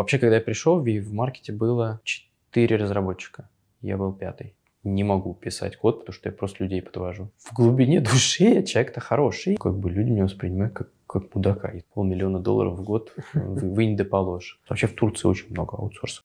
Вообще, 0.00 0.16
когда 0.18 0.36
я 0.36 0.40
пришел, 0.40 0.80
в 0.80 1.12
маркете 1.12 1.52
было 1.52 2.00
4 2.04 2.76
разработчика. 2.76 3.50
Я 3.82 3.98
был 3.98 4.14
пятый. 4.14 4.54
Не 4.82 5.04
могу 5.04 5.34
писать 5.34 5.76
код, 5.76 5.98
потому 5.98 6.14
что 6.14 6.30
я 6.30 6.34
просто 6.34 6.64
людей 6.64 6.80
подвожу. 6.80 7.28
В 7.36 7.52
глубине 7.52 8.00
души 8.00 8.44
я 8.44 8.62
человек-то 8.62 9.00
хороший. 9.00 9.56
Как 9.56 9.76
бы 9.76 9.90
люди 9.90 10.08
меня 10.08 10.24
воспринимают 10.24 10.72
как, 10.72 10.88
как 11.06 11.34
мудака. 11.34 11.68
И 11.68 11.82
полмиллиона 11.92 12.38
долларов 12.38 12.78
в 12.78 12.82
год 12.82 13.12
вынь 13.34 13.94
да 13.94 14.06
положь. 14.06 14.58
Вообще 14.70 14.86
в 14.86 14.94
Турции 14.94 15.28
очень 15.28 15.50
много 15.50 15.76
аутсорсов. 15.76 16.24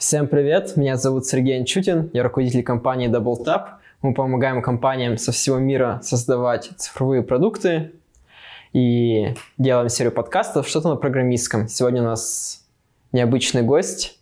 Всем 0.00 0.28
привет, 0.28 0.78
меня 0.78 0.96
зовут 0.96 1.26
Сергей 1.26 1.58
Анчутин, 1.58 2.08
я 2.14 2.22
руководитель 2.22 2.62
компании 2.62 3.10
DoubleTap. 3.10 3.66
Мы 4.00 4.14
помогаем 4.14 4.62
компаниям 4.62 5.18
со 5.18 5.30
всего 5.30 5.58
мира 5.58 6.00
создавать 6.02 6.70
цифровые 6.78 7.22
продукты 7.22 7.92
и 8.72 9.34
делаем 9.58 9.90
серию 9.90 10.10
подкастов 10.10 10.66
«Что-то 10.66 10.88
на 10.88 10.96
программистском». 10.96 11.68
Сегодня 11.68 12.00
у 12.00 12.06
нас 12.06 12.64
необычный 13.12 13.60
гость. 13.60 14.18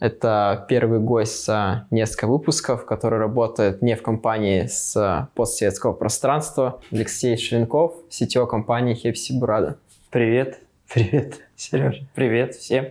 Это 0.00 0.64
первый 0.66 0.98
гость 0.98 1.44
за 1.44 1.86
несколько 1.90 2.26
выпусков, 2.26 2.86
который 2.86 3.18
работает 3.18 3.82
не 3.82 3.96
в 3.96 4.02
компании 4.02 4.64
с 4.64 5.28
постсоветского 5.34 5.92
пространства. 5.92 6.80
Алексей 6.90 7.36
Ширенков, 7.36 7.96
сетевой 8.08 8.48
компании 8.48 8.94
Хепси 8.94 9.38
Бурада. 9.38 9.76
Привет, 10.08 10.60
привет, 10.90 11.34
Сережа, 11.54 12.06
привет 12.14 12.54
всем. 12.54 12.86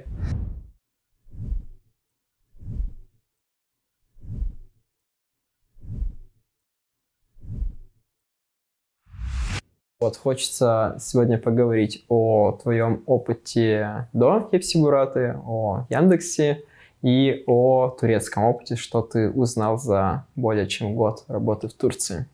Вот, 9.99 10.15
хочется 10.15 10.95
сегодня 10.99 11.39
поговорить 11.39 12.05
о 12.07 12.51
твоем 12.61 13.01
опыте 13.07 14.07
до 14.13 14.47
Хепсибураты, 14.51 15.39
о 15.43 15.87
Яндексе 15.89 16.63
и 17.01 17.43
о 17.47 17.89
турецком 17.99 18.43
опыте, 18.43 18.75
что 18.75 19.01
ты 19.01 19.31
узнал 19.31 19.79
за 19.79 20.23
более 20.35 20.67
чем 20.67 20.93
год 20.93 21.23
работы 21.27 21.67
в 21.67 21.73
Турции. 21.73 22.27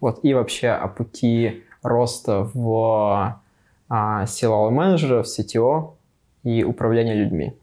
Вот, 0.00 0.20
и 0.22 0.34
вообще 0.34 0.68
о 0.68 0.86
пути 0.86 1.64
роста 1.82 2.48
в 2.54 3.42
а, 3.88 4.26
силового 4.26 4.70
менеджера, 4.70 5.24
в 5.24 5.26
CTO 5.26 5.94
и 6.44 6.62
управления 6.62 7.14
людьми. 7.14 7.56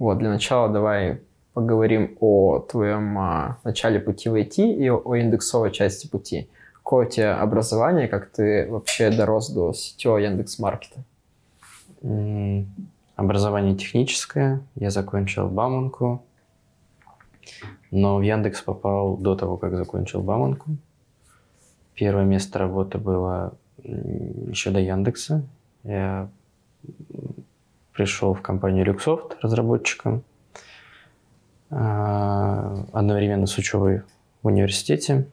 Вот, 0.00 0.18
для 0.18 0.30
начала 0.30 0.68
давай 0.68 1.20
поговорим 1.54 2.16
о 2.18 2.58
твоем 2.58 3.16
а, 3.20 3.58
начале 3.62 4.00
пути 4.00 4.28
в 4.28 4.34
IT 4.34 4.56
и 4.56 4.90
о, 4.90 5.00
о 5.04 5.14
индексовой 5.14 5.70
части 5.70 6.08
пути 6.08 6.48
какое 6.90 7.06
у 7.06 7.08
тебя 7.08 7.40
образование, 7.40 8.08
как 8.08 8.32
ты 8.32 8.66
вообще 8.68 9.10
дорос 9.10 9.50
до 9.50 9.72
сетевого 9.72 10.18
Яндекс.Маркета? 10.18 11.04
Образование 13.14 13.76
техническое. 13.76 14.60
Я 14.74 14.90
закончил 14.90 15.48
Бауманку, 15.48 16.24
но 17.92 18.16
в 18.16 18.22
Яндекс 18.22 18.62
попал 18.62 19.16
до 19.16 19.36
того, 19.36 19.56
как 19.56 19.76
закончил 19.76 20.20
Бауманку. 20.20 20.70
Первое 21.94 22.24
место 22.24 22.58
работы 22.58 22.98
было 22.98 23.54
еще 23.84 24.72
до 24.72 24.80
Яндекса. 24.80 25.44
Я 25.84 26.28
пришел 27.92 28.34
в 28.34 28.42
компанию 28.42 28.84
Люксофт 28.84 29.36
разработчиком 29.42 30.24
а, 31.70 32.84
одновременно 32.92 33.46
с 33.46 33.56
учебой 33.58 34.02
в 34.42 34.48
университете 34.48 35.28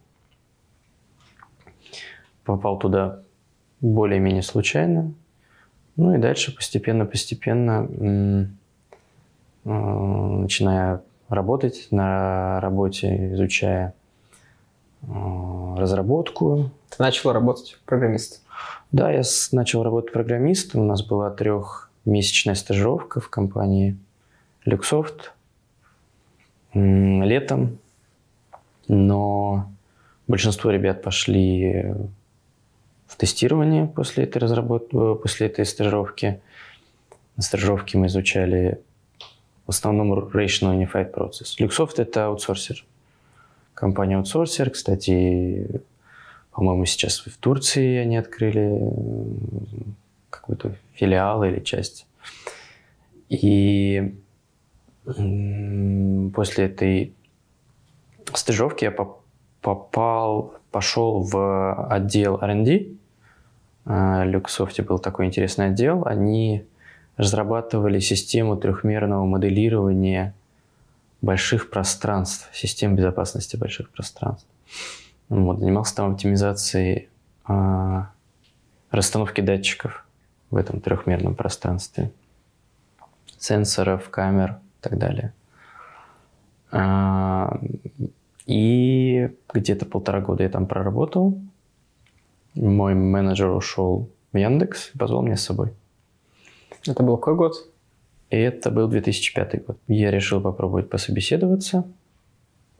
попал 2.48 2.80
туда 2.80 3.20
более-менее 3.82 4.42
случайно. 4.42 5.14
Ну 5.98 6.16
и 6.16 6.18
дальше 6.18 6.56
постепенно-постепенно, 6.56 8.48
э, 9.66 9.70
начиная 9.70 11.02
работать 11.28 11.88
на 11.92 12.60
работе, 12.62 13.34
изучая 13.34 13.94
э, 15.02 15.08
разработку. 15.78 16.72
Ты 16.90 17.04
начал 17.04 17.34
работать 17.34 17.78
программистом? 17.86 18.40
Да, 18.92 19.12
я 19.12 19.24
начал 19.52 19.84
работать 19.84 20.14
программистом. 20.14 20.82
У 20.82 20.86
нас 20.86 21.04
была 21.04 21.30
трехмесячная 21.32 22.56
стажировка 22.56 23.20
в 23.20 23.30
компании 23.30 23.98
Luxoft 24.66 25.32
летом. 26.74 27.80
Но 28.88 29.70
большинство 30.28 30.72
ребят 30.72 31.02
пошли 31.02 31.94
в 33.08 33.16
тестировании 33.16 33.86
после 33.86 34.26
этой 34.26 34.40
разработки, 34.40 34.96
э, 34.96 35.16
после 35.16 35.48
этой 35.48 35.66
стажировки. 35.66 36.40
На 37.36 37.44
стажировке 37.44 37.98
мы 37.98 38.08
изучали 38.08 38.82
в 39.66 39.70
основном 39.70 40.14
Rational 40.14 40.78
Unified 40.78 41.14
Process. 41.14 41.58
Luxoft— 41.60 41.96
это 41.98 42.28
аутсорсер. 42.28 42.86
Компания 43.74 44.18
аутсорсер, 44.18 44.70
кстати, 44.70 45.82
по-моему, 46.52 46.86
сейчас 46.86 47.20
в 47.20 47.38
Турции 47.38 47.98
они 47.98 48.18
открыли 48.18 48.80
какой-то 50.30 50.74
филиал 50.94 51.44
или 51.44 51.60
часть. 51.60 52.08
И 53.30 54.16
после 55.06 56.66
этой 56.66 57.14
стажировки 58.34 58.86
я 58.86 58.92
попал, 59.62 60.56
пошел 60.72 61.22
в 61.22 61.88
отдел 61.90 62.38
R&D 62.42 62.97
Люксофте 63.90 64.84
был 64.84 65.00
такой 65.00 65.28
интересный 65.28 65.68
отдел. 65.68 66.06
Они 66.06 66.66
разрабатывали 67.16 68.00
систему 68.00 68.58
трехмерного 68.58 69.26
моделирования 69.26 70.34
больших 71.22 71.70
пространств, 71.70 72.50
систем 72.54 72.96
безопасности 72.96 73.56
больших 73.56 73.90
пространств. 73.90 74.48
Вот, 75.30 75.60
занимался 75.60 75.96
там 75.96 76.12
оптимизацией 76.12 77.10
э, 77.48 78.04
расстановки 78.92 79.42
датчиков 79.42 80.06
в 80.52 80.58
этом 80.58 80.80
трехмерном 80.80 81.36
пространстве, 81.36 82.12
сенсоров, 83.38 84.10
камер 84.10 84.52
и 84.52 84.82
так 84.82 84.98
далее. 84.98 85.34
Э, 86.72 87.50
и 88.46 89.36
где-то 89.54 89.86
полтора 89.86 90.22
года 90.22 90.44
я 90.44 90.50
там 90.50 90.68
проработал 90.68 91.40
мой 92.58 92.94
менеджер 92.96 93.50
ушел 93.50 94.10
в 94.34 94.38
Яндекс 94.38 94.92
и 94.94 94.98
позвал 94.98 95.22
меня 95.22 95.38
с 95.38 95.44
собой. 95.44 95.74
Это 96.86 97.04
был 97.04 97.18
какой 97.18 97.36
год? 97.36 97.70
И 98.30 98.38
это 98.38 98.72
был 98.72 98.88
2005 98.88 99.66
год. 99.66 99.78
Я 99.88 100.12
решил 100.12 100.42
попробовать 100.42 100.90
пособеседоваться. 100.90 101.86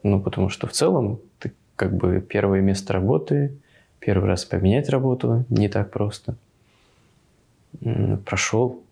Ну, 0.02 0.20
потому 0.20 0.48
что 0.48 0.66
в 0.66 0.72
целом 0.72 1.20
ты 1.38 1.52
как 1.76 1.96
бы 1.96 2.20
первое 2.20 2.60
место 2.60 2.92
работы, 2.92 3.56
первый 3.98 4.26
раз 4.26 4.44
поменять 4.44 4.88
работу 4.88 5.44
не 5.48 5.68
так 5.68 5.90
просто. 5.90 6.36
Прошел 8.24 8.82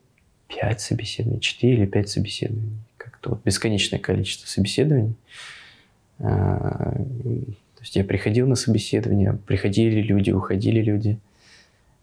пять 0.48 0.80
собеседований, 0.80 1.40
четыре 1.40 1.74
или 1.74 1.86
пять 1.86 2.08
собеседований. 2.08 2.78
Как-то 2.96 3.30
вот 3.30 3.44
бесконечное 3.44 3.98
количество 3.98 4.46
собеседований. 4.46 5.14
Есть 7.86 7.94
я 7.94 8.02
приходил 8.02 8.48
на 8.48 8.56
собеседование, 8.56 9.38
приходили 9.46 10.00
люди, 10.00 10.32
уходили 10.32 10.82
люди. 10.82 11.20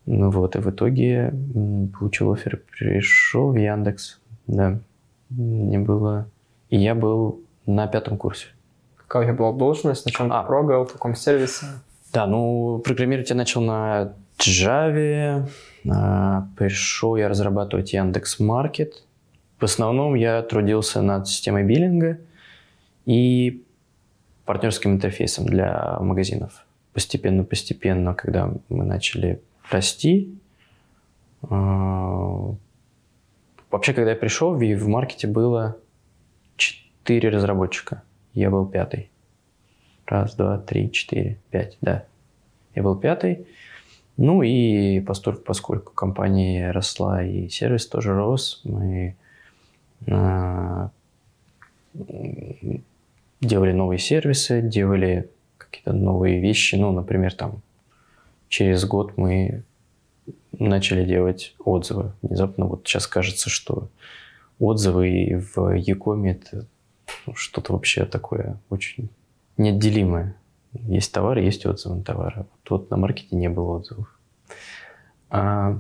Ну 0.05 0.29
вот, 0.29 0.55
и 0.55 0.59
в 0.59 0.69
итоге 0.69 1.33
получил 1.99 2.31
офер, 2.31 2.61
пришел 2.71 3.51
в 3.51 3.57
Яндекс, 3.57 4.21
да. 4.47 4.79
Мне 5.29 5.79
было... 5.79 6.29
И 6.69 6.77
я 6.77 6.95
был 6.95 7.41
на 7.66 7.88
пятом 7.88 8.17
курсе. 8.17 8.47
Какая 8.95 9.23
у 9.23 9.25
тебя 9.25 9.33
была 9.33 9.51
должность, 9.51 10.05
на 10.05 10.11
чем 10.13 10.31
а. 10.31 10.44
ты 10.44 10.47
прогал, 10.47 10.85
в 10.85 10.94
каком 10.94 11.15
сервисе? 11.15 11.65
Да, 12.13 12.27
ну, 12.27 12.79
программировать 12.79 13.29
я 13.29 13.36
начал 13.36 13.59
на 13.59 14.13
Java, 14.39 15.50
а, 15.91 16.47
пришел 16.57 17.18
я 17.18 17.27
разрабатывать 17.27 17.91
Яндекс 17.91 18.39
Маркет. 18.39 19.03
В 19.59 19.65
основном 19.65 20.15
я 20.15 20.44
трудился 20.44 21.01
над 21.01 21.27
системой 21.27 21.65
биллинга 21.65 22.19
и 23.06 23.65
партнерским 24.45 24.92
интерфейсом 24.94 25.45
для 25.45 25.98
магазинов. 26.00 26.66
Постепенно-постепенно, 26.94 28.13
когда 28.13 28.51
мы 28.69 28.86
начали 28.86 29.42
расти, 29.69 30.38
а, 31.50 32.54
вообще, 33.72 33.94
когда 33.94 34.12
я 34.12 34.16
пришел, 34.16 34.54
в 34.54 34.88
маркете 34.88 35.28
было 35.28 35.78
четыре 36.56 37.30
разработчика. 37.30 38.04
Я 38.34 38.50
был 38.50 38.66
пятый. 38.66 39.10
Раз, 40.06 40.36
два, 40.36 40.57
три, 40.57 40.92
четыре, 40.92 41.39
пять, 41.50 41.78
да. 41.81 42.06
Я 42.75 42.84
был 42.84 42.96
пятый. 42.96 43.48
Ну 44.18 44.44
и 44.44 45.00
поскольку, 45.00 45.42
поскольку 45.42 45.94
компания 45.94 46.72
росла 46.72 47.24
и 47.24 47.48
сервис 47.50 47.88
тоже 47.88 48.13
рос, 48.13 48.62
мы 48.63 49.16
делали 53.45 53.72
новые 53.72 54.00
сервисы, 54.00 54.62
делали 54.62 55.30
какие-то 55.57 55.94
новые 55.94 56.40
вещи. 56.40 56.75
Ну, 56.75 56.92
например, 56.92 57.34
там 57.34 57.62
через 58.50 58.86
год 58.86 59.18
мы 59.18 59.63
начали 60.51 61.04
делать 61.06 61.56
отзывы. 61.60 62.13
Внезапно 62.22 62.66
вот 62.66 62.88
сейчас 62.88 63.07
кажется, 63.07 63.50
что 63.50 63.90
отзывы 64.60 65.44
в 65.56 65.74
Якоме 65.75 66.31
это 66.31 66.66
ну, 67.25 67.36
что-то 67.36 67.74
вообще 67.74 68.06
такое 68.06 68.57
очень 68.69 69.10
неотделимое. 69.57 70.36
Есть 70.74 71.12
товар, 71.12 71.38
есть 71.38 71.66
отзывы 71.66 71.96
на 71.96 72.04
товары. 72.04 72.38
Вот, 72.38 72.69
вот 72.69 72.89
на 72.89 72.98
маркете 72.98 73.36
не 73.36 73.50
было 73.50 73.78
отзывов. 73.78 74.19
А 75.30 75.80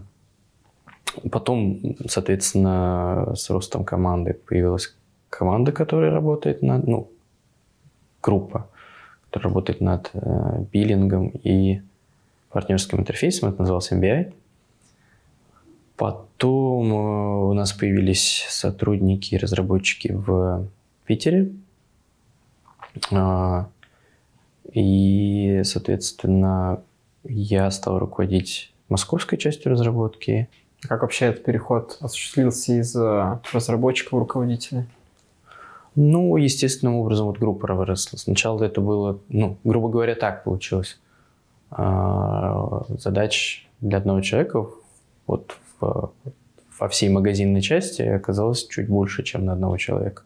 потом, 1.31 1.95
соответственно, 2.07 3.33
с 3.35 3.49
ростом 3.49 3.85
команды 3.85 4.33
появилась 4.33 4.95
команда, 5.29 5.71
которая 5.71 6.11
работает 6.11 6.61
над, 6.61 6.87
ну, 6.87 7.11
группа, 8.23 8.69
которая 9.25 9.49
работает 9.49 9.81
над 9.81 10.09
э, 10.13 10.63
биллингом 10.71 11.27
и 11.43 11.81
партнерским 12.49 12.99
интерфейсом. 12.99 13.49
Это 13.49 13.59
называлось 13.59 13.91
MBI. 13.91 14.33
Потом 15.97 16.91
э, 16.91 17.49
у 17.49 17.53
нас 17.53 17.73
появились 17.73 18.45
сотрудники 18.49 19.35
и 19.35 19.37
разработчики 19.37 20.11
в 20.13 20.67
Питере. 21.05 21.51
А, 23.11 23.67
и, 24.71 25.61
соответственно, 25.63 26.81
я 27.23 27.69
стал 27.71 27.99
руководить 27.99 28.73
московской 28.89 29.37
частью 29.37 29.71
разработки. 29.71 30.47
Как 30.81 31.01
вообще 31.01 31.27
этот 31.27 31.43
переход 31.43 31.97
осуществился 32.01 32.73
из 32.79 32.95
э, 32.95 33.39
разработчика 33.51 34.15
в 34.15 34.19
руководителя? 34.19 34.85
Ну, 35.95 36.37
естественным 36.37 36.95
образом 36.95 37.27
вот 37.27 37.37
группа 37.37 37.71
выросла. 37.73 38.17
Сначала 38.17 38.63
это 38.63 38.81
было, 38.81 39.19
ну, 39.29 39.57
грубо 39.63 39.89
говоря, 39.89 40.15
так 40.15 40.43
получилось. 40.43 40.99
А, 41.69 42.83
задач 42.99 43.67
для 43.81 43.97
одного 43.97 44.21
человека 44.21 44.67
вот 45.27 45.57
в, 45.79 46.11
во 46.79 46.87
всей 46.89 47.09
магазинной 47.09 47.61
части 47.61 48.01
оказалось 48.01 48.67
чуть 48.67 48.87
больше, 48.87 49.23
чем 49.23 49.45
на 49.45 49.53
одного 49.53 49.77
человека. 49.77 50.23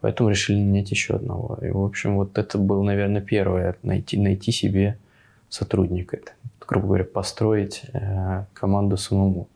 Поэтому 0.00 0.28
решили 0.28 0.58
нанять 0.58 0.90
еще 0.90 1.14
одного. 1.14 1.58
И, 1.62 1.70
в 1.70 1.82
общем, 1.82 2.16
вот 2.16 2.36
это 2.36 2.58
было, 2.58 2.82
наверное, 2.82 3.22
первое, 3.22 3.76
найти, 3.82 4.18
найти 4.18 4.52
себе 4.52 4.98
сотрудника. 5.48 6.16
Это, 6.16 6.32
грубо 6.66 6.88
говоря, 6.88 7.04
построить 7.04 7.82
э, 7.92 8.44
команду 8.52 8.96
самому. 8.96 9.48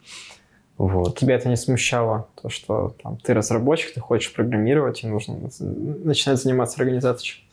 Вот. 0.78 1.18
Тебя 1.18 1.34
это 1.34 1.48
не 1.48 1.56
смущало, 1.56 2.28
то, 2.40 2.48
что 2.48 2.94
там, 3.02 3.18
ты 3.18 3.34
разработчик, 3.34 3.92
ты 3.94 4.00
хочешь 4.00 4.32
программировать, 4.32 5.02
и 5.02 5.08
нужно 5.08 5.50
начинать 5.58 6.40
заниматься 6.40 6.80
организацией? 6.80 7.44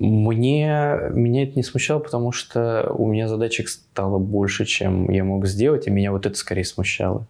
Мне, 0.00 0.98
меня 1.10 1.44
это 1.44 1.52
не 1.54 1.62
смущало, 1.62 2.00
потому 2.00 2.32
что 2.32 2.92
у 2.92 3.06
меня 3.06 3.28
задачек 3.28 3.68
стало 3.68 4.18
больше, 4.18 4.64
чем 4.64 5.08
я 5.10 5.24
мог 5.24 5.46
сделать, 5.46 5.86
и 5.86 5.90
меня 5.90 6.10
вот 6.10 6.26
это 6.26 6.36
скорее 6.36 6.64
смущало. 6.64 7.26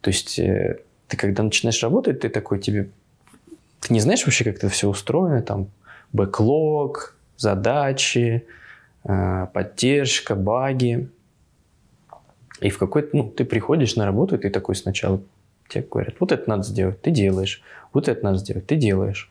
То 0.00 0.10
есть 0.10 0.38
э, 0.38 0.78
ты 1.08 1.16
когда 1.16 1.42
начинаешь 1.42 1.82
работать, 1.82 2.20
ты 2.20 2.28
такой, 2.28 2.60
тебе 2.60 2.88
ты 3.80 3.92
не 3.92 4.00
знаешь 4.00 4.24
вообще, 4.24 4.44
как 4.44 4.56
это 4.56 4.68
все 4.68 4.88
устроено, 4.88 5.42
там, 5.42 5.68
бэклог, 6.12 7.16
задачи, 7.36 8.44
э, 9.04 9.46
поддержка, 9.52 10.34
баги. 10.34 11.08
И 12.60 12.70
в 12.70 12.78
какой-то, 12.78 13.16
ну, 13.16 13.30
ты 13.30 13.44
приходишь 13.44 13.96
на 13.96 14.04
работу, 14.04 14.36
и 14.36 14.38
ты 14.38 14.50
такой 14.50 14.74
сначала, 14.76 15.20
тебе 15.68 15.84
говорят, 15.90 16.14
вот 16.20 16.32
это 16.32 16.48
надо 16.48 16.62
сделать, 16.62 17.00
ты 17.00 17.10
делаешь, 17.10 17.62
вот 17.92 18.08
это 18.08 18.24
надо 18.24 18.38
сделать, 18.38 18.66
ты 18.66 18.76
делаешь. 18.76 19.30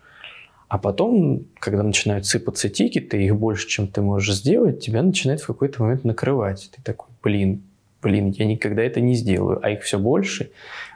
А 0.67 0.77
потом, 0.77 1.45
когда 1.59 1.81
начинают 1.81 2.27
сыпаться 2.27 2.69
тикеты, 2.69 3.23
их 3.23 3.35
больше, 3.35 3.67
чем 3.67 3.87
ты 3.87 4.01
можешь 4.01 4.35
сделать, 4.35 4.79
тебя 4.79 5.01
начинает 5.01 5.41
в 5.41 5.47
какой-то 5.47 5.81
момент 5.81 6.03
накрывать. 6.03 6.69
Ты 6.75 6.81
такой, 6.83 7.09
блин, 7.23 7.63
блин, 8.01 8.29
я 8.37 8.45
никогда 8.45 8.83
это 8.83 9.01
не 9.01 9.15
сделаю, 9.15 9.59
а 9.63 9.71
их 9.71 9.81
все 9.81 9.97
больше. 9.97 10.51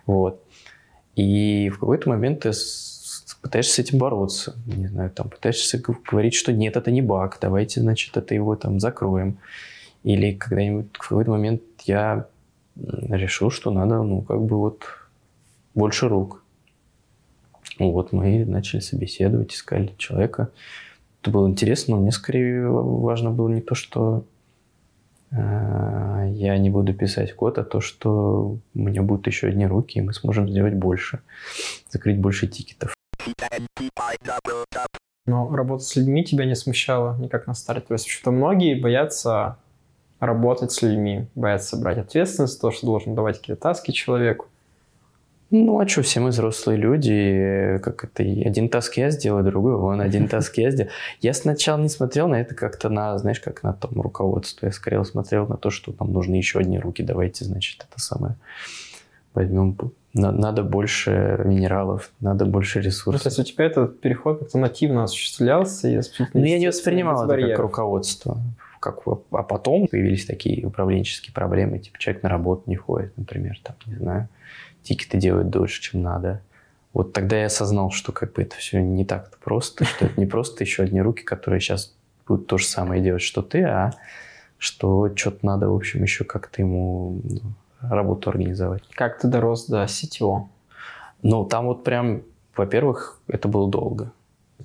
Вот. 0.06 0.44
И 1.16 1.70
в 1.70 1.80
какой-то 1.80 2.10
момент 2.10 2.42
ты 2.42 2.52
пытаешься 3.42 3.74
с 3.74 3.80
этим 3.80 3.98
бороться, 3.98 4.56
не 4.66 4.88
знаю, 4.88 5.10
там 5.10 5.30
пытаешься 5.30 5.78
говорить, 5.80 6.34
что 6.34 6.54
нет, 6.54 6.78
это 6.78 6.92
не 6.92 7.02
баг, 7.02 7.38
давайте, 7.42 7.82
значит, 7.82 8.16
это 8.16 8.34
его 8.34 8.56
там 8.56 8.80
закроем. 8.80 9.38
Или 10.04 10.34
когда-нибудь 10.34 10.88
в 10.94 11.10
какой-то 11.10 11.32
момент 11.32 11.62
я 11.86 12.28
решил, 12.76 13.50
что 13.50 13.72
надо, 13.72 14.02
ну, 14.02 14.22
как 14.22 14.42
бы 14.42 14.58
вот 14.58 14.84
больше 15.74 16.08
рук. 16.08 16.44
Вот 17.80 18.12
мы 18.12 18.46
начали 18.46 18.82
собеседовать, 18.82 19.54
искали 19.54 19.94
человека. 19.98 20.52
Это 21.22 21.32
было 21.32 21.48
интересно, 21.48 21.96
но 21.96 22.02
мне 22.02 22.12
скорее 22.12 22.68
важно 22.70 23.32
было 23.32 23.48
не 23.48 23.62
то, 23.62 23.76
что 23.76 24.26
э, 25.32 26.30
я 26.34 26.58
не 26.58 26.70
буду 26.70 26.94
писать 26.94 27.34
код, 27.34 27.58
а 27.58 27.64
то, 27.64 27.80
что 27.80 28.58
у 28.76 28.80
меня 28.80 29.02
будут 29.02 29.28
еще 29.28 29.48
одни 29.48 29.66
руки, 29.66 30.00
и 30.00 30.02
мы 30.02 30.14
сможем 30.14 30.50
сделать 30.50 30.76
больше, 30.76 31.22
закрыть 31.90 32.20
больше 32.20 32.48
тикетов. 32.48 32.94
Но 35.26 35.56
работа 35.56 35.84
с 35.84 35.96
людьми 35.96 36.26
тебя 36.26 36.46
не 36.46 36.56
смущала 36.56 37.18
никак 37.18 37.48
на 37.48 37.54
старте? 37.54 37.88
То 37.88 37.94
есть 37.94 38.08
что 38.08 38.32
многие 38.32 38.80
боятся 38.80 39.58
работать 40.26 40.72
с 40.72 40.82
людьми, 40.82 41.28
боятся 41.36 41.78
брать 41.78 41.98
ответственность, 41.98 42.60
то, 42.62 42.72
что 42.72 42.86
должен 42.86 43.16
давать 43.16 43.40
какие-то 43.40 43.62
таски 43.62 43.92
человеку. 43.92 44.48
Ну, 45.52 45.80
а 45.80 45.88
что, 45.88 46.02
все 46.02 46.20
мы 46.20 46.30
взрослые 46.30 46.80
люди, 46.80 47.80
как 47.84 48.06
это, 48.06 48.24
один 48.24 48.70
таск 48.70 48.98
я 48.98 49.12
сделаю, 49.12 49.44
другой 49.44 49.76
он, 49.76 50.02
один 50.02 50.28
таск 50.28 50.58
я 50.58 50.72
сделаю. 50.72 50.92
Я 51.22 51.36
сначала 51.36 51.80
не 51.80 51.90
смотрел 51.90 52.28
на 52.28 52.42
это 52.42 52.56
как-то 52.56 52.90
на, 52.90 53.16
знаешь, 53.20 53.40
как 53.40 53.62
на 53.62 53.72
том 53.72 54.02
руководство. 54.02 54.66
Я 54.66 54.72
скорее 54.72 55.06
смотрел 55.06 55.46
на 55.46 55.58
то, 55.58 55.70
что 55.70 55.94
нам 56.00 56.12
нужны 56.12 56.36
еще 56.36 56.58
одни 56.58 56.80
руки, 56.80 57.04
давайте, 57.04 57.46
значит, 57.46 57.86
это 57.88 58.02
самое 58.02 58.36
возьмем 59.34 59.78
надо 60.14 60.62
больше 60.62 61.42
минералов, 61.44 62.12
надо 62.20 62.46
больше 62.46 62.82
ресурсов. 62.82 63.14
Ну, 63.14 63.20
то 63.20 63.30
есть 63.30 63.40
у 63.40 63.44
тебя 63.44 63.66
этот 63.66 64.00
переход 64.00 64.40
как-то 64.40 64.60
нативно 64.60 65.06
осуществлялся? 65.06 65.88
И 65.90 66.00
ну, 66.34 66.46
я 66.46 66.60
не 66.60 66.68
воспринимал 66.68 67.28
это 67.28 67.48
как 67.48 67.60
руководство. 67.60 68.38
Как, 68.84 69.00
а 69.32 69.44
потом 69.44 69.88
появились 69.88 70.26
такие 70.26 70.68
управленческие 70.68 71.34
проблемы, 71.34 71.80
типа 71.80 71.98
человек 72.00 72.22
на 72.22 72.28
работу 72.28 72.64
не 72.66 72.76
ходит, 72.76 73.18
например, 73.18 73.58
там, 73.64 73.78
не 73.86 73.96
знаю, 73.96 74.28
тикеты 74.82 75.18
делают 75.18 75.50
дольше, 75.50 75.82
чем 75.82 76.02
надо. 76.02 76.42
Вот 76.92 77.14
тогда 77.14 77.38
я 77.40 77.46
осознал, 77.46 77.92
что 77.92 78.12
как 78.12 78.34
бы 78.34 78.42
это 78.42 78.58
все 78.58 78.82
не 78.82 79.06
так 79.06 79.38
просто, 79.38 79.86
что 79.86 80.08
это 80.08 80.20
не 80.20 80.26
просто 80.26 80.66
еще 80.66 80.84
одни 80.84 81.02
руки, 81.02 81.24
которые 81.24 81.62
сейчас 81.62 81.96
будут 82.28 82.48
то 82.48 82.58
же 82.58 82.66
самое 82.66 83.02
делать, 83.02 83.22
что 83.22 83.42
ты, 83.42 83.64
а 83.64 83.94
что 84.58 85.10
что-то 85.16 85.46
надо, 85.46 85.70
в 85.70 85.76
общем, 85.76 86.04
еще 86.04 86.26
как-то 86.26 86.62
ему 86.62 87.22
ну, 87.24 87.40
работу 87.80 88.32
организовать. 88.32 88.84
Как 88.96 89.18
ты 89.18 89.30
дорос 89.30 89.68
до 89.68 89.86
CTO? 89.86 90.48
Ну, 91.22 91.46
там 91.46 91.68
вот 91.68 91.86
прям, 91.86 92.24
во-первых, 92.54 93.22
это 93.30 93.48
было 93.48 93.72
долго. 93.72 94.12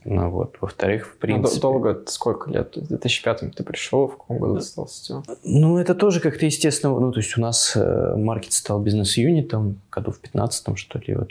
Ну 0.05 0.31
вот, 0.31 0.57
во-вторых, 0.61 1.07
в 1.07 1.15
ну, 1.15 1.21
принципе... 1.21 1.55
Ну, 1.57 1.61
долго, 1.61 2.03
сколько 2.07 2.51
лет? 2.51 2.77
В 2.77 2.89
2005 2.89 3.55
ты 3.55 3.65
пришел, 3.65 4.09
в 4.09 4.17
каком 4.19 4.39
году 4.39 4.57
ты 4.57 4.63
стал 4.63 4.87
CTO? 4.87 5.39
Ну, 5.45 5.79
это 5.79 5.95
тоже 5.95 6.21
как-то 6.21 6.47
естественно. 6.47 6.99
Ну, 6.99 7.13
то 7.13 7.21
есть 7.21 7.37
у 7.37 7.41
нас 7.41 7.73
э, 7.77 8.15
маркет 8.17 8.53
стал 8.53 8.81
бизнес-юнитом 8.81 9.81
году 9.91 10.13
в 10.13 10.21
15 10.21 10.79
что 10.79 10.99
ли, 10.99 11.15
вот 11.15 11.31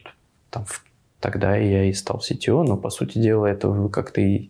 там 0.50 0.66
в... 0.66 0.84
тогда 1.20 1.56
я 1.56 1.86
и 1.86 1.94
стал 1.94 2.18
CTO, 2.20 2.64
но, 2.64 2.78
по 2.78 2.90
сути 2.90 3.18
дела, 3.20 3.46
это 3.46 3.90
как-то 3.90 4.22
и 4.22 4.50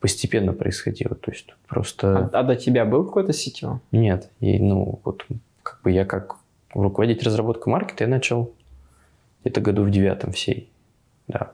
постепенно 0.00 0.52
происходило. 0.52 1.14
То 1.14 1.30
есть 1.30 1.46
просто... 1.66 2.30
А, 2.32 2.40
а 2.40 2.42
до 2.42 2.56
тебя 2.56 2.84
был 2.84 3.04
какой-то 3.04 3.32
CTO? 3.32 3.78
Нет. 3.92 4.30
И, 4.40 4.58
ну, 4.58 5.00
вот 5.04 5.26
как 5.62 5.82
бы 5.82 5.90
я 5.90 6.04
как 6.04 6.36
руководить 6.72 7.22
разработкой 7.22 7.72
маркета 7.72 8.04
я 8.04 8.10
начал 8.10 8.52
где-то 9.42 9.60
году 9.60 9.84
в 9.84 9.90
девятом 9.90 10.32
всей. 10.32 10.70
Да. 11.26 11.52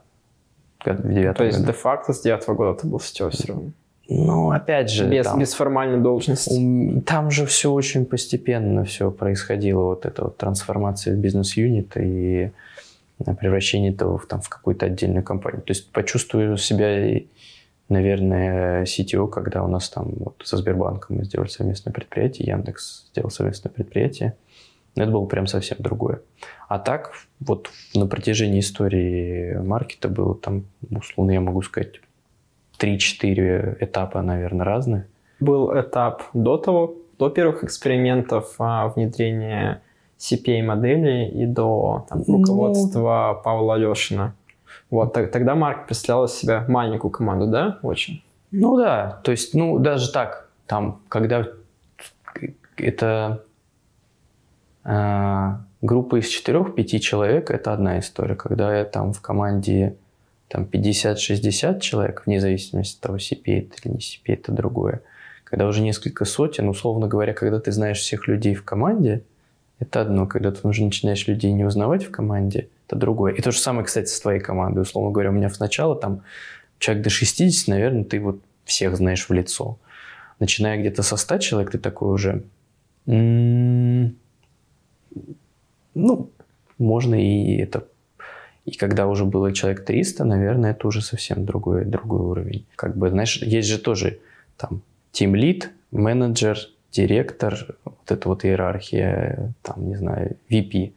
В 0.85 1.13
девятом 1.13 1.37
То 1.37 1.45
есть 1.45 1.65
де-факто 1.65 2.13
с 2.13 2.21
девятого 2.21 2.55
года 2.55 2.81
ты 2.81 2.87
был 2.87 2.99
CTO 2.99 3.31
все 3.31 3.49
равно? 3.49 3.71
Ну, 4.09 4.51
опять 4.51 4.91
же... 4.91 5.09
Без, 5.09 5.25
там, 5.25 5.41
без 5.41 5.55
формальной 5.55 6.01
должности. 6.01 7.03
Там 7.07 7.31
же 7.31 7.47
все 7.47 7.73
очень 7.73 8.05
постепенно 8.05 8.85
все 8.85 9.11
происходило. 9.11 9.85
Вот 9.85 10.05
эта 10.05 10.25
вот 10.25 10.37
трансформация 10.37 11.15
в 11.15 11.19
бизнес-юнит 11.19 11.97
и 11.97 12.51
превращение 13.41 13.93
этого 13.93 14.19
в, 14.19 14.27
там, 14.27 14.41
в 14.41 14.49
какую-то 14.49 14.87
отдельную 14.87 15.23
компанию. 15.23 15.63
То 15.63 15.71
есть 15.71 15.91
почувствую 15.91 16.57
себя, 16.59 17.21
наверное, 17.89 18.85
CTO, 18.85 19.29
когда 19.29 19.63
у 19.63 19.69
нас 19.69 19.89
там 19.89 20.13
вот 20.17 20.43
со 20.45 20.57
Сбербанком 20.59 21.17
мы 21.17 21.25
сделали 21.25 21.49
совместное 21.49 21.93
предприятие, 21.93 22.49
Яндекс 22.49 23.07
сделал 23.11 23.31
совместное 23.31 23.71
предприятие. 23.71 24.35
Это 24.97 25.11
было 25.11 25.27
прям 25.27 25.47
совсем 25.47 25.79
другое. 25.81 26.21
А 26.69 26.79
так, 26.79 27.13
вот 27.41 27.71
на 27.95 28.07
протяжении 28.07 28.61
истории 28.61 29.57
маркета 29.57 30.09
было 30.09 30.35
там, 30.35 30.65
условно, 30.91 31.33
я 31.33 31.41
могу 31.41 31.63
сказать, 31.63 32.01
3-4 32.79 33.79
этапа, 33.81 34.23
наверное, 34.23 34.65
разные. 34.65 35.07
Был 35.41 35.73
этап 35.79 36.25
до 36.33 36.59
того, 36.59 36.95
до 37.19 37.29
первых 37.29 37.65
экспериментов 37.65 38.55
а, 38.59 38.89
внедрения 38.89 39.83
CPA-модели 40.19 41.29
и 41.29 41.47
до 41.47 42.07
там, 42.09 42.23
ну, 42.27 42.39
руководства 42.39 43.35
ну, 43.37 43.43
Павла 43.43 43.75
Алешина. 43.75 44.35
Вот, 44.91 45.13
так, 45.13 45.31
тогда 45.31 45.55
Марк 45.55 45.87
представлял 45.87 46.25
из 46.25 46.35
себя 46.35 46.65
маленькую 46.69 47.11
команду, 47.11 47.47
да, 47.47 47.79
очень? 47.83 48.23
Ну 48.51 48.77
да, 48.77 49.21
то 49.25 49.33
есть, 49.33 49.55
ну 49.55 49.79
даже 49.79 50.13
так, 50.13 50.49
там, 50.67 51.01
когда 51.09 51.47
это 52.77 53.43
э, 53.43 53.54
группа 54.85 56.21
из 56.21 56.29
четырех-пяти 56.29 57.01
человек, 57.01 57.51
это 57.51 57.73
одна 57.73 57.99
история. 57.99 58.35
Когда 58.37 58.77
я 58.77 58.85
там 58.85 59.13
в 59.13 59.21
команде 59.21 59.97
там 60.49 60.65
50-60 60.65 61.81
человек, 61.81 62.23
вне 62.27 62.41
зависимости 62.41 62.97
от 62.97 63.01
того, 63.01 63.17
CP 63.17 63.43
это 63.45 63.77
или 63.83 63.93
не 63.93 63.99
CP, 63.99 64.23
это 64.27 64.53
другое. 64.53 65.03
Когда 65.45 65.67
уже 65.67 65.83
несколько 65.83 66.25
сотен, 66.25 66.69
условно 66.69 67.07
говоря, 67.07 67.33
когда 67.33 67.61
ты 67.61 67.73
знаешь 67.73 67.99
всех 67.99 68.29
людей 68.29 68.55
в 68.55 68.65
команде, 68.65 69.23
это 69.79 70.01
одно. 70.01 70.27
Когда 70.27 70.53
ты 70.53 70.67
уже 70.67 70.85
начинаешь 70.85 71.27
людей 71.27 71.53
не 71.53 71.65
узнавать 71.65 72.05
в 72.05 72.11
команде, 72.11 72.69
это 72.87 72.97
другое. 72.97 73.33
И 73.35 73.43
то 73.43 73.51
же 73.51 73.59
самое, 73.59 73.85
кстати, 73.85 74.09
с 74.09 74.21
твоей 74.21 74.41
командой. 74.41 74.81
Условно 74.81 75.11
говоря, 75.11 75.31
у 75.31 75.33
меня 75.33 75.51
сначала 75.51 75.97
там 75.97 76.23
человек 76.79 77.05
до 77.05 77.11
60, 77.11 77.69
наверное, 77.69 78.05
ты 78.05 78.21
вот 78.21 78.41
всех 78.65 78.97
знаешь 78.97 79.29
в 79.29 79.33
лицо. 79.33 79.79
Начиная 80.39 80.79
где-то 80.79 81.03
со 81.03 81.17
100 81.17 81.39
человек, 81.39 81.71
ты 81.73 81.79
такой 81.79 82.13
уже... 82.13 82.43
М-м-м, 83.07 84.17
ну, 85.95 86.31
можно 86.79 87.15
и 87.15 87.57
это 87.57 87.85
и 88.65 88.73
когда 88.73 89.07
уже 89.07 89.25
было 89.25 89.53
человек 89.53 89.85
300, 89.85 90.25
наверное, 90.25 90.71
это 90.71 90.89
уже 90.89 91.03
совсем 91.03 91.45
другой, 91.45 91.85
другой 91.85 92.21
уровень. 92.21 92.67
Как 92.77 92.97
бы, 92.97 93.11
знаешь, 93.11 93.37
есть 93.43 93.69
же 93.69 93.79
тоже 93.79 94.21
там 94.57 94.83
team 95.13 95.33
lead, 95.33 95.65
менеджер, 95.91 96.59
директор, 96.91 97.77
вот 97.85 98.11
эта 98.11 98.29
вот 98.29 98.45
иерархия, 98.45 99.53
там, 99.63 99.89
не 99.89 99.97
знаю, 99.97 100.37
VP. 100.49 100.93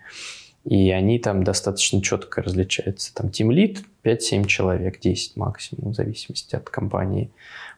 И 0.63 0.91
они 0.91 1.19
там 1.19 1.43
достаточно 1.43 2.01
четко 2.01 2.41
различаются. 2.41 3.13
Там 3.13 3.27
team 3.27 3.49
lead 3.49 3.79
5-7 4.03 4.45
человек, 4.45 4.99
10 5.01 5.35
максимум, 5.35 5.91
в 5.91 5.95
зависимости 5.95 6.55
от 6.55 6.69
компании. 6.69 7.29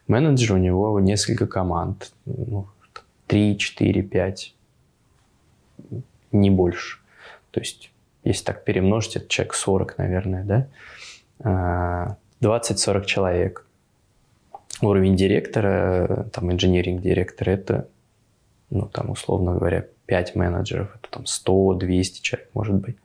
Менеджер 0.06 0.54
у 0.54 0.58
него 0.58 1.00
несколько 1.00 1.46
команд, 1.46 2.12
ну, 2.26 2.66
3, 3.26 3.58
4, 3.58 4.02
5, 4.02 4.54
не 6.32 6.50
больше. 6.50 6.98
То 7.50 7.60
есть 7.60 7.90
если 8.24 8.44
так 8.44 8.64
перемножить, 8.64 9.16
это 9.16 9.28
человек 9.28 9.54
40, 9.54 9.98
наверное, 9.98 10.44
да, 10.44 12.16
20-40 12.40 12.98
а, 12.98 13.04
человек. 13.04 13.66
Уровень 14.82 15.16
директора, 15.16 16.28
там, 16.32 16.52
инженеринг-директора, 16.52 17.50
это, 17.50 17.88
ну, 18.70 18.86
там, 18.86 19.10
условно 19.10 19.54
говоря, 19.54 19.86
5 20.06 20.36
менеджеров, 20.36 20.96
это 20.96 21.10
там 21.10 21.24
100-200 21.24 22.20
человек, 22.22 22.48
может 22.54 22.76
быть. 22.76 22.96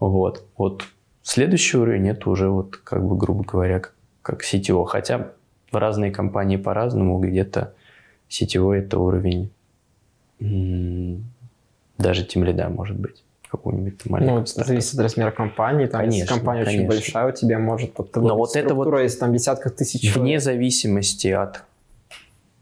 Вот. 0.00 0.44
Вот 0.56 0.84
следующий 1.22 1.78
уровень, 1.78 2.08
это 2.08 2.28
уже 2.28 2.48
вот, 2.48 2.76
как 2.76 3.06
бы, 3.06 3.16
грубо 3.16 3.44
говоря, 3.44 3.80
как, 3.80 3.94
как. 4.22 4.42
Хотя 4.88 5.32
в 5.70 5.76
разные 5.76 6.10
компании 6.10 6.56
по-разному, 6.56 7.18
где-то 7.20 7.74
CTO 8.28 8.74
это 8.74 8.98
уровень 8.98 9.50
даже 11.98 12.24
тем 12.24 12.44
лида 12.44 12.68
может 12.68 12.96
быть 12.96 13.22
какую-нибудь 13.50 14.04
маленькую. 14.06 14.36
Ну, 14.36 14.42
это 14.42 14.64
зависит 14.64 14.94
от 14.94 15.00
размера 15.00 15.30
компании. 15.30 15.86
Там, 15.86 16.00
конечно, 16.00 16.18
если 16.18 16.34
компания 16.34 16.64
конечно. 16.64 16.86
очень 16.86 16.88
большая, 16.88 17.28
у 17.28 17.32
тебя 17.32 17.58
может 17.58 17.92
вот, 17.96 18.16
Но 18.16 18.36
вот 18.36 18.56
это 18.56 18.74
вот 18.74 18.86
из 19.00 19.16
там 19.16 19.32
десятков 19.32 19.72
тысяч. 19.74 20.14
Вне 20.14 20.38
зависимости 20.40 21.28
от 21.28 21.62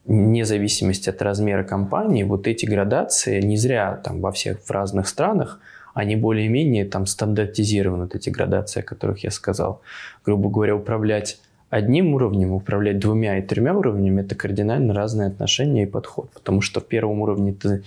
вне 0.05 0.45
зависимости 0.45 1.11
от 1.11 1.21
размера 1.21 1.65
компании, 1.65 2.23
вот 2.23 2.47
эти 2.47 2.65
градации 2.65 3.41
не 3.41 3.57
зря 3.57 4.01
там 4.03 4.21
во 4.21 4.31
всех 4.31 4.61
в 4.61 4.71
разных 4.71 5.09
странах, 5.09 5.61
они 5.95 6.15
более-менее 6.15 6.85
там 6.85 7.07
стандартизированы, 7.07 8.05
вот 8.05 8.15
эти 8.15 8.31
градации, 8.31 8.81
о 8.81 8.83
которых 8.83 9.25
я 9.25 9.31
сказал. 9.31 9.81
Грубо 10.25 10.49
говоря, 10.51 10.77
управлять 10.77 11.41
одним 11.71 12.15
уровнем, 12.15 12.53
управлять 12.53 12.99
двумя 12.99 13.39
и 13.39 13.43
тремя 13.43 13.75
уровнями– 13.75 14.21
это 14.23 14.35
кардинально 14.35 14.95
разные 14.95 15.29
отношения 15.29 15.85
и 15.85 15.87
подход. 15.87 16.31
Потому 16.31 16.61
что 16.61 16.81
в 16.81 16.87
первом 16.87 17.21
уровне 17.21 17.53
ты 17.53 17.83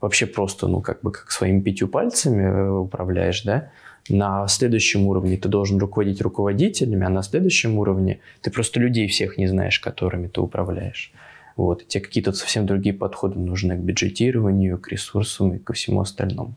вообще 0.00 0.26
просто, 0.26 0.68
ну, 0.68 0.80
как 0.80 1.02
бы 1.02 1.12
как 1.12 1.30
своими 1.30 1.60
пятью 1.60 1.88
пальцами 1.88 2.42
э, 2.42 2.70
управляешь, 2.70 3.42
да, 3.42 3.70
на 4.08 4.46
следующем 4.48 5.06
уровне 5.06 5.36
ты 5.36 5.48
должен 5.48 5.78
руководить 5.78 6.20
руководителями, 6.22 7.06
а 7.06 7.10
на 7.10 7.22
следующем 7.22 7.78
уровне 7.78 8.20
ты 8.40 8.50
просто 8.50 8.80
людей 8.80 9.06
всех 9.08 9.36
не 9.38 9.46
знаешь, 9.46 9.80
которыми 9.80 10.28
ты 10.28 10.40
управляешь. 10.40 11.12
Вот. 11.56 11.82
И 11.82 11.86
тебе 11.86 12.04
какие-то 12.04 12.32
совсем 12.32 12.66
другие 12.66 12.94
подходы 12.94 13.38
нужны 13.38 13.76
к 13.76 13.80
бюджетированию, 13.80 14.78
к 14.78 14.88
ресурсам 14.88 15.54
и 15.54 15.58
ко 15.58 15.72
всему 15.72 16.00
остальному. 16.00 16.54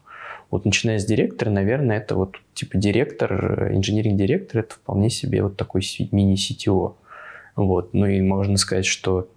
Вот 0.51 0.65
начиная 0.65 1.00
с 1.00 1.05
директора, 1.05 1.50
наверное, 1.50 1.98
это 1.98 2.15
вот 2.15 2.38
типа 2.53 2.77
директор, 2.77 3.63
э, 3.63 3.75
инженеринг-директор, 3.75 4.62
это 4.62 4.75
вполне 4.75 5.10
себе 5.10 5.41
вот 5.43 5.57
такой 5.57 5.81
мини-CTO. 6.12 6.93
Вот. 7.55 7.93
Ну 7.93 8.05
и 8.05 8.21
можно 8.21 8.57
сказать, 8.57 8.86
что 8.86 9.27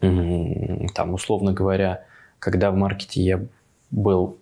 там, 0.00 1.14
условно 1.14 1.52
говоря, 1.52 2.04
когда 2.38 2.70
в 2.70 2.76
маркете 2.76 3.22
я 3.22 3.40
был 3.90 4.38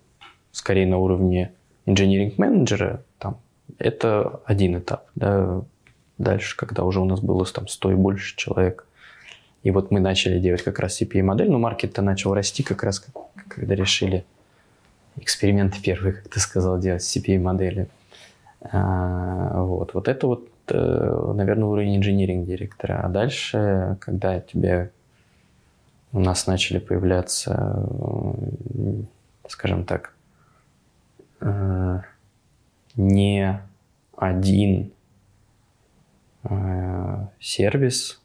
скорее 0.51 0.87
на 0.87 0.97
уровне 0.97 1.51
инженеринг-менеджера, 1.85 3.03
там, 3.19 3.39
это 3.77 4.41
один 4.45 4.77
этап. 4.77 5.07
Да. 5.15 5.61
Дальше, 6.17 6.55
когда 6.55 6.83
уже 6.83 7.01
у 7.01 7.05
нас 7.05 7.19
было 7.19 7.45
там 7.45 7.67
100 7.67 7.91
и 7.91 7.95
больше 7.95 8.37
человек, 8.37 8.87
и 9.63 9.71
вот 9.71 9.91
мы 9.91 9.99
начали 9.99 10.39
делать 10.39 10.63
как 10.63 10.79
раз 10.79 11.01
CPA-модель, 11.01 11.49
но 11.49 11.57
маркет-то 11.57 12.01
начал 12.01 12.33
расти 12.33 12.63
как 12.63 12.83
раз, 12.83 13.05
когда 13.49 13.75
решили 13.75 14.23
эксперименты 15.17 15.81
первые, 15.81 16.13
как 16.13 16.29
ты 16.29 16.39
сказал, 16.39 16.79
делать 16.79 17.01
CPA-модели. 17.01 17.87
А, 18.61 19.63
вот. 19.63 19.93
вот 19.93 20.07
это 20.07 20.27
вот, 20.27 20.47
э, 20.69 21.31
наверное, 21.35 21.65
уровень 21.65 21.97
инженеринг-директора. 21.97 23.01
А 23.03 23.09
дальше, 23.09 23.97
когда 24.01 24.39
тебе 24.39 24.91
у 26.15 26.19
нас 26.19 26.47
начали 26.47 26.79
появляться, 26.79 27.85
э, 28.73 29.03
скажем 29.49 29.83
так, 29.83 30.13
э, 31.41 31.99
не 32.95 33.61
один 34.15 34.93
э, 36.45 37.27
сервис. 37.41 38.21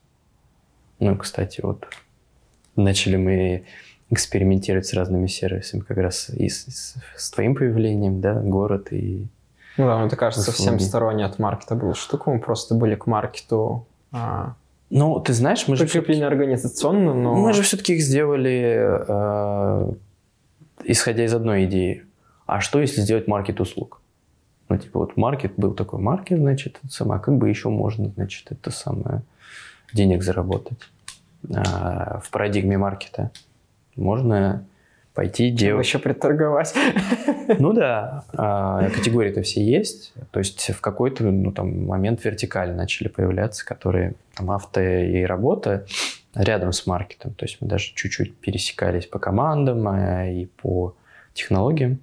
Ну, 1.01 1.17
кстати, 1.17 1.63
вот 1.63 1.89
начали 2.77 3.17
мы 3.17 3.65
экспериментировать 4.09 4.87
с 4.87 4.95
разными 4.95 5.27
сервисами, 5.27 5.81
как 5.81 5.97
раз 5.97 6.31
и 6.31 6.49
с, 6.49 6.67
с, 6.67 6.95
с 7.17 7.31
твоим 7.33 7.57
появлением, 7.57 8.21
да, 8.21 8.35
город 8.35 8.93
и... 8.93 9.27
Ну 9.77 9.87
да, 9.87 10.07
это 10.07 10.15
кажется 10.15 10.53
совсем 10.53 10.79
сторонне 10.79 11.25
от 11.25 11.41
маркета 11.41 11.75
была 11.75 11.95
штука, 11.95 12.31
мы 12.31 12.39
просто 12.39 12.77
были 12.77 12.95
к 12.95 13.07
маркету 13.07 13.85
а, 14.13 14.55
ну, 14.91 15.21
ты 15.21 15.33
знаешь, 15.33 15.69
мы 15.69 15.77
же... 15.77 15.85
Прикрепление 15.85 16.27
организационно, 16.27 17.15
но... 17.15 17.35
Мы 17.37 17.53
же 17.53 17.63
все-таки 17.63 17.95
их 17.95 18.03
сделали, 18.03 18.77
э, 19.09 19.93
исходя 20.85 21.25
из 21.25 21.33
одной 21.33 21.65
идеи. 21.67 22.05
А 22.47 22.61
что, 22.61 22.81
если 22.81 23.01
сделать 23.01 23.29
маркет 23.29 23.61
услуг? 23.61 24.01
Ну, 24.69 24.77
типа, 24.77 24.99
вот 24.99 25.17
маркет 25.17 25.53
был 25.57 25.75
такой 25.75 26.01
маркет, 26.01 26.39
значит, 26.39 26.79
это 26.83 26.93
самое, 26.93 27.21
как 27.21 27.37
бы 27.37 27.49
еще 27.49 27.69
можно, 27.69 28.11
значит, 28.17 28.51
это 28.51 28.71
самое, 28.73 29.23
денег 29.93 30.23
заработать. 30.23 30.79
А, 31.55 32.21
в 32.23 32.31
парадигме 32.31 32.77
маркета 32.77 33.31
можно 33.95 34.65
пойти 35.21 35.51
делать... 35.51 35.87
еще 35.87 35.99
приторговать. 35.99 36.75
Ну 37.59 37.75
да, 37.75 38.25
а, 38.33 38.89
категории-то 38.89 39.43
все 39.43 39.63
есть. 39.63 40.15
То 40.31 40.39
есть 40.39 40.71
в 40.71 40.81
какой-то 40.81 41.25
ну, 41.25 41.53
там, 41.53 41.85
момент 41.85 42.25
вертикали 42.25 42.73
начали 42.73 43.09
появляться, 43.09 43.67
которые 43.67 44.15
там 44.35 44.51
авто 44.51 44.81
и 44.81 45.23
работа 45.25 45.85
рядом 46.35 46.73
с 46.73 46.87
маркетом. 46.87 47.35
То 47.35 47.45
есть 47.45 47.59
мы 47.61 47.69
даже 47.69 47.93
чуть-чуть 47.95 48.35
пересекались 48.39 49.05
по 49.05 49.19
командам 49.19 49.87
а, 49.89 50.27
и 50.27 50.47
по 50.47 50.95
технологиям, 51.35 51.99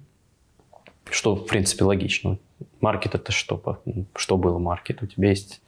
что, 1.10 1.34
в 1.34 1.46
принципе, 1.46 1.82
логично. 1.82 2.38
Маркет— 2.80 3.14
это 3.16 3.32
что? 3.32 3.80
Что 4.14 4.36
было 4.36 4.58
маркет? 4.58 5.02
У 5.02 5.06
тебя 5.06 5.30
есть 5.30 5.60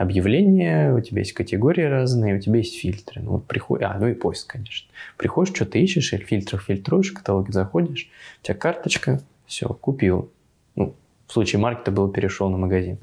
объявления, 0.00 0.94
у 0.94 1.00
тебя 1.02 1.18
есть 1.18 1.34
категории 1.34 1.82
разные, 1.82 2.36
у 2.36 2.40
тебя 2.40 2.56
есть 2.56 2.80
фильтры. 2.80 3.20
Ну, 3.20 3.32
вот 3.32 3.46
приходишь, 3.46 3.86
а, 3.86 3.98
ну 3.98 4.08
и 4.08 4.14
поиск, 4.14 4.50
конечно. 4.50 4.90
Приходишь, 5.18 5.54
что-то 5.54 5.76
ищешь, 5.76 6.14
или 6.14 6.22
фильтрах 6.22 6.62
фильтруешь, 6.62 7.10
в 7.10 7.18
каталоге 7.18 7.52
заходишь, 7.52 8.10
у 8.40 8.46
тебя 8.46 8.54
карточка, 8.54 9.20
все, 9.44 9.68
купил. 9.68 10.30
Ну, 10.74 10.94
в 11.26 11.32
случае 11.32 11.60
маркета 11.60 11.90
был 11.90 12.10
перешел 12.10 12.48
на 12.48 12.56
магазин. 12.56 12.96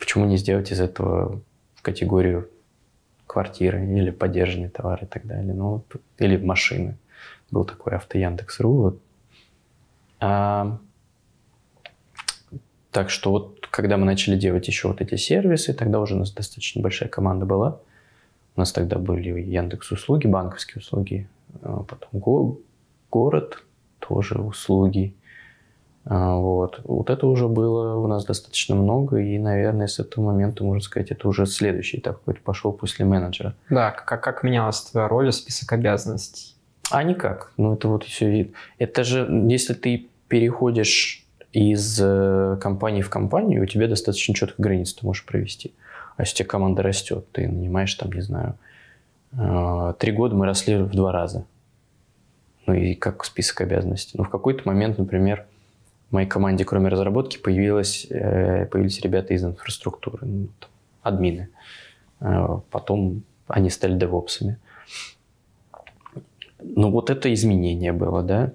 Почему 0.00 0.24
не 0.24 0.36
сделать 0.36 0.72
из 0.72 0.80
этого 0.80 1.40
категорию 1.80 2.50
квартиры 3.28 3.86
или 3.86 4.10
поддержанные 4.10 4.68
товары 4.68 5.04
и 5.04 5.08
так 5.08 5.24
далее? 5.28 5.54
Ну, 5.54 5.84
или 6.18 6.38
машины. 6.38 6.96
Был 7.52 7.64
такой 7.64 7.94
авто 7.94 8.18
Яндекс.ру. 8.18 8.72
Вот. 8.72 8.98
А, 10.18 10.80
так 12.94 13.10
что 13.10 13.30
вот 13.30 13.53
когда 13.74 13.96
мы 13.96 14.06
начали 14.06 14.36
делать 14.36 14.68
еще 14.68 14.86
вот 14.86 15.00
эти 15.00 15.16
сервисы, 15.16 15.74
тогда 15.74 15.98
уже 15.98 16.14
у 16.14 16.18
нас 16.18 16.30
достаточно 16.30 16.80
большая 16.80 17.08
команда 17.08 17.44
была. 17.44 17.80
У 18.54 18.60
нас 18.60 18.70
тогда 18.70 18.98
были 18.98 19.40
Яндекс 19.40 19.90
услуги, 19.90 20.28
банковские 20.28 20.78
услуги, 20.80 21.28
а 21.60 21.82
потом 21.82 22.20
го- 22.20 22.60
город, 23.10 23.64
тоже 23.98 24.38
услуги. 24.38 25.16
А, 26.04 26.36
вот. 26.36 26.82
вот 26.84 27.10
это 27.10 27.26
уже 27.26 27.48
было 27.48 27.96
у 27.96 28.06
нас 28.06 28.24
достаточно 28.24 28.76
много, 28.76 29.16
и, 29.16 29.38
наверное, 29.38 29.88
с 29.88 29.98
этого 29.98 30.26
момента, 30.26 30.62
можно 30.62 30.80
сказать, 30.80 31.10
это 31.10 31.26
уже 31.26 31.44
следующий 31.44 31.98
этап 31.98 32.18
какой-то 32.18 32.42
пошел 32.42 32.72
после 32.72 33.04
менеджера. 33.04 33.56
Да, 33.70 33.90
как, 33.90 34.22
как 34.22 34.44
менялась 34.44 34.82
твоя 34.82 35.08
роль 35.08 35.30
и 35.30 35.32
список 35.32 35.72
обязанностей? 35.72 36.54
А 36.92 37.02
никак. 37.02 37.50
Ну, 37.56 37.74
это 37.74 37.88
вот 37.88 38.04
все 38.04 38.30
вид. 38.30 38.54
Это 38.78 39.02
же, 39.02 39.26
если 39.48 39.74
ты 39.74 40.06
переходишь 40.28 41.23
из 41.54 42.00
э, 42.02 42.58
компании 42.60 43.00
в 43.00 43.08
компанию, 43.08 43.62
у 43.62 43.66
тебя 43.66 43.86
достаточно 43.86 44.34
четко 44.34 44.60
границы 44.60 44.96
ты 44.96 45.06
можешь 45.06 45.24
провести. 45.24 45.72
А 46.16 46.22
если 46.22 46.34
у 46.34 46.36
тебя 46.38 46.48
команда 46.48 46.82
растет, 46.82 47.30
ты 47.30 47.46
нанимаешь 47.46 47.94
там, 47.94 48.10
не 48.10 48.22
знаю, 48.22 48.58
э, 49.32 49.94
три 50.00 50.10
года 50.10 50.34
мы 50.34 50.46
росли 50.46 50.76
в 50.78 50.90
два 50.90 51.12
раза. 51.12 51.46
Ну 52.66 52.74
и 52.74 52.94
как 52.94 53.24
список 53.24 53.60
обязанностей. 53.60 54.18
Ну, 54.18 54.24
в 54.24 54.30
какой-то 54.30 54.62
момент, 54.64 54.98
например, 54.98 55.46
в 56.10 56.14
моей 56.14 56.26
команде, 56.26 56.64
кроме 56.64 56.88
разработки, 56.88 57.38
появилось, 57.38 58.08
э, 58.10 58.66
появились 58.66 59.00
ребята 59.00 59.32
из 59.32 59.44
инфраструктуры, 59.44 60.26
ну, 60.26 60.48
там, 60.58 60.70
админы. 61.02 61.50
Потом 62.70 63.22
они 63.46 63.68
стали 63.70 63.96
девопсами. 63.98 64.58
Ну, 66.76 66.90
вот 66.90 67.10
это 67.10 67.32
изменение 67.32 67.92
было, 67.92 68.22
да. 68.22 68.52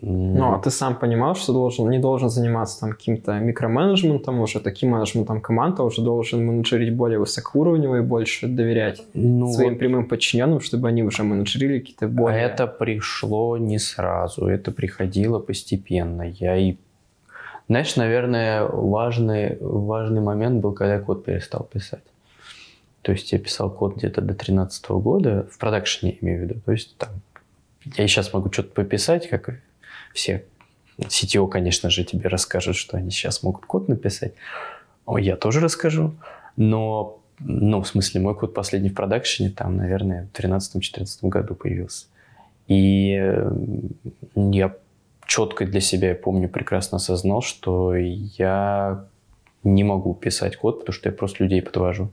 Ну, 0.00 0.52
а 0.52 0.58
ты 0.58 0.70
сам 0.70 0.96
понимал, 0.96 1.34
что 1.34 1.52
должен, 1.52 1.88
не 1.90 1.98
должен 1.98 2.28
заниматься 2.28 2.80
там 2.80 2.90
каким-то 2.90 3.38
микроменеджментом, 3.38 4.40
уже 4.40 4.60
таким 4.60 4.90
менеджментом 4.90 5.40
команд, 5.40 5.80
а 5.80 5.84
уже 5.84 6.02
должен 6.02 6.44
менеджерить 6.44 6.94
более 6.94 7.18
высокоуровнево 7.18 7.96
и 7.96 8.00
больше 8.00 8.48
доверять 8.48 9.02
ну, 9.14 9.52
своим 9.52 9.70
вот... 9.70 9.78
прямым 9.78 10.08
подчиненным, 10.08 10.60
чтобы 10.60 10.88
они 10.88 11.02
уже 11.02 11.22
менеджерили 11.22 11.78
какие-то 11.78 12.08
более... 12.08 12.40
А 12.40 12.48
это 12.48 12.66
пришло 12.66 13.56
не 13.56 13.78
сразу, 13.78 14.46
это 14.46 14.72
приходило 14.72 15.38
постепенно. 15.38 16.22
Я 16.22 16.56
и 16.56 16.76
знаешь, 17.68 17.96
наверное, 17.96 18.64
важный, 18.64 19.56
важный 19.60 20.20
момент 20.20 20.60
был, 20.60 20.72
когда 20.72 20.94
я 20.94 21.00
код 21.00 21.24
перестал 21.24 21.64
писать. 21.72 22.02
То 23.02 23.12
есть 23.12 23.32
я 23.32 23.38
писал 23.38 23.70
код 23.70 23.96
где-то 23.96 24.20
до 24.20 24.34
2013 24.34 24.90
года, 24.90 25.46
в 25.50 25.58
продакшене 25.58 26.18
имею 26.20 26.40
в 26.40 26.42
виду. 26.42 26.60
То 26.64 26.72
есть 26.72 26.96
там, 26.98 27.10
я 27.84 28.06
сейчас 28.08 28.32
могу 28.32 28.52
что-то 28.52 28.72
пописать, 28.74 29.28
как 29.28 29.60
все 30.12 30.44
CTO, 30.98 31.48
конечно 31.48 31.90
же, 31.90 32.04
тебе 32.04 32.28
расскажут, 32.28 32.76
что 32.76 32.96
они 32.96 33.10
сейчас 33.10 33.42
могут 33.42 33.66
код 33.66 33.88
написать. 33.88 34.34
Я 35.08 35.36
тоже 35.36 35.60
расскажу. 35.60 36.14
Но, 36.56 37.20
ну, 37.40 37.80
в 37.80 37.88
смысле, 37.88 38.20
мой 38.20 38.34
код 38.36 38.54
последний 38.54 38.90
в 38.90 38.94
продакшене, 38.94 39.50
там, 39.50 39.76
наверное, 39.76 40.28
в 40.32 40.38
2013-2014 40.38 41.28
году 41.28 41.54
появился. 41.54 42.06
И 42.68 43.20
я 44.36 44.76
четко 45.26 45.66
для 45.66 45.80
себя, 45.80 46.10
я 46.10 46.14
помню, 46.14 46.48
прекрасно 46.48 46.96
осознал, 46.96 47.42
что 47.42 47.94
я 47.96 49.06
не 49.64 49.84
могу 49.84 50.14
писать 50.14 50.56
код, 50.56 50.80
потому 50.80 50.94
что 50.94 51.08
я 51.08 51.14
просто 51.14 51.44
людей 51.44 51.62
подвожу. 51.62 52.10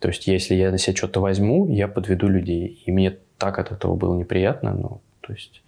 То 0.00 0.08
есть, 0.08 0.26
если 0.26 0.54
я 0.54 0.70
на 0.70 0.78
себя 0.78 0.94
что-то 0.94 1.20
возьму, 1.20 1.66
я 1.68 1.88
подведу 1.88 2.28
людей. 2.28 2.82
И 2.84 2.92
мне 2.92 3.16
так 3.38 3.58
от 3.58 3.72
этого 3.72 3.94
было 3.94 4.14
неприятно. 4.14 4.74
Ну, 4.74 5.00
то 5.20 5.32
есть, 5.32 5.62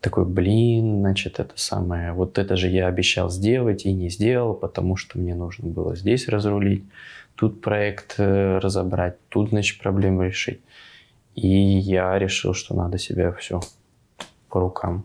такой, 0.00 0.24
блин, 0.26 1.00
значит, 1.00 1.40
это 1.40 1.54
самое, 1.56 2.12
вот 2.12 2.38
это 2.38 2.56
же 2.56 2.68
я 2.68 2.86
обещал 2.86 3.30
сделать 3.30 3.86
и 3.86 3.92
не 3.92 4.10
сделал, 4.10 4.54
потому 4.54 4.96
что 4.96 5.18
мне 5.18 5.34
нужно 5.34 5.68
было 5.68 5.96
здесь 5.96 6.28
разрулить, 6.28 6.84
тут 7.36 7.60
проект 7.62 8.16
э, 8.18 8.58
разобрать, 8.58 9.16
тут, 9.28 9.48
значит, 9.48 9.80
проблему 9.80 10.22
решить. 10.22 10.60
И 11.34 11.48
я 11.48 12.18
решил, 12.18 12.54
что 12.54 12.74
надо 12.74 12.98
себя 12.98 13.32
все 13.32 13.60
по 14.48 14.60
рукам. 14.60 15.04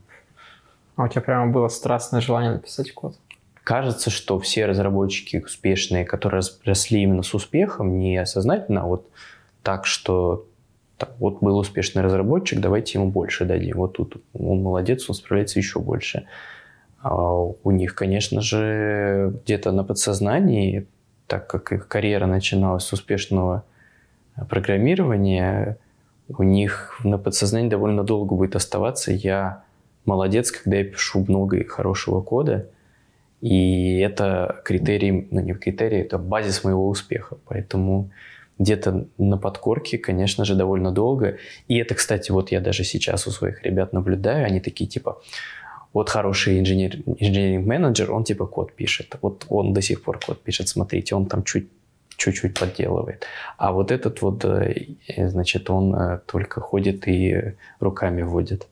А 0.95 1.05
у 1.05 1.07
тебя 1.07 1.21
прямо 1.21 1.51
было 1.51 1.69
страстное 1.69 2.21
желание 2.21 2.51
написать 2.51 2.93
код? 2.93 3.17
Кажется, 3.63 4.09
что 4.09 4.37
все 4.39 4.65
разработчики 4.65 5.37
успешные, 5.37 6.03
которые 6.03 6.43
росли 6.65 7.03
именно 7.03 7.23
с 7.23 7.33
успехом, 7.33 7.99
не 7.99 8.25
сознательно, 8.25 8.81
а 8.81 8.85
вот 8.85 9.07
так, 9.63 9.85
что 9.85 10.45
так, 10.99 11.15
вот 11.17 11.39
был 11.39 11.57
успешный 11.57 12.03
разработчик, 12.03 12.59
давайте 12.59 12.99
ему 12.99 13.09
больше 13.09 13.45
дадим. 13.45 13.77
Вот 13.77 13.93
тут 13.93 14.21
он 14.33 14.61
молодец, 14.61 15.09
он 15.09 15.15
справляется 15.15 15.57
еще 15.57 15.79
больше. 15.79 16.27
А 17.01 17.15
у 17.15 17.71
них, 17.71 17.95
конечно 17.95 18.41
же, 18.41 19.33
где-то 19.43 19.71
на 19.71 19.85
подсознании, 19.85 20.87
так 21.25 21.47
как 21.47 21.71
их 21.71 21.87
карьера 21.87 22.25
начиналась 22.25 22.83
с 22.83 22.91
успешного 22.91 23.63
программирования, 24.49 25.77
у 26.27 26.43
них 26.43 26.99
на 27.03 27.17
подсознании 27.17 27.69
довольно 27.69 28.03
долго 28.03 28.35
будет 28.35 28.57
оставаться 28.57 29.13
«я 29.13 29.63
молодец, 30.05 30.51
когда 30.51 30.77
я 30.77 30.83
пишу 30.83 31.25
много 31.25 31.57
и 31.57 31.63
хорошего 31.63 32.21
кода. 32.21 32.67
И 33.39 33.99
это 33.99 34.61
критерий, 34.65 35.27
ну 35.31 35.39
не 35.39 35.53
критерий, 35.53 35.99
это 35.99 36.17
базис 36.17 36.63
моего 36.65 36.89
успеха. 36.89 37.37
Поэтому 37.45 38.11
где-то 38.59 39.07
на 39.17 39.37
подкорке, 39.37 39.97
конечно 39.97 40.45
же, 40.45 40.55
довольно 40.55 40.91
долго. 40.91 41.37
И 41.67 41.77
это, 41.77 41.95
кстати, 41.95 42.31
вот 42.31 42.51
я 42.51 42.59
даже 42.59 42.83
сейчас 42.83 43.25
у 43.25 43.31
своих 43.31 43.63
ребят 43.63 43.93
наблюдаю, 43.93 44.45
они 44.45 44.59
такие 44.59 44.89
типа, 44.89 45.21
вот 45.93 46.09
хороший 46.09 46.59
инженер, 46.59 46.97
инженеринг-менеджер, 47.05 48.11
он 48.11 48.23
типа 48.23 48.45
код 48.45 48.73
пишет. 48.73 49.17
Вот 49.21 49.45
он 49.49 49.73
до 49.73 49.81
сих 49.81 50.03
пор 50.03 50.19
код 50.19 50.41
пишет, 50.43 50.67
смотрите, 50.67 51.15
он 51.15 51.25
там 51.25 51.43
чуть 51.43 51.67
чуть-чуть 52.17 52.59
подделывает. 52.59 53.25
А 53.57 53.71
вот 53.71 53.91
этот 53.91 54.21
вот, 54.21 54.43
э, 54.43 54.87
значит, 55.17 55.69
он 55.69 55.95
э, 55.95 56.19
только 56.25 56.59
ходит 56.59 57.07
и 57.07 57.55
руками 57.79 58.23
вводит. 58.23 58.67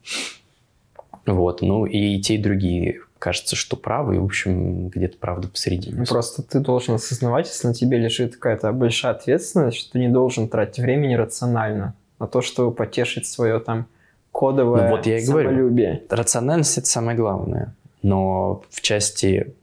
Вот, 1.25 1.61
ну 1.61 1.85
и 1.85 2.19
те, 2.19 2.35
и 2.35 2.37
другие 2.37 3.01
кажется, 3.19 3.55
что 3.55 3.75
правы, 3.75 4.15
и, 4.15 4.19
в 4.19 4.25
общем, 4.25 4.89
где-то 4.89 5.17
правда 5.17 5.47
посередине. 5.47 6.05
Просто 6.05 6.43
ты 6.43 6.59
должен 6.59 6.95
осознавать, 6.95 7.47
если 7.47 7.67
на 7.67 7.73
тебе 7.73 7.97
лежит 7.97 8.35
какая-то 8.35 8.71
большая 8.71 9.13
ответственность, 9.13 9.77
что 9.77 9.93
ты 9.93 9.99
не 9.99 10.09
должен 10.09 10.49
тратить 10.49 10.79
времени 10.79 11.15
рационально 11.15 11.95
на 12.19 12.27
то, 12.27 12.41
чтобы 12.41 12.73
потешить 12.73 13.25
свое 13.25 13.59
там 13.59 13.87
кодовое 14.31 14.89
ну, 14.89 14.97
вот 14.97 15.05
я 15.05 15.17
и 15.17 15.21
самолюбие. 15.21 15.93
Говорю, 15.93 16.05
рациональность– 16.09 16.77
это 16.79 16.87
самое 16.87 17.17
главное. 17.17 17.75
Но 18.03 18.63
в 18.69 18.81
части, 18.81 19.53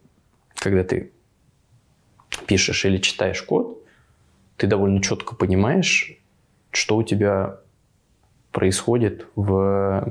когда 0.57 0.83
ты 0.83 1.13
пишешь 2.47 2.85
или 2.85 2.99
читаешь 2.99 3.43
код, 3.43 3.83
ты 4.57 4.67
довольно 4.67 5.01
четко 5.03 5.35
понимаешь, 5.35 6.19
что 6.71 6.97
у 6.97 7.03
тебя 7.03 7.59
происходит 8.53 9.27
в 9.37 10.07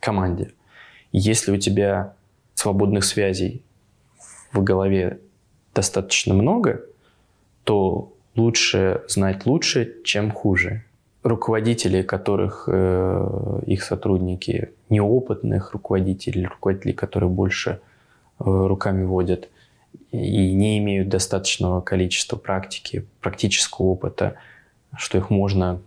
команде. 0.00 0.52
Если 1.12 1.52
у 1.52 1.56
тебя 1.56 2.14
свободных 2.54 3.04
связей 3.04 3.62
в 4.52 4.62
голове 4.62 5.20
достаточно 5.74 6.34
много, 6.34 6.82
то 7.64 8.12
лучше 8.34 9.02
знать 9.08 9.46
лучше, 9.46 9.96
чем 10.04 10.30
хуже. 10.30 10.84
Руководители, 11.22 12.02
которых 12.02 12.68
э, 12.70 13.60
их 13.66 13.82
сотрудники, 13.82 14.70
неопытных 14.88 15.72
руководителей, 15.72 16.46
руководителей, 16.46 16.94
которые 16.94 17.28
больше 17.28 17.80
э, 18.38 18.44
руками 18.44 19.04
водят 19.04 19.48
и 20.12 20.54
не 20.54 20.78
имеют 20.78 21.08
достаточного 21.08 21.80
количества 21.80 22.36
практики, 22.36 23.06
практического 23.20 23.86
опыта, 23.86 24.36
что 24.96 25.18
их 25.18 25.30
можно 25.30 25.80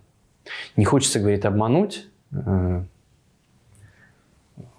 не 0.75 0.85
хочется, 0.85 1.19
говорить, 1.19 1.45
обмануть, 1.45 2.05
э, 2.31 2.83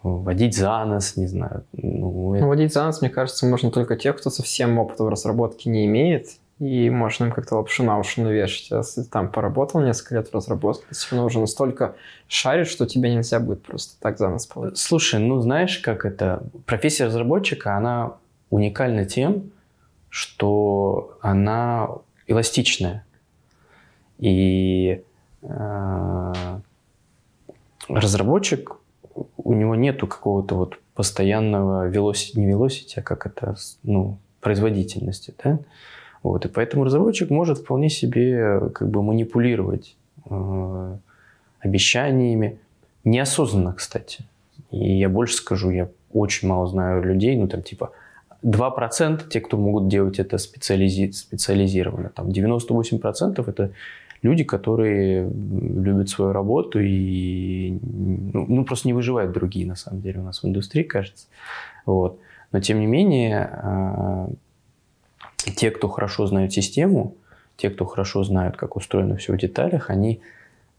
водить 0.02 0.56
за 0.56 0.84
нос, 0.84 1.16
не 1.16 1.26
знаю. 1.26 1.64
Ну, 1.72 2.34
это... 2.34 2.46
Водить 2.46 2.72
за 2.72 2.84
нос, 2.84 3.00
мне 3.00 3.10
кажется, 3.10 3.46
можно 3.46 3.70
только 3.70 3.96
тех, 3.96 4.16
кто 4.16 4.30
совсем 4.30 4.78
опыта 4.78 5.04
в 5.04 5.08
разработке 5.08 5.70
не 5.70 5.86
имеет, 5.86 6.28
и 6.58 6.90
можно 6.90 7.24
им 7.24 7.32
как-то 7.32 7.56
лапшу 7.56 7.82
на 7.84 7.98
уши 7.98 8.20
навешать. 8.20 8.72
А 8.72 8.78
если 8.78 9.02
там 9.02 9.30
поработал 9.30 9.80
несколько 9.80 10.16
лет 10.16 10.28
в 10.28 10.34
разработке, 10.34 10.84
ты 10.88 10.94
все 10.94 11.10
равно 11.10 11.26
уже 11.26 11.40
настолько 11.40 11.94
шаришь, 12.28 12.68
что 12.68 12.86
тебя 12.86 13.12
нельзя 13.12 13.40
будет 13.40 13.62
просто 13.62 14.00
так 14.00 14.18
за 14.18 14.28
нос 14.28 14.46
поводить. 14.46 14.78
Слушай, 14.78 15.20
ну 15.20 15.40
знаешь, 15.40 15.78
как 15.78 16.04
это... 16.04 16.42
Профессия 16.66 17.06
разработчика, 17.06 17.76
она 17.76 18.14
уникальна 18.50 19.04
тем, 19.04 19.50
что 20.08 21.16
она 21.20 21.88
эластичная. 22.26 23.04
И 24.18 25.02
Э, 25.42 26.32
разработчик, 27.88 28.76
у 29.44 29.54
него 29.54 29.74
нету 29.74 30.06
какого-то 30.06 30.54
вот 30.56 30.78
постоянного 30.94 31.90
velocity, 31.90 32.32
не 32.36 32.52
velocity, 32.52 32.94
а 32.96 33.02
как 33.02 33.26
это, 33.26 33.56
ну, 33.82 34.18
производительности, 34.40 35.34
да? 35.42 35.58
Вот, 36.22 36.44
и 36.44 36.48
поэтому 36.48 36.84
разработчик 36.84 37.30
может 37.30 37.58
вполне 37.58 37.88
себе 37.88 38.70
как 38.74 38.88
бы 38.88 39.02
манипулировать 39.02 39.96
э, 40.30 40.96
обещаниями, 41.60 42.58
неосознанно, 43.04 43.72
кстати. 43.72 44.24
И 44.70 44.98
я 44.98 45.08
больше 45.08 45.34
скажу, 45.34 45.70
я 45.70 45.88
очень 46.12 46.48
мало 46.48 46.66
знаю 46.68 47.02
людей, 47.02 47.36
ну 47.36 47.48
там 47.48 47.62
типа 47.62 47.90
2% 48.44 49.28
те, 49.28 49.40
кто 49.40 49.56
могут 49.56 49.88
делать 49.88 50.18
это 50.18 50.36
специализи- 50.36 51.12
специализированно. 51.12 52.10
Там 52.10 52.28
98% 52.28 53.48
это 53.48 53.70
люди, 54.22 54.44
которые 54.44 55.28
любят 55.28 56.08
свою 56.08 56.32
работу 56.32 56.80
и 56.80 57.78
ну, 57.82 58.46
ну, 58.48 58.64
просто 58.64 58.88
не 58.88 58.94
выживают 58.94 59.32
другие, 59.32 59.66
на 59.66 59.76
самом 59.76 60.00
деле, 60.00 60.20
у 60.20 60.24
нас 60.24 60.42
в 60.42 60.46
индустрии, 60.46 60.84
кажется. 60.84 61.26
Вот. 61.84 62.18
Но, 62.52 62.60
тем 62.60 62.80
не 62.80 62.86
менее, 62.86 63.50
э, 63.52 64.28
те, 65.56 65.70
кто 65.70 65.88
хорошо 65.88 66.26
знают 66.26 66.52
систему, 66.52 67.16
те, 67.56 67.70
кто 67.70 67.84
хорошо 67.84 68.22
знают, 68.24 68.56
как 68.56 68.76
устроено 68.76 69.16
все 69.16 69.32
в 69.32 69.38
деталях, 69.38 69.90
они 69.90 70.20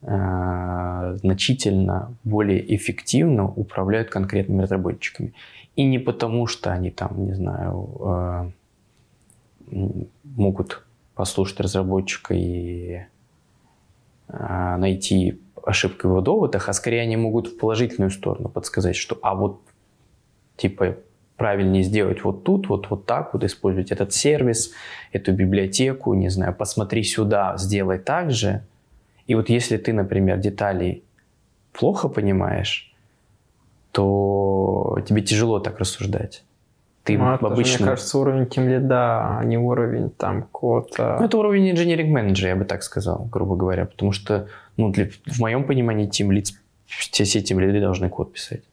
э, 0.01 1.17
значительно 1.21 2.13
более 2.23 2.75
эффективно 2.75 3.47
управляют 3.47 4.10
конкретными 4.10 4.62
разработчиками. 4.62 5.34
И 5.75 5.84
не 5.86 5.99
потому, 5.99 6.47
что 6.47 6.71
они 6.71 6.91
там, 6.91 7.25
не 7.25 7.34
знаю, 7.34 8.51
э, 9.71 10.01
могут 10.23 10.86
послушать 11.15 11.60
разработчика 11.60 12.34
и 12.34 13.01
найти 14.27 15.39
ошибку 15.63 16.07
в 16.09 16.21
доводах, 16.21 16.69
а 16.69 16.73
скорее 16.73 17.01
они 17.01 17.17
могут 17.17 17.47
в 17.47 17.57
положительную 17.57 18.12
сторону 18.12 18.49
подсказать, 18.49 18.95
что 18.95 19.17
а 19.21 19.36
вот 19.36 19.62
типа 20.57 20.97
правильнее 21.38 21.83
сделать 21.83 22.23
вот 22.23 22.43
тут, 22.43 22.69
вот, 22.69 22.89
вот 22.89 23.05
так, 23.05 23.33
вот 23.33 23.43
использовать 23.43 23.91
этот 23.91 24.13
сервис, 24.13 24.71
эту 25.12 25.33
библиотеку, 25.33 26.13
не 26.13 26.29
знаю, 26.29 26.53
посмотри 26.53 27.03
сюда, 27.03 27.55
сделай 27.57 27.99
так 27.99 28.31
же. 28.31 28.63
И 29.25 29.36
вот 29.36 29.49
если 29.49 29.77
ты, 29.77 29.93
например, 29.93 30.38
деталей 30.38 31.03
плохо 31.71 32.07
понимаешь, 32.07 32.93
то 33.91 34.99
тебе 35.07 35.21
тяжело 35.21 35.59
так 35.59 35.79
рассуждать. 35.79 36.43
Ты 37.03 37.17
ну, 37.17 37.33
это 37.33 37.47
обычно... 37.47 37.79
Мне 37.79 37.91
кажется, 37.91 38.17
уровень 38.17 38.47
тем 38.47 38.69
лида, 38.69 39.39
а 39.39 39.43
не 39.43 39.57
уровень 39.57 40.09
там 40.09 40.43
кода. 40.43 41.17
Ну, 41.19 41.25
это 41.25 41.37
уровень 41.37 41.71
инженеринг 41.71 42.09
менеджера, 42.09 42.49
я 42.49 42.55
бы 42.55 42.63
так 42.63 42.81
сказал, 42.81 43.27
грубо 43.29 43.55
говоря. 43.55 43.85
Потому 43.85 44.13
что, 44.13 44.47
ну, 44.77 44.89
для, 44.89 45.09
в 45.25 45.39
моем 45.39 45.65
понимании, 45.65 46.07
тим 46.07 46.31
лид, 46.31 46.51
все, 46.85 47.25
все 47.25 47.41
тим 47.41 47.59
лиды 47.59 47.81
должны 47.81 48.09
код 48.09 48.31
писать. 48.31 48.63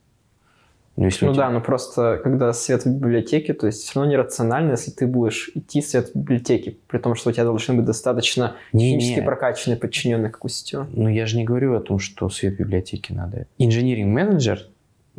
Ну, 0.96 1.06
если 1.06 1.24
ну 1.24 1.32
тебя... 1.32 1.46
да, 1.46 1.50
но 1.50 1.60
просто 1.60 2.20
когда 2.22 2.52
свет 2.52 2.84
в 2.84 2.90
библиотеке, 2.90 3.54
то 3.54 3.66
есть 3.66 3.82
все 3.82 3.98
равно 3.98 4.12
нерационально, 4.12 4.72
если 4.72 4.90
ты 4.90 5.06
будешь 5.06 5.50
идти 5.54 5.80
свет 5.80 6.10
в 6.10 6.18
библиотеке, 6.18 6.76
при 6.88 6.98
том, 6.98 7.14
что 7.14 7.30
у 7.30 7.32
тебя 7.32 7.44
должны 7.44 7.74
быть 7.74 7.86
достаточно 7.86 8.56
не, 8.72 8.90
технически 8.90 9.20
не. 9.20 9.24
прокачанные 9.24 9.78
подчиненные, 9.78 10.30
как 10.30 10.44
у 10.44 10.48
сетевого. 10.48 10.88
Ну 10.92 11.08
я 11.08 11.26
же 11.26 11.36
не 11.36 11.44
говорю 11.44 11.74
о 11.74 11.80
том, 11.80 11.98
что 12.00 12.28
свет 12.28 12.54
в 12.54 12.58
библиотеке 12.58 13.14
надо. 13.14 13.46
Инженеринг-менеджер, 13.58 14.66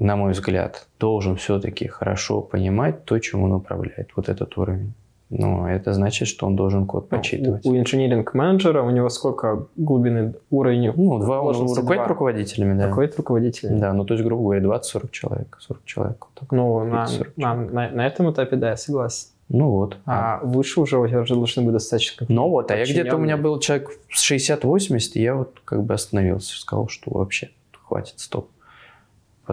на 0.02 0.16
мой 0.16 0.32
взгляд, 0.32 0.88
должен 1.00 1.36
все-таки 1.36 1.88
хорошо 1.88 2.42
понимать 2.42 3.06
то, 3.06 3.20
чем 3.20 3.44
он 3.44 3.54
управляет. 3.54 4.10
Вот 4.16 4.30
этот 4.30 4.58
уровень. 4.58 4.94
Но 5.30 5.70
это 5.70 5.94
значит, 5.94 6.28
что 6.28 6.48
он 6.48 6.56
должен 6.56 6.86
код 6.88 7.08
ну, 7.10 7.18
почитывать. 7.18 7.66
У, 7.66 7.70
у 7.70 7.78
инженеринг-менеджера 7.78 8.82
у 8.82 8.90
него 8.90 9.10
сколько 9.10 9.68
глубины 9.78 10.34
уровней? 10.50 10.92
Ну, 10.94 11.20
два, 11.20 11.42
он 11.42 11.56
руководит 11.56 12.08
руководителями, 12.08 12.78
да. 12.78 12.88
Руководит 12.88 13.16
руководителями. 13.16 13.80
Да, 13.80 13.94
ну 13.94 14.04
то 14.04 14.16
есть, 14.16 14.26
грубо 14.26 14.44
говоря, 14.44 14.80
20-40 14.80 15.12
человек. 15.12 15.58
40 15.62 15.86
человек. 15.86 16.18
Вот 16.20 16.34
так. 16.34 16.52
Ну, 16.52 16.84
на, 16.84 17.08
на, 17.38 17.56
на, 17.56 17.90
на 17.92 18.08
этом 18.08 18.32
этапе, 18.32 18.56
да, 18.56 18.72
я 18.72 18.78
согласен. 18.78 19.30
Ну 19.50 19.70
вот. 19.70 19.98
А, 20.06 20.40
а 20.40 20.46
выше 20.46 20.82
уже 20.82 20.98
у 20.98 21.08
тебя 21.08 21.22
уже 21.22 21.36
должны 21.36 21.62
быть 21.62 21.74
достаточно... 21.74 22.26
Ну 22.28 22.50
вот, 22.50 22.72
а 22.72 22.76
я 22.76 22.86
где-то 22.86 23.18
у 23.18 23.20
меня 23.20 23.38
был 23.38 23.60
человек 23.60 23.92
с 24.10 24.32
60-80, 24.32 25.12
и 25.14 25.22
я 25.22 25.36
вот 25.36 25.62
как 25.64 25.84
бы 25.84 25.94
остановился, 25.94 26.60
сказал, 26.60 26.88
что 26.88 27.12
вообще 27.12 27.52
хватит, 27.88 28.20
стоп. 28.20 28.50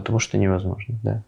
Потому 0.00 0.18
что 0.18 0.38
невозможно, 0.38 0.94
да. 1.02 1.22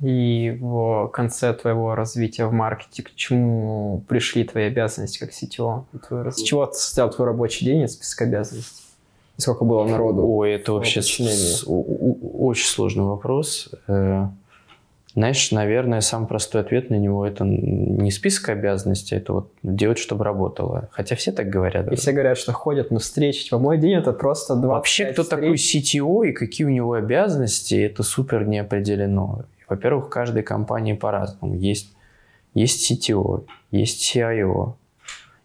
И 0.00 0.56
в 0.60 1.08
конце 1.08 1.52
твоего 1.54 1.94
развития 1.94 2.46
в 2.46 2.52
маркете 2.52 3.02
к 3.02 3.14
чему 3.16 4.04
пришли 4.08 4.44
твои 4.44 4.64
обязанности 4.64 5.18
как 5.18 5.30
CTO? 5.30 5.84
С 6.30 6.42
чего 6.42 6.70
состоял 6.72 7.10
твой 7.10 7.26
рабочий 7.28 7.64
день 7.64 7.82
из 7.82 7.94
списка 7.94 8.24
обязанностей? 8.24 8.84
И 9.36 9.40
сколько 9.40 9.64
было 9.64 9.84
народу? 9.84 10.26
Ой, 10.26 10.52
это 10.52 10.72
вообще 10.72 11.02
с, 11.02 11.64
очень 11.66 12.66
сложный 12.66 13.04
вопрос. 13.04 13.70
Знаешь, 15.18 15.50
наверное, 15.50 16.00
самый 16.00 16.28
простой 16.28 16.60
ответ 16.60 16.90
на 16.90 16.94
него 16.94 17.26
это 17.26 17.42
не 17.44 18.12
список 18.12 18.50
обязанностей, 18.50 19.16
это 19.16 19.32
вот 19.32 19.52
делать, 19.64 19.98
чтобы 19.98 20.24
работало. 20.24 20.90
Хотя 20.92 21.16
все 21.16 21.32
так 21.32 21.48
говорят. 21.48 21.90
И 21.90 21.96
все 21.96 22.12
говорят, 22.12 22.38
что 22.38 22.52
ходят 22.52 22.92
на 22.92 23.00
встречи. 23.00 23.46
Типа, 23.46 23.58
мой 23.58 23.78
день 23.78 23.94
это 23.94 24.12
просто 24.12 24.54
два. 24.54 24.74
Вообще, 24.74 25.06
кто 25.06 25.24
встреч. 25.24 25.40
такой 25.40 25.54
CTO 25.56 26.28
и 26.28 26.32
какие 26.32 26.68
у 26.68 26.70
него 26.70 26.92
обязанности, 26.92 27.74
это 27.74 28.04
супер 28.04 28.46
не 28.46 28.60
определено. 28.60 29.40
Во-первых, 29.68 30.06
в 30.06 30.08
каждой 30.08 30.44
компании 30.44 30.92
по-разному. 30.92 31.56
Есть, 31.56 31.96
есть 32.54 32.88
CTO, 32.88 33.44
есть 33.72 34.16
CIO, 34.16 34.74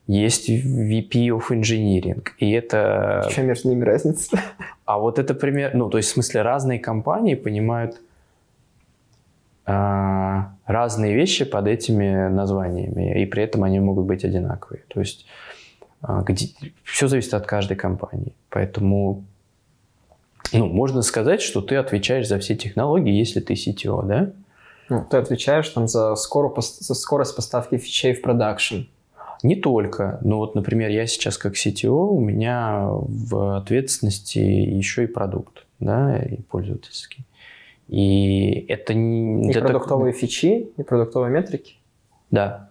есть 0.06 0.52
VP 0.52 1.30
of 1.30 1.46
Engineering. 1.50 2.28
И 2.38 2.52
это... 2.52 3.28
Что 3.32 3.42
между 3.42 3.70
ними 3.70 3.84
разница? 3.86 4.40
А 4.86 5.00
вот 5.00 5.18
это 5.18 5.34
пример... 5.34 5.72
Ну, 5.74 5.90
то 5.90 5.98
есть, 5.98 6.10
в 6.10 6.14
смысле, 6.14 6.44
разные 6.44 6.78
компании 6.78 7.34
понимают 7.34 8.00
разные 9.66 11.16
вещи 11.16 11.46
под 11.46 11.68
этими 11.68 12.28
названиями, 12.28 13.22
и 13.22 13.26
при 13.26 13.44
этом 13.44 13.64
они 13.64 13.80
могут 13.80 14.06
быть 14.06 14.26
одинаковые. 14.26 14.84
То 14.88 15.00
есть, 15.00 15.26
э, 16.08 16.22
где... 16.26 16.50
все 16.84 17.08
зависит 17.08 17.34
от 17.34 17.46
каждой 17.46 17.78
компании. 17.78 18.34
Поэтому 18.50 19.24
ну, 20.52 20.68
можно 20.68 21.02
сказать, 21.02 21.42
что 21.42 21.62
ты 21.62 21.76
отвечаешь 21.78 22.28
за 22.28 22.40
все 22.40 22.56
технологии, 22.56 23.14
если 23.14 23.40
ты 23.40 23.54
CTO, 23.54 24.06
да? 24.06 24.32
Ну, 24.90 25.06
ты 25.10 25.18
отвечаешь 25.18 25.70
там 25.70 25.88
за, 25.88 26.16
скоро, 26.16 26.54
за 26.60 26.94
скорость 26.94 27.36
поставки 27.36 27.78
фичей 27.78 28.14
в 28.14 28.22
продакшн. 28.22 28.82
Не 29.42 29.56
только. 29.56 30.20
Ну 30.22 30.38
вот, 30.38 30.56
например, 30.56 30.90
я 30.90 31.08
сейчас 31.08 31.38
как 31.38 31.56
CTO, 31.56 32.10
у 32.10 32.20
меня 32.20 32.88
в 32.88 33.58
ответственности 33.58 34.40
еще 34.40 35.04
и 35.04 35.08
продукт, 35.08 35.66
да, 35.80 36.18
и 36.18 36.42
пользовательский. 36.44 37.26
И 37.88 38.66
это 38.70 38.94
не... 38.94 39.52
И 39.52 39.54
продуктовые 39.54 40.14
так... 40.14 40.22
фичи, 40.22 40.70
и 40.78 40.84
продуктовые 40.84 41.32
метрики? 41.32 41.76
Да. 42.32 42.70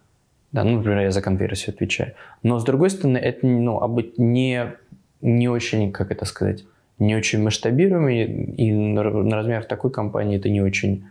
Да, 0.52 0.64
ну, 0.64 0.76
например, 0.76 1.00
я 1.00 1.10
за 1.10 1.22
конверсию 1.22 1.74
отвечаю. 1.74 2.12
Но, 2.42 2.58
с 2.58 2.64
другой 2.64 2.90
стороны, 2.90 3.16
это 3.16 3.46
ну, 3.46 3.80
не, 4.18 4.74
не 5.22 5.48
очень, 5.48 5.92
как 5.92 6.10
это 6.10 6.26
сказать, 6.26 6.64
не 6.98 7.16
очень 7.16 7.42
масштабируемый, 7.42 8.24
и 8.24 8.72
на, 8.72 9.02
на 9.02 9.36
размер 9.36 9.64
такой 9.64 9.90
компании 9.90 10.38
это 10.38 10.50
не 10.50 10.60
очень 10.60 11.06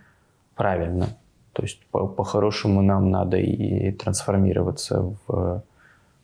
правильно. 0.56 1.08
То 1.54 1.64
есть 1.64 1.82
по- 1.92 2.08
по-хорошему 2.08 2.82
нам 2.82 3.10
надо 3.10 3.38
и 3.38 3.92
трансформироваться 3.92 5.16
в 5.28 5.64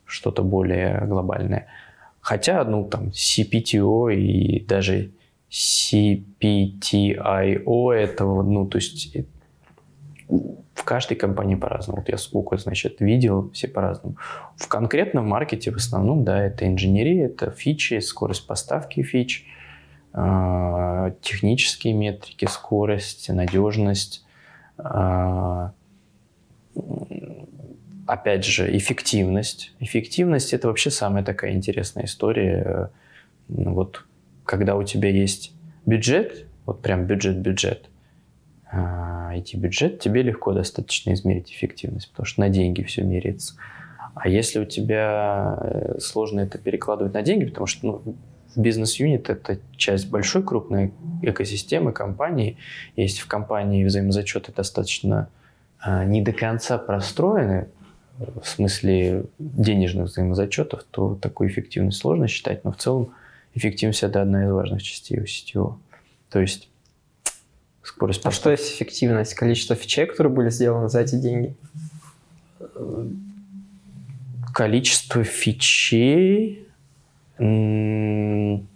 что-то 0.04 0.42
более 0.42 1.04
глобальное. 1.06 1.66
Хотя, 2.20 2.64
ну, 2.64 2.84
там, 2.84 3.08
CPTO 3.08 4.14
и 4.14 4.64
даже 4.64 5.10
CPTIO, 5.50 7.12
это, 7.92 8.24
ну, 8.24 8.66
то 8.66 8.78
есть 8.78 9.16
в 10.28 10.84
каждой 10.84 11.16
компании 11.16 11.54
по-разному. 11.54 12.00
Вот 12.00 12.08
я 12.08 12.18
сколько, 12.18 12.56
значит, 12.58 13.00
видел, 13.00 13.50
все 13.52 13.66
по-разному. 13.68 14.16
В 14.56 14.68
конкретном 14.68 15.26
маркете 15.26 15.70
в 15.70 15.76
основном, 15.76 16.24
да, 16.24 16.42
это 16.42 16.66
инженерия, 16.66 17.26
это 17.26 17.50
фичи, 17.50 17.98
скорость 18.00 18.46
поставки 18.46 19.02
фич, 19.02 19.46
а, 20.12 21.12
технические 21.22 21.94
метрики, 21.94 22.44
скорость, 22.46 23.28
надежность, 23.30 24.26
а, 24.76 25.72
опять 28.06 28.44
же, 28.44 28.76
эффективность. 28.76 29.72
Эффективность– 29.80 30.52
это 30.54 30.68
вообще 30.68 30.90
самая 30.90 31.24
такая 31.24 31.52
интересная 31.52 32.04
история. 32.04 32.90
Вот 33.48 34.04
когда 34.48 34.76
у 34.76 34.82
тебя 34.82 35.10
есть 35.10 35.52
бюджет, 35.84 36.46
вот 36.64 36.80
прям 36.80 37.04
бюджет-бюджет, 37.04 37.90
IT-бюджет, 38.72 39.94
а, 39.94 39.98
тебе 39.98 40.22
легко 40.22 40.54
достаточно 40.54 41.12
измерить 41.12 41.52
эффективность, 41.52 42.10
потому 42.10 42.24
что 42.24 42.40
на 42.40 42.48
деньги 42.48 42.82
все 42.82 43.02
меряется. 43.02 43.54
А 44.14 44.26
если 44.26 44.58
у 44.58 44.64
тебя 44.64 45.58
э, 45.60 45.98
сложно 46.00 46.40
это 46.40 46.56
перекладывать 46.56 47.12
на 47.12 47.22
деньги, 47.22 47.44
потому 47.44 47.66
что 47.66 47.86
ну, 47.86 48.16
Бизнес-юнит– 48.56 49.28
это 49.30 49.58
часть 49.76 50.08
большой 50.08 50.42
крупной 50.42 50.92
экосистемы 51.22 51.92
компании. 51.92 52.56
Есть 52.96 53.20
в 53.20 53.28
компании 53.28 53.84
взаимозачеты 53.84 54.50
достаточно 54.50 55.28
э, 55.86 56.04
не 56.06 56.22
до 56.22 56.32
конца 56.32 56.78
простроены, 56.78 57.68
в 58.18 58.48
смысле 58.48 59.26
денежных 59.38 60.06
взаимозачетов, 60.06 60.84
то 60.90 61.14
такую 61.14 61.50
эффективность 61.50 61.98
сложно 61.98 62.26
считать, 62.26 62.64
но 62.64 62.72
в 62.72 62.76
целом 62.78 63.10
эффективность– 63.54 64.02
это 64.04 64.22
одна 64.22 64.46
из 64.46 64.50
важных 64.50 64.82
частей 64.82 65.20
у 65.20 65.26
сетевого. 65.26 65.78
То 66.30 66.40
есть 66.40 66.68
скорость... 67.82 68.24
А 68.24 68.30
что 68.30 68.50
есть 68.50 68.74
эффективность? 68.74 69.34
Количество 69.34 69.76
фичей, 69.76 70.06
которые 70.06 70.32
были 70.32 70.50
сделаны 70.50 70.88
за 70.88 71.00
эти 71.00 71.16
деньги? 71.16 71.54
Количество 74.52 75.24
фичей 75.24 76.68
ну, 77.38 78.66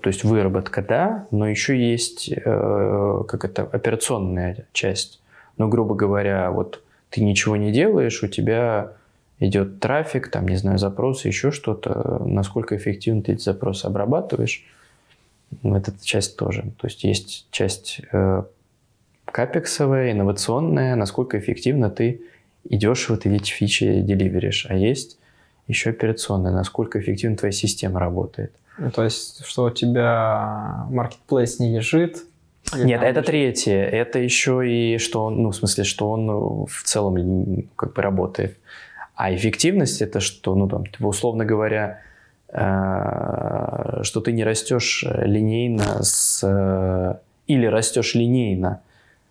то 0.00 0.08
есть 0.08 0.24
выработка, 0.24 0.82
да, 0.82 1.26
но 1.30 1.48
еще 1.48 1.76
есть 1.76 2.32
э, 2.32 3.22
как 3.28 3.44
это 3.44 3.62
операционная 3.62 4.66
часть. 4.72 5.20
Но, 5.56 5.68
грубо 5.68 5.94
говоря, 5.94 6.50
вот 6.50 6.82
ты 7.10 7.24
ничего 7.24 7.56
не 7.56 7.72
делаешь, 7.72 8.22
у 8.22 8.28
тебя 8.28 8.92
идет 9.38 9.80
трафик, 9.80 10.30
там, 10.30 10.48
не 10.48 10.56
знаю, 10.56 10.78
запросы, 10.78 11.28
еще 11.28 11.50
что-то, 11.50 12.22
насколько 12.24 12.76
эффективно 12.76 13.22
ты 13.22 13.32
эти 13.32 13.42
запросы 13.42 13.86
обрабатываешь, 13.86 14.64
это 15.62 15.92
часть 16.02 16.36
тоже. 16.36 16.62
То 16.78 16.86
есть 16.86 17.04
есть 17.04 17.46
часть 17.50 18.00
э, 18.12 18.42
капексовая, 19.26 20.12
инновационная, 20.12 20.96
насколько 20.96 21.38
эффективно 21.38 21.90
ты 21.90 22.22
идешь 22.68 23.08
вот 23.08 23.26
эти 23.26 23.50
фичи 23.50 24.00
деливеришь, 24.00 24.66
а 24.68 24.74
есть 24.74 25.18
еще 25.68 25.90
операционная, 25.90 26.52
насколько 26.52 27.00
эффективно 27.00 27.36
твоя 27.36 27.52
система 27.52 28.00
работает. 28.00 28.52
Ну, 28.78 28.90
то 28.90 29.04
есть, 29.04 29.44
что 29.44 29.64
у 29.64 29.70
тебя 29.70 30.86
marketplace 30.90 31.56
не 31.60 31.76
лежит, 31.76 32.24
нет, 32.74 33.02
это 33.02 33.22
третье. 33.22 33.84
Это 33.84 34.18
еще 34.18 34.68
и 34.68 34.98
что 34.98 35.26
он, 35.26 35.42
ну, 35.42 35.50
в 35.50 35.56
смысле, 35.56 35.84
что 35.84 36.10
он 36.10 36.66
в 36.66 36.82
целом 36.82 37.68
как 37.76 37.92
бы 37.92 38.02
работает. 38.02 38.58
А 39.16 39.34
эффективность 39.34 40.02
это 40.02 40.20
что, 40.20 40.54
ну, 40.54 40.68
там, 40.68 40.86
типа, 40.86 41.06
условно 41.06 41.44
говоря, 41.44 42.00
э, 42.48 44.02
что 44.02 44.20
ты 44.20 44.32
не 44.32 44.44
растешь 44.44 45.04
линейно 45.04 46.02
с... 46.02 46.40
Э, 46.44 47.16
или 47.46 47.66
растешь 47.66 48.14
линейно. 48.14 48.82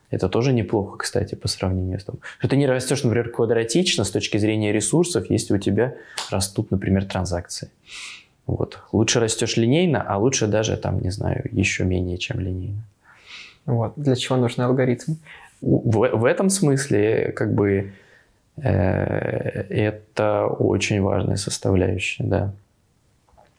Это 0.10 0.28
тоже 0.28 0.54
неплохо, 0.54 0.98
кстати, 0.98 1.36
по 1.36 1.48
сравнению 1.48 2.00
с 2.00 2.04
том. 2.04 2.19
Что 2.39 2.48
ты 2.48 2.58
не 2.58 2.67
растешь, 2.67 3.04
например, 3.04 3.30
квадратично 3.30 4.04
с 4.04 4.12
точки 4.12 4.38
зрения 4.38 4.71
ресурсов, 4.71 5.30
если 5.30 5.54
у 5.54 5.58
тебя 5.60 5.95
растут, 6.32 6.71
например, 6.71 7.06
транзакции. 7.06 7.69
Вот. 8.48 8.80
Лучше 8.91 9.19
растешь 9.19 9.58
линейно, 9.58 10.02
а 10.02 10.17
лучше 10.17 10.48
даже, 10.48 10.78
там, 10.78 11.00
не 11.02 11.12
знаю, 11.12 11.48
еще 11.52 11.84
менее, 11.84 12.17
чем 12.17 12.39
линейно. 12.39 12.84
Вот. 13.65 13.93
Для 13.98 14.15
чего 14.15 14.38
нужны 14.38 14.63
алгоритмы? 14.63 15.17
В, 15.62 16.10
в 16.10 16.26
этом 16.26 16.50
смысле, 16.50 17.34
как 17.36 17.54
бы, 17.54 17.69
э, 17.69 17.91
это 18.58 20.48
очень 20.48 21.02
важная 21.02 21.36
составляющая, 21.36 22.24
да. 22.24 22.54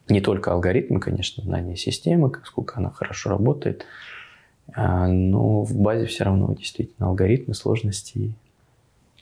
Не 0.08 0.20
только 0.20 0.52
алгоритмы, 0.52 1.00
конечно, 1.00 1.42
знание 1.42 1.76
системы, 1.76 2.32
сколько 2.44 2.78
она 2.78 2.90
хорошо 2.90 3.30
работает, 3.30 3.84
а, 4.72 5.08
но 5.08 5.62
в 5.62 5.76
базе 5.76 6.06
все 6.06 6.24
равно 6.24 6.52
действительно 6.54 7.08
алгоритмы, 7.08 7.54
сложности. 7.54 8.32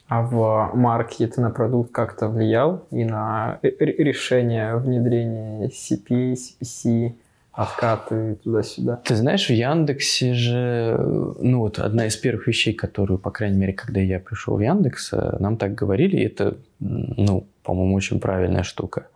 А 0.08 0.22
в 0.22 0.72
маркете 0.74 1.40
на 1.40 1.50
продукт 1.50 1.90
как-то 1.90 2.28
влиял 2.28 2.86
и 2.90 3.04
на 3.04 3.58
решение 3.62 4.76
внедрения 4.76 5.68
CP, 5.68 6.34
CPC, 6.34 7.14
откаты 7.54 8.36
туда-сюда. 8.42 8.96
Ты 9.04 9.14
знаешь, 9.14 9.46
в 9.46 9.52
Яндексе 9.52 10.34
же, 10.34 10.96
ну 11.40 11.60
вот 11.60 11.78
одна 11.78 12.06
из 12.06 12.16
первых 12.16 12.48
вещей, 12.48 12.74
которую, 12.74 13.18
по 13.18 13.30
крайней 13.30 13.58
мере, 13.58 13.72
когда 13.72 14.00
я 14.00 14.18
пришел 14.18 14.56
в 14.56 14.60
Яндекс, 14.60 15.12
э, 15.12 15.36
нам 15.38 15.56
так 15.56 15.74
говорили, 15.74 16.20
это, 16.20 16.56
ну, 16.80 17.46
по-моему, 17.62 17.94
очень 17.94 18.18
правильная 18.18 18.64
штука. 18.64 19.06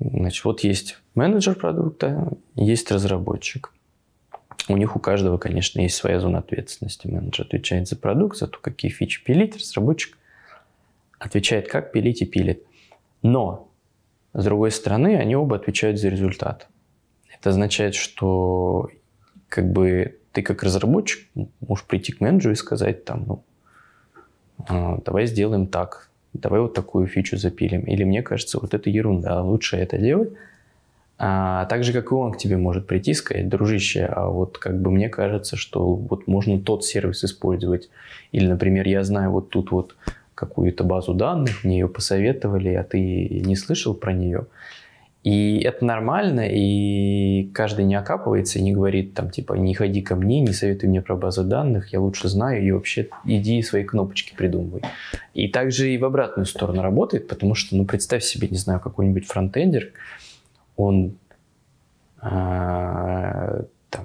Значит, 0.00 0.44
вот 0.44 0.60
есть 0.60 0.98
менеджер 1.14 1.56
продукта, 1.56 2.32
есть 2.54 2.90
разработчик. 2.90 3.72
У 4.68 4.76
них 4.76 4.96
у 4.96 4.98
каждого, 4.98 5.38
конечно, 5.38 5.80
есть 5.80 5.96
своя 5.96 6.20
зона 6.20 6.38
ответственности. 6.38 7.06
Менеджер 7.06 7.46
отвечает 7.46 7.88
за 7.88 7.96
продукт, 7.96 8.38
за 8.38 8.46
то, 8.46 8.58
какие 8.58 8.90
фичи 8.90 9.22
пилить, 9.22 9.56
разработчик 9.56 10.16
отвечает, 11.18 11.68
как 11.68 11.92
пилить 11.92 12.22
и 12.22 12.26
пилит. 12.26 12.62
Но, 13.22 13.70
с 14.32 14.44
другой 14.44 14.70
стороны, 14.70 15.16
они 15.16 15.36
оба 15.36 15.56
отвечают 15.56 15.98
за 15.98 16.08
результат. 16.08 16.68
Это 17.40 17.50
означает, 17.50 17.94
что 17.94 18.90
как 19.48 19.70
бы 19.70 20.18
ты 20.32 20.42
как 20.42 20.62
разработчик 20.62 21.28
можешь 21.60 21.84
прийти 21.84 22.12
к 22.12 22.20
менеджеру 22.20 22.52
и 22.52 22.56
сказать 22.56 23.04
там, 23.04 23.24
ну, 23.26 23.44
«А, 24.68 24.98
давай 25.04 25.26
сделаем 25.26 25.66
так, 25.66 26.08
давай 26.32 26.60
вот 26.60 26.74
такую 26.74 27.06
фичу 27.06 27.36
запилим. 27.36 27.82
Или 27.82 28.04
мне 28.04 28.22
кажется, 28.22 28.58
вот 28.60 28.74
это 28.74 28.90
ерунда, 28.90 29.42
лучше 29.42 29.76
это 29.76 29.98
делать. 29.98 30.32
А 31.20 31.64
так 31.66 31.82
же, 31.82 31.92
как 31.92 32.12
и 32.12 32.14
он 32.14 32.32
к 32.32 32.38
тебе 32.38 32.56
может 32.56 32.86
прийти 32.86 33.10
и 33.10 33.14
сказать, 33.14 33.48
дружище, 33.48 34.04
а 34.04 34.28
вот 34.28 34.58
как 34.58 34.80
бы 34.80 34.92
мне 34.92 35.08
кажется, 35.08 35.56
что 35.56 35.94
вот 35.94 36.28
можно 36.28 36.60
тот 36.60 36.84
сервис 36.84 37.24
использовать. 37.24 37.90
Или, 38.30 38.46
например, 38.46 38.86
я 38.86 39.02
знаю 39.02 39.32
вот 39.32 39.50
тут 39.50 39.72
вот 39.72 39.96
какую-то 40.36 40.84
базу 40.84 41.14
данных, 41.14 41.64
мне 41.64 41.80
ее 41.80 41.88
посоветовали, 41.88 42.72
а 42.74 42.84
ты 42.84 43.40
не 43.44 43.56
слышал 43.56 43.94
про 43.94 44.12
нее. 44.12 44.46
И 45.24 45.58
это 45.58 45.84
нормально, 45.84 46.46
и 46.48 47.50
каждый 47.52 47.84
не 47.84 47.96
окапывается 47.96 48.58
и 48.58 48.62
не 48.62 48.72
говорит 48.72 49.14
там 49.14 49.30
типа 49.30 49.54
не 49.54 49.74
ходи 49.74 50.00
ко 50.00 50.14
мне, 50.14 50.40
не 50.40 50.52
советуй 50.52 50.88
мне 50.88 51.02
про 51.02 51.16
базу 51.16 51.44
данных, 51.44 51.92
я 51.92 52.00
лучше 52.00 52.28
знаю, 52.28 52.64
и 52.64 52.70
вообще 52.70 53.08
иди 53.24 53.60
свои 53.62 53.82
кнопочки 53.82 54.34
придумывай. 54.36 54.82
И 55.34 55.48
также 55.48 55.92
и 55.92 55.98
в 55.98 56.04
обратную 56.04 56.46
сторону 56.46 56.82
работает, 56.82 57.26
потому 57.26 57.54
что, 57.54 57.76
ну, 57.76 57.84
представь 57.84 58.22
себе, 58.22 58.48
не 58.48 58.58
знаю, 58.58 58.80
какой-нибудь 58.80 59.26
фронтендер, 59.26 59.92
он 60.76 61.16
а, 62.20 63.64
там, 63.90 64.04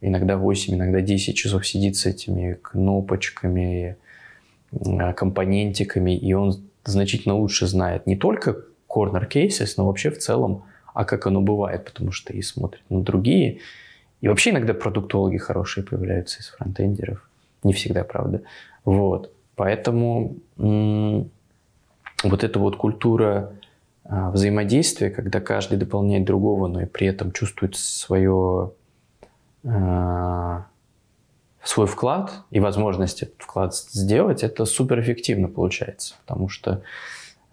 иногда 0.00 0.36
8, 0.36 0.74
иногда 0.74 1.00
10 1.00 1.36
часов 1.36 1.66
сидит 1.66 1.96
с 1.96 2.06
этими 2.06 2.58
кнопочками, 2.60 3.96
а, 4.72 5.12
компонентиками, 5.12 6.16
и 6.16 6.32
он 6.32 6.62
значительно 6.84 7.36
лучше 7.36 7.66
знает 7.66 8.06
не 8.06 8.16
только 8.16 8.56
corner 8.94 9.28
cases, 9.28 9.74
но 9.76 9.86
вообще 9.86 10.10
в 10.10 10.18
целом, 10.18 10.64
а 10.92 11.04
как 11.04 11.26
оно 11.26 11.40
бывает, 11.40 11.84
потому 11.84 12.12
что 12.12 12.32
и 12.32 12.42
смотрят 12.42 12.82
на 12.88 13.02
другие. 13.02 13.60
И 14.20 14.28
вообще 14.28 14.50
иногда 14.50 14.74
продуктологи 14.74 15.36
хорошие 15.36 15.84
появляются 15.84 16.40
из 16.40 16.48
фронтендеров. 16.48 17.28
Не 17.62 17.72
всегда, 17.72 18.04
правда. 18.04 18.42
Вот. 18.84 19.32
Поэтому 19.56 20.36
м- 20.58 21.30
вот 22.22 22.44
эта 22.44 22.58
вот 22.58 22.76
культура 22.76 23.52
а, 24.04 24.30
взаимодействия, 24.30 25.10
когда 25.10 25.40
каждый 25.40 25.78
дополняет 25.78 26.24
другого, 26.24 26.68
но 26.68 26.82
и 26.82 26.86
при 26.86 27.06
этом 27.06 27.32
чувствует 27.32 27.76
свое, 27.76 28.72
а, 29.64 30.66
свой 31.62 31.86
вклад 31.86 32.32
и 32.50 32.60
возможность 32.60 33.22
этот 33.22 33.40
вклад 33.40 33.74
сделать, 33.74 34.42
это 34.42 34.64
суперэффективно 34.66 35.48
получается. 35.48 36.14
Потому 36.26 36.48
что 36.48 36.82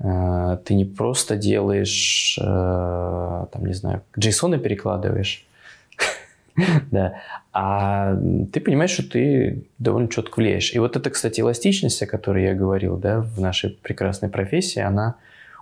ты 0.02 0.74
не 0.74 0.86
просто 0.86 1.36
делаешь, 1.36 2.38
э, 2.42 2.44
там, 2.44 3.66
не 3.66 3.74
знаю, 3.74 4.02
JSON 4.18 4.58
перекладываешь, 4.58 5.46
да, 6.92 7.22
а 7.54 8.18
ты 8.52 8.60
понимаешь, 8.62 8.92
что 8.92 9.08
ты 9.08 9.64
довольно 9.78 10.10
четко 10.10 10.40
влияешь. 10.40 10.74
И 10.74 10.80
вот 10.80 10.96
эта, 10.96 11.10
кстати, 11.12 11.42
эластичность, 11.42 12.02
о 12.02 12.08
которой 12.08 12.46
я 12.46 12.56
говорил, 12.56 12.98
да, 12.98 13.22
в 13.22 13.40
нашей 13.40 13.70
прекрасной 13.70 14.30
профессии, 14.30 14.80
она 14.80 15.16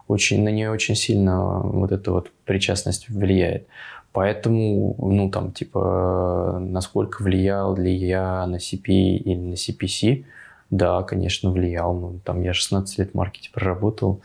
очень, 0.08 0.42
на 0.44 0.50
нее 0.50 0.72
очень 0.72 0.96
сильно 0.96 1.60
вот 1.60 1.92
эта 1.92 2.12
вот 2.12 2.32
причастность 2.46 3.10
влияет. 3.10 3.68
Поэтому, 4.14 4.96
ну, 4.98 5.30
там, 5.30 5.52
типа, 5.52 6.60
насколько 6.62 7.22
влиял 7.22 7.76
ли 7.76 7.94
я 7.94 8.48
на 8.48 8.56
CP 8.56 8.88
или 8.88 9.36
на 9.36 9.54
CPC– 9.54 10.24
да, 10.70 11.04
конечно, 11.04 11.52
влиял. 11.52 11.94
Ну, 11.94 12.20
там 12.24 12.42
я 12.42 12.54
16 12.54 13.00
лет 13.00 13.12
в 13.12 13.16
маркете 13.16 13.50
проработал, 13.52 14.22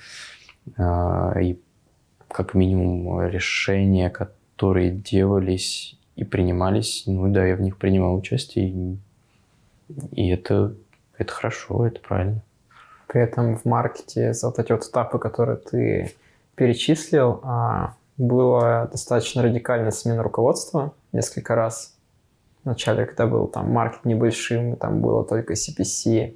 э, 0.76 1.42
и 1.42 1.60
как 2.28 2.54
минимум 2.54 3.26
решения, 3.28 4.10
которые 4.10 4.90
делались 4.90 5.98
и 6.16 6.24
принимались, 6.24 7.04
ну 7.06 7.28
да, 7.32 7.44
я 7.44 7.56
в 7.56 7.60
них 7.60 7.76
принимал 7.76 8.16
участие, 8.16 8.68
и, 8.68 8.98
и 10.12 10.28
это, 10.30 10.74
это 11.18 11.32
хорошо, 11.32 11.86
это 11.86 12.00
правильно. 12.00 12.42
При 13.08 13.20
этом 13.20 13.56
в 13.56 13.64
маркете 13.64 14.32
за 14.32 14.48
вот 14.48 14.58
эти 14.58 14.72
вот 14.72 14.84
этапы, 14.84 15.18
которые 15.18 15.58
ты 15.58 16.12
перечислил, 16.56 17.40
а, 17.42 17.94
было 18.16 18.88
достаточно 18.90 19.42
радикальная 19.42 19.90
смена 19.90 20.22
руководства 20.22 20.94
несколько 21.12 21.54
раз 21.54 21.93
вначале, 22.64 23.06
когда 23.06 23.26
был 23.26 23.46
там 23.46 23.70
маркет 23.70 24.04
небольшим, 24.04 24.76
там 24.76 25.00
было 25.00 25.24
только 25.24 25.54
CPC, 25.54 26.34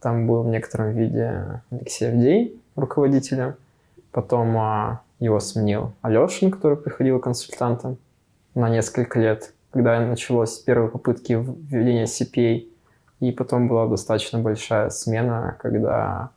там 0.00 0.26
был 0.26 0.42
в 0.42 0.48
некотором 0.48 0.92
виде 0.92 1.62
Алексей 1.70 2.08
Авдей 2.08 2.60
руководителем, 2.76 3.56
потом 4.12 4.56
а, 4.56 5.00
его 5.18 5.40
сменил 5.40 5.92
Алешин, 6.02 6.50
который 6.50 6.76
приходил 6.76 7.18
консультантом 7.20 7.98
на 8.54 8.68
несколько 8.68 9.18
лет, 9.18 9.52
когда 9.72 10.00
началось 10.00 10.58
первые 10.58 10.90
попытки 10.90 11.32
введения 11.32 12.04
CPA, 12.04 12.66
и 13.20 13.32
потом 13.32 13.68
была 13.68 13.86
достаточно 13.86 14.38
большая 14.38 14.90
смена, 14.90 15.56
когда 15.60 16.30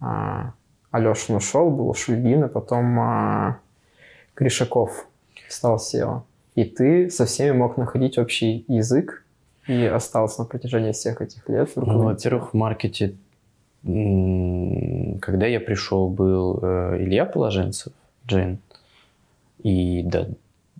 а, 0.00 0.52
Алешин 0.90 1.36
ушел, 1.36 1.70
был 1.70 1.92
Шульгин, 1.94 2.44
а 2.44 2.48
потом 2.48 3.00
а, 3.00 3.58
Кришаков 4.34 5.06
стал 5.48 5.76
SEO 5.76 6.22
и 6.54 6.64
ты 6.64 7.10
со 7.10 7.26
всеми 7.26 7.52
мог 7.52 7.76
находить 7.76 8.18
общий 8.18 8.64
язык 8.68 9.24
и 9.66 9.84
остался 9.84 10.42
на 10.42 10.46
протяжении 10.46 10.92
всех 10.92 11.20
этих 11.22 11.48
лет. 11.48 11.70
Ну, 11.76 12.02
во-первых, 12.02 12.52
в 12.52 12.56
маркете, 12.56 13.14
когда 13.82 15.46
я 15.46 15.60
пришел, 15.60 16.08
был 16.08 16.58
э, 16.62 16.98
Илья 17.00 17.24
Положенцев, 17.24 17.92
Джин, 18.26 18.58
и, 19.62 20.02
да, 20.02 20.28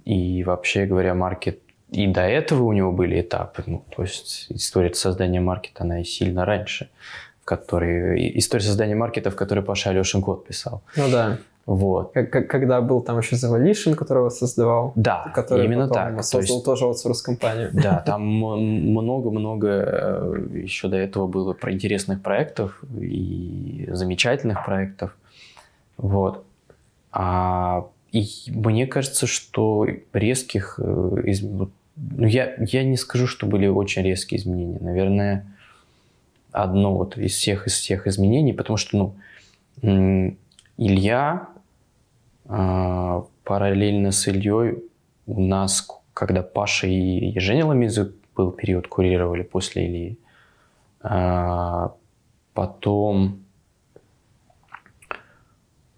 и 0.04 0.42
вообще 0.44 0.86
говоря, 0.86 1.14
маркет 1.14 1.60
и 1.90 2.06
до 2.06 2.20
этого 2.20 2.64
у 2.64 2.72
него 2.72 2.92
были 2.92 3.20
этапы. 3.20 3.64
Ну, 3.66 3.84
то 3.94 4.02
есть 4.02 4.46
история 4.50 4.94
создания 4.94 5.40
маркета, 5.40 5.82
она 5.82 6.00
и 6.00 6.04
сильно 6.04 6.44
раньше. 6.44 6.88
В 7.42 7.44
который... 7.44 8.38
История 8.38 8.64
создания 8.64 8.94
маркетов, 8.94 9.34
который 9.34 9.64
Паша 9.64 9.90
Алешин 9.90 10.22
код 10.22 10.46
писал. 10.46 10.82
Ну 10.96 11.10
да. 11.10 11.38
Вот. 11.70 12.12
Как, 12.12 12.48
когда 12.48 12.80
был 12.80 13.00
там 13.00 13.18
еще 13.18 13.36
Завалишин, 13.36 13.94
которого 13.94 14.28
создавал. 14.30 14.92
Да, 14.96 15.30
который 15.32 15.66
именно 15.66 15.86
так. 15.86 16.20
создал 16.24 16.40
То 16.40 16.52
есть, 16.52 16.64
тоже 16.64 16.84
аутсорс-компанию. 16.86 17.70
да, 17.72 17.98
там 18.06 18.26
много-много 18.26 19.68
э, 19.68 20.46
еще 20.64 20.88
до 20.88 20.96
этого 20.96 21.28
было 21.28 21.52
про 21.52 21.72
интересных 21.72 22.22
проектов 22.22 22.82
и 23.00 23.88
замечательных 23.92 24.64
проектов. 24.64 25.16
Вот. 25.96 26.42
А, 27.12 27.86
и 28.10 28.26
мне 28.48 28.88
кажется, 28.88 29.28
что 29.28 29.86
резких... 30.12 30.80
э, 30.82 31.22
из- 31.26 31.44
ну, 31.44 31.70
я, 32.26 32.52
я 32.58 32.82
не 32.82 32.96
скажу, 32.96 33.28
что 33.28 33.46
были 33.46 33.68
очень 33.68 34.02
резкие 34.02 34.40
изменения. 34.40 34.80
Наверное, 34.80 35.46
одно 36.50 36.96
вот 36.96 37.16
из 37.16 37.34
всех, 37.34 37.68
из 37.68 37.74
всех 37.74 38.08
изменений, 38.08 38.54
потому 38.54 38.76
что, 38.76 39.14
ну, 39.82 40.34
Илья 40.76 41.46
параллельно 43.44 44.10
с 44.10 44.26
Ильей 44.26 44.82
у 45.26 45.40
нас, 45.40 45.86
когда 46.14 46.42
Паша 46.42 46.86
и 46.86 47.38
Женя 47.38 47.66
Ламизу 47.66 48.12
был 48.36 48.50
период, 48.50 48.88
курировали 48.88 49.42
после 49.42 49.86
Ильи, 49.86 50.18
а, 51.02 51.94
потом, 52.54 53.44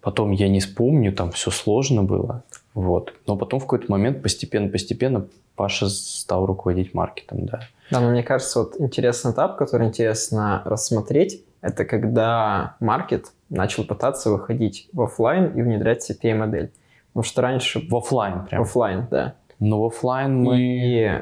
потом 0.01 0.31
я 0.31 0.47
не 0.47 0.59
вспомню, 0.59 1.13
там 1.13 1.31
все 1.31 1.51
сложно 1.51 2.03
было, 2.03 2.43
вот, 2.73 3.13
но 3.27 3.35
потом 3.35 3.59
в 3.59 3.63
какой-то 3.63 3.91
момент 3.91 4.21
постепенно-постепенно 4.21 5.27
Паша 5.55 5.87
стал 5.89 6.45
руководить 6.45 6.93
маркетом, 6.93 7.45
да. 7.45 7.61
Да, 7.91 7.99
но 7.99 8.09
мне 8.09 8.23
кажется, 8.23 8.59
вот 8.59 8.79
интересный 8.79 9.31
этап, 9.31 9.57
который 9.57 9.87
интересно 9.87 10.63
рассмотреть, 10.65 11.43
это 11.63 11.85
когда 11.85 12.75
маркет 12.79 13.31
начал 13.49 13.85
пытаться 13.85 14.29
выходить 14.29 14.89
в 14.93 15.01
офлайн 15.01 15.57
и 15.57 15.61
внедрять 15.63 16.07
CPA-модель. 16.07 16.71
Потому 17.13 17.23
что 17.23 17.41
раньше... 17.41 17.87
В 17.89 17.95
офлайн 17.95 18.41
В 18.41 18.49
прям. 18.49 18.61
офлайн, 18.61 19.07
да. 19.09 19.35
Но 19.59 19.81
в 19.81 19.85
офлайн 19.85 20.35
мы... 20.43 20.57
И, 20.59 21.21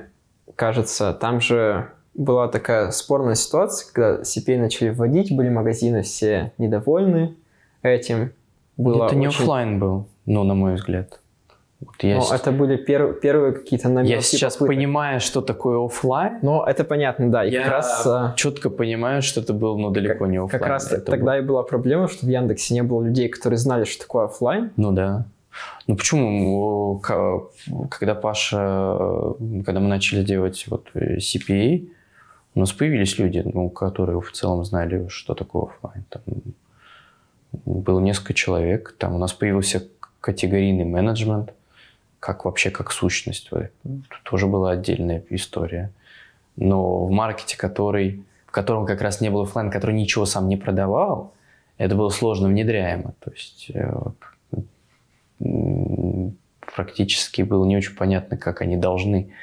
кажется, 0.55 1.13
там 1.13 1.39
же 1.41 1.91
была 2.15 2.47
такая 2.47 2.91
спорная 2.91 3.35
ситуация, 3.35 3.91
когда 3.93 4.21
CPA 4.23 4.57
начали 4.57 4.89
вводить, 4.89 5.33
были 5.35 5.47
магазины 5.49 6.01
все 6.01 6.51
недовольны 6.57 7.35
этим. 7.83 8.33
Было 8.77 9.05
Это 9.05 9.15
не 9.15 9.27
очень- 9.27 9.41
офлайн 9.43 9.79
был, 9.79 10.07
ну, 10.25 10.43
на 10.43 10.55
мой 10.55 10.73
взгляд. 10.75 11.19
Вот 11.81 12.03
я, 12.03 12.15
Но 12.15 12.21
с- 12.21 12.31
это 12.31 12.51
были 12.51 12.75
пер- 12.77 13.13
первые 13.19 13.53
какие-то 13.53 13.89
намеки. 13.89 14.11
я 14.13 14.21
сейчас 14.21 14.55
попыток. 14.57 14.75
понимаю, 14.75 15.19
что 15.19 15.41
такое 15.41 15.83
офлайн. 15.83 16.37
Но 16.43 16.63
это 16.65 16.83
понятно, 16.83 17.31
да. 17.31 17.43
И 17.43 17.51
я 17.51 17.63
как 17.63 17.71
раз, 17.71 18.05
а, 18.07 18.33
четко 18.37 18.69
понимаю, 18.69 19.21
что 19.23 19.41
это 19.41 19.53
был, 19.53 19.77
ну, 19.79 19.89
далеко 19.89 20.27
не 20.27 20.37
офлайн. 20.37 20.49
как 20.51 20.67
раз 20.67 20.91
Это 20.91 21.11
тогда 21.11 21.31
был- 21.33 21.39
и 21.39 21.41
была 21.41 21.63
проблема, 21.63 22.07
что 22.07 22.25
в 22.27 22.29
Яндексе 22.29 22.75
не 22.75 22.83
было 22.83 23.03
людей, 23.03 23.29
которые 23.29 23.57
знали, 23.57 23.85
что 23.85 24.03
такое 24.03 24.25
офлайн. 24.25 24.69
Ну 24.77 24.91
да. 24.91 25.25
Ну 25.87 25.95
почему, 25.95 26.99
К- 26.99 27.49
когда 27.89 28.13
Паша, 28.15 28.97
когда 29.65 29.79
мы 29.79 29.87
начали 29.87 30.23
делать 30.23 30.65
вот 30.69 30.87
э, 30.93 31.17
CPA, 31.17 31.87
у 32.53 32.59
нас 32.59 32.71
появились 32.73 33.17
люди, 33.17 33.41
ну, 33.53 33.69
которые 33.69 34.21
в 34.21 34.31
целом 34.31 34.63
знали, 34.63 35.07
что 35.09 35.33
такое 35.33 35.63
офлайн. 35.63 36.05
Там 36.09 36.21
было 37.65 37.99
несколько 37.99 38.33
человек, 38.33 38.95
там 38.97 39.15
у 39.15 39.17
нас 39.17 39.33
появился 39.33 39.83
категорийный 40.21 40.85
менеджмент, 40.85 41.53
как 42.21 42.45
вообще 42.45 42.69
как 42.69 42.91
сущность. 42.91 43.51
Вот 43.51 43.63
это 43.63 43.73
тоже 44.23 44.45
была 44.47 44.71
отдельная 44.71 45.23
история. 45.31 45.91
Но 46.55 47.05
в 47.05 47.11
маркете, 47.11 47.57
который, 47.57 48.23
в 48.45 48.51
котором 48.51 48.85
как 48.85 49.01
раз 49.01 49.21
не 49.21 49.29
было 49.29 49.43
офлайн, 49.43 49.71
который 49.71 49.95
ничего 49.95 50.25
сам 50.25 50.47
не 50.47 50.55
продавал, 50.55 51.33
это 51.77 51.95
было 51.95 52.09
сложно 52.09 52.47
внедряемо. 52.47 53.15
То 53.19 53.31
есть 53.31 53.71
э, 53.73 53.91
вот, 53.91 54.15
практически 56.75 57.41
было 57.41 57.65
не 57.65 57.75
очень 57.75 57.95
понятно, 57.95 58.37
как 58.37 58.61
они 58.61 58.77
должны 58.77 59.33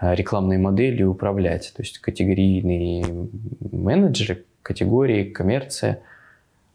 э, 0.00 0.14
рекламные 0.14 0.58
модели 0.58 1.02
управлять. 1.02 1.74
То 1.76 1.82
есть 1.82 1.98
категорийные 1.98 3.04
менеджеры, 3.60 4.42
категории, 4.62 5.24
коммерция, 5.24 6.00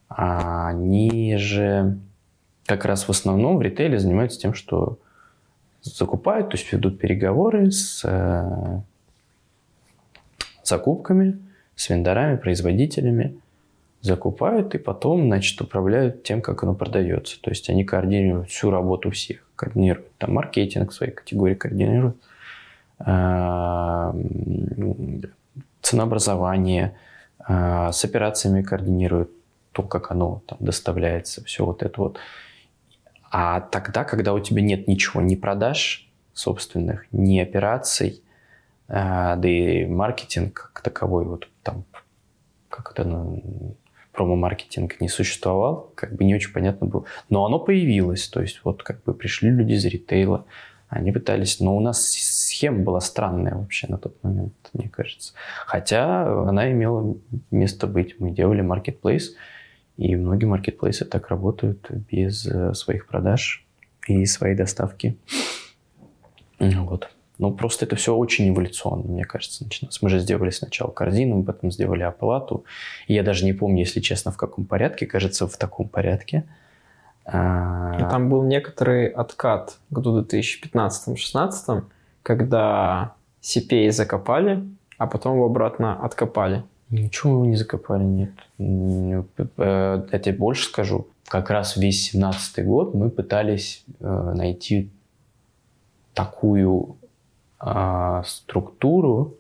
а 0.07 0.67
они 0.67 1.35
же 1.37 1.97
как 2.67 2.85
раз 2.85 3.07
в 3.07 3.09
основном 3.09 3.57
в 3.57 3.63
ритейле 3.63 3.97
занимаются 3.97 4.39
тем, 4.39 4.53
что 4.53 4.99
закупают, 5.81 6.49
то 6.49 6.57
есть 6.57 6.71
ведут 6.71 6.99
переговоры 6.99 7.71
с 7.71 8.01
э, 8.03 8.81
закупками, 10.63 11.39
с 11.75 11.89
вендорами, 11.89 12.37
производителями, 12.37 13.39
закупают 14.01 14.75
и 14.75 14.77
потом, 14.77 15.27
значит, 15.27 15.59
управляют 15.61 16.23
тем, 16.23 16.41
как 16.41 16.63
оно 16.63 16.73
продается. 16.73 17.39
То 17.41 17.51
есть 17.51 17.69
они 17.69 17.83
координируют 17.83 18.49
всю 18.49 18.71
работу 18.71 19.11
всех, 19.11 19.47
координируют 19.55 20.15
там 20.17 20.33
маркетинг 20.33 20.91
своей 20.93 21.11
категории, 21.11 21.55
координируют 21.55 22.17
м, 23.05 24.13
ценообразование, 25.81 26.95
а, 27.39 27.91
с 27.91 28.05
операциями 28.05 28.61
координируют 28.61 29.31
то, 29.71 29.83
как 29.83 30.11
оно 30.11 30.41
там 30.47 30.57
доставляется, 30.61 31.43
все 31.43 31.65
вот 31.65 31.83
это 31.83 32.01
вот. 32.01 32.19
А 33.31 33.61
тогда, 33.61 34.03
когда 34.03 34.33
у 34.33 34.39
тебя 34.39 34.61
нет 34.61 34.87
ничего, 34.87 35.21
ни 35.21 35.35
продаж 35.35 36.09
собственных, 36.33 37.05
ни 37.11 37.39
операций, 37.39 38.21
а, 38.87 39.37
да 39.37 39.47
и 39.47 39.85
маркетинг 39.85 40.71
как 40.73 40.83
таковой, 40.83 41.23
вот 41.23 41.47
там, 41.63 41.85
как 42.69 42.91
это, 42.91 43.05
ну, 43.05 43.75
промо-маркетинг 44.11 44.99
не 44.99 45.07
существовал, 45.07 45.93
как 45.95 46.13
бы 46.13 46.25
не 46.25 46.35
очень 46.35 46.51
понятно 46.51 46.87
было. 46.87 47.05
Но 47.29 47.45
оно 47.45 47.57
появилось, 47.57 48.27
то 48.27 48.41
есть 48.41 48.59
вот 48.65 48.83
как 48.83 49.01
бы 49.03 49.13
пришли 49.13 49.49
люди 49.49 49.73
из 49.73 49.85
ритейла, 49.85 50.45
они 50.89 51.13
пытались, 51.13 51.61
но 51.61 51.77
у 51.77 51.79
нас 51.79 52.05
схема 52.05 52.79
была 52.79 52.99
странная 52.99 53.55
вообще 53.55 53.87
на 53.87 53.97
тот 53.97 54.21
момент, 54.23 54.53
мне 54.73 54.89
кажется. 54.89 55.33
Хотя 55.65 56.23
она 56.49 56.69
имела 56.69 57.15
место 57.49 57.87
быть. 57.87 58.19
Мы 58.19 58.31
делали 58.31 58.59
маркетплейс, 58.59 59.35
и 59.97 60.15
многие 60.15 60.45
маркетплейсы 60.45 61.05
так 61.05 61.29
работают 61.29 61.89
без 61.91 62.45
э, 62.45 62.73
своих 62.73 63.07
продаж 63.07 63.65
и 64.07 64.25
своей 64.25 64.55
доставки. 64.55 65.17
Вот. 66.59 67.09
Ну, 67.37 67.51
просто 67.51 67.85
это 67.85 67.95
все 67.95 68.15
очень 68.15 68.49
эволюционно, 68.49 69.03
мне 69.03 69.25
кажется, 69.25 69.63
начиналось. 69.63 69.99
Мы 70.03 70.09
же 70.09 70.19
сделали 70.19 70.51
сначала 70.51 70.91
корзину, 70.91 71.43
потом 71.43 71.71
сделали 71.71 72.03
оплату. 72.03 72.65
И 73.07 73.15
я 73.15 73.23
даже 73.23 73.45
не 73.45 73.53
помню, 73.53 73.79
если 73.79 73.99
честно, 73.99 74.31
в 74.31 74.37
каком 74.37 74.65
порядке. 74.65 75.07
Кажется, 75.07 75.47
в 75.47 75.57
таком 75.57 75.89
порядке. 75.89 76.43
А, 77.25 78.09
там 78.09 78.29
был 78.29 78.43
некоторый 78.43 79.07
откат 79.07 79.79
к 79.89 79.93
году 79.93 80.21
2015-16, 80.21 81.83
когда 82.21 83.15
CPA 83.41 83.91
закопали, 83.91 84.63
а 84.99 85.07
потом 85.07 85.35
его 85.35 85.45
обратно 85.47 85.99
откопали. 85.99 86.63
Ничего 86.91 87.45
не 87.45 87.55
закопали, 87.55 88.03
нет. 88.03 88.31
Э, 89.57 90.03
Я 90.11 90.19
тебе 90.19 90.35
больше 90.35 90.65
скажу. 90.65 91.07
Как 91.25 91.49
раз 91.49 91.77
весь 91.77 92.11
семнадцатый 92.11 92.65
год 92.65 92.93
мы 92.93 93.09
пытались 93.09 93.85
э, 94.01 94.33
найти 94.35 94.89
такую 96.13 96.97
а, 97.57 98.23
структуру, 98.25 99.37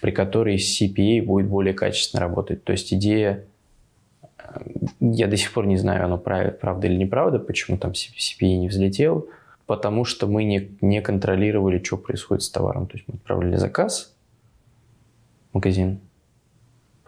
при 0.00 0.12
которой 0.12 0.56
CPA 0.56 1.20
будет 1.22 1.48
более 1.48 1.74
качественно 1.74 2.20
работать. 2.20 2.62
То 2.62 2.70
есть 2.70 2.92
идея, 2.94 3.44
э, 4.38 4.60
я 5.00 5.26
до 5.26 5.36
сих 5.36 5.52
пор 5.52 5.66
не 5.66 5.76
знаю, 5.76 6.04
оно 6.04 6.18
прав- 6.18 6.56
правда 6.60 6.86
или 6.86 6.96
неправда, 6.96 7.40
почему 7.40 7.76
там 7.78 7.90
CPA 7.90 8.56
не 8.58 8.68
взлетел, 8.68 9.28
потому 9.66 10.04
что 10.04 10.28
мы 10.28 10.44
не, 10.44 10.70
не 10.80 11.00
контролировали, 11.02 11.82
что 11.82 11.96
происходит 11.96 12.44
с 12.44 12.50
товаром. 12.50 12.86
То 12.86 12.94
есть 12.94 13.08
мы 13.08 13.14
отправляли 13.14 13.56
заказ 13.56 14.14
в 15.50 15.54
магазин, 15.54 15.98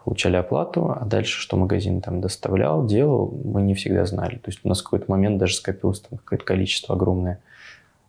получали 0.08 0.36
оплату, 0.36 0.90
а 0.90 1.04
дальше, 1.04 1.38
что 1.38 1.58
магазин 1.58 2.00
там 2.00 2.22
доставлял, 2.22 2.86
делал, 2.86 3.30
мы 3.44 3.60
не 3.60 3.74
всегда 3.74 4.06
знали. 4.06 4.36
То 4.36 4.48
есть 4.48 4.60
у 4.62 4.68
нас 4.68 4.80
в 4.80 4.84
какой-то 4.84 5.04
момент 5.10 5.36
даже 5.36 5.54
скопилось 5.54 6.00
там 6.00 6.18
какое-то 6.18 6.46
количество 6.46 6.94
огромное 6.94 7.40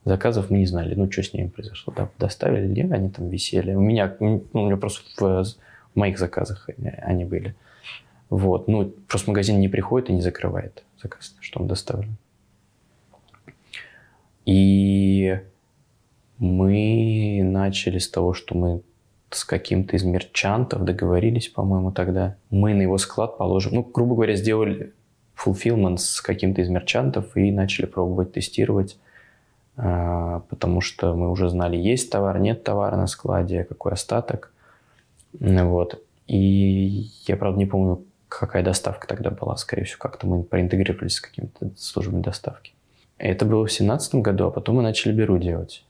заказов, 0.05 0.49
мы 0.49 0.59
не 0.59 0.65
знали, 0.65 0.95
ну, 0.95 1.11
что 1.11 1.23
с 1.23 1.33
ними 1.33 1.49
произошло. 1.49 1.93
Да, 1.93 2.07
доставили 2.17 2.73
ли, 2.73 2.89
они 2.89 3.09
там 3.09 3.27
висели. 3.27 3.73
У 3.73 3.81
меня, 3.81 4.15
ну, 4.21 4.45
у 4.53 4.65
меня 4.67 4.77
просто 4.77 5.01
в, 5.17 5.43
в 5.43 5.95
моих 5.95 6.17
заказах 6.17 6.69
они- 6.69 6.87
они 7.01 7.25
были. 7.25 7.53
Вот, 8.29 8.69
ну, 8.69 8.85
просто 9.09 9.29
магазин 9.29 9.59
не 9.59 9.67
приходит 9.67 10.09
и 10.09 10.13
не 10.13 10.21
закрывает 10.21 10.85
заказ, 11.03 11.35
что 11.41 11.59
он 11.59 11.67
доставлен. 11.67 12.15
И 14.45 15.37
мы 16.37 17.41
начали 17.43 17.97
с 17.97 18.09
того, 18.09 18.33
что 18.33 18.55
мы 18.55 18.83
с 19.31 19.43
каким-то 19.43 19.95
из 19.95 20.03
мерчантов 20.03 20.83
договорились, 20.83 21.49
по-моему, 21.49 21.91
тогда. 21.91 22.35
Мы 22.49 22.73
на 22.73 22.81
его 22.81 22.97
склад 22.97 23.37
положим, 23.37 23.75
ну, 23.75 23.83
грубо 23.83 24.15
говоря, 24.15 24.35
сделали 24.35 24.93
fulfillment 25.35 25.97
с 25.97 26.21
каким-то 26.21 26.61
из 26.61 26.69
мерчантов 26.69 27.37
и 27.37 27.51
начали 27.51 27.85
пробовать 27.85 28.33
тестировать, 28.33 28.97
а, 29.77 30.41
потому 30.49 30.81
что 30.81 31.15
мы 31.15 31.29
уже 31.29 31.49
знали, 31.49 31.77
есть 31.77 32.11
товар, 32.11 32.39
нет 32.39 32.63
товара 32.63 32.95
на 32.97 33.07
складе, 33.07 33.63
какой 33.63 33.93
остаток. 33.93 34.51
Вот. 35.31 36.01
И 36.27 37.07
я, 37.27 37.37
правда, 37.37 37.57
не 37.57 37.65
помню, 37.65 38.03
какая 38.27 38.63
доставка 38.63 39.07
тогда 39.07 39.31
была, 39.31 39.55
скорее 39.57 39.83
всего, 39.83 39.99
как-то 39.99 40.27
мы 40.27 40.43
проинтегрировались 40.43 41.15
с 41.15 41.21
какими-то 41.21 41.71
службами 41.77 42.21
доставки. 42.21 42.73
Это 43.17 43.45
было 43.45 43.65
в 43.65 43.71
семнадцатом 43.71 44.21
году, 44.21 44.45
а 44.45 44.51
потом 44.51 44.77
мы 44.77 44.83
начали 44.83 45.11
Беру 45.11 45.37
делать. 45.37 45.83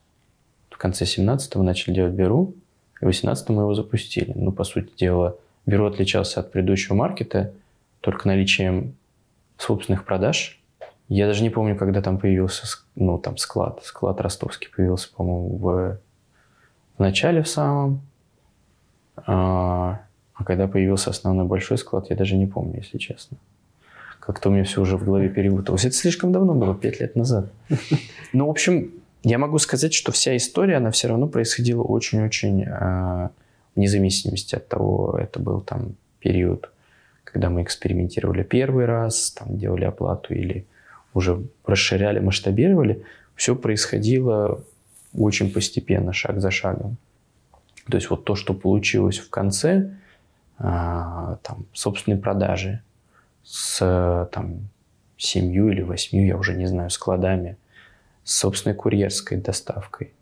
В 0.69 0.77
конце 0.77 1.05
17 1.05 1.55
мы 1.55 1.63
начали 1.63 1.93
делать 1.93 2.13
Беру, 2.13 2.55
в 3.01 3.05
18 3.05 3.49
мы 3.49 3.63
его 3.63 3.73
запустили. 3.73 4.31
Ну, 4.35 4.51
по 4.51 4.63
сути 4.63 4.91
дела, 4.97 5.37
Беру 5.65 5.85
отличался 5.85 6.39
от 6.39 6.51
предыдущего 6.51 6.95
маркета 6.95 7.53
только 8.01 8.27
наличием 8.27 8.95
собственных 9.57 10.05
продаж. 10.05 10.59
Я 11.07 11.27
даже 11.27 11.43
не 11.43 11.49
помню, 11.49 11.75
когда 11.75 12.01
там 12.01 12.17
появился 12.17 12.65
ну, 12.95 13.17
там 13.17 13.37
склад. 13.37 13.79
Склад 13.83 14.21
ростовский 14.21 14.69
появился, 14.69 15.09
по-моему, 15.13 15.57
в, 15.57 15.99
в 16.97 16.99
начале 16.99 17.41
в 17.41 17.47
самом. 17.47 18.01
А, 19.15 20.01
а 20.33 20.43
когда 20.43 20.67
появился 20.67 21.09
основной 21.09 21.45
большой 21.45 21.77
склад, 21.77 22.09
я 22.09 22.15
даже 22.15 22.35
не 22.35 22.47
помню, 22.47 22.77
если 22.77 22.97
честно. 22.97 23.37
Как-то 24.19 24.49
у 24.49 24.51
меня 24.51 24.63
все 24.63 24.81
уже 24.81 24.97
в 24.97 25.03
голове 25.03 25.29
перепуталось. 25.29 25.85
Это 25.85 25.95
слишком 25.95 26.31
давно 26.31 26.53
было, 26.53 26.75
пять 26.75 26.99
лет 26.99 27.15
назад. 27.15 27.51
Ну, 28.31 28.45
в 28.45 28.49
общем, 28.51 28.91
я 29.23 29.37
могу 29.37 29.57
сказать, 29.59 29.93
что 29.93 30.11
вся 30.11 30.35
история, 30.37 30.77
она 30.77 30.91
все 30.91 31.07
равно 31.07 31.27
происходила 31.27 31.83
очень-очень 31.83 32.63
э, 32.63 33.29
вне 33.75 33.87
зависимости 33.87 34.55
от 34.55 34.67
того, 34.67 35.17
это 35.19 35.39
был 35.39 35.61
там 35.61 35.95
период, 36.19 36.71
когда 37.23 37.49
мы 37.49 37.63
экспериментировали 37.63 38.43
первый 38.43 38.85
раз, 38.85 39.31
там 39.31 39.57
делали 39.57 39.85
оплату 39.85 40.33
или 40.33 40.65
уже 41.13 41.43
расширяли, 41.65 42.19
масштабировали, 42.19 43.03
все 43.35 43.55
происходило 43.55 44.63
очень 45.17 45.51
постепенно, 45.51 46.13
шаг 46.13 46.39
за 46.39 46.51
шагом. 46.51 46.97
То 47.89 47.97
есть 47.97 48.09
вот 48.09 48.25
то, 48.25 48.35
что 48.35 48.53
получилось 48.53 49.17
в 49.17 49.29
конце, 49.29 49.91
а, 50.57 51.37
там, 51.41 51.65
собственной 51.73 52.17
продажи 52.17 52.81
с 53.43 54.29
там, 54.31 54.69
семью 55.17 55.69
или 55.69 55.81
восьмью, 55.81 56.27
я 56.27 56.37
уже 56.37 56.55
не 56.55 56.67
знаю, 56.67 56.89
складами, 56.89 57.57
с 58.23 58.39
собственной 58.39 58.75
курьерской 58.75 59.37
доставкой, 59.37 60.13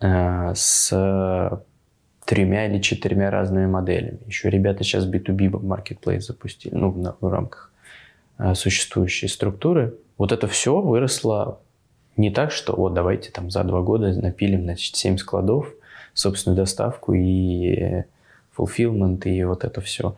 а, 0.00 0.54
с 0.54 1.62
тремя 2.24 2.66
или 2.66 2.80
четырьмя 2.80 3.30
разными 3.30 3.66
моделями. 3.66 4.18
Еще 4.26 4.50
ребята 4.50 4.84
сейчас 4.84 5.06
B2B 5.06 5.50
Marketplace 5.50 6.20
запустили, 6.20 6.74
ну, 6.74 6.90
в, 6.90 7.16
в 7.20 7.28
рамках 7.28 7.72
а, 8.36 8.54
существующей 8.54 9.28
структуры. 9.28 9.94
Вот 10.18 10.32
это 10.32 10.48
все 10.48 10.80
выросло 10.80 11.60
не 12.16 12.30
так, 12.30 12.50
что 12.50 12.74
вот 12.74 12.94
давайте 12.94 13.30
там 13.30 13.50
за 13.50 13.62
два 13.62 13.80
года 13.82 14.12
напилим, 14.20 14.64
значит, 14.64 14.96
7 14.96 15.18
складов, 15.18 15.72
собственную 16.14 16.56
доставку 16.56 17.12
и 17.12 18.04
fulfillment 18.56 19.24
и 19.24 19.44
вот 19.44 19.64
это 19.64 19.80
все 19.80 20.16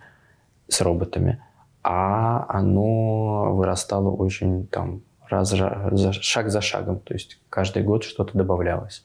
с 0.69 0.81
роботами. 0.81 1.43
А 1.83 2.47
оно 2.49 3.55
вырастало 3.55 4.11
очень 4.11 4.67
там 4.67 5.03
раз, 5.29 5.51
за, 5.51 6.13
шаг 6.13 6.51
за 6.51 6.61
шагом, 6.61 7.01
то 7.01 7.15
есть 7.15 7.39
каждый 7.51 7.83
год 7.83 8.05
что-то 8.05 8.37
добавлялось. 8.37 9.05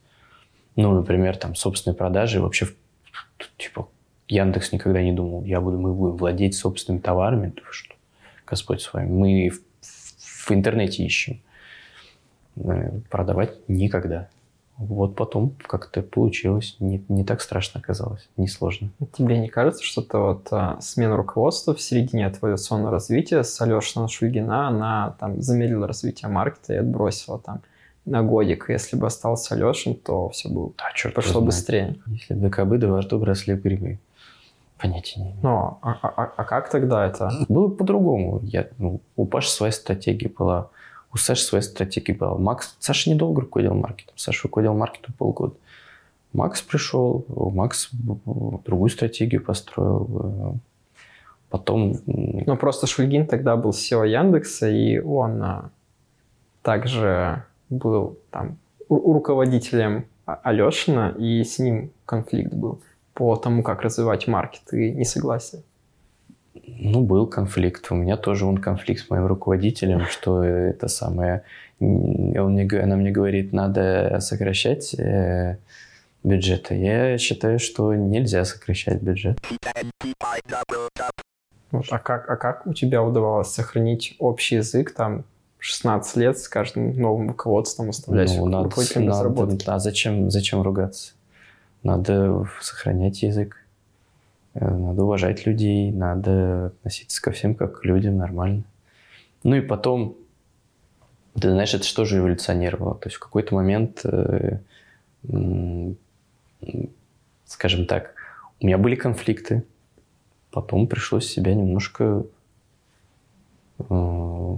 Ну, 0.76 0.94
например, 0.94 1.38
там 1.38 1.56
собственные 1.56 1.96
продажи 1.96 2.42
вообще 2.42 2.68
типа 3.58 3.88
Яндекс 4.28 4.72
никогда 4.72 5.02
не 5.02 5.12
думал, 5.12 5.44
я 5.44 5.62
буду, 5.62 5.78
мы 5.78 5.94
будем 5.94 6.18
владеть 6.18 6.56
собственными 6.56 7.02
товарами, 7.02 7.54
что 7.70 7.94
Господь 8.46 8.82
с 8.82 8.94
вами. 8.94 9.10
Мы 9.10 9.50
в, 9.50 9.62
в 9.82 10.52
интернете 10.52 11.04
ищем. 11.04 11.42
Э, 12.56 12.92
продавать 13.10 13.58
никогда. 13.68 14.30
Вот 14.78 15.16
потом 15.16 15.56
как-то 15.68 16.02
получилось. 16.02 16.76
Не, 16.80 17.04
не 17.08 17.24
так 17.24 17.42
страшно 17.42 17.80
оказалось, 17.80 18.28
не 18.38 18.48
сложно. 18.48 18.90
Тебе 19.16 19.38
не 19.38 19.48
кажется, 19.48 19.84
что 19.84 20.02
то 20.02 20.20
вот 20.20 20.48
а, 20.52 20.80
смена 20.82 21.16
руководства 21.16 21.76
в 21.76 21.82
середине 21.82 22.28
эволюционного 22.28 22.92
развития 22.92 23.44
с 23.44 23.62
Алешина 23.62 24.08
Шульгина, 24.08 24.68
она 24.68 25.16
там 25.20 25.42
замедлила 25.42 25.88
развитие 25.88 26.30
маркета 26.30 26.74
и 26.74 26.78
отбросила 26.78 27.38
там 27.38 27.62
на 28.06 28.24
годик. 28.24 28.66
Если 28.70 28.98
бы 28.98 29.08
остался 29.08 29.54
Алешин, 29.54 29.96
то 29.96 30.30
все 30.30 30.50
было 30.50 30.72
да, 30.78 30.86
черт 30.96 31.14
пошло 31.14 31.42
быстрее. 31.42 31.98
Если 32.08 32.34
бы 32.34 32.50
кобыды 32.50 32.88
во 32.88 33.02
рту 33.02 33.24
росли 33.24 33.54
грибы. 33.56 34.00
Понятия 34.80 35.20
не 35.22 35.28
имею. 35.28 35.38
Но, 35.44 35.80
а, 35.82 35.92
а, 36.02 36.08
а, 36.18 36.34
а 36.36 36.44
как 36.44 36.70
тогда 36.70 37.06
это? 37.06 37.32
Было 37.48 37.70
по-другому. 37.70 38.42
Я, 38.44 38.68
ну, 38.80 39.00
у 39.16 39.26
Паши 39.26 39.50
своя 39.50 39.72
стратегия 39.72 40.30
была 40.30 40.70
у 41.14 41.18
Саши 41.18 41.44
своя 41.44 41.62
стратегия 41.62 42.14
была. 42.14 42.38
Макс, 42.38 42.76
Саша 42.80 43.10
недолго 43.10 43.42
руководил 43.42 43.76
маркетом. 43.76 44.14
Саша 44.18 44.44
руководил 44.44 44.74
маркетом 44.74 45.14
полгода. 45.18 45.54
Макс 46.34 46.62
пришел, 46.62 47.26
Макс 47.28 47.90
другую 47.92 48.90
стратегию 48.90 49.44
построил. 49.44 50.60
Потом... 51.50 52.00
Ну, 52.08 52.58
просто 52.58 52.88
Шульгин 52.88 53.28
тогда 53.28 53.56
был 53.56 53.70
SEO 53.70 54.08
Яндекса, 54.08 54.68
и 54.68 54.98
он 54.98 55.44
а, 55.44 55.70
также 56.64 57.44
был 57.70 58.18
там 58.32 58.58
руководителем 58.90 60.08
а-, 60.26 60.40
Алешина, 60.42 61.14
и 61.16 61.44
с 61.44 61.60
ним 61.60 61.92
конфликт 62.08 62.52
был 62.52 62.82
по 63.14 63.36
тому, 63.36 63.62
как 63.62 63.84
развивать 63.84 64.28
маркет, 64.28 64.74
и 64.74 64.92
не 64.94 65.06
согласен. 65.06 65.62
Ну, 66.56 67.02
был 67.02 67.28
конфликт. 67.28 67.92
У 67.92 67.96
меня 67.96 68.18
тоже 68.18 68.46
он 68.46 68.58
конфликт 68.58 69.06
с 69.06 69.10
моим 69.10 69.26
руководителем, 69.26 70.06
что 70.06 70.44
это 70.44 70.88
самое... 70.88 71.44
Он 71.80 72.54
мне, 72.54 72.68
она 72.82 72.96
мне 72.96 73.12
говорит, 73.12 73.52
надо 73.54 74.20
сокращать 74.22 74.94
э, 74.94 75.58
бюджеты. 76.24 76.76
Я 76.76 77.18
считаю, 77.18 77.60
что 77.60 77.94
нельзя 77.94 78.46
сокращать 78.46 79.02
бюджет. 79.02 79.40
А, 81.90 82.00
как, 82.00 82.30
а 82.30 82.36
как 82.36 82.68
у 82.68 82.74
тебя 82.74 83.02
удавалось 83.02 83.50
сохранить 83.50 84.16
общий 84.20 84.56
язык 84.56 84.94
там 84.94 85.26
16 85.58 86.18
лет 86.18 86.38
с 86.38 86.48
каждым 86.48 86.96
новым 87.00 87.30
руководством 87.30 87.90
оставлять 87.90 88.36
ну, 88.36 88.46
надо, 88.46 88.70
надо, 88.96 89.56
А 89.68 89.80
зачем, 89.80 90.30
зачем 90.30 90.62
ругаться? 90.62 91.14
Надо 91.82 92.48
сохранять 92.62 93.24
язык. 93.24 93.58
Э, 94.54 94.70
надо 94.70 95.04
уважать 95.04 95.46
людей, 95.46 95.92
надо 95.92 96.68
относиться 96.68 97.22
ко 97.22 97.32
всем 97.32 97.56
как 97.56 97.82
к 97.82 97.86
людям 97.86 98.18
нормально. 98.18 98.64
Ну 99.44 99.56
и 99.56 99.62
потом, 99.62 100.16
ты 101.40 101.52
знаешь, 101.52 101.74
это 101.74 101.84
что 101.84 102.06
же 102.06 102.20
эволюционировало? 102.20 102.96
То 102.96 103.08
есть 103.08 103.18
в 103.18 103.20
какой-то 103.20 103.56
момент, 103.56 104.02
э, 104.06 104.60
скажем 107.46 107.86
так, 107.86 108.14
у 108.62 108.66
меня 108.66 108.78
были 108.78 108.96
конфликты, 108.96 109.64
потом 110.52 110.88
пришлось 110.88 111.28
себя 111.28 111.54
немножко 111.56 112.26
э, 113.80 114.58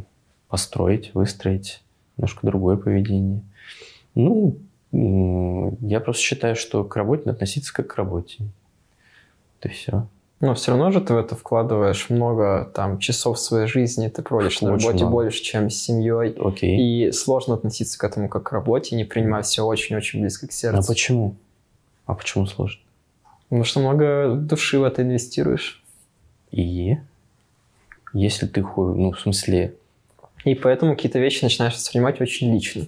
построить, 0.50 1.14
выстроить 1.14 1.82
немножко 2.18 2.46
другое 2.46 2.78
поведение. 2.78 3.42
Ну, 4.14 4.58
я 4.92 6.00
просто 6.00 6.22
считаю, 6.22 6.56
что 6.56 6.84
к 6.86 6.96
работе 6.96 7.24
надо 7.26 7.36
относиться 7.38 7.74
как 7.74 7.88
к 7.88 7.96
работе 7.96 8.46
и 9.64 9.70
все. 9.70 10.08
Но 10.42 10.54
все 10.54 10.72
равно 10.72 10.92
же 10.92 11.00
ты 11.02 11.14
в 11.14 11.18
это 11.18 11.36
вкладываешь 11.36 12.10
много 12.10 12.70
там 12.74 13.00
часов 13.00 13.40
своей 13.40 13.68
жизни, 13.68 14.10
ты 14.10 14.22
проводишь 14.22 14.62
на 14.62 14.72
работе 14.72 15.06
много. 15.06 15.12
больше, 15.12 15.42
чем 15.42 15.70
с 15.70 15.76
семьей. 15.76 16.36
Окей. 16.38 17.08
И 17.08 17.12
сложно 17.12 17.54
относиться 17.54 17.98
к 17.98 18.04
этому 18.04 18.28
как 18.28 18.44
к 18.44 18.52
работе, 18.52 18.96
не 18.96 19.06
принимать 19.06 19.46
все 19.46 19.64
очень-очень 19.64 20.20
близко 20.22 20.48
к 20.48 20.52
сердцу. 20.52 20.80
А 20.80 20.86
почему? 20.86 21.36
А 22.06 22.16
почему 22.16 22.46
сложно? 22.48 22.82
Потому 23.50 23.64
что 23.64 23.80
много 23.80 24.36
души 24.36 24.78
в 24.78 24.84
это 24.84 25.04
инвестируешь. 25.04 25.84
И? 26.52 26.98
Если 28.14 28.46
ты, 28.46 28.62
ну, 28.62 29.12
в 29.12 29.20
смысле... 29.20 29.76
И 30.44 30.54
поэтому 30.54 30.96
какие-то 30.96 31.18
вещи 31.18 31.44
начинаешь 31.44 31.74
воспринимать 31.74 32.22
очень 32.22 32.54
лично. 32.54 32.86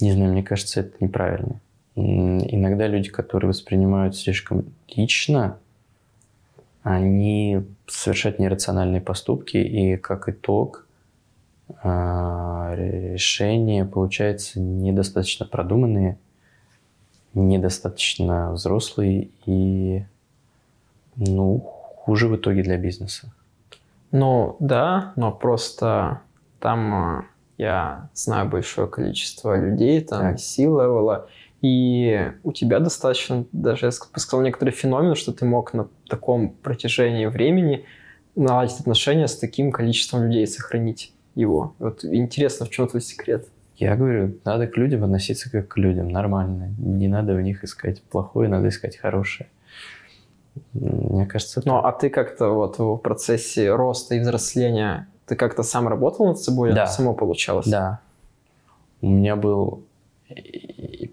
Не 0.00 0.12
знаю, 0.12 0.32
мне 0.32 0.42
кажется, 0.42 0.80
это 0.80 0.92
неправильно 1.00 1.60
иногда 1.96 2.86
люди, 2.86 3.10
которые 3.10 3.48
воспринимают 3.48 4.16
слишком 4.16 4.66
лично, 4.94 5.58
они 6.82 7.64
совершают 7.86 8.38
нерациональные 8.38 9.00
поступки, 9.00 9.56
и 9.56 9.96
как 9.96 10.28
итог 10.28 10.86
а, 11.82 12.74
решения 12.76 13.84
получаются 13.84 14.60
недостаточно 14.60 15.46
продуманные, 15.46 16.18
недостаточно 17.34 18.52
взрослые 18.52 19.30
и 19.46 20.04
ну, 21.16 21.58
хуже 21.58 22.28
в 22.28 22.36
итоге 22.36 22.62
для 22.62 22.76
бизнеса. 22.76 23.32
Ну 24.12 24.56
да, 24.60 25.12
но 25.16 25.32
просто 25.32 26.20
там 26.60 26.94
а, 26.94 27.24
я 27.58 28.08
знаю 28.14 28.48
большое 28.48 28.86
количество 28.86 29.58
людей, 29.58 30.02
там 30.02 30.38
C-левела, 30.38 31.28
и 31.66 32.32
у 32.44 32.52
тебя 32.52 32.78
достаточно, 32.78 33.44
даже 33.50 33.86
я 33.86 33.90
бы 33.90 34.20
сказал, 34.20 34.40
некоторый 34.44 34.70
феномен, 34.70 35.16
что 35.16 35.32
ты 35.32 35.44
мог 35.44 35.74
на 35.74 35.88
таком 36.08 36.50
протяжении 36.50 37.26
времени 37.26 37.84
наладить 38.36 38.78
отношения 38.78 39.26
с 39.26 39.36
таким 39.36 39.72
количеством 39.72 40.26
людей, 40.26 40.46
сохранить 40.46 41.12
его. 41.34 41.74
Вот 41.80 42.04
интересно, 42.04 42.66
в 42.66 42.70
чем 42.70 42.86
твой 42.86 43.02
секрет? 43.02 43.48
Я 43.78 43.96
говорю, 43.96 44.38
надо 44.44 44.68
к 44.68 44.76
людям 44.76 45.02
относиться 45.02 45.50
как 45.50 45.66
к 45.66 45.76
людям, 45.76 46.08
нормально. 46.08 46.72
Не 46.78 47.08
надо 47.08 47.34
в 47.34 47.42
них 47.42 47.64
искать 47.64 48.00
плохое, 48.00 48.48
надо 48.48 48.68
искать 48.68 48.96
хорошее. 48.96 49.48
Мне 50.72 51.26
кажется, 51.26 51.62
Ну, 51.64 51.78
а 51.78 51.90
ты 51.90 52.10
как-то 52.10 52.50
вот 52.50 52.78
в 52.78 52.96
процессе 52.98 53.74
роста 53.74 54.14
и 54.14 54.20
взросления, 54.20 55.08
ты 55.26 55.34
как-то 55.34 55.64
сам 55.64 55.88
работал 55.88 56.26
над 56.26 56.38
собой, 56.38 56.72
Да. 56.72 56.86
само 56.86 57.12
получалось? 57.12 57.66
Да. 57.66 57.98
У 59.02 59.10
меня 59.10 59.34
был 59.34 59.82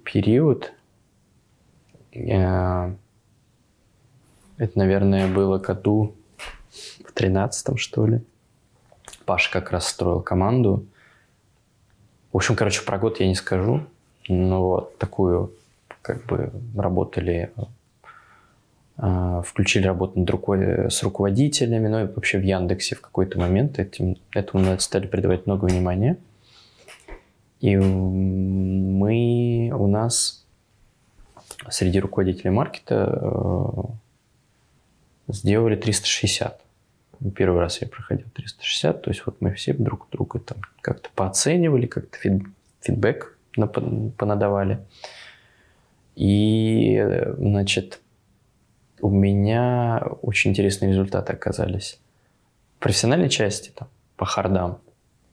период, 0.04 0.74
это, 2.12 2.96
наверное, 4.76 5.28
было 5.34 5.58
году 5.58 6.16
в 7.06 7.12
тринадцатом, 7.14 7.78
что 7.78 8.06
ли. 8.06 8.22
Паша 9.26 9.52
как 9.52 9.72
раз 9.72 9.88
строил 9.88 10.22
команду. 10.22 10.86
В 12.32 12.38
общем, 12.38 12.56
короче, 12.56 12.84
про 12.84 12.98
год 12.98 13.20
я 13.20 13.28
не 13.28 13.36
скажу. 13.36 13.82
Но 14.30 14.68
вот 14.70 14.98
такую, 14.98 15.52
как 16.02 16.26
бы, 16.26 16.52
работали, 16.76 17.52
э, 18.98 19.42
включили 19.46 19.86
работу 19.86 20.20
над 20.20 20.30
рукой 20.30 20.90
с 20.90 21.04
руководителями, 21.04 21.88
ну 21.90 22.06
и 22.06 22.08
вообще 22.08 22.38
в 22.38 22.44
Яндексе 22.44 22.96
в 22.96 23.02
какой-то 23.02 23.38
момент 23.38 23.80
этим, 23.80 24.16
этому 24.34 24.80
стали 24.80 25.08
придавать 25.08 25.46
много 25.46 25.66
внимания. 25.66 26.18
И 27.64 27.78
мы, 27.78 29.72
у 29.74 29.88
нас 29.88 30.46
среди 31.70 32.02
руководителей 32.02 32.50
маркета 32.50 33.22
э, 33.22 33.84
сделали 35.30 35.78
360. 35.78 36.60
Первый 37.34 37.62
раз 37.62 37.82
я 37.82 37.88
проходил 37.88 38.28
360, 38.34 39.02
то 39.02 39.10
есть 39.10 39.26
вот 39.26 39.40
мы 39.40 39.54
все 39.54 39.72
друг 39.72 40.10
друга 40.12 40.40
там 40.40 40.58
как-то 40.82 41.10
пооценивали, 41.16 41.86
как-то 41.86 42.18
фид- 42.18 42.50
фидбэк 42.82 43.38
понадавали. 44.18 44.80
И, 46.18 47.02
значит, 47.38 48.02
у 49.00 49.10
меня 49.10 50.04
очень 50.22 50.52
интересные 50.52 50.92
результаты 50.92 51.32
оказались. 51.32 51.98
В 52.76 52.80
профессиональной 52.84 53.30
части, 53.30 53.72
там, 53.74 53.88
по 54.18 54.26
хардам, 54.26 54.80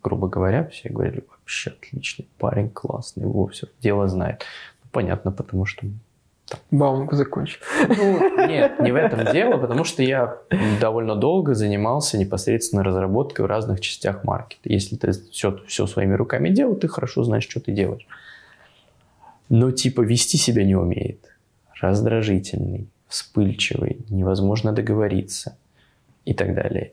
грубо 0.01 0.29
говоря, 0.29 0.69
все 0.69 0.91
говорили, 0.91 1.25
вообще 1.51 1.71
отличный 1.71 2.29
парень, 2.39 2.71
классный, 2.71 3.25
его 3.25 3.49
все 3.49 3.67
дело 3.81 4.07
знает. 4.07 4.45
Ну, 4.85 4.91
понятно, 4.93 5.33
потому 5.33 5.67
что... 5.67 5.85
Бауманку 6.71 7.17
закончил. 7.17 7.59
Ну, 7.89 8.47
нет, 8.47 8.81
не 8.81 8.93
в 8.93 8.97
этом 8.97 9.33
дело, 9.33 9.57
потому 9.57 9.85
что 9.85 10.03
я 10.03 10.39
довольно 10.81 11.17
долго 11.17 11.55
занимался 11.55 12.19
непосредственно 12.19 12.85
разработкой 12.85 13.45
в 13.45 13.49
разных 13.49 13.81
частях 13.81 14.25
маркета. 14.25 14.69
Если 14.69 14.97
ты 14.97 15.13
все, 15.31 15.59
все 15.67 15.87
своими 15.87 16.15
руками 16.15 16.51
делал, 16.51 16.77
ты 16.77 16.89
хорошо 16.89 17.25
знаешь, 17.25 17.49
что 17.49 17.61
ты 17.61 17.73
делаешь. 17.73 18.07
Но 19.49 19.71
типа 19.73 20.03
вести 20.03 20.39
себя 20.39 20.65
не 20.65 20.77
умеет. 20.77 21.25
Раздражительный, 21.81 22.89
вспыльчивый, 23.09 24.05
невозможно 24.09 24.73
договориться 24.73 25.57
и 26.25 26.35
так 26.35 26.55
далее. 26.55 26.93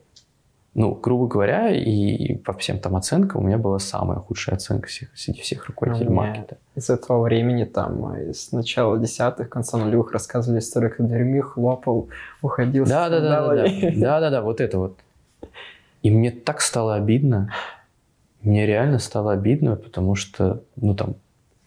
Ну, 0.78 0.94
грубо 0.94 1.26
говоря, 1.26 1.72
и 1.74 2.36
по 2.36 2.52
всем 2.52 2.78
там 2.78 2.94
оценкам 2.94 3.42
у 3.42 3.44
меня 3.44 3.58
была 3.58 3.80
самая 3.80 4.20
худшая 4.20 4.54
оценка 4.54 4.86
всех, 4.86 5.08
среди 5.16 5.40
всех 5.40 5.66
руководителей 5.66 6.08
меня 6.08 6.16
маркета. 6.16 6.58
Из 6.76 6.88
этого 6.88 7.20
времени, 7.20 7.64
там, 7.64 8.14
с 8.32 8.52
начала 8.52 8.96
десятых, 8.96 9.48
конца 9.48 9.76
нулевых 9.76 10.12
рассказывали 10.12 10.60
историю, 10.60 10.94
как 10.96 11.04
дверьми 11.08 11.40
хлопал, 11.40 12.10
уходил 12.42 12.86
с 12.86 12.88
Да, 12.88 13.08
да, 13.08 13.18
да, 13.18 13.48
да, 13.48 13.54
да, 13.56 13.90
да, 13.96 14.20
да, 14.20 14.30
да, 14.30 14.40
вот 14.40 14.60
это 14.60 14.78
вот. 14.78 14.96
И 16.04 16.12
мне 16.12 16.30
так 16.30 16.60
стало 16.60 16.94
обидно. 16.94 17.52
Мне 18.42 18.64
реально 18.64 19.00
стало 19.00 19.32
обидно, 19.32 19.74
потому 19.74 20.14
что, 20.14 20.62
ну 20.76 20.94
там, 20.94 21.16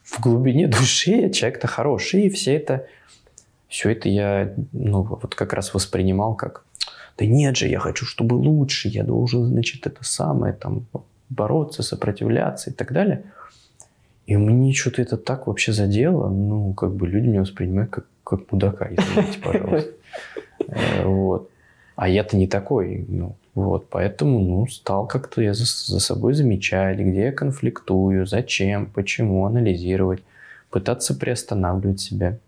в 0.05 0.21
глубине 0.21 0.69
души 0.69 1.11
я 1.11 1.29
человек-то 1.29 1.67
хороший, 1.67 2.27
и 2.27 2.29
все 2.29 2.55
это, 2.55 2.85
все 3.67 3.89
это 3.89 4.07
я, 4.07 4.53
ну 4.71 5.03
вот 5.03 5.35
как 5.35 5.51
раз 5.51 5.73
воспринимал 5.73 6.33
как, 6.33 6.63
да 7.21 7.27
нет 7.27 7.55
же, 7.55 7.67
я 7.67 7.77
хочу, 7.77 8.03
чтобы 8.03 8.33
лучше, 8.33 8.87
я 8.87 9.03
должен, 9.03 9.45
значит, 9.45 9.85
это 9.85 10.03
самое, 10.03 10.53
там, 10.53 10.87
бороться, 11.29 11.83
сопротивляться 11.83 12.71
и 12.71 12.73
так 12.73 12.91
далее. 12.91 13.21
И 14.25 14.35
мне 14.37 14.73
что-то 14.73 15.03
это 15.03 15.17
так 15.17 15.45
вообще 15.45 15.71
задело, 15.71 16.29
ну, 16.29 16.73
как 16.73 16.95
бы 16.95 17.07
люди 17.07 17.27
меня 17.27 17.41
воспринимают 17.41 17.91
как, 17.91 18.05
как 18.23 18.51
мудака, 18.51 18.89
извините, 18.89 19.39
пожалуйста. 19.43 19.91
Э, 20.67 21.05
Вот. 21.05 21.51
А 21.95 22.09
я-то 22.09 22.35
не 22.37 22.47
такой, 22.47 23.05
ну, 23.07 23.35
вот, 23.53 23.87
поэтому, 23.91 24.39
ну, 24.39 24.65
стал 24.65 25.05
как-то 25.05 25.43
я 25.43 25.53
за, 25.53 25.65
за 25.65 25.99
собой 25.99 26.33
замечать, 26.33 26.97
где 26.97 27.25
я 27.25 27.31
конфликтую, 27.31 28.25
зачем, 28.25 28.87
почему, 28.87 29.45
анализировать, 29.45 30.23
пытаться 30.71 31.13
приостанавливать 31.13 31.99
себя. 31.99 32.39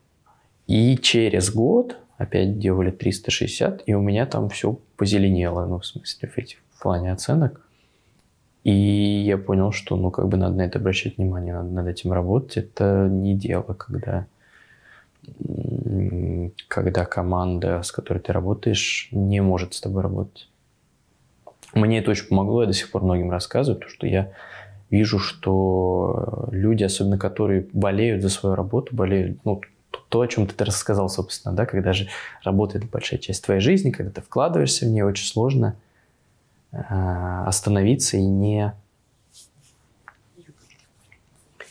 И 0.65 0.97
через 0.97 1.53
год 1.53 1.97
опять 2.23 2.59
делали 2.59 2.91
360, 2.91 3.83
и 3.85 3.93
у 3.93 4.01
меня 4.01 4.25
там 4.25 4.49
все 4.49 4.79
позеленело, 4.97 5.65
ну, 5.65 5.79
в 5.79 5.85
смысле, 5.85 6.29
в, 6.29 6.37
этих, 6.37 6.57
в 6.73 6.81
плане 6.81 7.11
оценок. 7.11 7.61
И 8.63 8.71
я 8.71 9.37
понял, 9.37 9.71
что, 9.71 9.95
ну, 9.97 10.09
как 10.09 10.27
бы 10.27 10.37
надо 10.37 10.55
на 10.55 10.61
это 10.61 10.79
обращать 10.79 11.17
внимание, 11.17 11.53
надо 11.53 11.69
над 11.69 11.87
этим 11.87 12.13
работать. 12.13 12.57
Это 12.57 13.07
не 13.11 13.35
дело, 13.35 13.73
когда, 13.73 14.25
когда 16.69 17.05
команда, 17.05 17.81
с 17.83 17.91
которой 17.91 18.19
ты 18.19 18.31
работаешь, 18.31 19.09
не 19.11 19.41
может 19.41 19.73
с 19.73 19.81
тобой 19.81 20.01
работать. 20.01 20.49
Мне 21.73 21.99
это 21.99 22.11
очень 22.11 22.27
помогло, 22.27 22.61
я 22.61 22.67
до 22.67 22.73
сих 22.73 22.91
пор 22.91 23.03
многим 23.03 23.31
рассказываю, 23.31 23.79
потому 23.79 23.93
что 23.93 24.07
я 24.07 24.31
вижу, 24.89 25.19
что 25.19 26.47
люди, 26.51 26.83
особенно 26.83 27.17
которые 27.17 27.67
болеют 27.73 28.21
за 28.21 28.29
свою 28.29 28.55
работу, 28.55 28.95
болеют, 28.95 29.39
ну, 29.43 29.59
то, 30.09 30.21
о 30.21 30.27
чем 30.27 30.47
ты 30.47 30.63
рассказал, 30.63 31.09
собственно, 31.09 31.55
да, 31.55 31.65
когда 31.65 31.93
же 31.93 32.07
работает 32.43 32.89
большая 32.89 33.19
часть 33.19 33.43
твоей 33.43 33.61
жизни, 33.61 33.91
когда 33.91 34.11
ты 34.11 34.21
вкладываешься 34.21 34.85
в 34.85 34.89
нее, 34.89 35.05
очень 35.05 35.25
сложно 35.25 35.75
э, 36.71 36.77
остановиться 36.77 38.17
и 38.17 38.23
не 38.23 38.73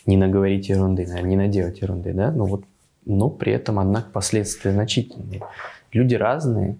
не 0.06 0.16
наговорить 0.16 0.68
ерунды, 0.68 1.06
наверное, 1.06 1.30
не 1.30 1.36
наделать 1.36 1.80
ерунды, 1.80 2.12
да, 2.12 2.32
но 2.32 2.44
вот, 2.44 2.64
но 3.04 3.30
при 3.30 3.52
этом, 3.52 3.78
однако, 3.78 4.10
последствия 4.10 4.72
значительные. 4.72 5.42
Люди 5.92 6.14
разные, 6.16 6.76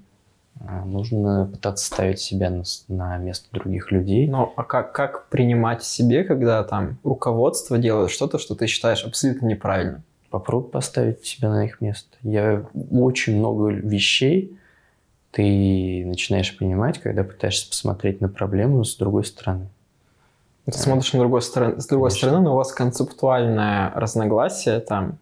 а, 0.61 0.84
нужно 0.84 1.49
пытаться 1.53 1.86
ставить 1.86 2.20
себя 2.20 2.51
на, 2.51 2.62
на 2.88 3.18
место 3.18 3.49
других 3.53 3.90
людей. 3.90 4.28
Ну, 4.28 4.53
а 4.57 4.64
как, 4.64 4.93
как 4.93 5.28
принимать 5.28 5.82
себе, 5.82 6.24
когда 6.24 6.62
там 6.64 6.99
руководство 7.03 7.78
делает 7.78 8.11
что-то, 8.11 8.38
что 8.38 8.55
ты 8.55 8.66
считаешь 8.66 9.05
абсолютно 9.05 9.47
неправильным? 9.47 10.03
Попробуй 10.33 10.70
поставить 10.70 11.24
себя 11.26 11.51
на 11.51 11.66
их 11.66 11.83
место. 11.83 12.16
Я 12.22 12.64
очень 12.91 13.37
много 13.37 13.68
вещей 13.68 14.57
ты 15.30 16.05
начинаешь 16.07 16.57
понимать, 16.57 16.99
когда 16.99 17.22
пытаешься 17.22 17.68
посмотреть 17.68 18.22
на 18.22 18.30
проблему 18.30 18.83
с 18.83 18.97
другой 18.97 19.24
стороны. 19.24 19.68
Ты 20.64 20.72
смотришь 20.72 21.12
на 21.12 21.18
другой 21.18 21.43
стороны, 21.43 21.80
с 21.80 21.87
другой 21.87 22.11
Конечно. 22.11 22.28
стороны, 22.28 22.45
но 22.45 22.55
у 22.55 22.57
вас 22.57 22.72
концептуальное 22.72 23.91
разногласие 23.95 24.80
там 24.80 25.18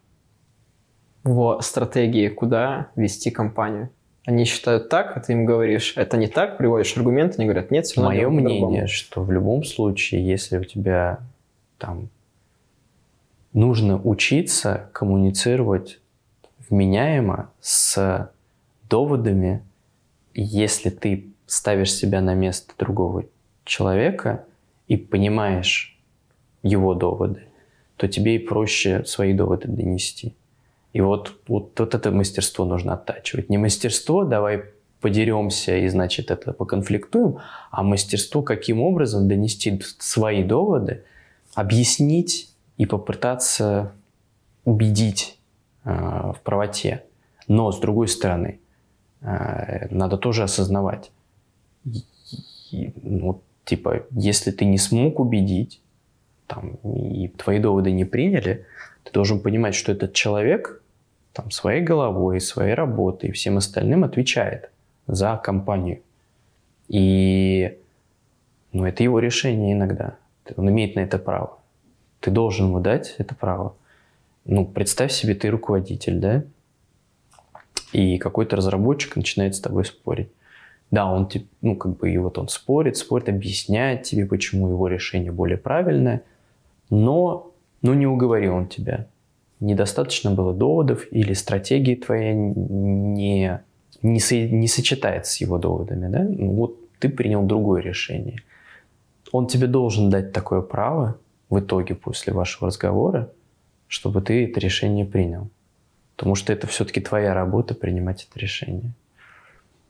в 1.25 1.61
стратегии, 1.61 2.29
куда 2.29 2.89
вести 2.95 3.33
компанию. 3.33 3.91
Они 4.27 4.45
считают 4.45 4.91
так, 4.91 5.17
а 5.17 5.21
ты 5.21 5.33
им 5.33 5.45
говоришь, 5.45 5.95
это 5.97 6.17
не 6.17 6.29
так, 6.29 6.57
приводишь 6.57 6.97
аргументы, 6.97 7.37
они 7.39 7.47
говорят, 7.47 7.73
нет, 7.73 7.87
все 7.87 8.01
равно 8.01 8.11
Мое 8.11 8.21
делаем 8.21 8.45
по-другому». 8.45 8.71
мнение, 8.71 8.87
что 8.87 9.25
в 9.25 9.33
любом 9.33 9.65
случае, 9.65 10.25
если 10.25 10.59
у 10.59 10.65
тебя 10.65 11.19
там 11.79 12.11
нужно 13.53 14.01
учиться 14.01 14.91
коммуницировать 14.93 16.01
вменяемо 16.69 17.51
с 17.61 18.31
доводами, 18.89 19.65
если 20.35 20.91
ты 20.91 21.27
ставишь 21.47 21.93
себя 21.93 22.21
на 22.21 22.35
место 22.35 22.73
другого 22.79 23.25
человека 23.65 24.45
и 24.87 24.97
понимаешь 24.97 25.99
его 26.63 26.95
доводы, 26.95 27.43
то 27.97 28.09
тебе 28.09 28.37
и 28.37 28.39
проще 28.39 29.05
свои 29.05 29.33
доводы 29.33 29.69
донести. 29.69 30.35
И 30.93 31.01
вот, 31.01 31.41
вот, 31.47 31.79
вот 31.79 31.95
это 31.95 32.11
мастерство 32.11 32.65
нужно 32.65 32.95
оттачивать. 32.95 33.49
Не 33.49 33.59
мастерство, 33.59 34.25
давай 34.25 34.65
подеремся 35.01 35.77
и, 35.77 35.89
значит, 35.89 36.31
это 36.31 36.53
поконфликтуем, 36.53 37.39
а 37.71 37.83
мастерство, 37.83 38.43
каким 38.43 38.83
образом 38.83 39.29
донести 39.29 39.81
свои 39.99 40.43
доводы, 40.43 41.05
объяснить 41.55 42.50
и 42.81 42.87
попытаться 42.87 43.93
убедить 44.65 45.39
э, 45.85 45.91
в 45.91 46.41
правоте. 46.43 47.03
Но, 47.47 47.73
с 47.73 47.79
другой 47.79 48.09
стороны, 48.09 48.59
э, 49.21 49.95
надо 49.95 50.17
тоже 50.17 50.45
осознавать, 50.45 51.11
и- 51.85 52.05
и, 52.71 52.93
ну, 53.03 53.43
типа, 53.65 54.07
если 54.13 54.51
ты 54.51 54.65
не 54.65 54.79
смог 54.79 55.21
убедить, 55.21 55.83
там, 56.47 56.79
и 56.85 57.29
твои 57.29 57.59
доводы 57.59 57.93
не 57.93 58.07
приняли, 58.07 58.65
ты 59.05 59.13
должен 59.13 59.41
понимать, 59.41 59.75
что 59.75 59.93
этот 59.93 60.15
человек 60.15 60.83
там, 61.35 61.51
своей 61.51 61.83
головой, 61.83 62.41
своей 62.41 62.75
работой 62.75 63.29
и 63.29 63.33
всем 63.33 63.59
остальным 63.59 64.05
отвечает 64.05 64.71
за 65.07 65.37
компанию. 65.37 66.01
И 66.89 67.79
ну, 68.73 68.87
это 68.87 69.03
его 69.03 69.21
решение 69.21 69.73
иногда. 69.75 70.15
Он 70.57 70.69
имеет 70.71 70.97
на 70.97 71.01
это 71.01 71.19
право. 71.19 71.60
Ты 72.21 72.31
должен 72.31 72.69
ему 72.69 72.81
дать 72.81 73.15
это 73.19 73.35
право. 73.35 73.75
Ну, 74.45 74.67
представь 74.67 75.13
себе, 75.13 75.35
ты 75.35 75.49
руководитель, 75.49 76.19
да? 76.19 76.45
и 77.93 78.19
какой-то 78.19 78.57
разработчик 78.57 79.17
начинает 79.17 79.55
с 79.55 79.61
тобой 79.61 79.85
спорить. 79.85 80.29
Да, 80.91 81.11
он, 81.11 81.29
ну, 81.61 81.77
как 81.77 81.99
бы, 81.99 82.11
и 82.11 82.19
вот 82.19 82.39
он 82.39 82.49
спорит, 82.49 82.97
спорит, 82.97 83.29
объясняет 83.29 84.03
тебе, 84.03 84.27
почему 84.27 84.69
его 84.69 84.89
решение 84.89 85.31
более 85.31 85.57
правильное, 85.57 86.23
но, 86.89 87.53
ну, 87.83 87.95
не 87.95 88.07
уговорил 88.07 88.55
он 88.55 88.67
тебя. 88.67 89.07
Недостаточно 89.61 90.33
было 90.33 90.53
доводов 90.53 91.07
или 91.13 91.33
стратегии 91.33 91.95
твоя 91.95 92.35
не, 92.35 93.61
не, 94.03 94.21
со, 94.21 94.35
не 94.35 94.67
сочетается 94.67 95.33
с 95.33 95.37
его 95.37 95.59
доводами, 95.59 96.09
да? 96.09 96.25
Ну, 96.25 96.53
вот 96.53 96.77
ты 96.99 97.09
принял 97.09 97.45
другое 97.45 97.83
решение. 97.83 98.43
Он 99.31 99.47
тебе 99.47 99.69
должен 99.69 100.11
дать 100.11 100.33
такое 100.33 100.61
право 100.61 101.19
в 101.51 101.59
итоге 101.59 101.95
после 101.95 102.33
вашего 102.33 102.69
разговора, 102.69 103.31
чтобы 103.89 104.23
ты 104.23 104.47
это 104.47 104.61
решение 104.61 105.05
принял. 105.05 105.51
Потому 106.17 106.37
что 106.37 106.53
это 106.53 106.67
все-таки 106.67 107.01
твоя 107.01 107.35
работа 107.35 107.75
принимать 107.75 108.27
это 108.31 108.39
решение. 108.39 108.93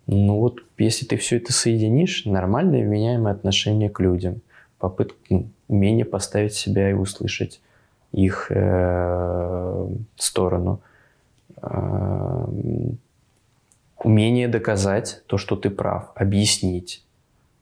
Ну 0.06 0.38
вот, 0.38 0.60
если 0.78 1.04
ты 1.04 1.16
все 1.16 1.36
это 1.36 1.52
соединишь, 1.52 2.24
нормальное 2.24 2.82
вменяемое 2.82 3.32
отношение 3.32 3.90
к 3.90 4.00
людям, 4.00 4.40
попытка, 4.78 5.16
ну, 5.28 5.48
умение 5.68 6.04
поставить 6.04 6.54
себя 6.54 6.90
и 6.90 6.94
услышать 6.94 7.60
их 8.12 8.46
э, 8.50 9.88
сторону, 10.16 10.80
э, 11.62 12.46
умение 14.02 14.48
доказать 14.48 15.22
то, 15.26 15.36
что 15.36 15.56
ты 15.56 15.68
прав, 15.68 16.10
объяснить 16.14 17.04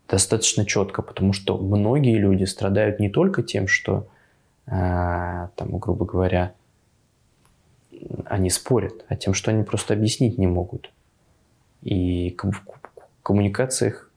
достаточно 0.08 0.64
четко, 0.64 1.02
потому 1.02 1.32
что 1.32 1.58
многие 1.58 2.16
люди 2.16 2.44
страдают 2.44 2.98
не 2.98 3.10
только 3.10 3.42
тем, 3.42 3.68
что, 3.68 4.08
э, 4.66 4.70
там, 5.54 5.78
грубо 5.78 6.04
говоря, 6.04 6.54
они 8.24 8.50
спорят, 8.50 9.04
а 9.08 9.16
тем, 9.16 9.34
что 9.34 9.50
они 9.50 9.64
просто 9.64 9.94
объяснить 9.94 10.38
не 10.38 10.46
могут. 10.46 10.90
И 11.82 12.36
в 12.42 12.62
коммуникациях 13.22 14.10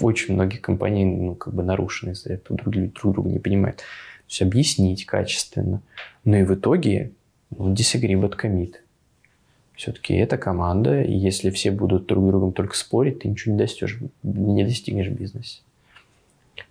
очень 0.00 0.34
многие 0.34 0.58
компании 0.58 1.04
ну, 1.04 1.34
как 1.34 1.54
бы 1.54 1.62
нарушены 1.62 2.12
из-за 2.12 2.34
этого, 2.34 2.58
друг, 2.58 2.74
друг 2.74 3.14
друга 3.14 3.30
не 3.30 3.38
понимают. 3.38 3.78
То 3.78 3.82
есть 4.28 4.42
объяснить 4.42 5.06
качественно. 5.06 5.82
Но 6.24 6.36
и 6.36 6.44
в 6.44 6.54
итоге 6.54 7.12
ну, 7.50 7.72
disagree 7.72 8.14
but 8.14 8.38
commit. 8.40 8.74
Все-таки 9.76 10.14
это 10.14 10.38
команда, 10.38 11.02
и 11.02 11.12
если 11.12 11.50
все 11.50 11.70
будут 11.70 12.06
друг 12.06 12.24
с 12.24 12.28
другом 12.28 12.52
только 12.52 12.76
спорить, 12.76 13.20
ты 13.20 13.28
ничего 13.28 13.52
не 13.52 13.58
достигнешь, 13.58 13.98
не 14.22 14.64
достигнешь 14.64 15.08
в 15.08 15.12
бизнесе. 15.12 15.60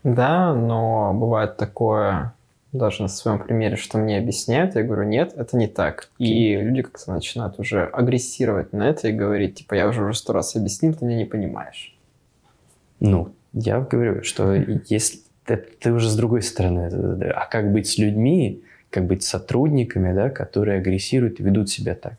Да, 0.03 0.53
но 0.53 1.13
бывает 1.13 1.57
такое, 1.57 2.33
даже 2.71 3.03
на 3.03 3.07
своем 3.09 3.39
примере, 3.39 3.75
что 3.75 3.97
мне 3.97 4.17
объясняют, 4.17 4.75
я 4.75 4.83
говорю, 4.83 5.03
нет, 5.03 5.33
это 5.35 5.57
не 5.57 5.67
так. 5.67 6.09
И 6.17 6.55
люди 6.55 6.81
как-то 6.81 7.11
начинают 7.11 7.59
уже 7.59 7.83
агрессировать 7.83 8.71
на 8.71 8.89
это 8.89 9.09
и 9.09 9.11
говорить, 9.11 9.55
типа, 9.55 9.75
я 9.75 9.87
уже 9.87 10.03
уже 10.03 10.17
сто 10.17 10.33
раз 10.33 10.55
объяснил, 10.55 10.93
ты 10.93 11.05
меня 11.05 11.17
не 11.17 11.25
понимаешь. 11.25 11.95
Ну, 12.99 13.33
я 13.51 13.79
говорю, 13.81 14.23
что 14.23 14.53
если 14.53 15.19
ты, 15.45 15.57
ты 15.57 15.91
уже 15.91 16.09
с 16.09 16.15
другой 16.15 16.41
стороны, 16.41 16.89
а 17.35 17.45
как 17.47 17.71
быть 17.71 17.87
с 17.87 17.97
людьми, 17.97 18.63
как 18.89 19.07
быть 19.07 19.23
с 19.23 19.27
сотрудниками, 19.27 20.13
да, 20.13 20.29
которые 20.29 20.79
агрессируют 20.79 21.39
и 21.39 21.43
ведут 21.43 21.69
себя 21.69 21.95
так. 21.95 22.13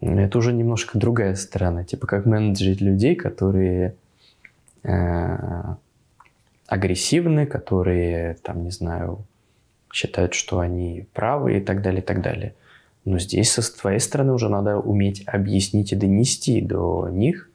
Это 0.00 0.38
уже 0.38 0.52
немножко 0.52 0.98
другая 0.98 1.34
сторона, 1.34 1.84
типа 1.84 2.06
как 2.06 2.24
менеджерить 2.24 2.80
людей, 2.80 3.16
которые 3.16 3.94
э, 4.84 5.62
агрессивны, 6.68 7.46
которые, 7.46 8.34
там, 8.42 8.62
не 8.62 8.70
знаю, 8.70 9.24
считают, 9.92 10.34
что 10.34 10.60
они 10.60 11.06
правы 11.14 11.58
и 11.58 11.60
так 11.60 11.82
далее, 11.82 12.00
и 12.00 12.04
так 12.04 12.22
далее. 12.22 12.54
Но 13.04 13.18
здесь 13.18 13.50
со 13.50 13.76
твоей 13.76 14.00
стороны 14.00 14.32
уже 14.32 14.48
надо 14.48 14.78
уметь 14.78 15.24
объяснить 15.26 15.92
и 15.92 15.96
донести 15.96 16.60
до 16.60 17.08
них 17.10 17.50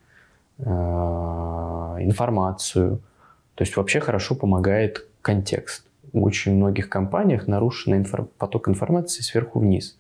э, 0.58 0.64
информацию. 0.64 3.00
То 3.56 3.64
есть 3.64 3.78
вообще 3.78 4.00
хорошо 4.00 4.36
помогает 4.36 5.06
контекст. 5.22 5.86
В 6.12 6.24
очень 6.24 6.56
многих 6.56 6.90
компаниях 6.90 7.48
нарушен 7.48 7.94
инфор- 7.94 8.28
поток 8.38 8.68
информации 8.68 9.22
сверху 9.22 9.60
вниз. 9.60 9.98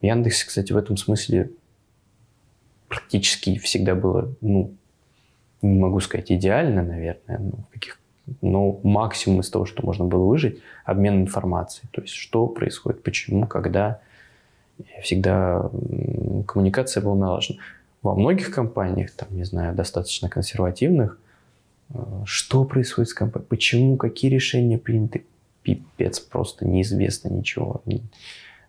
В 0.00 0.04
Яндексе, 0.04 0.46
кстати, 0.46 0.72
в 0.72 0.76
этом 0.76 0.96
смысле 0.96 1.50
практически 2.90 3.56
всегда 3.58 3.94
было, 3.94 4.34
ну, 4.42 4.74
не 5.62 5.78
могу 5.78 6.00
сказать 6.00 6.30
идеально, 6.32 6.82
наверное, 6.82 7.38
но 7.38 7.52
в 7.68 7.72
каких 7.72 8.00
но 8.42 8.78
максимум 8.82 9.40
из 9.40 9.50
того, 9.50 9.64
что 9.64 9.84
можно 9.84 10.04
было 10.04 10.24
выжить, 10.24 10.60
обмен 10.84 11.22
информацией. 11.22 11.88
То 11.90 12.02
есть 12.02 12.14
что 12.14 12.46
происходит, 12.46 13.02
почему, 13.02 13.46
когда. 13.46 14.00
Всегда 15.02 15.68
коммуникация 16.46 17.02
была 17.02 17.14
налажена. 17.14 17.58
Во 18.02 18.14
многих 18.14 18.50
компаниях, 18.54 19.10
там, 19.10 19.28
не 19.32 19.44
знаю, 19.44 19.74
достаточно 19.74 20.30
консервативных, 20.30 21.18
э, 21.90 22.02
что 22.24 22.64
происходит 22.64 23.10
с 23.10 23.14
компанией, 23.14 23.48
почему, 23.48 23.96
какие 23.98 24.30
решения 24.30 24.78
приняты, 24.78 25.26
пипец, 25.62 26.18
просто 26.20 26.66
неизвестно 26.66 27.28
ничего. 27.28 27.82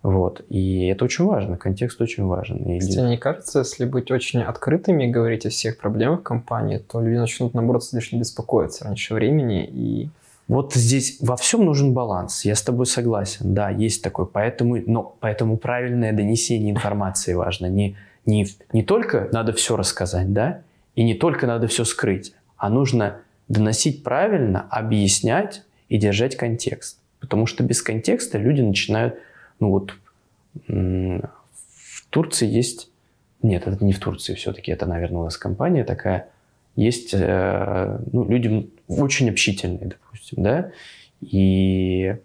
Вот. 0.04 0.44
И 0.50 0.88
это 0.88 1.06
очень 1.06 1.26
важно, 1.26 1.58
контекст 1.58 2.02
очень 2.02 2.26
важен. 2.26 2.58
И 2.58 2.80
Кстати, 2.80 3.00
мне 3.00 3.18
кажется, 3.18 3.60
если 3.60 3.86
быть 3.86 4.10
очень 4.10 4.42
открытыми 4.42 5.06
и 5.06 5.12
говорить 5.12 5.46
о 5.46 5.50
всех 5.50 5.78
проблемах 5.78 6.24
компании, 6.24 6.78
то 6.78 7.02
люди 7.02 7.18
начнут, 7.18 7.54
наоборот, 7.54 7.84
слишком 7.84 8.20
беспокоиться 8.20 8.86
раньше 8.86 9.14
времени 9.14 9.64
и 9.66 10.10
вот 10.48 10.74
здесь 10.74 11.18
во 11.22 11.38
всем 11.38 11.64
нужен 11.64 11.94
баланс. 11.94 12.44
Я 12.44 12.56
с 12.56 12.62
тобой 12.62 12.86
согласен. 12.86 13.54
Да, 13.54 13.70
есть 13.70 14.04
такой. 14.04 14.26
Поэтому, 14.26 14.82
но, 14.86 15.16
поэтому 15.22 15.56
правильное 15.56 16.12
донесение 16.12 16.72
информации 16.72 17.34
важно. 17.36 17.68
Не, 17.68 17.96
не, 18.26 18.46
не 18.74 18.84
только 18.84 19.30
надо 19.32 19.54
все 19.54 19.78
рассказать, 19.78 20.34
да, 20.34 20.64
и 20.96 21.04
не 21.04 21.14
только 21.14 21.48
надо 21.48 21.68
все 21.68 21.86
скрыть, 21.86 22.34
а 22.58 22.70
нужно 22.70 23.20
доносить 23.48 24.04
правильно, 24.04 24.68
объяснять 24.70 25.64
и 25.88 25.98
держать 25.98 26.36
контекст. 26.36 27.00
Потому 27.22 27.46
что 27.46 27.64
без 27.64 27.82
контекста 27.82 28.38
люди 28.38 28.60
начинают 28.60 29.16
ну 29.62 29.70
вот 29.70 29.94
в 30.68 32.06
Турции 32.10 32.48
есть... 32.48 32.90
Нет, 33.42 33.66
это 33.66 33.84
не 33.84 33.94
в 33.94 34.00
Турции 34.00 34.34
все-таки, 34.34 34.72
это, 34.72 34.86
наверное, 34.86 35.22
у 35.22 35.24
нас 35.24 35.38
компания 35.38 35.86
такая. 35.86 36.30
Есть 36.76 37.14
э, 37.14 38.00
ну, 38.12 38.30
люди 38.30 38.70
очень 38.88 39.30
общительные, 39.30 39.88
допустим, 39.88 40.44
да, 40.44 40.72
и 41.22 42.18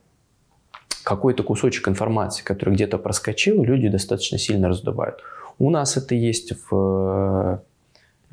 какой-то 1.05 1.43
кусочек 1.43 1.89
информации, 1.89 2.43
который 2.43 2.75
где-то 2.75 2.99
проскочил, 2.99 3.63
люди 3.63 3.89
достаточно 3.89 4.39
сильно 4.39 4.69
раздувают. 4.69 5.21
У 5.59 5.71
нас 5.71 5.97
это 5.97 6.15
есть 6.15 6.53
в, 6.69 7.63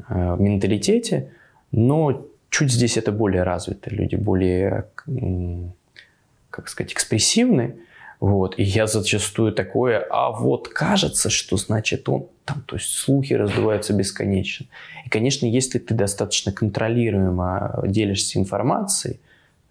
э, 0.09 0.35
менталитете, 0.39 1.31
но 1.71 2.25
чуть 2.49 2.71
здесь 2.71 2.97
это 2.97 3.11
более 3.11 3.43
развито. 3.43 3.89
Люди 3.89 4.15
более, 4.15 4.87
как 6.49 6.67
сказать, 6.67 6.93
экспрессивны. 6.93 7.77
Вот. 8.23 8.57
И 8.57 8.63
я 8.63 8.87
зачастую 8.87 9.51
такое, 9.51 10.07
а 10.09 10.31
вот 10.31 10.69
кажется, 10.69 11.29
что 11.29 11.57
значит 11.57 12.07
он 12.07 12.27
там, 12.45 12.61
то 12.65 12.77
есть 12.77 12.87
слухи 12.97 13.33
раздуваются 13.33 13.91
бесконечно. 13.91 14.65
И, 15.05 15.09
конечно, 15.09 15.45
если 15.45 15.77
ты 15.77 15.93
достаточно 15.93 16.53
контролируемо 16.53 17.83
делишься 17.85 18.39
информацией, 18.39 19.19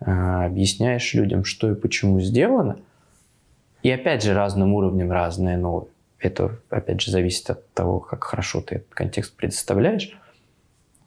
а, 0.01 0.45
объясняешь 0.45 1.15
людям, 1.15 1.47
что 1.47 1.71
и 1.71 1.75
почему 1.75 2.21
сделано, 2.21 2.77
и 3.83 3.91
опять 3.91 4.23
же 4.23 4.35
разным 4.35 4.75
уровнем 4.75 5.11
разное, 5.11 5.57
но 5.57 5.89
это 6.19 6.59
опять 6.69 7.01
же 7.01 7.11
зависит 7.11 7.49
от 7.49 7.67
того, 7.73 8.01
как 8.01 8.23
хорошо 8.23 8.61
ты 8.61 8.75
этот 8.75 8.93
контекст 8.93 9.35
предоставляешь. 9.35 10.15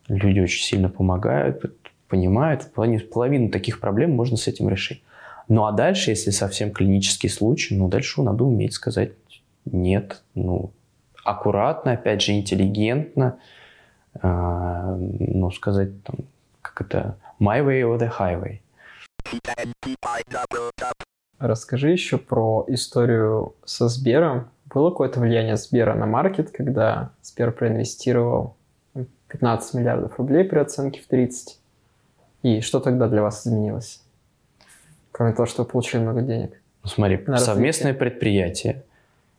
Люди 0.08 0.40
очень 0.40 0.64
сильно 0.64 0.90
помогают, 0.90 1.64
понимают. 2.08 2.64
В 2.64 2.72
плане 2.72 3.02
половину 3.02 3.52
таких 3.52 3.80
проблем 3.80 4.16
можно 4.16 4.36
с 4.36 4.48
этим 4.48 4.68
решить. 4.68 5.04
Ну 5.48 5.66
а 5.66 5.72
дальше, 5.72 6.12
если 6.12 6.32
совсем 6.32 6.72
клинический 6.72 7.30
случай, 7.30 7.76
ну 7.76 7.88
дальше 7.88 8.22
надо 8.22 8.44
уметь 8.44 8.74
сказать 8.74 9.12
нет, 9.66 10.22
ну 10.34 10.72
аккуратно, 11.24 11.94
опять 11.94 12.22
же 12.22 12.34
интеллигентно, 12.34 13.40
э, 14.22 14.96
ну 14.98 15.52
сказать 15.52 16.04
там, 16.04 16.18
как 16.62 16.82
это, 16.82 17.18
my 17.40 17.64
way 17.64 17.82
or 17.82 18.00
the 18.00 18.12
highway. 18.20 18.60
Расскажи 21.40 21.90
еще 21.92 22.18
про 22.18 22.66
историю 22.68 23.56
со 23.66 23.90
Сбером. 23.90 24.50
Было 24.66 24.90
какое-то 24.90 25.20
влияние 25.20 25.58
Сбера 25.58 25.94
на 25.94 26.06
маркет, 26.06 26.52
когда 26.52 27.12
Сбер 27.22 27.52
проинвестировал 27.52 28.56
15 29.28 29.74
миллиардов 29.74 30.18
рублей 30.18 30.44
при 30.46 30.60
оценке 30.60 31.02
в 31.02 31.08
30? 31.08 31.60
И 32.44 32.62
что 32.62 32.80
тогда 32.80 33.08
для 33.08 33.22
вас 33.22 33.46
изменилось? 33.46 34.05
Кроме 35.16 35.32
того, 35.32 35.46
что 35.46 35.64
вы 35.64 35.70
получили 35.70 36.02
много 36.02 36.22
денег. 36.22 36.62
Ну, 36.84 36.90
смотри, 36.90 37.24
На 37.26 37.38
совместное 37.38 37.94
развитие. 37.94 37.94
предприятие. 37.94 38.84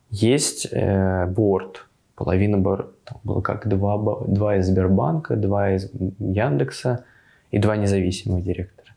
Есть 0.09 0.67
э, 0.71 1.27
борт. 1.27 1.85
Половина 2.15 2.57
борта. 2.57 3.17
было 3.23 3.41
как 3.41 3.67
два, 3.67 4.23
два 4.25 4.55
из 4.55 4.65
Сбербанка, 4.65 5.35
два 5.35 5.75
из 5.75 5.91
Яндекса 6.17 7.05
и 7.51 7.59
два 7.59 7.77
независимых 7.77 8.43
директора. 8.43 8.89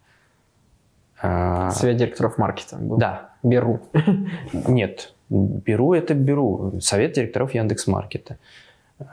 А, 1.20 1.70
Совет 1.72 1.99
директоров 1.99 2.39
маркета 2.39 2.76
был? 2.76 2.97
Да. 2.97 3.35
Беру. 3.43 3.81
Нет, 4.55 5.12
Беру 5.28 5.93
это 5.93 6.14
Беру. 6.14 6.81
Совет 6.81 7.12
директоров 7.12 7.53
Яндекс 7.53 7.89
Маркета. 7.89 8.39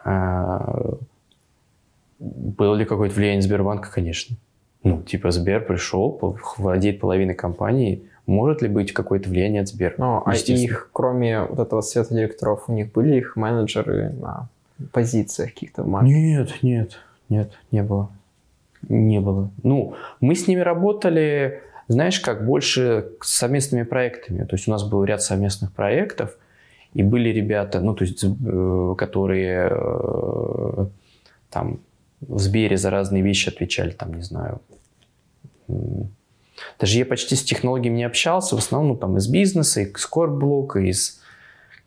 А, 0.05 0.93
было 2.17 2.75
ли 2.75 2.85
какое-то 2.85 3.13
влияние 3.13 3.41
Сбербанка? 3.41 3.91
Конечно. 3.91 4.37
Ну, 4.87 5.01
типа 5.03 5.31
Сбер 5.31 5.65
пришел, 5.65 6.37
владеет 6.57 6.99
половиной 6.99 7.35
компании, 7.35 8.03
может 8.27 8.61
ли 8.61 8.67
быть 8.67 8.91
какое-то 8.91 9.29
влияние 9.29 9.61
от 9.61 9.69
Сбера? 9.69 9.95
Ну, 9.97 10.23
а 10.25 10.35
их, 10.35 10.89
кроме 10.91 11.43
вот 11.43 11.59
этого 11.59 11.81
совета 11.81 12.13
директоров, 12.13 12.65
у 12.67 12.73
них 12.73 12.91
были 12.91 13.15
их 13.15 13.37
менеджеры 13.37 14.09
на 14.09 14.49
позициях 14.91 15.53
каких-то 15.53 15.83
в 15.83 16.03
Нет, 16.03 16.61
нет, 16.61 16.97
нет, 17.29 17.51
не 17.71 17.83
было. 17.83 18.09
Не 18.89 19.21
было. 19.21 19.49
Ну, 19.63 19.95
мы 20.19 20.35
с 20.35 20.47
ними 20.47 20.59
работали, 20.59 21.61
знаешь, 21.87 22.19
как 22.19 22.45
больше 22.45 23.09
с 23.21 23.33
совместными 23.33 23.83
проектами. 23.83 24.43
То 24.43 24.55
есть 24.55 24.67
у 24.67 24.71
нас 24.71 24.83
был 24.83 25.03
ряд 25.03 25.21
совместных 25.21 25.71
проектов, 25.71 26.37
и 26.93 27.03
были 27.03 27.29
ребята, 27.29 27.79
ну, 27.79 27.95
то 27.95 28.03
есть, 28.03 28.23
э, 28.23 28.95
которые 28.97 29.69
э, 29.71 30.85
там 31.49 31.79
в 32.21 32.39
Сбере 32.39 32.77
за 32.77 32.89
разные 32.89 33.23
вещи 33.23 33.49
отвечали, 33.49 33.91
там, 33.91 34.13
не 34.13 34.21
знаю. 34.21 34.61
Даже 36.79 36.97
я 36.97 37.05
почти 37.05 37.35
с 37.35 37.43
технологиями 37.43 37.97
не 37.97 38.03
общался, 38.03 38.55
в 38.55 38.59
основном 38.59 38.93
ну, 38.93 38.97
там 38.97 39.17
из 39.17 39.27
бизнеса, 39.27 39.81
из 39.81 40.09
core 40.11 40.83
из... 40.83 41.21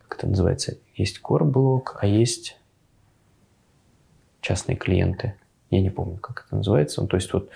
Как 0.06 0.18
это 0.18 0.28
называется? 0.28 0.76
Есть 0.94 1.20
core 1.22 1.82
а 2.00 2.06
есть 2.06 2.56
частные 4.40 4.76
клиенты. 4.76 5.34
Я 5.70 5.80
не 5.80 5.90
помню, 5.90 6.18
как 6.18 6.44
это 6.46 6.56
называется. 6.56 7.00
Ну, 7.00 7.08
то 7.08 7.16
есть 7.16 7.32
вот 7.32 7.50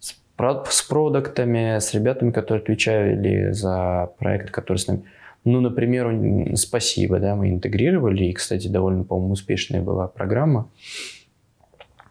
с, 0.00 0.14
с 0.14 0.82
продуктами, 0.82 1.78
с 1.78 1.94
ребятами, 1.94 2.30
которые 2.30 2.62
отвечали 2.62 3.52
за 3.52 4.10
проект, 4.18 4.50
который 4.50 4.78
с 4.78 4.86
нами... 4.86 5.04
Ну, 5.44 5.60
например, 5.60 6.56
спасибо, 6.56 7.18
да, 7.20 7.36
мы 7.36 7.50
интегрировали, 7.50 8.24
и, 8.24 8.32
кстати, 8.32 8.66
довольно, 8.66 9.04
по-моему, 9.04 9.34
успешная 9.34 9.82
была 9.82 10.08
программа 10.08 10.70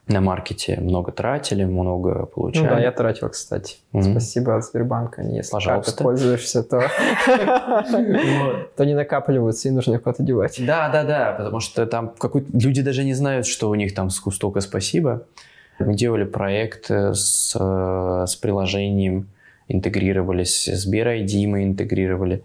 на 0.08 0.20
маркете 0.20 0.80
много 0.82 1.12
тратили, 1.12 1.64
много 1.64 2.26
получали. 2.26 2.66
Ну 2.66 2.70
да, 2.72 2.80
я 2.82 2.92
тратил, 2.92 3.30
кстати. 3.30 3.78
Mm-hmm. 3.94 4.12
Спасибо 4.12 4.58
от 4.58 4.66
Сбербанка. 4.66 5.22
Если 5.22 5.52
Пожалуйста. 5.52 5.96
ты 5.98 6.04
пользуешься, 6.04 6.62
то... 6.64 6.82
то 8.76 8.86
не 8.86 8.96
накапливаются 8.96 9.70
и 9.70 9.72
нужно 9.72 9.96
их 9.96 10.04
куда-то 10.04 10.24
девать. 10.24 10.62
Да, 10.66 10.90
да, 10.90 11.04
да, 11.04 11.32
потому 11.32 11.62
что 11.62 11.86
там 11.86 12.14
какой 12.18 12.46
люди 12.54 12.82
даже 12.82 13.06
не 13.06 13.14
знают, 13.14 13.46
что 13.46 13.70
у 13.70 13.76
них 13.76 13.96
там 13.96 14.10
столько 14.10 14.60
спасибо. 14.60 15.24
Мы 15.80 15.96
делали 15.96 16.26
проект 16.26 16.92
с, 16.92 17.56
с 17.56 18.36
приложением, 18.36 19.30
интегрировались, 19.70 20.68
с 20.68 20.86
ID 20.86 21.48
мы 21.48 21.64
интегрировали. 21.64 22.44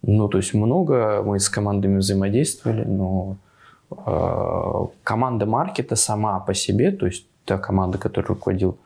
Ну, 0.00 0.28
то 0.28 0.38
есть 0.38 0.54
много 0.54 1.22
мы 1.22 1.38
с 1.38 1.48
командами 1.48 1.98
взаимодействовали, 1.98 2.84
но 2.84 3.36
Э, 3.36 3.43
команда 5.02 5.46
маркета 5.46 5.96
сама 5.96 6.40
по 6.40 6.54
себе, 6.54 6.90
то 6.90 7.06
есть 7.06 7.26
та 7.44 7.58
команда, 7.58 7.98
которой 7.98 8.26
руководил 8.26 8.78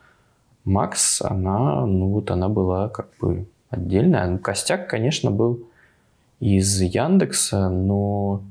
Макс, 0.65 1.23
она, 1.23 1.87
ну 1.87 2.09
вот 2.09 2.31
она 2.31 2.49
была 2.49 2.89
как 2.89 3.09
бы 3.21 3.47
отдельная. 3.71 4.39
Костяк, 4.39 4.89
конечно, 4.89 5.31
был 5.31 5.65
из 6.41 6.81
Яндекса, 6.81 7.69
но 7.69 8.43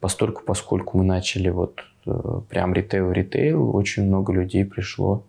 постольку, 0.00 0.42
поскольку 0.44 0.98
мы 0.98 1.04
начали 1.04 1.50
вот 1.50 1.80
э, 2.06 2.40
прям 2.48 2.72
ритейл-ритейл, 2.72 3.74
очень 3.74 4.06
много 4.06 4.32
людей 4.32 4.64
пришло 4.64 5.22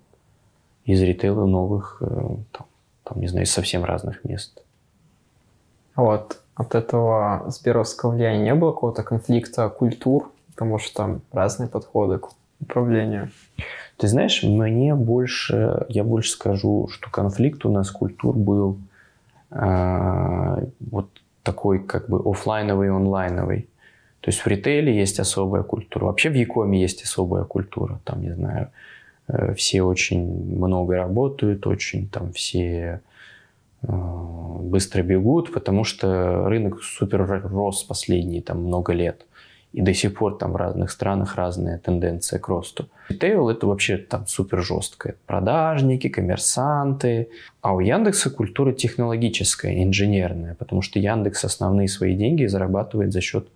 из 0.85 1.01
ритейла 1.01 1.45
новых, 1.45 1.97
э, 2.01 2.05
там, 2.51 2.65
там, 3.03 3.19
не 3.19 3.27
знаю, 3.27 3.45
из 3.45 3.51
совсем 3.51 3.83
разных 3.83 4.23
мест. 4.23 4.61
Вот 5.95 6.41
от 6.55 6.75
этого 6.75 7.45
сберовского 7.49 8.11
влияния 8.11 8.43
не 8.43 8.55
было 8.55 8.71
какого-то 8.71 9.03
конфликта 9.03 9.69
культур 9.69 10.31
потому 10.57 10.79
что 10.79 10.95
там 10.95 11.21
разные 11.31 11.69
подходы 11.69 12.17
к 12.17 12.29
управлению. 12.59 13.29
Ты 13.97 14.07
знаешь, 14.07 14.41
мне 14.41 14.95
больше, 14.95 15.85
я 15.87 16.03
больше 16.03 16.31
скажу, 16.31 16.89
что 16.91 17.11
конфликт 17.11 17.63
у 17.65 17.71
нас 17.71 17.91
культур 17.91 18.35
был 18.35 18.79
э, 19.51 20.65
вот 20.79 21.09
такой 21.43 21.77
как 21.77 22.09
бы 22.09 22.19
офлайновый 22.25 22.87
и 22.87 22.91
онлайновый. 22.91 23.69
То 24.21 24.29
есть 24.29 24.39
в 24.39 24.47
ритейле 24.47 24.97
есть 24.97 25.19
особая 25.19 25.61
культура. 25.61 26.05
Вообще 26.05 26.29
в 26.29 26.33
Якоме 26.33 26.81
есть 26.81 27.03
особая 27.03 27.43
культура. 27.43 27.99
Там, 28.03 28.23
не 28.23 28.33
знаю, 28.33 28.71
э, 29.27 29.53
все 29.53 29.83
очень 29.83 30.55
много 30.55 30.95
работают, 30.95 31.67
очень 31.67 32.09
там 32.09 32.33
все 32.33 33.01
э, 33.83 33.87
быстро 34.61 35.03
бегут, 35.03 35.53
потому 35.53 35.83
что 35.83 36.49
рынок 36.49 36.81
супер 36.81 37.43
рос 37.43 37.83
последние 37.83 38.41
там 38.41 38.63
много 38.63 38.93
лет. 38.93 39.26
И 39.77 39.81
до 39.81 39.93
сих 39.93 40.15
пор 40.15 40.37
там 40.37 40.53
в 40.53 40.55
разных 40.55 40.89
странах 40.89 41.35
разная 41.35 41.77
тенденция 41.77 42.39
к 42.39 42.47
росту. 42.47 42.89
Ритейл 43.09 43.47
это 43.47 43.67
вообще 43.67 43.97
там 43.97 44.25
супер 44.25 44.63
жесткое. 44.63 45.13
Продажники, 45.27 46.09
коммерсанты. 46.09 47.29
А 47.61 47.75
у 47.75 47.79
Яндекса 47.79 48.31
культура 48.31 48.73
технологическая, 48.73 49.83
инженерная. 49.83 50.55
Потому 50.55 50.81
что 50.81 50.97
Яндекс 50.97 51.45
основные 51.45 51.87
свои 51.89 52.15
деньги 52.15 52.47
зарабатывает 52.47 53.13
за 53.13 53.21
счет 53.21 53.49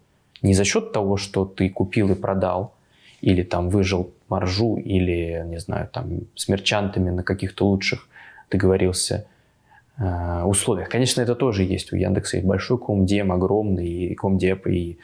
не 0.43 0.53
за 0.53 0.63
счет 0.63 0.91
того, 0.91 1.17
что 1.17 1.43
ты 1.43 1.69
купил 1.71 2.11
и 2.11 2.15
продал, 2.15 2.75
или 3.21 3.41
там 3.41 3.69
выжил 3.69 4.11
маржу, 4.29 4.75
или, 4.77 5.43
не 5.47 5.59
знаю, 5.59 5.89
там 5.91 6.19
с 6.35 6.47
мерчантами 6.47 7.09
на 7.09 7.23
каких-то 7.23 7.65
лучших 7.65 8.07
договорился 8.51 9.25
э, 9.97 10.43
условиях. 10.43 10.89
Конечно, 10.89 11.21
это 11.21 11.33
тоже 11.33 11.63
есть 11.63 11.91
у 11.93 11.95
Яндекса. 11.95 12.37
И 12.37 12.41
большой 12.41 12.77
комдем 12.77 13.31
огромный, 13.31 13.89
и 13.89 14.13
комдеп, 14.13 14.67
и 14.67 14.99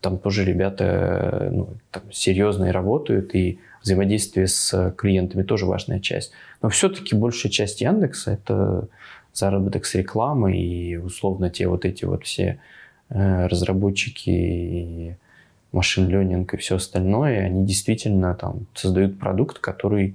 там 0.00 0.18
тоже 0.18 0.44
ребята 0.44 1.48
ну, 1.52 1.68
там, 1.90 2.02
серьезные 2.12 2.72
работают, 2.72 3.34
и 3.34 3.58
взаимодействие 3.82 4.46
с 4.46 4.94
клиентами 4.96 5.42
тоже 5.42 5.66
важная 5.66 6.00
часть. 6.00 6.32
Но 6.62 6.68
все-таки 6.68 7.14
большая 7.14 7.50
часть 7.52 7.80
Яндекса– 7.80 8.32
это 8.32 8.88
заработок 9.32 9.86
с 9.86 9.94
рекламы 9.94 10.56
и 10.56 10.96
условно 10.96 11.50
те 11.50 11.68
вот 11.68 11.84
эти 11.84 12.04
вот 12.04 12.24
все 12.24 12.60
э, 13.08 13.46
разработчики 13.46 14.30
и 14.30 15.14
машин 15.72 16.08
ленинг 16.08 16.54
и 16.54 16.56
все 16.56 16.76
остальное, 16.76 17.44
они 17.44 17.64
действительно 17.64 18.34
там 18.34 18.66
создают 18.74 19.18
продукт, 19.18 19.58
который 19.58 20.14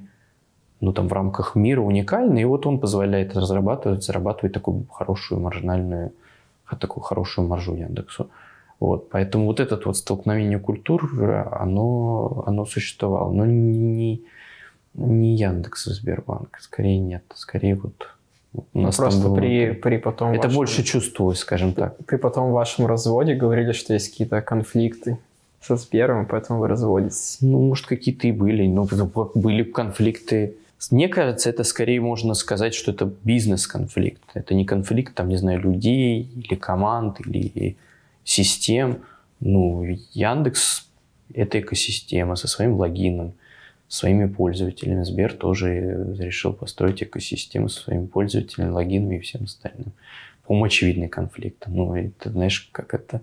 ну, 0.81 0.91
там, 0.91 1.07
в 1.07 1.13
рамках 1.13 1.55
мира 1.55 1.81
уникальный, 1.81 2.41
и 2.41 2.45
вот 2.45 2.65
он 2.65 2.79
позволяет 2.79 3.35
разрабатывать, 3.35 4.03
зарабатывать 4.03 4.53
такую 4.53 4.85
хорошую 4.91 5.39
маржинальную, 5.39 6.11
такую 6.79 7.03
хорошую 7.03 7.47
маржу 7.47 7.75
Яндексу. 7.75 8.29
Вот, 8.79 9.09
поэтому 9.09 9.45
вот 9.45 9.59
это 9.59 9.79
вот 9.83 9.97
столкновение 9.97 10.59
культур, 10.59 11.09
оно, 11.51 12.43
оно 12.45 12.65
существовало. 12.65 13.31
Но 13.31 13.45
не, 13.45 14.21
не 14.93 15.35
Яндекс 15.35 15.87
и 15.87 15.93
Сбербанк, 15.93 16.57
скорее 16.59 16.99
нет. 16.99 17.23
Скорее 17.33 17.75
вот 17.75 18.09
у 18.73 18.81
нас 18.81 18.97
ну, 18.97 19.03
Просто 19.03 19.27
было... 19.27 19.35
при, 19.35 19.71
при 19.71 19.97
потом 19.97 20.31
Это 20.31 20.43
вашем... 20.43 20.55
больше 20.55 20.83
чувствовалось, 20.83 21.39
скажем 21.39 21.73
так. 21.73 21.97
При 22.05 22.17
потом 22.17 22.51
вашем 22.51 22.85
разводе 22.85 23.35
говорили, 23.35 23.71
что 23.71 23.93
есть 23.93 24.11
какие-то 24.11 24.41
конфликты 24.41 25.17
со 25.61 25.77
Сбером, 25.77 26.25
поэтому 26.25 26.59
вы 26.59 26.67
разводитесь. 26.67 27.37
Ну, 27.41 27.59
может, 27.59 27.85
какие-то 27.85 28.27
и 28.27 28.31
были. 28.31 28.67
Но 28.67 28.87
были 29.33 29.63
конфликты. 29.63 30.55
Мне 30.91 31.07
кажется, 31.07 31.49
это 31.49 31.63
скорее 31.63 32.01
можно 32.01 32.33
сказать, 32.33 32.73
что 32.73 32.91
это 32.91 33.11
бизнес-конфликт. 33.23 34.21
Это 34.33 34.53
не 34.53 34.65
конфликт, 34.65 35.15
там, 35.15 35.29
не 35.29 35.37
знаю, 35.37 35.59
людей 35.61 36.29
или 36.35 36.55
команд, 36.55 37.19
или 37.21 37.77
систем. 38.25 39.05
Ну, 39.39 39.85
Яндекс– 40.11 40.89
это 41.33 41.61
экосистема 41.61 42.35
со 42.35 42.49
своим 42.49 42.75
логином, 42.75 43.33
своими 43.87 44.27
пользователями. 44.27 45.03
Сбер 45.03 45.33
тоже 45.33 46.15
решил 46.19 46.51
построить 46.51 47.01
экосистему 47.03 47.69
со 47.69 47.83
своими 47.83 48.07
пользователями, 48.07 48.71
логинами 48.71 49.15
и 49.15 49.21
всем 49.21 49.45
остальным. 49.45 49.93
По-моему, 50.45 50.65
очевидный 50.65 51.07
конфликт. 51.07 51.63
Ну, 51.67 51.95
это, 51.95 52.29
знаешь, 52.31 52.69
как 52.73 52.93
это... 52.93 53.21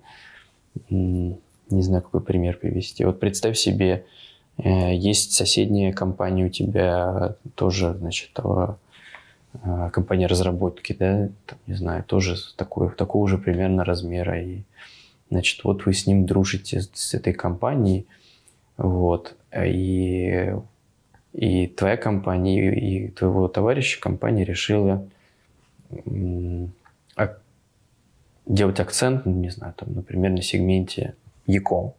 Не 0.88 1.38
знаю, 1.68 2.03
какой 2.03 2.20
пример 2.20 2.59
привести. 2.59 3.05
Вот 3.05 3.20
представь 3.20 3.57
себе, 3.57 4.05
э, 4.59 4.94
есть 4.94 5.32
соседняя 5.32 5.92
компания 5.92 6.46
у 6.46 6.48
тебя, 6.48 7.36
тоже, 7.55 7.94
значит, 7.94 8.32
того, 8.32 8.78
э, 9.55 9.90
компания 9.92 10.26
разработки, 10.26 10.94
да, 10.98 11.28
там, 11.46 11.59
не 11.66 11.74
знаю, 11.74 12.05
тоже 12.05 12.36
такой, 12.57 12.90
такого 12.90 13.26
же 13.28 13.38
примерно 13.38 13.84
размера. 13.84 14.42
И 14.42 14.62
Значит, 15.33 15.64
вот 15.64 15.87
вы 15.87 15.95
с 15.95 16.07
ним 16.07 16.26
дружите, 16.26 16.83
с 16.93 17.14
этой 17.14 17.33
компанией, 17.33 18.07
вот, 18.76 19.35
и, 19.57 20.55
и 21.33 21.66
твоя 21.68 21.97
компания, 21.97 22.74
и 22.74 23.09
твоего 23.09 23.49
товарища 23.49 23.99
компания 23.99 24.45
решила 24.45 25.09
делать 28.45 28.78
акцент, 28.78 29.24
ну, 29.24 29.33
не 29.33 29.49
знаю, 29.49 29.72
там, 29.74 29.95
например, 29.95 30.33
на 30.33 30.43
сегменте 30.43 31.14
Яком. 31.47 31.95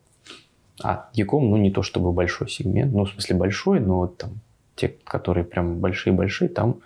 А 0.83 1.09
Яком, 1.13 1.49
ну, 1.49 1.57
не 1.57 1.71
то 1.71 1.81
чтобы 1.81 2.11
большой 2.11 2.49
сегмент, 2.49 2.93
ну, 2.93 3.05
в 3.05 3.09
смысле 3.09 3.35
большой, 3.35 3.79
но 3.79 3.97
вот 3.97 4.17
там 4.17 4.41
те, 4.75 4.89
которые 5.05 5.43
прям 5.43 5.79
большие-большие, 5.79 6.49
там 6.49 6.81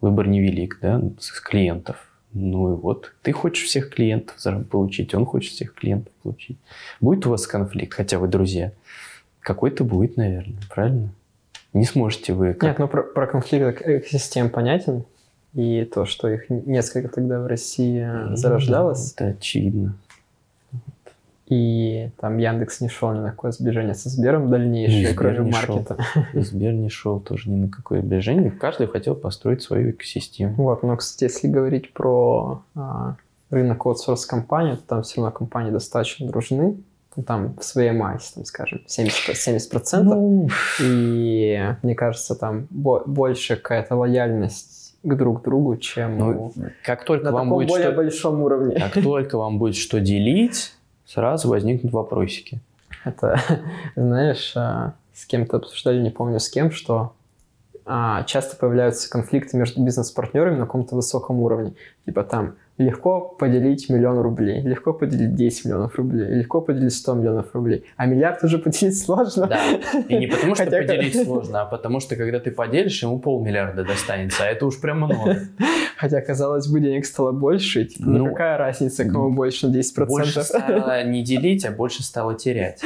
выбор 0.00 0.26
невелик, 0.26 0.80
да, 0.82 1.00
с 1.20 1.40
клиентов. 1.40 2.05
Ну 2.38 2.74
и 2.74 2.76
вот, 2.76 3.14
ты 3.22 3.32
хочешь 3.32 3.64
всех 3.64 3.88
клиентов 3.88 4.36
получить, 4.68 5.14
он 5.14 5.24
хочет 5.24 5.54
всех 5.54 5.72
клиентов 5.72 6.12
получить. 6.22 6.58
Будет 7.00 7.26
у 7.26 7.30
вас 7.30 7.46
конфликт, 7.46 7.94
хотя 7.94 8.18
вы 8.18 8.28
друзья. 8.28 8.72
какой-то 9.40 9.84
будет, 9.84 10.18
наверное, 10.18 10.60
правильно? 10.68 11.08
Не 11.72 11.86
сможете 11.86 12.34
вы... 12.34 12.52
Как... 12.52 12.62
Нет, 12.62 12.78
ну 12.78 12.88
про, 12.88 13.02
про 13.04 13.26
конфликт 13.26 13.80
экосистем 13.80 14.50
понятен. 14.50 15.04
И 15.54 15.86
то, 15.86 16.04
что 16.04 16.28
их 16.28 16.50
несколько 16.50 17.08
тогда 17.08 17.40
в 17.40 17.46
России 17.46 18.04
ну 18.04 18.36
зарождалось. 18.36 19.14
Это 19.14 19.28
очевидно. 19.28 19.96
И 21.46 22.10
там 22.20 22.38
Яндекс 22.38 22.80
не 22.80 22.88
шел 22.88 23.12
ни 23.12 23.20
на 23.20 23.30
какое 23.30 23.52
сближение 23.52 23.94
со 23.94 24.08
Сбером 24.08 24.50
дальнейшее, 24.50 25.12
Сбер 25.12 25.16
кроме 25.16 25.52
маркета. 25.52 25.96
Шел. 26.12 26.24
Сбер 26.42 26.72
не 26.72 26.88
шел 26.88 27.20
тоже 27.20 27.50
ни 27.50 27.56
на 27.56 27.68
какое 27.68 28.02
сближение. 28.02 28.50
Каждый 28.50 28.88
хотел 28.88 29.14
построить 29.14 29.62
свою 29.62 29.90
экосистему. 29.90 30.54
Вот, 30.56 30.82
но, 30.82 30.96
кстати, 30.96 31.30
если 31.30 31.46
говорить 31.46 31.92
про 31.92 32.62
а, 32.74 33.14
рынок 33.50 33.86
аутсорс 33.86 34.26
компании, 34.26 34.74
то 34.74 34.82
там 34.86 35.02
все 35.02 35.20
равно 35.20 35.30
компании 35.30 35.70
достаточно 35.70 36.26
дружны. 36.26 36.78
Там 37.26 37.54
в 37.56 37.64
своей 37.64 37.92
массе, 37.92 38.34
там, 38.34 38.44
скажем, 38.44 38.80
70%. 38.86 39.32
70%. 39.32 40.02
Ну... 40.02 40.48
И 40.82 41.74
мне 41.82 41.94
кажется, 41.94 42.34
там 42.34 42.66
больше 42.70 43.56
какая-то 43.56 43.94
лояльность 43.96 44.94
к 45.02 45.14
друг 45.14 45.42
другу, 45.42 45.76
чем 45.76 46.18
ну, 46.18 46.52
как 46.84 47.04
только 47.04 47.26
на 47.26 47.32
вам 47.32 47.46
таком 47.46 47.58
будет 47.58 47.68
более 47.68 47.86
что... 47.86 47.96
большом 47.96 48.42
уровне. 48.42 48.78
Как 48.78 49.02
только 49.02 49.38
вам 49.38 49.58
будет 49.58 49.76
что 49.76 50.00
делить, 50.00 50.75
сразу 51.06 51.48
возникнут 51.48 51.92
вопросики. 51.92 52.60
Это, 53.04 53.40
знаешь, 53.96 54.52
а, 54.56 54.94
с 55.14 55.24
кем-то 55.24 55.58
обсуждали, 55.58 56.00
не 56.00 56.10
помню 56.10 56.40
с 56.40 56.48
кем, 56.48 56.70
что 56.70 57.14
а, 57.84 58.24
часто 58.24 58.56
появляются 58.56 59.08
конфликты 59.08 59.56
между 59.56 59.82
бизнес-партнерами 59.82 60.56
на 60.56 60.66
каком-то 60.66 60.96
высоком 60.96 61.40
уровне. 61.40 61.74
Типа 62.04 62.24
там 62.24 62.56
легко 62.78 63.20
поделить 63.20 63.88
миллион 63.88 64.18
рублей, 64.18 64.60
легко 64.60 64.92
поделить 64.92 65.34
10 65.34 65.64
миллионов 65.64 65.94
рублей, 65.96 66.26
легко 66.28 66.60
поделить 66.60 66.92
100 66.92 67.14
миллионов 67.14 67.54
рублей. 67.54 67.84
А 67.96 68.06
миллиард 68.06 68.44
уже 68.44 68.58
поделить 68.66 68.98
сложно. 68.98 69.46
Да, 69.46 69.60
и 70.08 70.16
не 70.16 70.26
потому 70.26 70.54
что 70.54 70.64
Хотя 70.64 70.78
поделить 70.78 71.24
сложно, 71.24 71.62
а 71.62 71.64
потому 71.64 72.00
что 72.00 72.16
когда 72.16 72.38
ты 72.38 72.50
поделишь, 72.50 73.02
ему 73.02 73.18
полмиллиарда 73.18 73.84
достанется, 73.84 74.44
а 74.44 74.46
это 74.46 74.66
уж 74.66 74.80
прям 74.80 74.98
много. 74.98 75.38
Хотя, 75.96 76.20
казалось 76.20 76.68
бы, 76.68 76.80
денег 76.80 77.06
стало 77.06 77.32
больше, 77.32 77.86
типа, 77.86 78.04
ну, 78.06 78.18
ну 78.18 78.26
какая 78.26 78.58
разница, 78.58 79.04
кому 79.04 79.30
больше 79.30 79.68
на 79.68 79.76
10%? 79.76 80.06
Больше 80.06 80.42
стало 80.42 81.02
не 81.04 81.22
делить, 81.22 81.64
а 81.64 81.70
больше 81.70 82.02
стало 82.02 82.34
терять. 82.34 82.82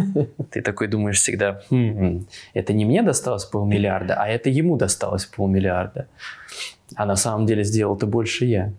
Ты 0.50 0.62
такой 0.62 0.86
думаешь 0.86 1.18
всегда, 1.18 1.62
хм, 1.70 2.26
это 2.54 2.72
не 2.72 2.84
мне 2.84 3.02
досталось 3.02 3.44
полмиллиарда, 3.44 4.14
а 4.14 4.28
это 4.28 4.50
ему 4.50 4.76
досталось 4.76 5.24
полмиллиарда. 5.24 6.06
А 6.94 7.06
на 7.06 7.16
самом 7.16 7.46
деле 7.46 7.64
сделал-то 7.64 8.06
больше 8.06 8.44
я. 8.44 8.72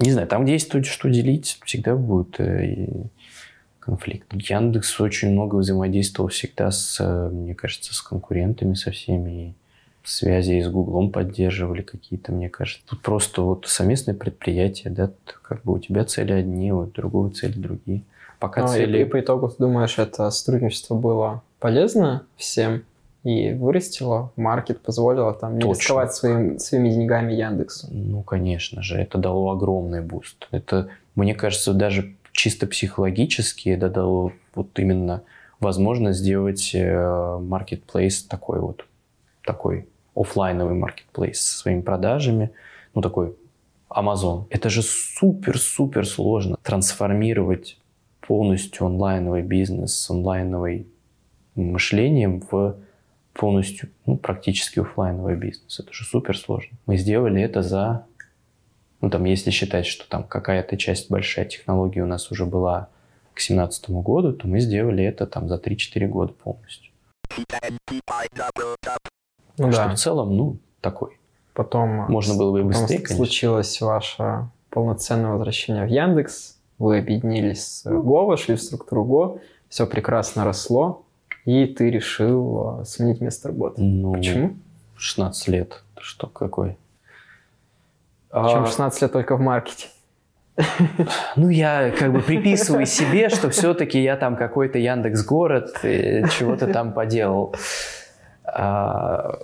Не 0.00 0.12
знаю, 0.12 0.26
там, 0.26 0.44
где 0.44 0.54
есть 0.54 0.68
что, 0.68 0.82
что 0.82 1.08
делить, 1.08 1.58
всегда 1.64 1.94
будет 1.94 2.40
э, 2.40 2.86
конфликт. 3.78 4.32
Яндекс 4.32 5.00
очень 5.00 5.30
много 5.30 5.56
взаимодействовал 5.56 6.30
всегда 6.30 6.70
с, 6.70 6.98
э, 7.00 7.28
мне 7.28 7.54
кажется, 7.54 7.94
с 7.94 8.00
конкурентами 8.00 8.74
со 8.74 8.90
всеми. 8.90 9.30
И 9.30 9.54
связи 10.10 10.54
и 10.54 10.62
с 10.62 10.68
Гуглом 10.68 11.10
поддерживали 11.10 11.82
какие-то, 11.82 12.32
мне 12.32 12.48
кажется. 12.48 12.82
Тут 12.86 13.02
просто 13.02 13.42
вот 13.42 13.66
совместное 13.66 14.14
предприятие, 14.14 14.92
да, 14.92 15.10
как 15.42 15.62
бы 15.62 15.74
у 15.74 15.78
тебя 15.78 16.04
цели 16.04 16.32
одни, 16.32 16.72
у 16.72 16.86
другого 16.86 17.30
цели 17.30 17.52
другие. 17.52 18.02
Пока 18.38 18.62
ну, 18.62 18.68
цели... 18.68 18.98
И, 18.98 19.02
и 19.02 19.04
по 19.04 19.20
итогу, 19.20 19.48
ты 19.48 19.56
думаешь, 19.58 19.98
это 19.98 20.30
сотрудничество 20.30 20.94
было 20.94 21.42
полезно 21.58 22.26
всем? 22.36 22.84
И 23.22 23.52
вырастила 23.52 24.32
маркет, 24.36 24.80
позволила 24.80 25.34
там 25.34 25.58
не 25.58 25.68
рисковать 25.68 26.14
своим, 26.14 26.58
своими 26.58 26.88
деньгами 26.88 27.32
Яндексу. 27.32 27.88
Ну, 27.90 28.22
конечно 28.22 28.82
же, 28.82 28.96
это 28.96 29.18
дало 29.18 29.50
огромный 29.52 30.00
буст. 30.00 30.48
Это, 30.50 30.88
мне 31.14 31.34
кажется, 31.34 31.74
даже 31.74 32.14
чисто 32.32 32.66
психологически 32.66 33.68
это 33.68 33.90
дало 33.90 34.32
вот 34.54 34.78
именно 34.78 35.22
возможность 35.58 36.20
сделать 36.20 36.74
маркетплейс 36.74 38.22
такой 38.22 38.60
вот, 38.60 38.86
такой 39.44 39.86
офлайновый 40.14 40.74
маркетплейс 40.74 41.40
со 41.40 41.58
своими 41.58 41.82
продажами, 41.82 42.50
ну, 42.94 43.02
такой 43.02 43.36
Amazon. 43.90 44.46
Это 44.50 44.70
же 44.70 44.82
супер-супер 44.82 46.06
сложно 46.06 46.56
трансформировать 46.62 47.78
полностью 48.20 48.86
онлайновый 48.86 49.42
бизнес 49.42 49.94
с 49.94 50.10
онлайновым 50.10 50.86
мышлением 51.56 52.42
в 52.50 52.76
полностью, 53.40 53.88
ну, 54.04 54.18
практически 54.18 54.80
офлайновый 54.80 55.34
бизнес. 55.34 55.80
Это 55.80 55.94
же 55.94 56.04
супер 56.04 56.36
сложно. 56.36 56.76
Мы 56.84 56.98
сделали 56.98 57.40
это 57.40 57.62
за, 57.62 58.04
ну, 59.00 59.08
там, 59.08 59.24
если 59.24 59.50
считать, 59.50 59.86
что 59.86 60.06
там 60.06 60.24
какая-то 60.24 60.76
часть 60.76 61.10
большая 61.10 61.46
технологии 61.46 62.00
у 62.00 62.06
нас 62.06 62.30
уже 62.30 62.44
была 62.44 62.90
к 63.32 63.40
семнадцатому 63.40 64.02
году, 64.02 64.34
то 64.34 64.46
мы 64.46 64.60
сделали 64.60 65.02
это 65.02 65.26
там 65.26 65.48
за 65.48 65.54
3-4 65.54 66.06
года 66.06 66.34
полностью. 66.34 66.92
Ну, 69.56 69.72
что 69.72 69.86
да. 69.86 69.94
в 69.94 69.98
целом, 69.98 70.36
ну, 70.36 70.58
такой. 70.82 71.18
Потом 71.54 71.88
можно 72.12 72.34
было 72.34 72.52
бы 72.52 72.60
и 72.60 72.62
быстрее, 72.62 72.98
конечно. 72.98 73.16
случилось 73.16 73.80
ваше 73.80 74.50
полноценное 74.68 75.30
возвращение 75.30 75.86
в 75.86 75.88
Яндекс, 75.88 76.58
вы 76.78 76.98
объединились 76.98 77.66
с 77.66 77.86
Go, 77.86 78.26
вошли 78.26 78.56
в 78.56 78.62
структуру 78.62 79.06
Go, 79.06 79.40
все 79.70 79.86
прекрасно 79.86 80.44
росло, 80.44 81.06
и 81.50 81.66
ты 81.66 81.90
решил 81.90 82.78
а, 82.80 82.84
сменить 82.84 83.20
место 83.20 83.48
работы. 83.48 83.82
Ну, 83.82 84.12
Почему? 84.12 84.54
16 84.96 85.48
лет. 85.48 85.82
Что, 85.98 86.28
какой? 86.28 86.76
Чем 88.32 88.66
16 88.66 89.02
лет 89.02 89.12
только 89.12 89.36
в 89.36 89.40
маркете? 89.40 89.88
Ну, 91.36 91.48
я 91.48 91.90
как 91.90 92.12
бы 92.12 92.20
приписываю 92.20 92.86
себе, 92.86 93.30
что 93.30 93.50
все-таки 93.50 94.00
я 94.00 94.16
там 94.16 94.36
какой-то 94.36 94.78
Яндекс 94.78 95.24
город, 95.24 95.78
чего-то 95.82 96.66
там 96.66 96.92
поделал. 96.92 97.54
А, 98.44 99.40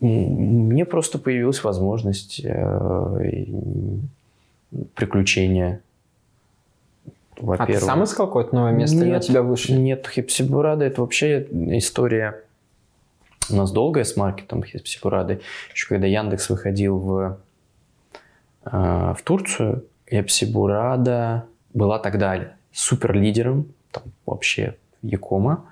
мне 0.00 0.84
просто 0.84 1.18
появилась 1.18 1.62
возможность 1.62 2.40
э, 2.44 3.46
приключения 4.94 5.82
во-первых. 7.40 7.76
А 7.76 7.80
ты 7.80 7.86
сам 7.86 8.04
искал 8.04 8.26
какое-то 8.26 8.54
новое 8.54 8.72
место 8.72 8.96
нет, 8.96 9.04
или 9.04 9.12
на 9.12 9.20
тебя 9.20 9.42
вышли? 9.42 9.72
Нет, 9.72 10.06
Хипсибурада 10.06 10.84
это 10.84 11.00
вообще 11.00 11.46
история 11.76 12.42
у 13.50 13.56
нас 13.56 13.72
долгая 13.72 14.04
с 14.04 14.16
маркетом 14.16 14.62
Хипсибурады. 14.62 15.40
Еще 15.72 15.88
когда 15.88 16.06
Яндекс 16.06 16.50
выходил 16.50 16.98
в, 16.98 17.38
э, 18.64 18.70
в 18.70 19.18
Турцию, 19.24 19.84
Хипсибурада 20.08 21.46
была 21.72 21.98
тогда 21.98 22.52
супер 22.72 23.14
лидером, 23.14 23.72
там 23.90 24.04
вообще 24.26 24.76
Якома. 25.02 25.64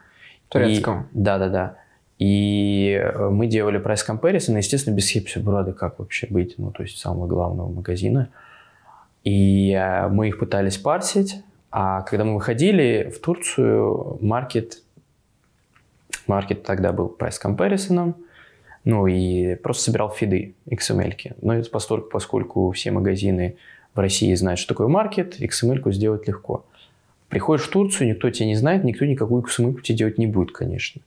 Турецкого. 0.48 1.06
Да-да-да. 1.12 1.76
И 2.18 2.98
мы 3.30 3.46
делали 3.46 3.78
прайс 3.78 4.06
comparison, 4.08 4.56
естественно, 4.56 4.94
без 4.94 5.08
Хипсибурады 5.10 5.72
как 5.72 5.98
вообще 5.98 6.26
быть, 6.30 6.54
ну, 6.56 6.70
то 6.70 6.82
есть 6.82 6.98
самого 6.98 7.26
главного 7.26 7.68
магазина. 7.70 8.30
И 9.24 9.72
э, 9.72 10.08
мы 10.08 10.28
их 10.28 10.38
пытались 10.38 10.78
парсить, 10.78 11.42
а 11.70 12.02
когда 12.02 12.24
мы 12.24 12.34
выходили 12.34 13.12
в 13.14 13.20
Турцию, 13.20 14.18
маркет, 14.20 14.82
маркет 16.26 16.62
тогда 16.62 16.92
был 16.92 17.08
прайс 17.08 17.40
comparison, 17.42 18.14
ну 18.84 19.06
и 19.06 19.56
просто 19.56 19.84
собирал 19.84 20.10
фиды 20.10 20.54
XML. 20.70 21.16
-ки. 21.16 21.36
Но 21.42 21.54
это 21.54 21.68
поскольку, 21.70 22.08
поскольку 22.08 22.70
все 22.70 22.90
магазины 22.90 23.56
в 23.94 23.98
России 23.98 24.32
знают, 24.34 24.60
что 24.60 24.74
такое 24.74 24.88
маркет, 24.88 25.40
XML 25.40 25.92
сделать 25.92 26.28
легко. 26.28 26.64
Приходишь 27.28 27.66
в 27.66 27.70
Турцию, 27.70 28.08
никто 28.08 28.30
тебя 28.30 28.46
не 28.46 28.54
знает, 28.54 28.84
никто 28.84 29.04
никакую 29.04 29.42
XML 29.42 29.80
тебе 29.82 29.98
делать 29.98 30.18
не 30.18 30.26
будет, 30.26 30.52
конечно. 30.52 31.02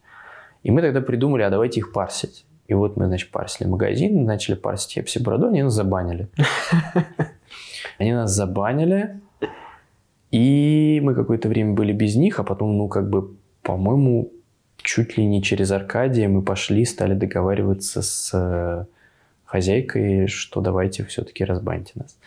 И 0.64 0.72
мы 0.72 0.82
тогда 0.82 1.00
придумали, 1.02 1.44
а 1.44 1.50
давайте 1.50 1.80
их 1.80 1.94
парсить. 1.94 2.46
И 2.68 2.74
вот 2.74 2.98
мы, 2.98 3.08
значит, 3.08 3.32
парсили 3.32 3.68
магазин, 3.68 4.26
начали 4.26 4.56
парсить 4.56 4.98
Епси 4.98 5.20
Бороду, 5.20 5.48
они 5.48 5.64
нас 5.64 5.74
забанили. 5.74 6.28
Они 7.98 8.14
нас 8.14 8.32
забанили, 8.32 9.20
и 10.32 11.00
мы 11.04 11.16
какое-то 11.16 11.50
время 11.50 11.74
были 11.74 11.92
без 11.92 12.16
них, 12.16 12.40
а 12.40 12.44
потом, 12.44 12.78
ну, 12.78 12.88
как 12.88 13.10
бы, 13.10 13.32
по-моему, 13.62 14.32
чуть 14.78 15.18
ли 15.18 15.26
не 15.26 15.42
через 15.42 15.72
Аркадия 15.72 16.30
мы 16.30 16.42
пошли, 16.42 16.86
стали 16.86 17.14
договариваться 17.14 18.02
с 18.02 18.32
э, 18.34 18.86
хозяйкой, 19.46 20.28
что 20.28 20.62
давайте 20.62 21.04
все-таки 21.06 21.44
разбаньте 21.44 21.94
нас. 21.96 22.18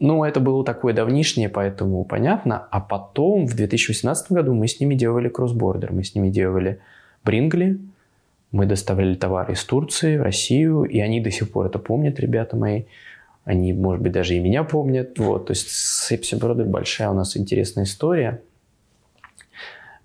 Ну, 0.00 0.24
это 0.24 0.40
было 0.40 0.64
такое 0.64 0.92
давнишнее, 0.92 1.48
поэтому 1.48 2.04
понятно. 2.04 2.66
А 2.70 2.80
потом, 2.80 3.46
в 3.46 3.54
2018 3.54 4.32
году, 4.32 4.52
мы 4.52 4.66
с 4.66 4.80
ними 4.80 4.96
делали 4.96 5.28
кроссбордер. 5.28 5.92
Мы 5.92 6.02
с 6.02 6.14
ними 6.16 6.30
делали 6.30 6.80
Брингли, 7.22 7.78
мы 8.50 8.66
доставляли 8.66 9.14
товары 9.14 9.54
из 9.54 9.64
Турции 9.64 10.16
в 10.16 10.22
Россию, 10.22 10.82
и 10.82 10.98
они 10.98 11.20
до 11.20 11.30
сих 11.30 11.50
пор 11.50 11.66
это 11.66 11.78
помнят, 11.78 12.18
ребята 12.18 12.56
мои. 12.56 12.84
Они, 13.44 13.72
может 13.72 14.02
быть, 14.02 14.12
даже 14.12 14.34
и 14.34 14.40
меня 14.40 14.64
помнят. 14.64 15.18
Вот. 15.18 15.46
То 15.46 15.52
есть 15.52 15.68
с 15.68 16.10
Эпси 16.10 16.36
Бродер 16.36 16.66
большая 16.66 17.10
у 17.10 17.14
нас 17.14 17.36
интересная 17.36 17.84
история. 17.84 18.40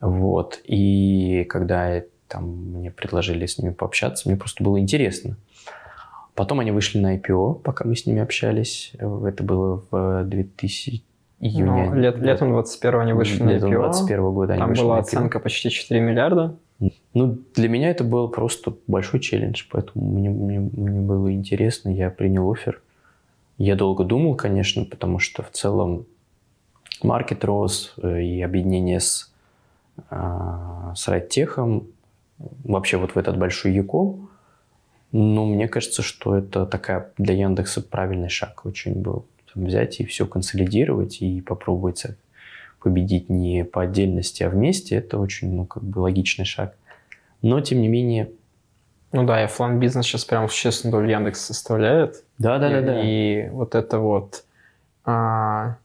Вот. 0.01 0.59
И 0.65 1.45
когда 1.49 2.01
там, 2.27 2.73
мне 2.73 2.91
предложили 2.91 3.45
с 3.45 3.57
ними 3.57 3.71
пообщаться, 3.71 4.27
мне 4.29 4.37
просто 4.37 4.63
было 4.63 4.79
интересно. 4.79 5.37
Потом 6.35 6.59
они 6.59 6.71
вышли 6.71 6.99
на 6.99 7.17
IPO, 7.17 7.55
пока 7.61 7.85
мы 7.85 7.95
с 7.95 8.05
ними 8.05 8.21
общались. 8.21 8.93
Это 8.93 9.43
было 9.43 9.83
в 9.89 10.23
2000, 10.25 11.03
июня. 11.39 11.89
Ну, 11.89 11.95
лет, 11.95 12.17
летом 12.19 12.51
21 12.51 12.99
они 12.99 13.13
вышли 13.13 13.43
на 13.43 13.49
Летом 13.49 13.71
IPO. 13.71 13.83
21 13.83 14.31
года 14.31 14.53
они 14.53 14.61
Там 14.61 14.69
вышли 14.69 14.83
была 14.83 14.95
на 14.95 14.99
IPO. 14.99 15.03
оценка 15.03 15.39
почти 15.39 15.69
4 15.69 15.99
миллиарда. 15.99 16.55
Ну, 17.13 17.37
для 17.55 17.67
меня 17.67 17.89
это 17.89 18.03
был 18.05 18.29
просто 18.29 18.73
большой 18.87 19.19
челлендж, 19.19 19.63
поэтому 19.69 20.05
мне, 20.05 20.29
мне, 20.29 20.59
мне 20.59 21.01
было 21.01 21.33
интересно, 21.33 21.89
я 21.89 22.09
принял 22.09 22.49
офер. 22.49 22.81
Я 23.59 23.75
долго 23.75 24.05
думал, 24.05 24.35
конечно, 24.35 24.85
потому 24.85 25.19
что 25.19 25.43
в 25.43 25.51
целом 25.51 26.05
маркет 27.03 27.43
рос 27.43 27.93
э, 28.01 28.23
и 28.23 28.41
объединение 28.41 29.01
с, 29.01 29.33
а, 30.09 30.93
с 30.95 31.09
Райтехом, 31.09 31.87
вообще 32.63 32.95
вот 32.95 33.15
в 33.15 33.17
этот 33.17 33.37
большой 33.37 33.73
e-com, 33.73 34.29
ну, 35.11 35.45
мне 35.45 35.67
кажется, 35.67 36.01
что 36.01 36.37
это 36.37 36.65
такая 36.65 37.11
для 37.17 37.33
Яндекса 37.33 37.81
правильный 37.81 38.29
шаг 38.29 38.65
очень 38.65 38.93
был. 38.93 39.25
Взять 39.55 39.99
и 39.99 40.05
все 40.05 40.25
консолидировать 40.25 41.21
и 41.21 41.41
попробовать 41.41 42.05
победить 42.79 43.27
не 43.29 43.65
по 43.65 43.81
отдельности, 43.81 44.43
а 44.43 44.49
вместе, 44.49 44.95
это 44.95 45.17
очень, 45.17 45.53
ну, 45.53 45.65
как 45.65 45.83
бы 45.83 45.99
логичный 45.99 46.45
шаг. 46.45 46.77
Но, 47.41 47.59
тем 47.59 47.81
не 47.81 47.89
менее, 47.89 48.31
Ну 49.11 49.23
да, 49.25 49.41
и 49.41 49.45
оффлайн 49.45 49.79
бизнес 49.79 50.05
сейчас 50.05 50.25
прям 50.25 50.47
существенную 50.49 51.01
долю 51.01 51.09
Яндекс 51.11 51.41
составляет. 51.45 52.23
да, 52.37 52.57
да, 52.59 52.69
да, 52.69 52.79
и, 52.79 52.85
да. 52.85 53.01
И 53.01 53.49
вот 53.49 53.73
это 53.75 53.97
вот 53.99 54.43
а, 55.03 55.77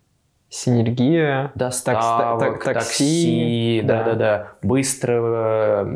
синергия, 0.51 1.51
Доставок, 1.55 2.39
так- 2.41 2.65
так- 2.65 2.75
такси, 2.75 3.81
такси, 3.81 3.83
да, 3.85 3.99
да. 3.99 4.05
да, 4.05 4.15
да, 4.15 4.53
быстрого, 4.63 5.89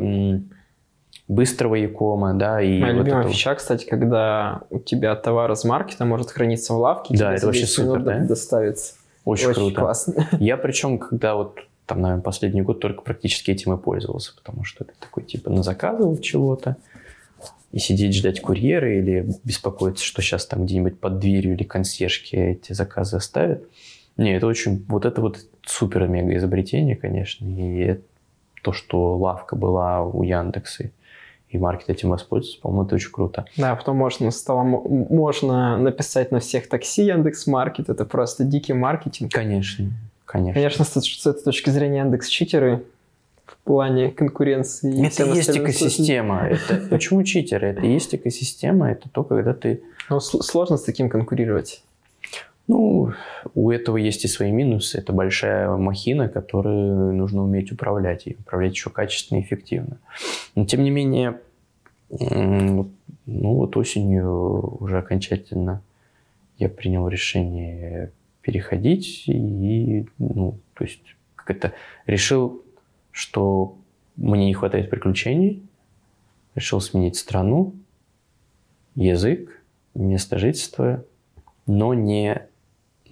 быстрого 1.27 1.75
якома, 1.75 2.33
да, 2.33 2.61
и 2.61 2.79
Моя 2.79 2.93
вот 2.93 2.99
любимая 2.99 3.23
это 3.25 3.31
фича, 3.31 3.53
кстати, 3.55 3.85
когда 3.85 4.61
у 4.71 4.79
тебя 4.79 5.15
товар 5.15 5.51
из 5.51 5.63
маркета 5.63 6.05
может 6.05 6.31
храниться 6.31 6.73
в 6.73 6.77
лавке, 6.79 7.15
Да, 7.15 7.33
это 7.35 7.45
вообще 7.45 7.61
10 7.61 7.77
минут 7.79 7.97
супер, 7.99 8.05
да? 8.05 8.19
доставится. 8.25 8.95
очень, 9.25 9.53
круто. 9.53 9.81
классно. 9.81 10.27
Я 10.39 10.57
причем, 10.57 10.97
когда 10.97 11.35
вот 11.35 11.59
там, 11.85 12.01
наверное, 12.01 12.23
последний 12.23 12.61
год 12.61 12.79
только 12.79 13.01
практически 13.01 13.51
этим 13.51 13.73
и 13.73 13.77
пользовался, 13.77 14.33
потому 14.35 14.63
что 14.63 14.83
это 14.83 14.93
такой 14.99 15.23
типа 15.23 15.49
назаказывал 15.51 16.17
чего-то, 16.17 16.75
и 17.71 17.79
сидеть 17.79 18.15
ждать 18.15 18.41
курьера 18.41 18.97
или 18.97 19.27
беспокоиться, 19.43 20.03
что 20.03 20.21
сейчас 20.21 20.45
там 20.45 20.65
где-нибудь 20.65 20.99
под 20.99 21.19
дверью 21.19 21.53
или 21.53 21.63
консьержки 21.63 22.35
эти 22.35 22.73
заказы 22.73 23.17
оставят. 23.17 23.63
Не, 24.17 24.35
это 24.35 24.47
очень, 24.47 24.83
вот 24.87 25.05
это 25.05 25.21
вот 25.21 25.39
супер-мега 25.65 26.35
изобретение, 26.35 26.95
конечно, 26.95 27.45
и 27.45 27.99
то, 28.63 28.73
что 28.73 29.17
лавка 29.17 29.55
была 29.55 30.03
у 30.03 30.23
Яндекса, 30.23 30.91
и 31.49 31.57
маркет 31.57 31.89
этим 31.89 32.09
воспользовался, 32.09 32.61
по-моему, 32.61 32.85
это 32.85 32.95
очень 32.95 33.11
круто. 33.11 33.45
Да, 33.57 33.75
потом 33.75 33.97
можно 33.97 34.29
стало 34.31 34.63
можно 34.63 35.77
написать 35.77 36.31
на 36.31 36.39
всех 36.39 36.69
такси 36.69 37.05
Яндекс 37.05 37.47
Маркет. 37.47 37.89
Это 37.89 38.05
просто 38.05 38.43
дикий 38.43 38.73
маркетинг. 38.73 39.31
Конечно, 39.31 39.91
конечно. 40.25 40.53
Конечно, 40.53 40.85
с, 40.85 41.01
с 41.01 41.25
этой 41.25 41.43
точки 41.43 41.71
зрения 41.71 41.99
Яндекс 41.99 42.27
читеры 42.27 42.83
в 43.49 43.57
плане 43.63 44.11
конкуренции. 44.11 45.05
Это 45.05 45.23
и 45.25 45.35
есть 45.35 45.57
экосистема. 45.57 46.47
Это, 46.47 46.75
почему 46.89 47.23
читеры? 47.23 47.69
Это 47.69 47.81
и 47.81 47.91
есть 47.91 48.13
экосистема. 48.13 48.91
Это 48.91 49.09
то, 49.09 49.23
когда 49.23 49.53
ты... 49.53 49.81
Ну, 50.09 50.17
сл- 50.17 50.41
сложно 50.41 50.77
с 50.77 50.83
таким 50.83 51.09
конкурировать. 51.09 51.83
Ну, 52.67 53.13
у 53.55 53.71
этого 53.71 53.97
есть 53.97 54.25
и 54.25 54.27
свои 54.27 54.51
минусы. 54.51 54.99
Это 54.99 55.11
большая 55.11 55.75
махина, 55.75 56.29
которую 56.29 57.13
нужно 57.15 57.43
уметь 57.43 57.71
управлять. 57.71 58.27
И 58.27 58.37
управлять 58.39 58.73
еще 58.73 58.91
качественно 58.91 59.39
и 59.39 59.41
эффективно. 59.41 59.97
Но, 60.55 60.65
тем 60.65 60.83
не 60.83 60.91
менее, 60.91 61.39
ну 62.09 62.91
вот 63.25 63.75
осенью 63.75 64.77
уже 64.81 64.99
окончательно 64.99 65.81
я 66.57 66.69
принял 66.69 67.07
решение 67.07 68.11
переходить. 68.41 69.23
И, 69.27 70.05
ну, 70.19 70.57
то 70.75 70.83
есть, 70.83 71.01
как 71.35 71.49
это... 71.49 71.73
Решил, 72.05 72.63
что 73.19 73.77
мне 74.15 74.45
не 74.45 74.53
хватает 74.53 74.89
приключений. 74.89 75.61
Решил 76.55 76.81
сменить 76.81 77.15
страну, 77.17 77.73
язык, 78.95 79.61
место 79.93 80.37
жительства, 80.39 81.03
но 81.67 81.93
не, 81.93 82.41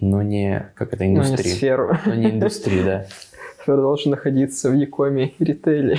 но 0.00 0.22
не, 0.22 0.70
как 0.74 0.92
это, 0.94 1.04
Ну, 1.04 1.10
не 1.10 1.16
индустрию. 1.16 1.54
сферу. 1.56 1.98
Но 2.06 2.14
не 2.14 2.30
индустрию, 2.30 2.84
да. 2.84 3.06
Должен 3.66 4.10
находиться 4.12 4.70
в 4.70 4.74
Якоме 4.74 5.34
и 5.38 5.44
ритейле. 5.44 5.98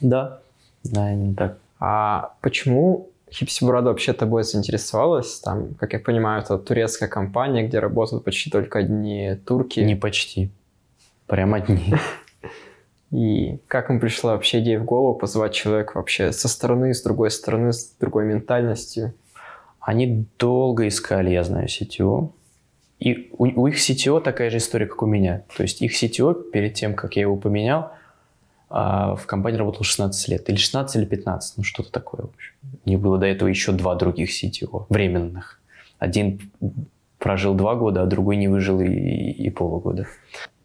Да. 0.00 0.40
Да, 0.82 1.12
именно 1.12 1.34
так. 1.34 1.58
А 1.78 2.34
почему 2.40 3.10
Хипсибурада 3.30 3.90
вообще 3.90 4.14
тобой 4.14 4.42
заинтересовалась? 4.42 5.38
Там, 5.40 5.74
как 5.74 5.92
я 5.92 6.00
понимаю, 6.00 6.42
это 6.42 6.56
турецкая 6.58 7.08
компания, 7.10 7.66
где 7.66 7.78
работают 7.78 8.24
почти 8.24 8.50
только 8.50 8.78
одни 8.78 9.36
турки. 9.46 9.80
Не 9.80 9.96
почти. 9.96 10.50
Прям 11.26 11.52
одни. 11.54 11.94
И 13.10 13.58
как 13.66 13.90
им 13.90 13.98
пришла 13.98 14.34
вообще 14.34 14.60
идея 14.60 14.78
в 14.78 14.84
голову 14.84 15.14
позвать 15.14 15.52
человека 15.52 15.96
вообще 15.96 16.32
со 16.32 16.48
стороны, 16.48 16.94
с 16.94 17.02
другой 17.02 17.30
стороны, 17.30 17.72
с 17.72 17.92
другой 17.98 18.24
ментальностью? 18.24 19.14
Они 19.80 20.26
долго 20.38 20.86
искали, 20.86 21.30
я 21.30 21.42
знаю, 21.42 21.66
CTO. 21.66 22.32
И 23.00 23.30
у, 23.32 23.62
у 23.62 23.66
их 23.66 23.76
CTO 23.76 24.20
такая 24.20 24.50
же 24.50 24.58
история, 24.58 24.86
как 24.86 25.02
у 25.02 25.06
меня. 25.06 25.42
То 25.56 25.62
есть 25.62 25.82
их 25.82 26.00
CTO, 26.00 26.50
перед 26.50 26.74
тем, 26.74 26.94
как 26.94 27.16
я 27.16 27.22
его 27.22 27.36
поменял, 27.36 27.92
а, 28.68 29.16
в 29.16 29.26
компании 29.26 29.58
работал 29.58 29.82
16 29.82 30.28
лет. 30.28 30.48
Или 30.48 30.56
16, 30.56 30.96
или 30.96 31.04
15, 31.06 31.58
ну 31.58 31.64
что-то 31.64 31.90
такое. 31.90 32.22
В 32.22 32.30
общем. 32.34 32.54
Них 32.84 33.00
было 33.00 33.18
до 33.18 33.26
этого 33.26 33.48
еще 33.48 33.72
два 33.72 33.96
других 33.96 34.30
CTO, 34.30 34.86
временных. 34.88 35.60
Один 35.98 36.40
прожил 37.18 37.54
два 37.54 37.74
года, 37.74 38.02
а 38.02 38.06
другой 38.06 38.36
не 38.36 38.48
выжил 38.48 38.80
и, 38.80 38.86
и, 38.86 39.46
и 39.46 39.50
полгода. 39.50 40.06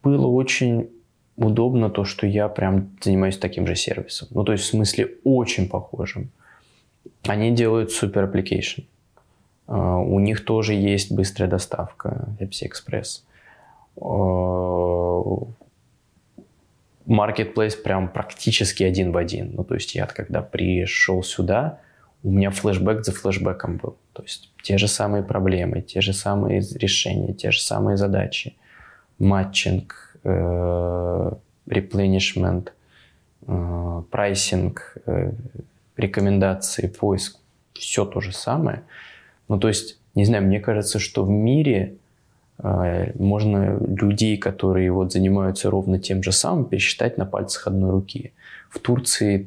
Было 0.02 0.26
очень 0.26 0.88
удобно 1.36 1.90
то, 1.90 2.04
что 2.04 2.26
я 2.26 2.48
прям 2.48 2.90
занимаюсь 3.00 3.38
таким 3.38 3.66
же 3.66 3.76
сервисом. 3.76 4.28
Ну, 4.30 4.44
то 4.44 4.52
есть 4.52 4.64
в 4.64 4.68
смысле 4.68 5.14
очень 5.24 5.68
похожим. 5.68 6.30
Они 7.26 7.50
делают 7.50 7.92
супер 7.92 8.24
application. 8.24 8.84
Uh, 9.66 10.04
у 10.04 10.20
них 10.20 10.44
тоже 10.44 10.74
есть 10.74 11.10
быстрая 11.10 11.50
доставка 11.50 12.28
Pepsi 12.38 12.70
Express. 12.70 13.22
Uh, 13.96 15.48
Marketplace 17.06 17.76
прям 17.82 18.08
практически 18.08 18.84
один 18.84 19.12
в 19.12 19.16
один. 19.16 19.52
Ну, 19.54 19.64
то 19.64 19.74
есть 19.74 19.94
я 19.94 20.06
когда 20.06 20.42
пришел 20.42 21.22
сюда, 21.22 21.80
у 22.22 22.30
меня 22.30 22.50
флешбэк 22.50 23.04
за 23.04 23.12
флешбэком 23.12 23.76
был. 23.76 23.96
То 24.12 24.22
есть 24.22 24.50
те 24.62 24.78
же 24.78 24.88
самые 24.88 25.22
проблемы, 25.22 25.82
те 25.82 26.00
же 26.00 26.12
самые 26.12 26.60
решения, 26.60 27.32
те 27.32 27.50
же 27.50 27.60
самые 27.60 27.96
задачи. 27.96 28.56
Матчинг, 29.18 30.05
replenishment, 31.66 32.70
прайсинг, 34.10 34.96
рекомендации, 35.96 36.88
поиск. 36.88 37.38
Все 37.74 38.04
то 38.04 38.20
же 38.20 38.32
самое. 38.32 38.82
Ну, 39.48 39.58
то 39.58 39.68
есть, 39.68 39.98
не 40.14 40.24
знаю, 40.24 40.44
мне 40.44 40.60
кажется, 40.60 40.98
что 40.98 41.24
в 41.24 41.30
мире 41.30 41.96
э, 42.58 43.12
можно 43.18 43.78
людей, 43.78 44.38
которые 44.38 44.90
вот 44.90 45.12
занимаются 45.12 45.70
ровно 45.70 45.98
тем 45.98 46.22
же 46.22 46.32
самым, 46.32 46.64
пересчитать 46.64 47.18
на 47.18 47.26
пальцах 47.26 47.66
одной 47.66 47.90
руки. 47.90 48.32
В 48.70 48.78
Турции 48.78 49.46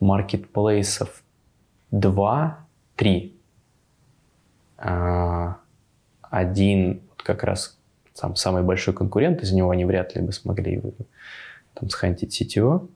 маркетплейсов 0.00 1.22
2-3. 1.92 3.32
А, 4.78 5.56
один 6.20 7.00
вот 7.08 7.22
как 7.22 7.44
раз 7.44 7.75
сам, 8.16 8.36
самый 8.36 8.62
большой 8.62 8.94
конкурент, 8.94 9.42
из 9.42 9.52
него 9.52 9.70
они 9.70 9.84
вряд 9.84 10.16
ли 10.16 10.22
бы 10.22 10.32
смогли 10.32 10.82
там, 11.74 11.88
схантить 11.90 12.40
CTO 12.40 12.88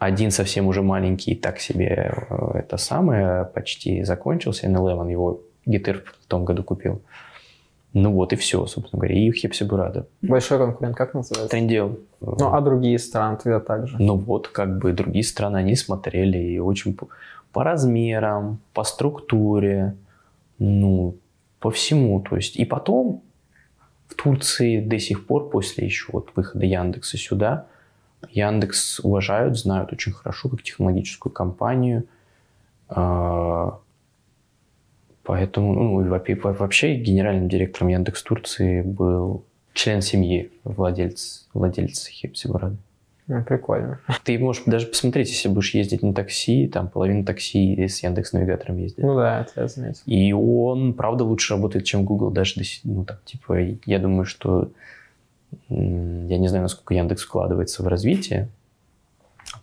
один 0.00 0.30
совсем 0.30 0.66
уже 0.66 0.82
маленький, 0.82 1.34
так 1.34 1.60
себе 1.60 2.10
э, 2.30 2.58
это 2.58 2.78
самое, 2.78 3.44
почти 3.44 4.02
закончился. 4.02 4.66
N11 4.66 5.10
его 5.10 5.42
Гитер 5.66 6.04
в 6.22 6.26
том 6.26 6.46
году 6.46 6.64
купил. 6.64 7.02
Ну 7.92 8.10
вот 8.12 8.32
и 8.32 8.36
все, 8.36 8.64
собственно 8.66 8.98
говоря. 8.98 9.14
И 9.14 9.30
Хепсибурада. 9.30 10.06
Большой 10.22 10.56
конкурент, 10.56 10.96
как 10.96 11.12
называется? 11.12 11.50
Трендел. 11.50 11.98
Ну, 12.20 12.54
а 12.54 12.60
другие 12.62 12.98
страны 12.98 13.36
тогда 13.36 13.60
также? 13.60 13.96
Ну 13.98 14.16
вот, 14.16 14.48
как 14.48 14.78
бы 14.78 14.94
другие 14.94 15.22
страны, 15.22 15.58
они 15.58 15.76
смотрели 15.76 16.38
и 16.38 16.58
очень 16.58 16.94
по, 16.94 17.08
по 17.52 17.62
размерам, 17.62 18.58
по 18.72 18.84
структуре, 18.84 19.96
ну, 20.58 21.14
по 21.58 21.70
всему. 21.70 22.20
То 22.22 22.36
есть, 22.36 22.56
и 22.56 22.64
потом 22.64 23.22
в 24.10 24.14
Турции 24.14 24.80
до 24.80 24.98
сих 24.98 25.26
пор, 25.26 25.48
после 25.48 25.86
еще 25.86 26.06
вот 26.12 26.32
выхода 26.34 26.66
Яндекса 26.66 27.16
сюда, 27.16 27.66
Яндекс 28.28 29.00
уважают, 29.00 29.56
знают 29.56 29.92
очень 29.92 30.12
хорошо 30.12 30.48
как 30.50 30.62
технологическую 30.62 31.32
компанию. 31.32 32.04
Поэтому, 32.88 33.80
ну, 35.74 36.02
вообще 36.58 36.96
генеральным 36.96 37.48
директором 37.48 37.88
Яндекс 37.88 38.22
Турции 38.22 38.82
был 38.82 39.44
член 39.72 40.02
семьи, 40.02 40.50
владелец, 40.64 41.48
владелец 41.54 42.08
Хепсибурада. 42.08 42.76
Ну, 43.30 43.44
прикольно. 43.44 44.00
Ты 44.24 44.40
можешь 44.40 44.64
даже 44.66 44.88
посмотреть, 44.88 45.28
если 45.28 45.48
будешь 45.48 45.72
ездить 45.72 46.02
на 46.02 46.12
такси, 46.12 46.66
там 46.66 46.88
половина 46.88 47.24
такси 47.24 47.86
с 47.86 48.02
Яндекс 48.02 48.32
Навигатором 48.32 48.78
ездит. 48.78 49.04
Ну 49.04 49.14
да, 49.14 49.42
это 49.42 49.60
я 49.60 49.68
заметил. 49.68 50.02
И 50.04 50.32
он, 50.32 50.94
правда, 50.94 51.22
лучше 51.22 51.54
работает, 51.54 51.84
чем 51.84 52.04
Google, 52.04 52.32
даже, 52.32 52.56
до 52.56 52.64
ну, 52.82 53.04
так, 53.04 53.22
типа, 53.24 53.56
я 53.86 54.00
думаю, 54.00 54.24
что, 54.24 54.72
я 55.68 56.38
не 56.38 56.48
знаю, 56.48 56.62
насколько 56.62 56.92
Яндекс 56.94 57.22
вкладывается 57.22 57.84
в 57.84 57.86
развитие. 57.86 58.48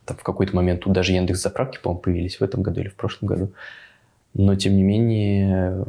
Там 0.06 0.16
в 0.16 0.24
какой-то 0.24 0.56
момент 0.56 0.86
тут 0.86 0.94
даже 0.94 1.12
Яндекс 1.12 1.42
заправки, 1.42 1.78
по-моему, 1.84 2.02
появились 2.02 2.40
в 2.40 2.44
этом 2.44 2.62
году 2.62 2.80
или 2.80 2.88
в 2.88 2.96
прошлом 2.96 3.28
году. 3.28 3.52
Но, 4.34 4.56
тем 4.56 4.78
не 4.78 4.84
менее, 4.84 5.84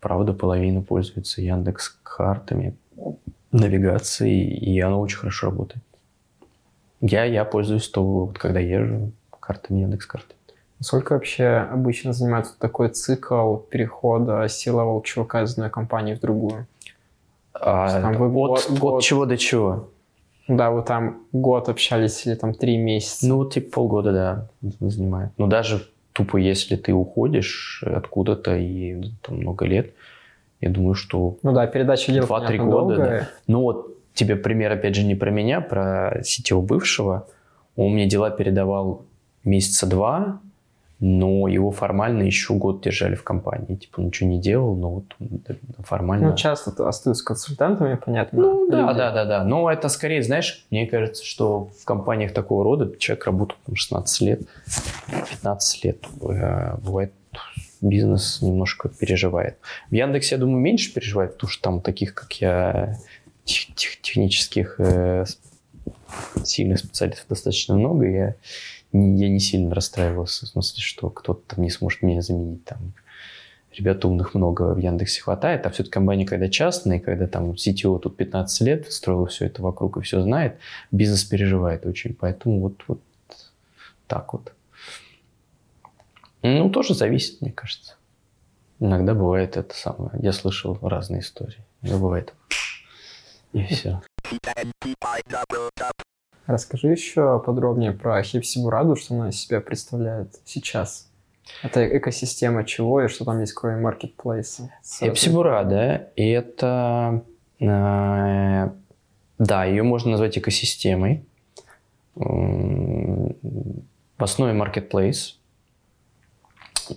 правда, 0.00 0.32
половина 0.32 0.82
пользуется 0.82 1.42
Яндекс 1.42 1.96
картами, 2.02 2.74
навигацией, 3.52 4.48
и 4.48 4.80
оно 4.80 5.00
очень 5.00 5.18
хорошо 5.18 5.46
работает. 5.46 5.84
Я, 7.00 7.24
я 7.24 7.44
пользуюсь 7.44 7.88
то, 7.88 8.02
вот, 8.02 8.38
когда 8.38 8.60
езжу, 8.60 9.12
картами 9.40 9.80
Яндекс 9.80 10.06
карты. 10.06 10.34
Сколько 10.80 11.14
вообще 11.14 11.46
обычно 11.46 12.12
занимает 12.12 12.46
такой 12.58 12.88
цикл 12.90 13.56
перехода 13.56 14.46
силового 14.48 15.02
чувака 15.02 15.42
из 15.42 15.52
одной 15.52 15.70
компании 15.70 16.14
в 16.14 16.20
другую? 16.20 16.66
А, 17.52 18.00
Там 18.00 18.14
вы 18.14 18.26
от, 18.26 18.32
год- 18.32 18.66
от 18.70 18.78
год- 18.78 19.02
чего 19.02 19.26
до 19.26 19.36
чего? 19.36 19.88
Да, 20.46 20.70
вы 20.70 20.82
там 20.82 21.22
год 21.32 21.68
общались 21.68 22.24
или 22.26 22.34
там 22.34 22.54
три 22.54 22.78
месяца. 22.78 23.26
Ну, 23.26 23.44
типа 23.44 23.72
полгода, 23.72 24.12
да, 24.12 24.48
занимает. 24.80 25.30
Но 25.36 25.46
даже 25.46 25.86
тупо, 26.12 26.36
если 26.36 26.76
ты 26.76 26.92
уходишь 26.92 27.82
откуда-то 27.84 28.56
и 28.56 29.10
там 29.22 29.38
много 29.38 29.66
лет, 29.66 29.92
я 30.60 30.70
думаю, 30.70 30.94
что... 30.94 31.36
Ну 31.42 31.52
да, 31.52 31.66
передача 31.66 32.12
дел, 32.12 32.26
Два-три 32.26 32.58
понятно, 32.58 32.72
года, 32.72 32.96
долгая. 32.96 33.28
Ну 33.46 33.60
вот 33.62 33.97
тебе 34.18 34.36
пример, 34.36 34.72
опять 34.72 34.94
же, 34.94 35.04
не 35.04 35.14
про 35.14 35.30
меня, 35.30 35.60
про 35.60 36.20
сетевого 36.24 36.64
бывшего. 36.64 37.26
Он 37.76 37.92
мне 37.92 38.06
дела 38.06 38.30
передавал 38.30 39.04
месяца 39.44 39.86
два, 39.86 40.40
но 41.00 41.46
его 41.46 41.70
формально 41.70 42.24
еще 42.24 42.54
год 42.54 42.82
держали 42.82 43.14
в 43.14 43.22
компании. 43.22 43.76
Типа 43.76 44.00
ничего 44.00 44.28
не 44.28 44.40
делал, 44.40 44.74
но 44.74 44.90
вот 44.90 45.04
он 45.20 45.40
формально... 45.84 46.30
Ну, 46.30 46.36
часто 46.36 46.72
то 46.72 46.88
остаются 46.88 47.24
консультантами, 47.24 47.94
понятно. 48.04 48.42
Ну, 48.42 48.68
да, 48.68 48.80
люди. 48.80 48.98
да, 48.98 49.12
да, 49.12 49.24
да. 49.24 49.44
Но 49.44 49.70
это 49.70 49.88
скорее, 49.88 50.24
знаешь, 50.24 50.66
мне 50.72 50.86
кажется, 50.86 51.24
что 51.24 51.70
в 51.80 51.84
компаниях 51.84 52.32
такого 52.32 52.64
рода 52.64 52.92
человек 52.98 53.26
работает 53.26 53.60
там, 53.64 53.76
16 53.76 54.20
лет, 54.22 54.40
15 55.30 55.84
лет. 55.84 55.98
э, 56.22 56.76
Бывает, 56.82 57.12
бизнес 57.80 58.42
немножко 58.42 58.88
переживает. 58.88 59.58
В 59.90 59.94
Яндексе, 59.94 60.34
я 60.34 60.40
думаю, 60.40 60.58
меньше 60.58 60.92
переживает, 60.92 61.34
потому 61.34 61.50
что 61.50 61.62
там 61.62 61.80
таких, 61.80 62.14
как 62.14 62.32
я, 62.40 62.96
тех- 63.48 63.74
тех- 63.74 64.00
технических 64.00 64.76
э, 64.78 65.24
сильных 66.44 66.78
специалистов 66.78 67.26
достаточно 67.28 67.74
много. 67.74 68.06
Я 68.08 68.34
не, 68.92 69.20
я 69.20 69.28
не 69.28 69.40
сильно 69.40 69.74
расстраивался, 69.74 70.46
в 70.46 70.48
смысле, 70.50 70.82
что 70.82 71.10
кто-то 71.10 71.54
там 71.54 71.64
не 71.64 71.70
сможет 71.70 72.02
меня 72.02 72.22
заменить. 72.22 72.64
Там 72.64 72.92
ребят 73.72 74.04
умных 74.04 74.34
много 74.34 74.74
в 74.74 74.78
Яндексе 74.78 75.22
хватает, 75.22 75.66
а 75.66 75.70
все-таки 75.70 75.92
компания, 75.92 76.26
когда 76.26 76.48
частная, 76.48 77.00
когда 77.00 77.26
там 77.26 77.52
CTO 77.52 77.98
тут 77.98 78.16
15 78.16 78.60
лет 78.62 78.92
строил 78.92 79.26
все 79.26 79.46
это 79.46 79.62
вокруг 79.62 79.98
и 79.98 80.00
все 80.02 80.20
знает, 80.20 80.58
бизнес 80.90 81.24
переживает 81.24 81.86
очень, 81.86 82.14
поэтому 82.14 82.60
вот, 82.60 82.82
вот 82.86 83.00
так 84.06 84.32
вот. 84.32 84.52
Ну, 86.42 86.70
тоже 86.70 86.94
зависит, 86.94 87.40
мне 87.40 87.52
кажется. 87.52 87.94
Иногда 88.80 89.14
бывает 89.14 89.56
это 89.56 89.74
самое. 89.74 90.12
Я 90.22 90.32
слышал 90.32 90.78
разные 90.80 91.20
истории. 91.20 91.58
Но 91.82 91.98
бывает. 91.98 92.32
И 93.58 93.64
все. 93.74 94.00
Расскажи 96.46 96.88
еще 96.88 97.42
подробнее 97.44 97.92
про 97.92 98.22
Хипсибураду, 98.22 98.96
что 98.96 99.14
она 99.14 99.28
из 99.28 99.40
себя 99.40 99.60
представляет 99.60 100.40
сейчас. 100.44 101.10
Это 101.62 101.84
экосистема 101.96 102.64
чего 102.64 103.02
и 103.02 103.08
что 103.08 103.24
там 103.24 103.40
есть 103.40 103.52
кроме 103.52 103.80
маркетплейса? 103.80 104.70
Эпсибура, 105.00 105.64
да, 105.64 106.08
и 106.14 106.28
это... 106.28 107.22
э, 107.58 108.70
да, 109.38 109.64
ее 109.64 109.82
можно 109.82 110.12
назвать 110.12 110.38
экосистемой. 110.38 111.24
В 112.14 113.34
основе 114.18 114.52
marketplace 114.58 115.34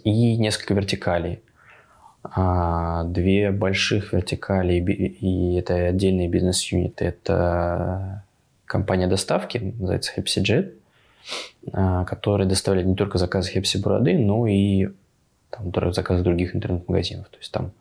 и 0.04 0.38
несколько 0.38 0.74
вертикалей. 0.74 1.42
А, 2.24 3.04
Две 3.06 3.52
больших 3.52 4.14
вертикали, 4.14 4.74
и 4.76 5.56
это 5.56 5.74
отдельные 5.88 6.28
бизнес-юниты. 6.30 7.06
Это 7.06 8.24
компания 8.66 9.08
доставки, 9.08 9.58
называется 9.80 10.14
HepsiJet, 10.16 10.74
а, 11.74 12.06
которая 12.06 12.48
доставляет 12.48 12.88
не 12.88 12.96
только 12.96 13.18
заказы 13.18 13.52
Хепси 13.52 13.78
Бороды, 13.78 14.18
но 14.18 14.46
и 14.48 14.90
там, 15.50 15.72
заказы 15.94 16.24
других 16.24 16.56
интернет-магазинов. 16.56 17.28
То 17.30 17.38
есть 17.38 17.52
там 17.52 17.72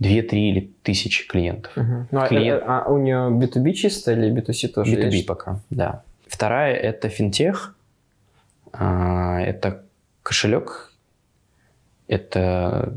2-3 0.00 0.50
или 0.50 0.70
тысячи 0.82 1.28
клиентов. 1.28 1.76
Мгм. 1.76 2.08
Ну, 2.10 2.20
а- 2.20 2.26
Клиент- 2.28 2.62
а, 2.66 2.84
у 2.88 2.98
нее 2.98 3.28
B2B 3.30 3.72
чисто 3.74 4.12
или 4.12 4.32
B2C 4.32 4.68
тоже 4.68 4.96
B2B 4.96 5.10
есть? 5.12 5.26
пока, 5.26 5.60
да. 5.68 6.02
Вторая– 6.26 6.74
это 6.76 7.08
финтех. 7.08 7.76
А, 8.72 9.40
Это 9.40 9.82
кошелек. 10.22 10.92
Это 12.08 12.94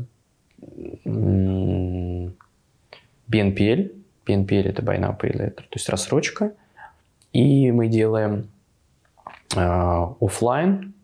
BNPL. 3.28 3.92
BNPL– 4.26 4.68
это 4.68 4.82
Buy 4.82 4.98
Now, 4.98 5.18
Pay 5.18 5.32
Later, 5.36 5.56
то 5.56 5.74
есть 5.74 5.88
рассрочка. 5.88 6.54
И 7.32 7.70
мы 7.72 7.88
делаем 7.88 8.48
а, 9.56 10.14
оффлайн 10.20 10.94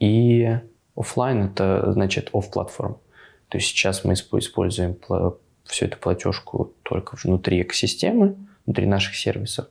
и 0.00 0.58
оффлайн 0.96 1.44
это 1.44 1.92
значит 1.92 2.30
off 2.32 2.50
platform. 2.50 2.98
То 3.48 3.58
есть 3.58 3.68
сейчас 3.68 4.04
мы 4.04 4.12
испо- 4.12 4.38
используем 4.38 4.96
всю 5.64 5.86
эту 5.86 5.98
платежку 5.98 6.72
только 6.82 7.16
внутри 7.22 7.62
экосистемы, 7.62 8.36
внутри 8.66 8.86
наших 8.86 9.14
сервисов. 9.14 9.68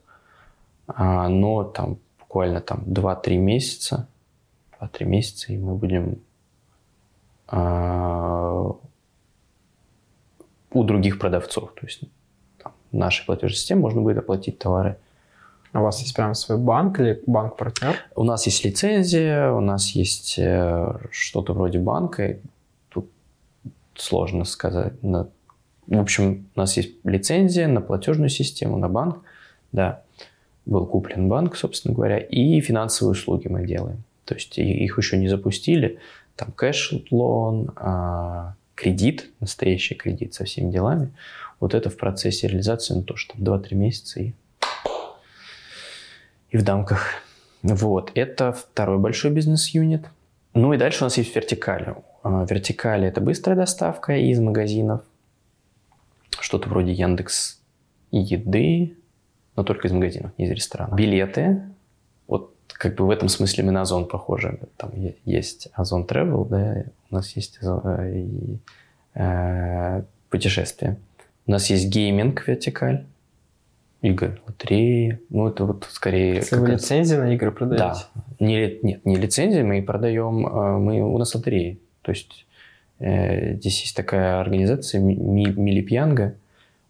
А, 0.87 1.27
но 1.27 1.63
там 1.63 1.97
буквально 2.19 2.61
там 2.61 2.83
2-3 2.85 3.37
месяца, 3.37 4.07
2-3 4.79 5.05
месяца, 5.05 5.53
и 5.53 5.57
мы 5.57 5.75
будем 5.75 6.19
а, 7.47 8.71
у 10.77 10.83
других 10.83 11.19
продавцов. 11.19 11.73
То 11.73 11.85
есть 11.85 12.01
там, 12.61 12.73
в 12.91 12.95
нашей 12.95 13.25
платежной 13.25 13.55
системе 13.55 13.81
можно 13.81 14.01
будет 14.01 14.17
оплатить 14.17 14.59
товары 14.59 14.97
А 15.73 15.81
у 15.81 15.83
вас 15.83 16.01
есть 16.01 16.15
прям 16.15 16.35
свой 16.35 16.57
банк 16.57 16.99
или 16.99 17.21
банк-партнер? 17.25 17.95
у 18.15 18.23
нас 18.23 18.45
есть 18.45 18.63
лицензия, 18.63 19.51
у 19.51 19.61
нас 19.61 19.91
есть 19.91 20.35
э, 20.37 20.97
что-то 21.11 21.53
вроде 21.53 21.79
банка. 21.79 22.37
Тут 22.89 23.09
сложно 23.95 24.45
сказать. 24.45 24.93
В 25.01 25.99
общем, 25.99 26.47
у 26.55 26.59
нас 26.59 26.77
есть 26.77 26.95
лицензия 27.03 27.67
на 27.67 27.81
платежную 27.81 28.29
систему, 28.29 28.77
на 28.77 28.89
банк. 28.89 29.21
Да, 29.71 30.01
был 30.65 30.85
куплен 30.85 31.29
банк, 31.29 31.55
собственно 31.55 31.93
говоря, 31.93 32.17
и 32.17 32.59
финансовые 32.59 33.13
услуги 33.13 33.47
мы 33.47 33.65
делаем. 33.65 34.03
То 34.25 34.35
есть 34.35 34.57
их 34.57 34.97
еще 34.97 35.17
не 35.17 35.29
запустили. 35.29 35.99
Там 36.35 36.51
кэш-лон, 36.51 37.71
а, 37.77 38.55
кредит, 38.77 39.31
настоящий 39.39 39.95
кредит 39.95 40.35
со 40.35 40.45
всеми 40.45 40.71
делами. 40.71 41.11
Вот 41.59 41.73
это 41.73 41.89
в 41.89 41.97
процессе 41.97 42.47
реализации, 42.47 42.93
ну, 42.93 43.01
тоже 43.01 43.27
там 43.27 43.41
2-3 43.41 43.75
месяца 43.75 44.19
и, 44.21 44.33
и 46.51 46.57
в 46.57 46.63
дамках. 46.63 47.15
Вот, 47.63 48.11
это 48.13 48.53
второй 48.53 48.99
большой 48.99 49.31
бизнес-юнит. 49.31 50.05
Ну 50.53 50.73
и 50.73 50.77
дальше 50.77 51.03
у 51.03 51.05
нас 51.05 51.17
есть 51.17 51.35
вертикали. 51.35 51.95
А, 52.23 52.45
Вертикали– 52.47 53.07
это 53.09 53.19
быстрая 53.19 53.57
доставка 53.57 54.15
из 54.15 54.39
магазинов. 54.39 55.01
Что-то 56.39 56.69
вроде 56.69 56.93
Яндекс 56.93 57.59
еды, 58.11 58.95
но 59.55 59.63
только 59.63 59.87
из 59.87 59.91
магазинов, 59.91 60.31
не 60.37 60.45
из 60.45 60.51
ресторанов. 60.51 60.95
Билеты. 60.95 61.63
Как 62.77 62.95
бы 62.95 63.05
в 63.05 63.09
этом 63.09 63.27
смысле 63.27 63.63
мы 63.63 63.71
на 63.71 63.81
Озон 63.81 64.07
похожи. 64.07 64.59
Там 64.77 64.91
есть 65.25 65.69
Озон 65.73 66.05
Travel, 66.05 66.47
да, 66.47 66.83
у 67.09 67.15
нас 67.15 67.35
есть 67.35 67.59
э, 67.61 68.11
и, 68.13 68.57
э, 69.15 70.03
путешествия. 70.29 70.97
У 71.47 71.51
нас 71.51 71.69
есть 71.69 71.89
гейминг 71.89 72.47
вертикаль, 72.47 73.05
игры, 74.01 74.39
лотереи. 74.45 75.19
Ну, 75.29 75.47
это 75.47 75.65
вот 75.65 75.87
скорее... 75.89 76.35
Если 76.35 76.55
вы 76.57 76.69
лицензии 76.69 77.15
на 77.15 77.33
игры 77.33 77.51
продаете? 77.51 77.83
да. 78.13 78.45
Не, 78.45 78.79
нет, 78.83 79.05
не 79.05 79.15
лицензии, 79.15 79.61
мы 79.63 79.81
продаем, 79.81 80.45
э, 80.45 80.77
мы, 80.77 81.01
у 81.01 81.17
нас 81.17 81.33
лотереи. 81.33 81.79
То 82.03 82.11
есть 82.11 82.45
э, 82.99 83.55
здесь 83.55 83.81
есть 83.81 83.95
такая 83.95 84.39
организация 84.39 85.01
Ми- 85.01 85.15
Ми- 85.15 85.53
Милипьянга. 85.53 86.35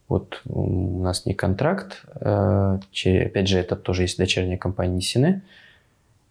Вот 0.10 0.42
у 0.46 1.02
нас 1.02 1.26
не 1.26 1.34
контракт, 1.34 2.04
э, 2.16 2.80
опять 3.06 3.48
же, 3.48 3.60
это 3.60 3.76
тоже 3.76 4.04
есть 4.04 4.18
дочерняя 4.18 4.58
компания 4.58 5.02
Сине. 5.02 5.44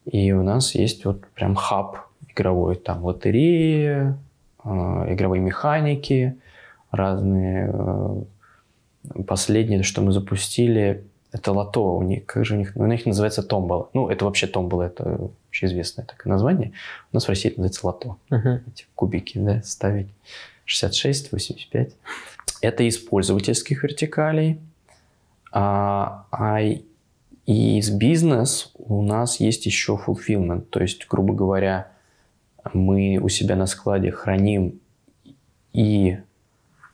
И 0.06 0.32
у 0.32 0.42
нас 0.42 0.74
есть 0.74 1.04
вот 1.04 1.26
прям 1.34 1.54
хаб 1.54 1.98
игровой, 2.28 2.76
там 2.76 3.04
лотереи, 3.04 4.14
э, 4.64 4.68
игровые 5.12 5.40
механики, 5.42 6.36
разные. 6.90 7.70
э, 7.72 8.22
Последнее, 9.26 9.82
что 9.84 10.02
мы 10.02 10.10
запустили, 10.12 11.04
Это 11.32 11.52
лото 11.52 11.96
у 11.96 12.02
них, 12.02 12.24
как 12.24 12.44
же 12.46 12.54
у 12.54 12.58
них, 12.58 12.72
у 12.76 12.86
них 12.86 13.04
называется 13.04 13.42
томбола. 13.42 13.88
Ну, 13.92 14.08
это 14.08 14.24
вообще 14.24 14.46
томбола, 14.46 14.84
это 14.84 15.04
вообще 15.44 15.66
известное 15.66 16.04
такое 16.06 16.32
название. 16.32 16.72
У 17.12 17.16
нас 17.16 17.26
в 17.26 17.28
России 17.28 17.50
это 17.50 17.60
называется 17.60 17.86
лото. 17.86 18.16
Мгм. 18.30 18.62
Эти 18.66 18.86
кубики, 18.94 19.38
да, 19.38 19.60
ставить. 19.62 20.08
66, 20.64 21.32
85. 21.32 21.92
Это 22.62 22.82
из 22.84 22.96
пользовательских 22.98 23.82
вертикалей. 23.82 24.58
А, 25.52 26.24
а 26.30 26.60
и 27.46 27.78
из 27.78 27.90
бизнес 27.90 28.72
у 28.74 29.02
нас 29.02 29.38
есть 29.40 29.66
еще 29.66 29.98
fulfillment. 30.04 30.62
То 30.62 30.80
есть, 30.80 31.06
грубо 31.08 31.32
говоря, 31.32 31.88
мы 32.72 33.18
у 33.22 33.28
себя 33.28 33.54
на 33.56 33.66
складе 33.66 34.10
храним 34.10 34.80
и 35.72 36.18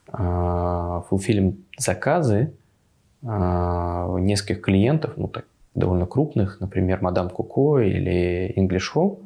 а, 0.07 1.01
фулфилим 1.09 1.65
заказы 1.77 2.53
а, 3.25 4.15
нескольких 4.19 4.61
клиентов, 4.61 5.13
ну 5.17 5.27
так, 5.27 5.45
довольно 5.73 6.05
крупных, 6.05 6.59
например, 6.59 7.01
Мадам 7.01 7.31
Куко 7.31 7.79
или 7.79 8.53
English 8.55 8.93
Home, 8.93 9.17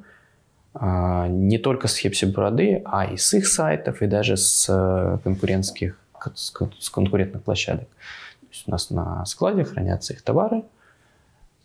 а, 0.74 1.28
не 1.28 1.58
только 1.58 1.90
с 1.90 1.98
Хепси 1.98 2.26
Бороды, 2.26 2.82
а 2.86 3.06
и 3.06 3.18
с 3.18 3.34
их 3.34 3.48
сайтов, 3.48 4.02
и 4.02 4.08
даже 4.08 4.38
с 4.38 4.68
э, 4.70 5.18
конкурентских, 5.24 6.00
с 6.36 6.52
кон- 6.52 6.74
с 6.80 6.90
конкурентных 6.90 7.44
площадок. 7.44 7.90
То 7.90 8.48
есть 8.52 8.64
у 8.68 8.72
нас 8.72 8.92
на 8.92 9.26
складе 9.26 9.66
хранятся 9.66 10.14
их 10.14 10.22
товары, 10.22 10.64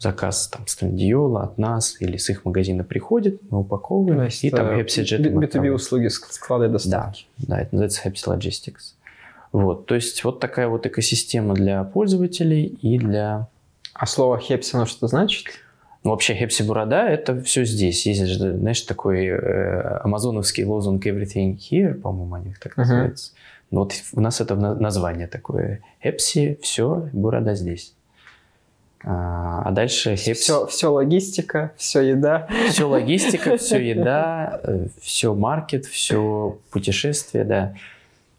заказ 0.03 0.49
там 0.49 0.66
с 0.66 0.77
Трендиола 0.77 1.45
от 1.45 1.59
нас 1.59 1.97
или 2.01 2.16
с 2.16 2.29
их 2.31 2.45
магазина 2.45 2.85
приходит, 2.85 3.41
мы 3.51 3.61
упаковываем, 3.61 4.19
То 4.19 4.24
есть, 4.24 4.45
и 4.45 4.51
там 4.51 4.66
э, 4.66 4.83
HepsiJet 4.83 5.19
B- 5.23 5.29
им 5.29 5.39
B2B 5.39 5.45
отправляем. 5.45 5.74
услуги 5.77 6.07
ск- 6.07 6.31
склада 6.31 6.66
и 6.66 6.69
доставки. 6.69 7.27
Да, 7.39 7.61
это 7.61 7.74
называется 7.77 8.09
Happy 8.09 8.15
Logistics. 8.27 8.95
Вот, 9.53 9.87
то 9.87 9.95
есть 9.95 10.24
вот 10.24 10.41
такая 10.41 10.69
вот 10.69 10.87
экосистема 10.87 11.55
для 11.55 11.85
пользователей 11.85 12.65
и 12.65 12.99
для... 12.99 13.49
А 13.95 14.07
слово 14.07 14.39
хепси, 14.39 14.74
оно 14.77 14.87
что 14.87 15.07
значит? 15.07 15.47
Ну, 16.05 16.11
вообще, 16.11 16.35
Хепси 16.35 16.62
Борода– 16.65 17.09
это 17.11 17.41
все 17.43 17.65
здесь. 17.65 18.07
Есть 18.07 18.27
же, 18.27 18.57
знаешь, 18.57 18.81
такой 18.81 19.27
э, 19.27 19.99
амазоновский 20.03 20.65
лозунг 20.65 21.07
«Everything 21.07 21.57
here», 21.57 21.95
по-моему, 21.95 22.35
они 22.35 22.55
так 22.61 22.77
называются. 22.77 23.33
Ну, 23.70 23.81
вот 23.81 23.93
у 24.12 24.20
нас 24.20 24.41
это 24.41 24.57
на- 24.57 24.74
название 24.74 25.29
такое. 25.29 25.81
Хепси, 26.03 26.59
все, 26.61 27.09
Борода 27.12 27.55
здесь. 27.55 27.95
А, 29.05 29.62
а 29.65 29.70
дальше. 29.73 30.16
Все, 30.16 30.66
все 30.66 30.93
логистика, 30.93 31.73
все 31.77 32.01
еда. 32.03 32.49
Все 32.69 32.85
логистика, 32.85 33.57
все 33.59 33.79
еда, 33.79 34.61
все 35.01 35.35
маркет, 35.35 35.87
все 35.87 36.59
путешествие, 36.70 37.45
да. 37.45 37.74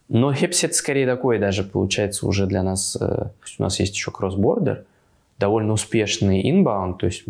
Но 0.09 0.33
Хепси 0.33 0.65
это 0.65 0.75
скорее 0.75 1.07
такой 1.07 1.39
даже 1.39 1.63
получается 1.63 2.27
уже 2.27 2.45
для 2.45 2.63
нас. 2.63 2.97
э, 2.99 3.27
У 3.59 3.63
нас 3.63 3.79
есть 3.79 3.95
еще 3.95 4.11
кросс-бордер, 4.11 4.85
довольно 5.39 5.73
успешный 5.73 6.43
inbound, 6.43 6.97
то 6.99 7.07
есть 7.07 7.23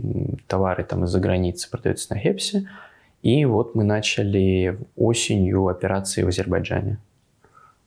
товары 0.47 0.84
там 0.84 1.05
из-за 1.05 1.19
границы 1.19 1.69
продаются 1.69 2.14
на 2.14 2.19
Хепси. 2.19 2.68
И 3.22 3.45
вот 3.45 3.73
мы 3.73 3.84
начали 3.84 4.77
осенью 4.97 5.68
операции 5.69 6.23
в 6.23 6.27
Азербайджане. 6.27 6.97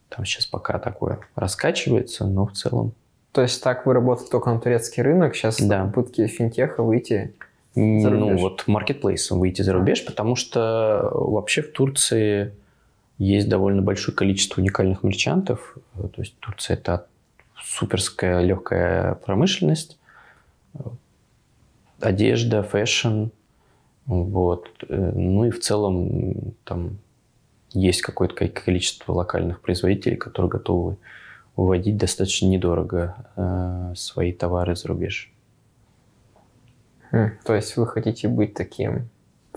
Там 0.09 0.25
сейчас 0.25 0.47
пока 0.47 0.79
такое 0.79 1.19
раскачивается, 1.35 2.25
но 2.27 2.47
в 2.47 2.53
целом 2.53 2.93
То 3.37 3.43
есть 3.43 3.63
так 3.63 3.85
вы 3.85 3.93
работали 3.93 4.29
только 4.31 4.51
на 4.51 4.59
турецкий 4.59 5.03
рынок, 5.03 5.37
сейчас 5.37 5.61
Да. 5.61 5.85
попытки 5.85 6.27
финтеха 6.27 6.83
выйти. 6.83 7.35
За 7.75 8.09
Ну, 8.09 8.35
вот 8.39 8.65
маркетплейсом 8.67 9.41
выйти 9.41 9.61
за 9.61 9.75
рубеж, 9.75 10.07
потому 10.07 10.37
что 10.37 11.11
вообще 11.13 11.61
в 11.61 11.71
Турции 11.73 12.55
есть 13.19 13.51
довольно 13.51 13.83
большое 13.83 14.17
количество 14.17 14.63
уникальных 14.63 15.03
мерчантов. 15.03 15.77
Э, 15.97 16.09
То 16.09 16.23
есть 16.23 16.35
Турция– 16.41 16.77
это 16.79 17.09
суперская 17.63 18.41
легкая 18.41 19.17
промышленность, 19.17 19.99
э, 20.73 20.79
одежда, 22.01 22.63
fashion. 22.63 23.27
Вот. 24.07 24.71
Э, 24.89 25.13
Ну 25.15 25.45
и 25.45 25.51
в 25.51 25.61
целом 25.61 26.55
там 26.65 26.97
есть 27.75 28.01
какое-то 28.01 28.35
ко- 28.35 28.49
количество 28.49 29.13
локальных 29.13 29.61
производителей, 29.61 30.17
которые 30.17 30.49
готовы 30.49 30.97
уводить 31.57 31.97
достаточно 31.97 32.47
недорого 32.47 33.15
э, 33.37 33.93
свои 33.97 34.33
товары 34.33 34.77
за 34.77 34.89
рубеж. 34.89 35.33
Хм, 37.11 37.31
То 37.45 37.55
есть 37.55 37.77
вы 37.77 37.87
хотите 37.87 38.29
быть 38.29 38.55
таким 38.55 39.09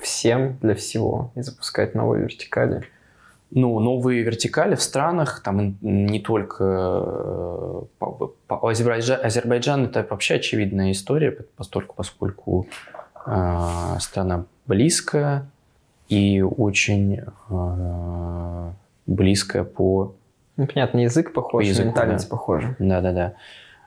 всем 0.02 0.58
для 0.62 0.76
всего 0.76 1.32
и 1.36 1.42
запускать 1.42 1.96
новые 1.96 2.24
вертикали. 2.24 2.84
ну, 3.52 3.80
новые 3.80 4.22
вертикали 4.24 4.76
в 4.76 4.82
странах, 4.82 5.42
там 5.44 5.76
не 5.82 6.20
только 6.20 6.64
э, 6.64 7.82
по- 7.98 8.32
по- 8.48 8.70
Азербайджан, 8.70 9.20
Азербайджан 9.26 9.86
это 9.86 10.06
вообще 10.10 10.36
очевидная 10.36 10.92
история, 10.92 11.32
поскольку, 11.58 11.96
поскольку 11.96 12.68
э, 13.26 13.96
страна 14.00 14.46
близкая 14.68 15.50
и 16.08 16.42
очень 16.42 17.20
э, 17.50 18.72
близкая 19.08 19.64
по 19.64 20.14
Ну, 20.60 20.68
понятно, 20.68 21.00
язык 21.00 21.32
похож, 21.32 21.64
языку, 21.64 21.88
ментальность 21.88 22.26
да. 22.26 22.32
похожа. 22.32 22.76
да-да-да. 22.80 23.36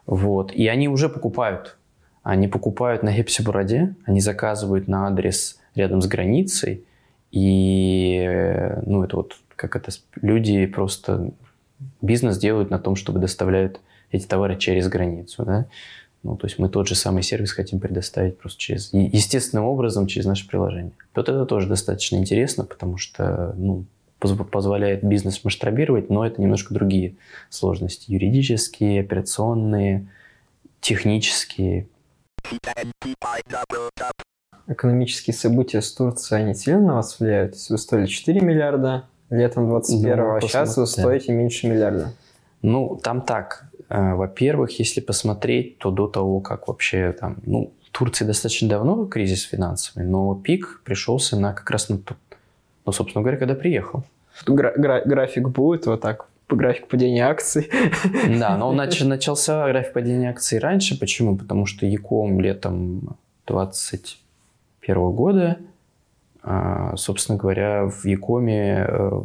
Вот. 0.06 0.52
И 0.52 0.66
они 0.68 0.88
уже 0.88 1.10
покупают. 1.10 1.76
Они 2.22 2.48
покупают 2.48 3.02
на 3.02 3.12
Хепси-Бороде, 3.12 3.94
они 4.06 4.22
заказывают 4.22 4.88
на 4.88 5.06
адрес 5.06 5.60
рядом 5.74 6.00
с 6.00 6.06
границей. 6.06 6.84
И, 7.30 8.24
э, 8.26 8.80
ну, 8.86 9.04
это 9.04 9.16
вот 9.16 9.36
как 9.54 9.76
это... 9.76 9.92
Люди 10.22 10.64
просто 10.64 11.32
бизнес 12.00 12.38
делают 12.38 12.70
на 12.70 12.78
том, 12.78 12.96
чтобы 12.96 13.18
доставляют 13.18 13.78
эти 14.10 14.26
товары 14.26 14.56
через 14.56 14.88
границу, 14.88 15.44
да. 15.44 15.66
Ну, 16.22 16.36
то 16.36 16.46
есть 16.46 16.58
мы 16.58 16.70
тот 16.70 16.88
же 16.88 16.94
самый 16.94 17.22
сервис 17.22 17.52
хотим 17.52 17.80
предоставить 17.80 18.38
просто 18.38 18.58
через... 18.58 18.94
Естественным 18.94 19.66
образом 19.66 20.06
через 20.06 20.24
наше 20.24 20.48
приложение. 20.48 20.92
Вот 21.14 21.28
это 21.28 21.44
тоже 21.44 21.68
достаточно 21.68 22.16
интересно, 22.16 22.64
потому 22.64 22.96
что, 22.96 23.52
ну, 23.58 23.84
позволяет 24.50 25.04
бизнес 25.04 25.44
масштабировать, 25.44 26.10
но 26.10 26.26
это 26.26 26.40
немножко 26.40 26.74
другие 26.74 27.16
сложности. 27.50 28.10
Юридические, 28.10 29.00
операционные, 29.00 30.08
технические. 30.80 31.88
Экономические 34.66 35.34
события 35.34 35.82
с 35.82 35.92
Турцией, 35.92 36.42
они 36.42 36.54
сильно 36.54 36.80
на 36.80 36.94
вас 36.94 37.18
влияют? 37.18 37.54
Вы 37.68 37.78
стоили 37.78 38.06
4 38.06 38.40
миллиарда 38.40 39.06
летом 39.30 39.68
21 39.68 40.16
Ну, 40.16 40.36
а 40.36 40.40
сейчас 40.40 40.76
вы 40.76 40.86
стоите 40.86 41.32
меньше 41.32 41.66
миллиарда. 41.66 42.12
Ну, 42.62 43.00
там 43.02 43.22
так. 43.22 43.64
Э, 43.88 44.14
Во-первых, 44.14 44.78
если 44.78 45.00
посмотреть, 45.00 45.78
то 45.78 45.90
до 45.90 46.06
того, 46.06 46.40
как 46.40 46.68
вообще 46.68 47.12
там... 47.12 47.38
Ну, 47.44 47.72
Турции 47.90 48.24
достаточно 48.24 48.68
давно 48.68 49.04
кризис 49.04 49.42
финансовый, 49.42 50.06
но 50.06 50.34
пик 50.34 50.80
пришелся 50.84 51.38
на 51.38 51.52
как 51.52 51.70
раз 51.70 51.88
на... 51.90 51.98
Ну, 52.86 52.92
собственно 52.92 53.22
говоря, 53.22 53.36
когда 53.36 53.54
приехал. 53.54 54.04
Гра- 54.46 54.72
гра- 54.76 55.02
график 55.04 55.48
будет 55.48 55.86
вот 55.86 56.00
так, 56.00 56.28
по 56.48 56.56
графику 56.56 56.88
падения 56.88 57.26
акций. 57.26 57.70
Да, 58.38 58.56
но 58.56 58.68
он 58.68 58.76
нач- 58.80 59.04
начался 59.04 59.66
график 59.68 59.92
падения 59.92 60.30
акций 60.30 60.58
раньше. 60.58 60.98
Почему? 60.98 61.36
Потому 61.36 61.66
что 61.66 61.86
Яком 61.86 62.40
летом 62.40 63.16
21 63.46 65.10
года, 65.12 65.56
а, 66.42 66.96
собственно 66.96 67.38
говоря, 67.38 67.84
в 67.86 68.04
Якоме 68.04 68.84
э, 68.88 69.22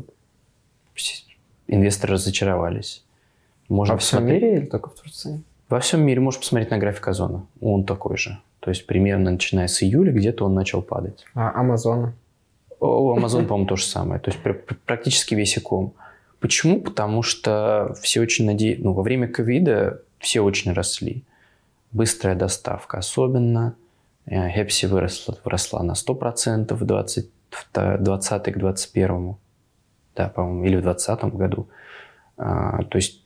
инвесторы 1.67 2.13
разочаровались. 2.13 3.03
Можно 3.69 3.95
Во 3.95 3.99
всем 3.99 4.19
посмотреть- 4.19 4.41
мире 4.43 4.57
или 4.57 4.65
только 4.65 4.89
в 4.89 4.93
Турции? 4.95 5.41
Во 5.69 5.79
всем 5.79 6.01
мире 6.05 6.21
можешь 6.21 6.39
посмотреть 6.39 6.71
на 6.71 6.77
график 6.77 7.07
Озона. 7.07 7.45
Он 7.59 7.83
такой 7.83 8.17
же. 8.17 8.37
То 8.61 8.69
есть 8.71 8.85
примерно 8.87 9.31
начиная 9.31 9.67
с 9.67 9.83
июля 9.83 10.11
где-то 10.13 10.45
он 10.45 10.53
начал 10.53 10.81
падать. 10.81 11.25
А 11.33 11.59
Амазона? 11.59 12.13
У 12.79 13.15
Amazon, 13.15 13.45
по-моему, 13.45 13.67
то 13.67 13.75
же 13.75 13.85
самое. 13.85 14.19
То 14.19 14.29
есть 14.29 14.41
пр- 14.43 14.53
пр- 14.53 14.77
практически 14.85 15.35
весь 15.35 15.57
иком. 15.57 15.93
Почему? 16.39 16.79
Потому 16.81 17.23
что 17.23 17.95
все 18.01 18.21
очень 18.21 18.45
надеялись... 18.45 18.83
Ну, 18.83 18.93
во 18.93 19.01
время 19.01 19.27
ковида 19.27 20.01
все 20.19 20.41
очень 20.41 20.71
росли. 20.73 21.23
Быстрая 21.91 22.35
доставка 22.35 22.99
особенно. 22.99 23.75
Э, 24.25 24.49
Хепси 24.49 24.85
выросла, 24.85 25.37
выросла 25.43 25.81
на 25.81 25.93
100% 25.93 26.73
в 26.73 26.85
20, 26.85 27.29
20 27.73 28.53
к 28.53 28.57
21. 28.57 29.35
Да, 30.15 30.29
по-моему, 30.29 30.65
или 30.65 30.75
в 30.75 30.81
2020 30.81 31.35
году. 31.35 31.67
А, 32.37 32.83
то 32.83 32.97
есть 32.97 33.23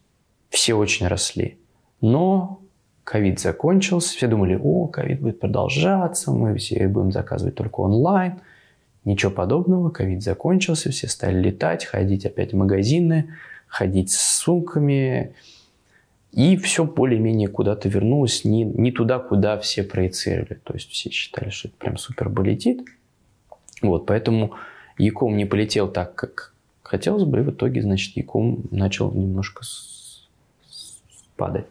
все 0.49 0.75
очень 0.75 1.07
росли. 1.07 1.57
Но 2.01 2.61
ковид 3.03 3.39
закончился, 3.39 4.15
все 4.15 4.27
думали, 4.27 4.59
о, 4.61 4.87
ковид 4.87 5.21
будет 5.21 5.39
продолжаться, 5.39 6.31
мы 6.31 6.55
все 6.57 6.87
будем 6.87 7.11
заказывать 7.11 7.55
только 7.55 7.79
онлайн. 7.81 8.39
Ничего 9.03 9.31
подобного, 9.31 9.89
ковид 9.89 10.21
закончился, 10.21 10.91
все 10.91 11.07
стали 11.07 11.41
летать, 11.41 11.85
ходить 11.85 12.25
опять 12.25 12.53
в 12.53 12.57
магазины, 12.57 13.33
ходить 13.67 14.11
с 14.11 14.37
сумками, 14.37 15.33
и 16.31 16.55
все 16.55 16.85
более-менее 16.85 17.49
куда-то 17.49 17.89
вернулось, 17.89 18.45
не, 18.45 18.63
не 18.63 18.91
туда, 18.91 19.19
куда 19.19 19.57
все 19.59 19.83
проецировали. 19.83 20.59
То 20.63 20.73
есть 20.73 20.89
все 20.89 21.09
считали, 21.09 21.49
что 21.49 21.67
это 21.67 21.77
прям 21.77 21.97
супер 21.97 22.29
полетит. 22.29 22.85
Вот, 23.81 24.05
поэтому 24.05 24.53
Яком 24.97 25.35
не 25.35 25.45
полетел 25.45 25.89
так, 25.89 26.15
как 26.15 26.53
хотелось 26.83 27.23
бы, 27.23 27.39
и 27.39 27.41
в 27.41 27.49
итоге, 27.51 27.81
значит, 27.81 28.15
Яком 28.15 28.63
начал 28.71 29.11
немножко 29.11 29.63
с- 29.63 30.29
падать. 31.35 31.65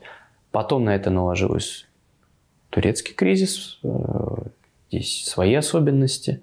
Потом 0.51 0.85
на 0.85 0.95
это 0.95 1.11
наложилась 1.11 1.87
турецкий 2.71 3.15
кризис, 3.15 3.79
э, 3.83 3.89
здесь 4.91 5.25
свои 5.25 5.55
особенности, 5.55 6.43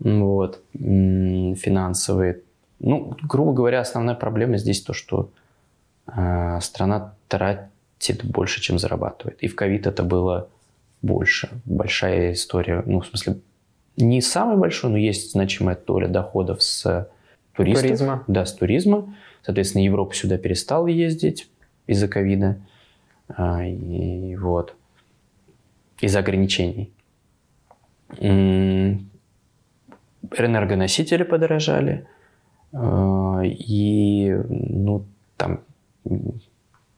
вот, 0.00 0.62
финансовые. 0.72 2.40
Ну, 2.78 3.14
грубо 3.22 3.52
говоря, 3.52 3.80
основная 3.80 4.14
проблема 4.14 4.56
здесь 4.56 4.80
то, 4.82 4.92
что 4.92 5.30
э, 6.06 6.58
страна 6.60 7.14
тратит 7.28 8.24
больше, 8.24 8.60
чем 8.60 8.78
зарабатывает. 8.78 9.42
И 9.42 9.48
в 9.48 9.54
ковид 9.54 9.86
это 9.86 10.02
было 10.02 10.48
больше. 11.02 11.50
Большая 11.66 12.32
история, 12.32 12.82
ну, 12.86 13.00
в 13.00 13.06
смысле, 13.06 13.36
не 13.96 14.22
самый 14.22 14.56
большой, 14.56 14.90
но 14.90 14.96
есть 14.96 15.32
значимая 15.32 15.76
доля 15.76 16.08
доходов 16.08 16.62
с 16.62 17.10
туристов. 17.54 17.82
Туризма. 17.82 18.24
Да, 18.26 18.46
с 18.46 18.54
туризма. 18.54 19.14
Соответственно, 19.42 19.84
Европа 19.84 20.14
сюда 20.14 20.38
перестала 20.38 20.86
ездить 20.86 21.48
из-за 21.86 22.08
ковида. 22.08 22.58
А, 23.28 23.64
и 23.64 24.36
вот. 24.36 24.74
Из-за 26.00 26.20
ограничений. 26.20 26.90
Энергоносители 30.36 31.22
подорожали. 31.22 32.06
А, 32.72 33.40
и, 33.42 34.32
ну, 34.48 35.06
там, 35.36 35.60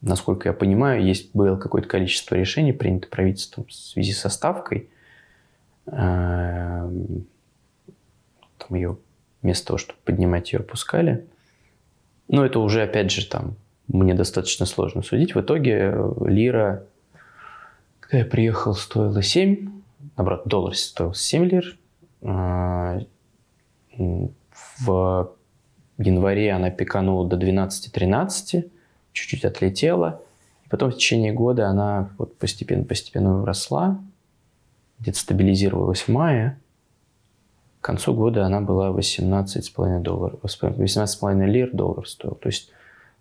насколько 0.00 0.48
я 0.48 0.52
понимаю, 0.52 1.04
есть 1.04 1.34
было 1.34 1.56
какое-то 1.56 1.88
количество 1.88 2.34
решений, 2.34 2.72
принято 2.72 3.08
правительством 3.08 3.64
в 3.66 3.72
связи 3.72 4.12
со 4.12 4.28
ставкой. 4.28 4.88
А, 5.86 6.90
там 8.58 8.76
ее 8.76 8.98
вместо 9.42 9.68
того, 9.68 9.78
чтобы 9.78 9.98
поднимать 10.04 10.52
ее, 10.52 10.60
опускали. 10.60 11.26
Но 12.28 12.44
это 12.46 12.60
уже, 12.60 12.82
опять 12.82 13.10
же, 13.10 13.26
там 13.26 13.56
мне 13.88 14.14
достаточно 14.14 14.66
сложно 14.66 15.02
судить. 15.02 15.34
В 15.34 15.40
итоге 15.40 15.92
э, 15.92 16.12
лира, 16.26 16.84
когда 18.00 18.18
я 18.18 18.24
приехал, 18.24 18.74
стоила 18.74 19.22
7, 19.22 19.70
наоборот, 20.16 20.42
доллар 20.46 20.74
стоил 20.76 21.14
7 21.14 21.44
лир. 21.44 21.76
В 23.98 25.32
январе 25.98 26.52
она 26.52 26.70
пиканула 26.70 27.28
до 27.28 27.36
12-13, 27.36 28.70
чуть-чуть 29.12 29.44
отлетела. 29.44 30.20
И 30.64 30.68
потом 30.68 30.90
в 30.90 30.94
течение 30.94 31.32
года 31.32 31.68
она 31.68 32.10
вот 32.18 32.36
постепенно-постепенно 32.38 33.44
росла, 33.44 34.00
где-то 34.98 35.18
стабилизировалась 35.18 36.02
в 36.02 36.08
мае. 36.08 36.58
К 37.80 37.84
концу 37.84 38.14
года 38.14 38.46
она 38.46 38.60
была 38.60 38.90
18,5 38.90 40.00
долларов, 40.00 40.40
18,5 40.42 41.46
лир 41.46 41.70
доллар 41.72 42.06
стоил. 42.06 42.36
То 42.36 42.48
есть 42.48 42.70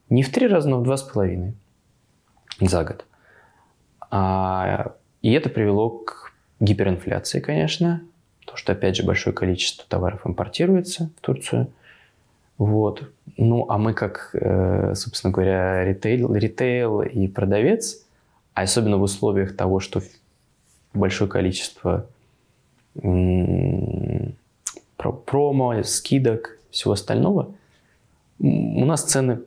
не 0.10 0.24
в 0.24 0.32
три 0.32 0.48
раза, 0.48 0.70
но 0.70 0.80
в 0.80 0.84
два 0.84 0.98
с 0.98 1.04
половиной 1.04 1.56
за 2.60 2.84
год. 2.84 3.06
А, 4.12 4.94
и 5.22 5.32
это 5.32 5.50
привело 5.50 5.90
к 5.90 6.34
гиперинфляции, 6.60 7.40
конечно, 7.40 8.04
потому 8.52 8.60
что, 8.60 8.74
опять 8.74 8.98
же, 8.98 9.04
большое 9.04 9.34
количество 9.34 9.86
товаров 9.88 10.28
импортируется 10.28 11.10
в 11.18 11.22
Турцию. 11.22 11.72
Вот. 12.58 13.10
Ну, 13.38 13.66
а 13.70 13.78
мы 13.78 13.94
как, 13.94 14.32
э, 14.34 14.94
собственно 14.94 15.32
говоря, 15.32 15.86
ритейл, 15.86 16.36
ритейл 16.36 17.02
и 17.02 17.28
продавец, 17.28 18.06
а 18.54 18.64
особенно 18.64 18.98
в 18.98 19.04
условиях 19.04 19.56
того, 19.56 19.80
что 19.80 20.02
большое 20.94 21.30
количество 21.30 22.06
промо, 24.98 25.84
скидок, 25.84 26.60
всего 26.72 26.92
остального, 26.92 27.54
у 28.38 28.86
нас 28.86 29.04
цены 29.04 29.40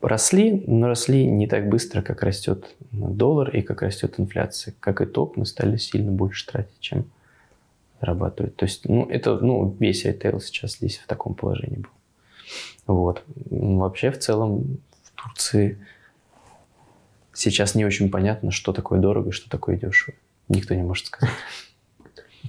росли, 0.00 0.62
но 0.68 0.86
росли 0.86 1.26
не 1.26 1.48
так 1.48 1.68
быстро, 1.68 2.02
как 2.02 2.22
растет 2.22 2.76
доллар 2.92 3.50
и 3.50 3.60
как 3.60 3.82
растет 3.82 4.14
инфляция. 4.18 4.72
Как 4.78 5.00
итог, 5.00 5.36
мы 5.36 5.44
стали 5.46 5.76
сильно 5.78 6.12
больше 6.12 6.46
тратить, 6.46 6.78
чем 6.78 7.04
зарабатывать. 8.00 8.56
То 8.56 8.64
есть, 8.64 8.88
ну, 8.88 9.06
это, 9.08 9.38
ну, 9.38 9.76
весь 9.78 10.04
ритейл 10.04 10.40
сейчас 10.40 10.76
здесь 10.76 10.98
в 10.98 11.06
таком 11.06 11.34
положении 11.34 11.78
был. 11.78 11.90
Вот. 12.86 13.22
Вообще, 13.50 14.10
в 14.10 14.18
целом, 14.18 14.78
в 15.02 15.22
Турции 15.22 15.78
сейчас 17.34 17.74
не 17.74 17.84
очень 17.84 18.10
понятно, 18.10 18.50
что 18.50 18.72
такое 18.72 19.00
дорого 19.00 19.32
что 19.32 19.48
такое 19.48 19.76
дешево. 19.76 20.16
Никто 20.48 20.74
не 20.74 20.82
может 20.82 21.06
сказать. 21.06 21.34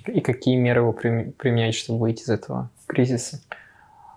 И 0.08 0.22
какие 0.22 0.56
меры 0.56 0.84
вы 0.84 0.94
применяете, 0.94 1.78
чтобы 1.78 2.00
выйти 2.00 2.24
из 2.24 2.30
этого 2.30 2.70
кризиса? 2.88 3.42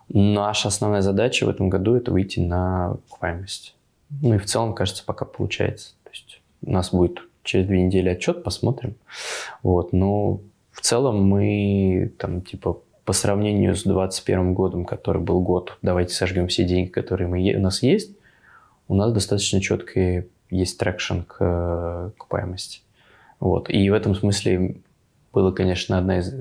Наша 0.08 0.68
основная 0.68 1.00
задача 1.00 1.46
в 1.46 1.48
этом 1.48 1.68
году– 1.68 1.94
это 1.96 2.12
выйти 2.12 2.38
на 2.38 2.92
окупаемость. 2.92 3.74
Ну 4.20 4.34
и 4.34 4.38
в 4.38 4.44
целом, 4.44 4.74
кажется, 4.74 5.04
пока 5.04 5.24
получается. 5.24 5.94
То 6.04 6.10
есть 6.10 6.40
у 6.62 6.70
нас 6.70 6.92
будет 6.92 7.22
через 7.42 7.66
две 7.66 7.82
недели 7.82 8.08
отчет, 8.10 8.44
посмотрим. 8.44 8.94
Вот, 9.62 9.92
но 9.92 10.40
в 10.72 10.80
целом 10.80 11.22
мы 11.22 12.12
там 12.18 12.40
типа 12.40 12.80
по 13.04 13.12
сравнению 13.12 13.74
с 13.74 13.82
2021 13.84 14.54
годом, 14.54 14.84
который 14.84 15.22
был 15.22 15.40
год, 15.40 15.78
давайте 15.82 16.14
сожгем 16.14 16.48
все 16.48 16.64
деньги, 16.64 16.88
которые 16.88 17.28
мы, 17.28 17.54
у 17.54 17.60
нас 17.60 17.82
есть, 17.82 18.16
у 18.88 18.94
нас 18.94 19.12
достаточно 19.12 19.60
четкий 19.60 20.28
есть 20.50 20.78
traction 20.78 21.20
к 21.20 22.12
окупаемости. 22.16 22.80
Вот. 23.40 23.70
И 23.70 23.90
в 23.90 23.94
этом 23.94 24.14
смысле 24.14 24.76
было, 25.32 25.50
конечно, 25.50 25.98
одна 25.98 26.18
из, 26.18 26.32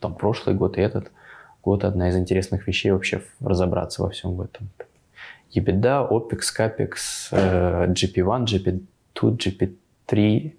там, 0.00 0.14
прошлый 0.14 0.56
год 0.56 0.78
и 0.78 0.80
этот– 0.80 1.10
год 1.62 1.84
одна 1.84 2.08
из 2.08 2.16
интересных 2.16 2.66
вещей 2.66 2.90
вообще 2.90 3.22
разобраться 3.40 4.02
во 4.02 4.10
всем 4.10 4.34
в 4.34 4.42
этом. 4.42 4.68
EBITDA, 5.54 6.08
OPEX, 6.10 6.40
CAPEX, 6.56 7.92
GP1, 7.92 8.44
GP2, 9.14 9.76
GP3, 10.08 10.52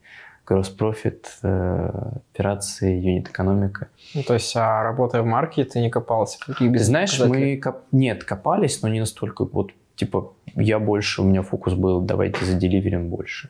gross 0.45 0.75
profit, 0.77 1.25
э, 1.41 2.17
операции, 2.33 2.99
юнит 2.99 3.29
экономика. 3.29 3.87
Ну, 4.13 4.23
то 4.23 4.33
есть, 4.33 4.55
а 4.55 4.83
работая 4.83 5.21
в 5.21 5.25
маркете, 5.25 5.69
ты 5.69 5.81
не 5.81 5.89
копался? 5.89 6.37
Какие 6.39 6.75
Знаешь, 6.77 7.19
мы 7.19 7.57
коп... 7.57 7.83
нет, 7.91 8.23
копались, 8.23 8.81
но 8.81 8.89
не 8.89 8.99
настолько. 8.99 9.45
Вот, 9.45 9.71
типа, 9.95 10.33
я 10.55 10.79
больше, 10.79 11.21
у 11.21 11.25
меня 11.25 11.41
фокус 11.41 11.73
был, 11.73 12.01
давайте 12.01 12.43
заделиверим 12.45 13.09
больше. 13.09 13.49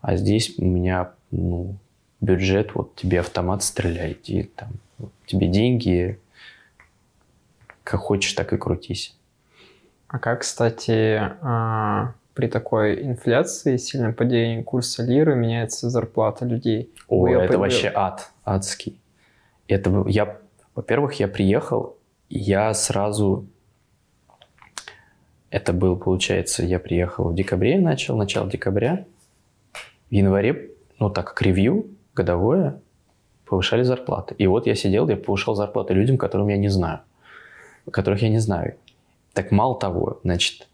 А 0.00 0.16
здесь 0.16 0.54
у 0.58 0.64
меня, 0.64 1.10
ну, 1.30 1.76
бюджет, 2.20 2.74
вот 2.74 2.96
тебе 2.96 3.20
автомат 3.20 3.62
стреляет, 3.62 4.28
и 4.28 4.44
там 4.44 4.70
вот, 4.98 5.12
тебе 5.26 5.46
деньги, 5.46 6.18
как 7.84 8.00
хочешь, 8.00 8.32
так 8.32 8.52
и 8.52 8.56
крутись. 8.56 9.16
А 10.08 10.18
как, 10.18 10.40
кстати, 10.40 11.20
а, 11.40 12.14
при 12.40 12.48
такой 12.48 13.02
инфляции, 13.02 13.76
сильном 13.76 14.14
падении 14.14 14.62
курса 14.62 15.02
лиры 15.02 15.34
меняется 15.34 15.90
зарплата 15.90 16.46
людей? 16.46 16.90
О, 17.06 17.28
это 17.28 17.40
появил... 17.40 17.58
вообще 17.60 17.92
ад, 17.94 18.30
адский. 18.44 18.98
Это 19.68 20.04
я, 20.08 20.38
во-первых, 20.74 21.20
я 21.20 21.28
приехал, 21.28 21.98
я 22.30 22.72
сразу, 22.72 23.46
это 25.50 25.74
был, 25.74 25.96
получается, 25.96 26.64
я 26.64 26.78
приехал 26.78 27.28
в 27.28 27.34
декабре, 27.34 27.78
начал, 27.78 28.16
начало 28.16 28.50
декабря, 28.50 29.04
в 30.10 30.14
январе, 30.14 30.70
ну 30.98 31.10
так 31.10 31.26
как 31.26 31.42
ревью 31.42 31.88
годовое, 32.14 32.80
повышали 33.44 33.82
зарплаты. 33.82 34.34
И 34.38 34.46
вот 34.46 34.66
я 34.66 34.74
сидел, 34.74 35.06
я 35.10 35.16
повышал 35.16 35.54
зарплаты 35.54 35.92
людям, 35.92 36.16
которым 36.16 36.48
я 36.48 36.56
не 36.56 36.68
знаю 36.68 37.00
которых 37.90 38.22
я 38.22 38.28
не 38.28 38.38
знаю. 38.38 38.76
Так 39.32 39.50
мало 39.50 39.78
того, 39.78 40.20
значит, 40.22 40.68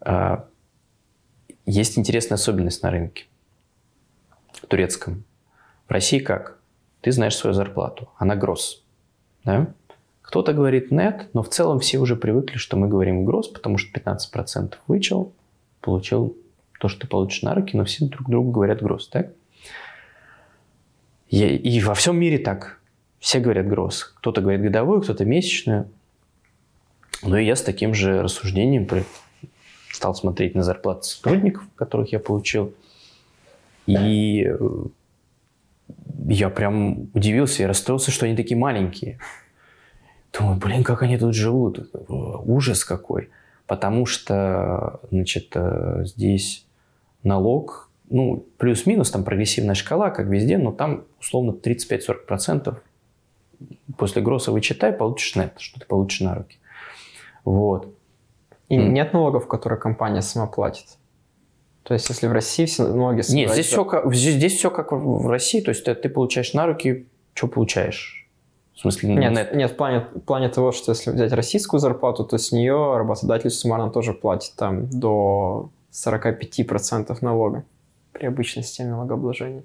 а, 0.00 0.46
есть 1.66 1.98
интересная 1.98 2.36
особенность 2.36 2.82
на 2.82 2.90
рынке 2.90 3.24
турецком. 4.68 5.24
В 5.86 5.90
России 5.90 6.18
как? 6.18 6.58
Ты 7.00 7.12
знаешь 7.12 7.36
свою 7.36 7.54
зарплату, 7.54 8.08
она 8.16 8.34
гроз. 8.34 8.84
Да? 9.44 9.68
Кто-то 10.22 10.52
говорит 10.52 10.90
нет, 10.90 11.28
но 11.34 11.42
в 11.42 11.48
целом 11.50 11.78
все 11.78 11.98
уже 11.98 12.16
привыкли, 12.16 12.56
что 12.56 12.76
мы 12.76 12.88
говорим 12.88 13.24
гроз, 13.24 13.48
потому 13.48 13.78
что 13.78 13.98
15% 13.98 14.74
вычел, 14.88 15.32
получил 15.80 16.36
то, 16.80 16.88
что 16.88 17.02
ты 17.02 17.06
получишь 17.06 17.42
на 17.42 17.54
руки, 17.54 17.76
но 17.76 17.84
все 17.84 18.06
друг 18.06 18.28
другу 18.28 18.50
говорят 18.50 18.82
гроз, 18.82 19.08
так? 19.08 19.32
И, 21.28 21.80
во 21.84 21.94
всем 21.94 22.18
мире 22.18 22.38
так. 22.38 22.80
Все 23.18 23.40
говорят 23.40 23.66
гроз. 23.66 24.04
Кто-то 24.18 24.40
говорит 24.40 24.62
годовую, 24.62 25.02
кто-то 25.02 25.24
месячную. 25.24 25.88
Ну 27.22 27.36
и 27.36 27.44
я 27.44 27.56
с 27.56 27.62
таким 27.62 27.94
же 27.94 28.22
рассуждением 28.22 28.86
стал 29.96 30.14
смотреть 30.14 30.54
на 30.54 30.62
зарплаты 30.62 31.04
сотрудников, 31.04 31.64
которых 31.74 32.12
я 32.12 32.20
получил. 32.20 32.74
И 33.86 34.44
э, 34.46 34.58
я 36.28 36.50
прям 36.50 37.08
удивился 37.14 37.62
и 37.62 37.66
расстроился, 37.66 38.10
что 38.10 38.26
они 38.26 38.36
такие 38.36 38.58
маленькие. 38.58 39.18
Думаю, 40.32 40.58
блин, 40.58 40.84
как 40.84 41.02
они 41.02 41.16
тут 41.16 41.34
живут. 41.34 41.90
Ужас 42.08 42.84
какой. 42.84 43.30
Потому 43.66 44.06
что, 44.06 45.00
значит, 45.10 45.52
э, 45.54 46.02
здесь 46.04 46.66
налог, 47.22 47.90
ну, 48.10 48.46
плюс-минус, 48.58 49.10
там 49.10 49.24
прогрессивная 49.24 49.74
шкала, 49.74 50.10
как 50.10 50.26
везде, 50.26 50.58
но 50.58 50.72
там 50.72 51.04
условно 51.18 51.52
35-40% 51.52 52.76
после 53.96 54.20
гросса 54.20 54.52
вычитай, 54.52 54.92
получишь 54.92 55.34
нет, 55.36 55.54
что 55.56 55.80
ты 55.80 55.86
получишь 55.86 56.20
на 56.20 56.34
руки. 56.34 56.58
Вот. 57.44 57.95
И 58.68 58.76
mm. 58.76 58.88
нет 58.88 59.12
налогов, 59.12 59.46
которые 59.46 59.78
компания 59.78 60.22
сама 60.22 60.46
платит? 60.46 60.86
То 61.82 61.94
есть, 61.94 62.08
если 62.08 62.26
в 62.26 62.32
России 62.32 62.66
все 62.66 62.86
ноги 62.88 63.22
Нет, 63.32 63.52
здесь 63.52 63.66
все, 63.66 63.84
как, 63.84 64.12
здесь, 64.12 64.34
здесь 64.34 64.56
все 64.56 64.70
как 64.70 64.90
в 64.90 65.28
России. 65.28 65.60
То 65.60 65.70
есть, 65.70 65.84
ты, 65.84 65.94
ты 65.94 66.08
получаешь 66.08 66.52
на 66.52 66.66
руки, 66.66 67.06
что 67.32 67.46
получаешь? 67.46 68.28
В 68.74 68.80
смысле, 68.80 69.14
нет, 69.14 69.32
нет, 69.32 69.54
нет 69.54 69.70
в, 69.70 69.76
плане, 69.76 70.06
в 70.14 70.20
плане 70.20 70.48
того, 70.48 70.72
что 70.72 70.92
если 70.92 71.10
взять 71.10 71.32
российскую 71.32 71.80
зарплату, 71.80 72.24
то 72.24 72.36
с 72.36 72.52
нее 72.52 72.96
работодатель 72.98 73.50
суммарно 73.50 73.90
тоже 73.90 74.12
платит 74.12 74.54
там 74.56 74.86
до 74.90 75.70
45% 75.92 77.16
налога 77.22 77.64
при 78.12 78.26
обычной 78.26 78.64
системе 78.64 78.90
налогообложения. 78.90 79.62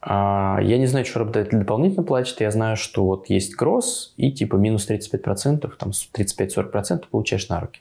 А, 0.00 0.60
я 0.62 0.78
не 0.78 0.86
знаю, 0.86 1.04
что 1.04 1.20
работодатель 1.20 1.58
дополнительно 1.58 2.04
платит. 2.04 2.40
Я 2.40 2.50
знаю, 2.50 2.76
что 2.76 3.04
вот 3.04 3.28
есть 3.28 3.56
гросс 3.56 4.14
и 4.16 4.30
типа 4.30 4.56
минус 4.56 4.88
35%, 4.88 5.72
там 5.76 5.90
35-40% 5.90 7.06
получаешь 7.10 7.48
на 7.48 7.60
руки. 7.60 7.80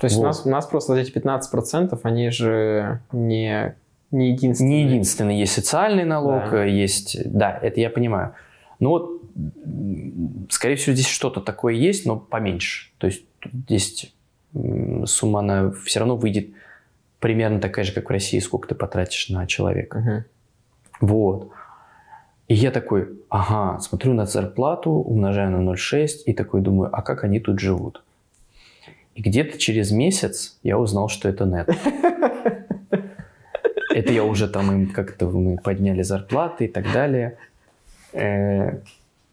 То 0.00 0.06
есть 0.06 0.16
вот. 0.16 0.22
у, 0.22 0.26
нас, 0.26 0.46
у 0.46 0.48
нас 0.48 0.66
просто 0.66 0.92
вот 0.92 0.98
эти 0.98 1.10
15%, 1.10 1.98
они 2.02 2.30
же 2.30 3.00
не, 3.12 3.74
не 4.10 4.30
единственные. 4.30 4.84
Не 4.84 4.90
единственные. 4.90 5.40
Есть 5.40 5.54
социальный 5.54 6.04
налог, 6.04 6.50
да. 6.50 6.64
есть... 6.64 7.18
Да, 7.24 7.58
это 7.60 7.80
я 7.80 7.90
понимаю. 7.90 8.34
Но 8.78 8.90
вот, 8.90 9.22
скорее 10.50 10.76
всего, 10.76 10.94
здесь 10.94 11.08
что-то 11.08 11.40
такое 11.40 11.74
есть, 11.74 12.06
но 12.06 12.16
поменьше. 12.16 12.90
То 12.98 13.08
есть 13.08 13.24
здесь 13.42 14.12
сумма, 15.04 15.40
она 15.40 15.72
все 15.84 16.00
равно 16.00 16.16
выйдет 16.16 16.50
примерно 17.18 17.60
такая 17.60 17.84
же, 17.84 17.92
как 17.92 18.08
в 18.08 18.12
России, 18.12 18.38
сколько 18.38 18.68
ты 18.68 18.74
потратишь 18.74 19.28
на 19.28 19.46
человека. 19.46 20.24
Угу. 21.00 21.08
Вот. 21.08 21.50
И 22.46 22.54
я 22.54 22.70
такой, 22.70 23.08
ага, 23.28 23.78
смотрю 23.80 24.14
на 24.14 24.26
зарплату, 24.26 24.90
умножаю 24.90 25.50
на 25.50 25.70
0,6 25.70 26.22
и 26.24 26.32
такой 26.32 26.60
думаю, 26.60 26.88
а 26.92 27.02
как 27.02 27.24
они 27.24 27.40
тут 27.40 27.60
живут? 27.60 28.02
И 29.18 29.20
где-то 29.20 29.58
через 29.58 29.90
месяц 29.90 30.56
я 30.62 30.78
узнал, 30.78 31.08
что 31.08 31.28
это 31.28 31.44
нет. 31.44 31.68
Это 33.92 34.12
я 34.12 34.22
уже 34.22 34.46
там 34.46 34.70
им 34.70 34.92
как-то 34.92 35.26
мы 35.26 35.58
подняли 35.58 36.02
зарплаты 36.02 36.66
и 36.66 36.68
так 36.68 36.92
далее. 36.92 37.36
Э, 38.12 38.78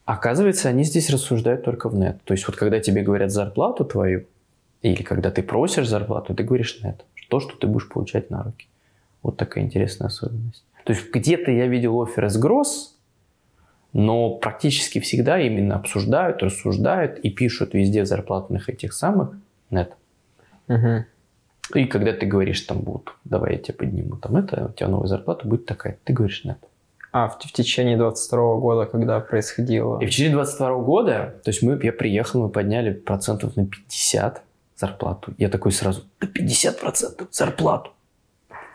оказывается, 0.05 0.69
они 0.69 0.85
здесь 0.85 1.11
рассуждают 1.11 1.63
только 1.63 1.87
в 1.89 1.93
нет. 1.93 2.17
То 2.23 2.33
есть 2.33 2.47
вот 2.47 2.55
когда 2.55 2.79
тебе 2.79 3.03
говорят 3.03 3.29
зарплату 3.29 3.85
твою, 3.85 4.25
или 4.81 5.03
когда 5.03 5.29
ты 5.29 5.43
просишь 5.43 5.87
зарплату, 5.87 6.33
ты 6.33 6.43
говоришь 6.43 6.79
нет. 6.83 7.05
То, 7.29 7.39
что 7.39 7.55
ты 7.55 7.67
будешь 7.67 7.87
получать 7.87 8.31
на 8.31 8.41
руки. 8.41 8.67
Вот 9.21 9.37
такая 9.37 9.63
интересная 9.63 10.07
особенность. 10.07 10.63
То 10.83 10.93
есть 10.93 11.11
где-то 11.13 11.51
я 11.51 11.67
видел 11.67 12.01
офер 12.01 12.25
из 12.25 12.37
гроз, 12.37 12.97
но 13.93 14.31
практически 14.31 14.99
всегда 14.99 15.39
именно 15.39 15.75
обсуждают, 15.75 16.41
рассуждают 16.41 17.19
и 17.19 17.29
пишут 17.29 17.75
везде 17.75 18.01
в 18.01 18.07
зарплатных 18.07 18.67
этих 18.67 18.91
самых 18.91 19.35
нет. 19.69 19.93
Угу. 20.67 21.05
И 21.75 21.85
когда 21.85 22.13
ты 22.13 22.25
говоришь, 22.25 22.61
там, 22.61 22.81
вот, 22.81 23.11
давай 23.23 23.53
я 23.53 23.57
тебе 23.57 23.73
подниму, 23.73 24.17
там, 24.17 24.37
это, 24.37 24.67
у 24.67 24.73
тебя 24.73 24.87
новая 24.87 25.07
зарплата 25.07 25.47
будет 25.47 25.65
такая, 25.65 25.97
ты 26.03 26.13
говоришь 26.13 26.43
нет. 26.43 26.59
А, 27.11 27.27
в, 27.27 27.39
в 27.39 27.51
течение 27.51 27.97
22 27.97 28.55
года, 28.57 28.85
когда 28.85 29.19
происходило? 29.19 29.99
И 29.99 30.05
в 30.05 30.09
течение 30.09 30.33
22 30.33 30.75
года, 30.79 31.35
то 31.43 31.49
есть 31.49 31.63
мы, 31.63 31.79
я 31.81 31.93
приехал, 31.93 32.41
мы 32.43 32.49
подняли 32.49 32.93
процентов 32.93 33.55
на 33.55 33.65
50 33.65 34.43
зарплату. 34.75 35.33
Я 35.37 35.49
такой 35.49 35.71
сразу, 35.71 36.03
да 36.19 36.27
50 36.27 36.79
процентов 36.79 37.27
зарплату. 37.31 37.91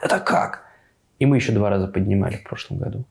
Это 0.03 0.19
как? 0.19 0.65
И 1.19 1.27
мы 1.27 1.37
еще 1.37 1.53
два 1.53 1.69
раза 1.69 1.87
поднимали 1.87 2.37
в 2.37 2.45
прошлом 2.45 2.79
году. 2.79 3.05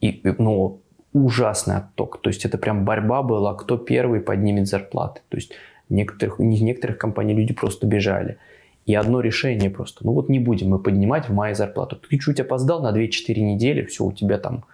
И, 0.00 0.22
ну, 0.38 0.80
ужасный 1.12 1.76
отток. 1.76 2.20
То 2.22 2.30
есть 2.30 2.44
это 2.44 2.58
прям 2.58 2.84
борьба 2.84 3.22
была, 3.22 3.54
кто 3.54 3.76
первый 3.76 4.20
поднимет 4.20 4.66
зарплаты. 4.66 5.20
То 5.28 5.36
есть 5.36 5.52
некоторых, 5.94 6.38
не 6.38 6.60
некоторых 6.60 6.98
компаний 6.98 7.34
люди 7.34 7.54
просто 7.54 7.86
бежали. 7.86 8.38
И 8.86 8.94
одно 8.94 9.20
решение 9.20 9.70
просто. 9.70 10.04
Ну 10.04 10.12
вот 10.12 10.28
не 10.28 10.38
будем 10.38 10.68
мы 10.68 10.78
поднимать 10.78 11.28
в 11.28 11.32
мае 11.32 11.54
зарплату. 11.54 11.96
Ты 11.96 12.18
чуть 12.18 12.40
опоздал 12.40 12.82
на 12.82 12.92
2-4 12.92 13.40
недели, 13.40 13.84
все, 13.86 14.04
у 14.04 14.12
тебя 14.12 14.38
там 14.38 14.64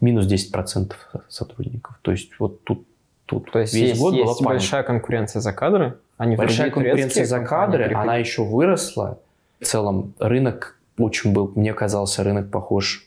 минус 0.00 0.26
10% 0.26 0.92
сотрудников. 1.28 1.98
То 2.02 2.10
есть 2.10 2.32
вот 2.38 2.62
тут, 2.64 2.86
тут 3.24 3.50
То 3.50 3.60
есть 3.60 3.72
весь 3.72 3.90
есть, 3.90 4.00
год 4.00 4.14
есть 4.14 4.40
была 4.40 4.52
большая 4.52 4.82
конкуренция 4.82 5.40
за 5.40 5.52
кадры? 5.52 5.98
А 6.18 6.26
не 6.26 6.36
большая 6.36 6.70
конкуренция 6.70 7.24
за 7.24 7.40
кадры, 7.40 7.92
она 7.94 8.16
еще 8.16 8.44
выросла. 8.44 9.18
В 9.60 9.64
целом 9.64 10.12
рынок 10.18 10.78
очень 10.98 11.32
был, 11.32 11.50
мне 11.54 11.72
казался 11.72 12.22
рынок 12.22 12.50
похож 12.50 13.06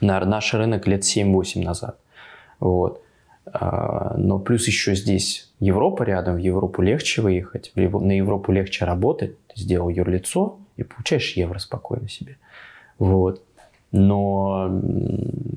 на 0.00 0.18
наш 0.24 0.54
рынок 0.54 0.86
лет 0.86 1.02
7-8 1.02 1.62
назад. 1.62 1.98
Вот. 2.60 3.02
А, 3.52 4.14
но 4.16 4.38
плюс 4.38 4.66
еще 4.66 4.94
здесь 4.94 5.50
Европа 5.60 6.02
рядом, 6.02 6.36
в 6.36 6.38
Европу 6.38 6.82
легче 6.82 7.22
выехать, 7.22 7.72
на 7.74 8.16
Европу 8.16 8.52
легче 8.52 8.84
работать. 8.84 9.36
Ты 9.48 9.60
сделал 9.60 9.88
юрлицо 9.88 10.58
и 10.76 10.82
получаешь 10.82 11.32
евро 11.36 11.58
спокойно 11.58 12.08
себе. 12.08 12.36
Вот. 12.98 13.42
Но 13.90 14.82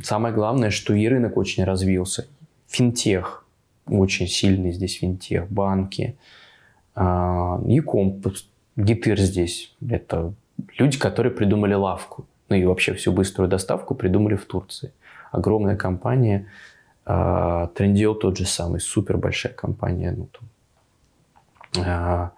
самое 0.04 0.34
главное, 0.34 0.70
что 0.70 0.94
и 0.94 1.08
рынок 1.08 1.38
очень 1.38 1.64
развился. 1.64 2.28
Финтех, 2.68 3.46
очень 3.88 4.28
сильный 4.28 4.72
здесь 4.72 5.00
финтех, 5.00 5.50
банки, 5.50 6.16
Яком, 6.96 8.22
Гитыр 8.78 9.20
здесь. 9.20 9.76
Это 9.88 10.34
люди, 10.78 10.98
которые 10.98 11.34
придумали 11.34 11.74
лавку. 11.74 12.26
Ну 12.50 12.56
и 12.56 12.66
вообще 12.66 12.94
всю 12.94 13.12
быструю 13.12 13.50
доставку 13.50 13.96
придумали 13.96 14.36
в 14.36 14.46
Турции. 14.46 14.92
Огромная 15.32 15.76
компания. 15.76 16.48
А, 17.06 17.68
Трендио 17.68 18.14
тот 18.14 18.38
же 18.38 18.46
самый, 18.46 18.80
супер 18.80 19.18
большая 19.18 19.54
компания. 19.54 20.12
Ну, 20.12 20.28
там. 20.28 21.86
А, 21.86 22.32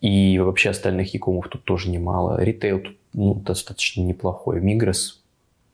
и 0.00 0.38
вообще 0.38 0.70
остальных 0.70 1.14
якомов 1.14 1.48
тут 1.48 1.64
тоже 1.64 1.90
немало. 1.90 2.40
Ритейл 2.42 2.80
тут 2.80 2.96
ну, 3.12 3.34
достаточно 3.34 4.02
неплохой. 4.02 4.60
Мигрос 4.60 5.22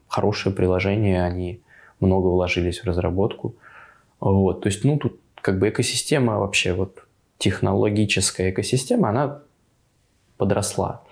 хорошее 0.09 0.55
приложение, 0.55 1.25
они 1.25 1.61
много 2.01 2.29
вложились 2.29 2.81
в 2.81 2.87
разработку. 2.87 3.55
Вот, 4.21 4.63
то 4.63 4.69
есть, 4.69 4.85
ну, 4.85 4.99
тут 4.99 5.19
как 5.41 5.59
бы 5.59 5.69
экосистема 5.69 6.39
вообще, 6.39 6.75
вот 6.75 7.07
технологическая 7.39 8.51
экосистема, 8.51 9.09
она 9.11 9.43
подросла. 10.37 11.03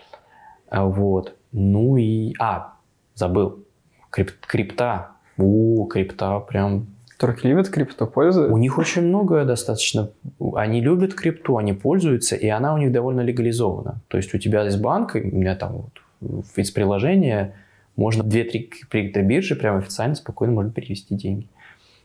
А, 0.68 0.84
вот. 0.84 1.34
Ну 1.52 1.96
и... 1.96 2.34
А, 2.38 2.74
забыл. 3.14 3.64
Крип, 4.10 4.32
крипта. 4.40 5.12
У, 5.36 5.86
крипта 5.86 6.40
прям... 6.40 6.86
Турки 7.18 7.48
любят 7.48 7.68
крипту, 7.68 8.06
пользуются? 8.06 8.54
У 8.54 8.58
них 8.58 8.78
очень 8.78 9.02
много 9.02 9.44
достаточно. 9.44 10.10
Они 10.54 10.80
любят 10.80 11.14
крипту, 11.14 11.56
они 11.56 11.72
пользуются, 11.72 12.36
и 12.36 12.46
она 12.46 12.72
у 12.74 12.78
них 12.78 12.92
довольно 12.92 13.22
легализована. 13.22 14.00
То 14.06 14.16
есть 14.18 14.32
у 14.34 14.38
тебя 14.38 14.62
есть 14.62 14.80
банк, 14.80 15.16
у 15.16 15.18
меня 15.18 15.56
там 15.56 15.72
вот 16.20 16.46
из 16.56 16.70
приложения 16.70 17.54
можно 17.96 18.22
2-3 18.22 18.70
криптобиржи 18.88 19.56
прям 19.56 19.78
официально 19.78 20.14
спокойно 20.14 20.54
можно 20.54 20.70
перевести 20.70 21.16
деньги. 21.16 21.48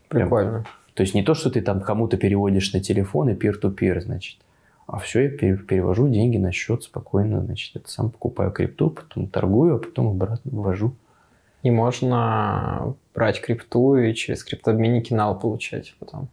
Прикольно. 0.08 0.50
Прям. 0.50 0.66
То 0.94 1.02
есть 1.02 1.14
не 1.14 1.22
то, 1.22 1.34
что 1.34 1.48
ты 1.48 1.60
там 1.60 1.80
кому-то 1.80 2.16
переводишь 2.16 2.72
на 2.72 2.80
телефон 2.80 3.28
и 3.28 3.34
peer-to-peer, 3.34 4.00
значит. 4.00 4.38
А 4.86 4.98
все, 4.98 5.22
я 5.22 5.28
перевожу 5.30 6.08
деньги 6.08 6.36
на 6.38 6.50
счет 6.50 6.82
спокойно, 6.82 7.40
значит, 7.40 7.76
это 7.76 7.88
сам 7.88 8.10
покупаю 8.10 8.50
крипту, 8.50 8.90
потом 8.90 9.28
торгую, 9.28 9.76
а 9.76 9.78
потом 9.78 10.08
обратно 10.08 10.50
ввожу. 10.52 10.92
И 11.64 11.70
можно 11.70 12.94
брать 13.14 13.40
крипту 13.40 13.96
и 13.96 14.14
через 14.14 14.44
криптобменники 14.44 15.12
нал 15.12 15.36
получать 15.38 15.94
потом. 15.98 16.28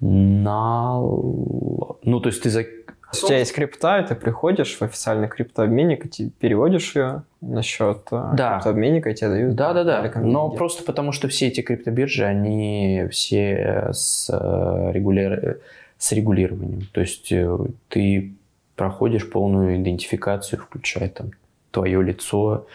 Нал... 0.00 1.98
Ну, 2.02 2.20
то 2.20 2.28
есть 2.28 2.42
ты 2.42 2.50
за... 2.50 2.60
У 2.60 3.26
тебя 3.26 3.38
есть 3.38 3.54
крипта, 3.54 3.98
и 3.98 4.06
ты 4.06 4.14
приходишь 4.14 4.76
в 4.76 4.82
официальный 4.82 5.28
криптообменник, 5.28 6.06
и 6.06 6.08
ты 6.08 6.30
переводишь 6.30 6.94
ее 6.94 7.22
на 7.40 7.62
счет 7.62 8.02
э, 8.12 8.30
да. 8.34 8.54
криптообменника, 8.54 9.10
и 9.10 9.14
тебе 9.14 9.30
дают... 9.30 9.54
Да-да-да, 9.56 10.12
но 10.20 10.50
просто 10.50 10.84
потому, 10.84 11.10
что 11.12 11.26
все 11.28 11.48
эти 11.48 11.60
криптобиржи, 11.60 12.24
они 12.24 13.06
все 13.10 13.88
с 13.92 14.30
э, 14.30 14.92
регуляр 14.92 15.58
с 15.98 16.12
регулированием. 16.12 16.88
То 16.92 17.02
есть 17.02 17.30
э, 17.30 17.58
ты 17.88 18.32
проходишь 18.74 19.30
полную 19.30 19.76
идентификацию, 19.76 20.60
включая 20.60 21.10
там 21.10 21.32
твое 21.70 22.02
лицо. 22.02 22.66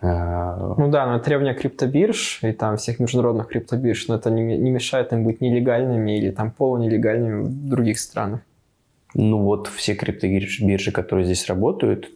Э, 0.00 0.74
ну 0.76 0.88
да, 0.90 1.06
но 1.06 1.18
требования 1.18 1.54
криптобирж 1.54 2.40
и 2.42 2.52
там 2.52 2.76
всех 2.76 3.00
международных 3.00 3.48
криптобирж, 3.48 4.08
но 4.08 4.16
это 4.16 4.30
не, 4.30 4.56
не 4.56 4.70
мешает 4.70 5.12
им 5.12 5.24
быть 5.24 5.40
нелегальными 5.40 6.16
или 6.18 6.30
там 6.30 6.50
полунелегальными 6.50 7.42
в 7.42 7.68
других 7.68 7.98
странах. 7.98 8.40
Ну 9.14 9.38
вот 9.38 9.68
все 9.68 9.94
криптобиржи, 9.94 10.92
которые 10.92 11.24
здесь 11.24 11.46
работают, 11.46 12.10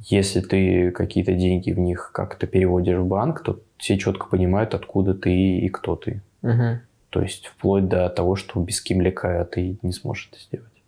если 0.00 0.40
ты 0.40 0.90
какие-то 0.90 1.32
деньги 1.32 1.72
в 1.72 1.78
них 1.78 2.10
как-то 2.12 2.46
переводишь 2.46 2.98
в 2.98 3.06
банк, 3.06 3.42
то 3.42 3.60
все 3.78 3.96
четко 3.98 4.26
понимают, 4.26 4.74
откуда 4.74 5.14
ты 5.14 5.58
и 5.58 5.68
кто 5.68 5.96
ты. 5.96 6.22
Угу. 6.42 6.80
То 7.10 7.22
есть 7.22 7.46
вплоть 7.46 7.88
до 7.88 8.08
того, 8.08 8.36
что 8.36 8.60
без 8.60 8.80
кимлика 8.80 9.44
ты 9.50 9.78
не 9.82 9.92
сможешь 9.92 10.30
это 10.30 10.40
сделать. 10.40 10.82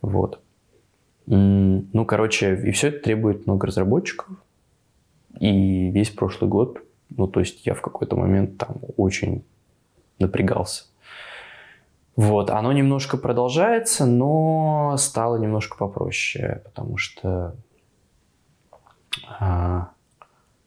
Вот. 0.00 0.40
Ну, 1.26 2.04
короче, 2.06 2.54
и 2.56 2.70
все 2.70 2.88
это 2.88 3.00
требует 3.00 3.46
много 3.46 3.66
разработчиков. 3.66 4.28
И 5.40 5.90
весь 5.90 6.10
прошлый 6.10 6.48
год, 6.48 6.78
ну, 7.10 7.26
то 7.26 7.40
есть 7.40 7.66
я 7.66 7.74
в 7.74 7.82
какой-то 7.82 8.16
момент 8.16 8.58
там 8.58 8.76
очень 8.96 9.44
напрягался. 10.18 10.84
Вот, 12.14 12.48
оно 12.48 12.72
немножко 12.72 13.18
продолжается, 13.18 14.06
но 14.06 14.96
стало 14.98 15.36
немножко 15.36 15.76
попроще, 15.76 16.62
потому 16.64 16.96
что 16.96 17.54
а, 19.38 19.90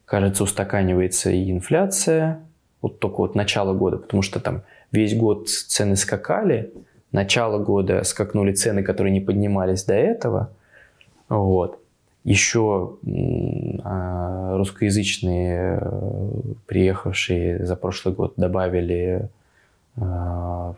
кажется, 0.06 0.44
устаканивается 0.44 1.32
и 1.32 1.52
инфляция, 1.52 2.44
вот 2.82 3.00
только 3.00 3.18
вот 3.18 3.36
начало 3.36 3.74
года, 3.74 3.98
потому 3.98 4.22
что 4.22 4.40
там 4.40 4.62
весь 4.92 5.16
год 5.18 5.50
цены 5.50 5.96
скакали, 5.96 6.72
начало 7.12 7.60
года 7.60 8.04
скакнули 8.04 8.54
цены, 8.54 8.84
которые 8.84 9.12
не 9.12 9.22
поднимались 9.22 9.84
до 9.84 9.94
этого, 9.94 10.50
вот. 11.30 11.80
Еще 12.26 12.98
а, 13.84 14.58
русскоязычные, 14.58 15.80
э, 15.82 16.30
приехавшие 16.68 17.66
за 17.66 17.76
прошлый 17.76 18.14
год, 18.14 18.34
добавили, 18.36 19.30
а, 19.98 20.76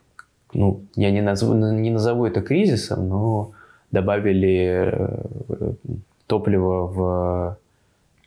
ну, 0.54 0.82
я 0.96 1.12
не 1.12 1.22
назову, 1.22 1.56
не 1.56 1.90
назову 1.90 2.26
это 2.26 2.42
кризисом, 2.42 3.10
но 3.10 3.52
добавили 3.92 4.92
э, 4.94 5.74
топливо 6.28 6.88
в 6.88 7.58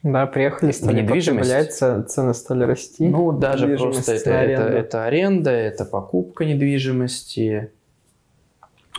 да, 0.02 0.26
приехали, 0.26 0.72
стали 0.72 1.00
недвижимость. 1.00 1.78
цены 1.78 2.34
стали 2.34 2.64
расти. 2.64 3.08
Ну, 3.08 3.32
даже 3.32 3.74
просто 3.78 4.12
это, 4.12 4.30
это, 4.30 4.62
это 4.62 5.04
аренда, 5.04 5.50
это 5.50 5.86
покупка 5.86 6.44
недвижимости. 6.44 7.70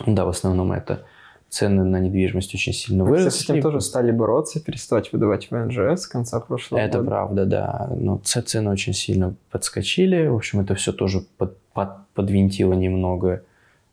Да, 0.04 0.24
в 0.24 0.28
основном 0.28 0.72
это 0.72 1.04
цены 1.48 1.84
на 1.84 2.00
недвижимость 2.00 2.54
очень 2.54 2.72
сильно 2.72 3.04
выросли. 3.04 3.28
С 3.28 3.44
этим 3.44 3.62
тоже 3.62 3.80
стали 3.80 4.10
бороться, 4.10 4.60
перестать 4.60 5.12
выдавать 5.12 5.50
ВНЖС 5.50 6.02
с 6.02 6.06
конца 6.06 6.40
прошлого 6.40 6.80
это 6.80 6.98
года. 6.98 7.08
Это 7.08 7.08
правда, 7.08 7.46
да. 7.46 7.90
Но 7.96 8.18
цены 8.18 8.70
очень 8.70 8.92
сильно 8.92 9.34
подскочили. 9.50 10.26
В 10.26 10.34
общем, 10.34 10.60
это 10.60 10.74
все 10.74 10.92
тоже 10.92 11.24
под, 11.38 11.58
под, 11.72 12.06
подвинтило 12.14 12.72
немного 12.72 13.42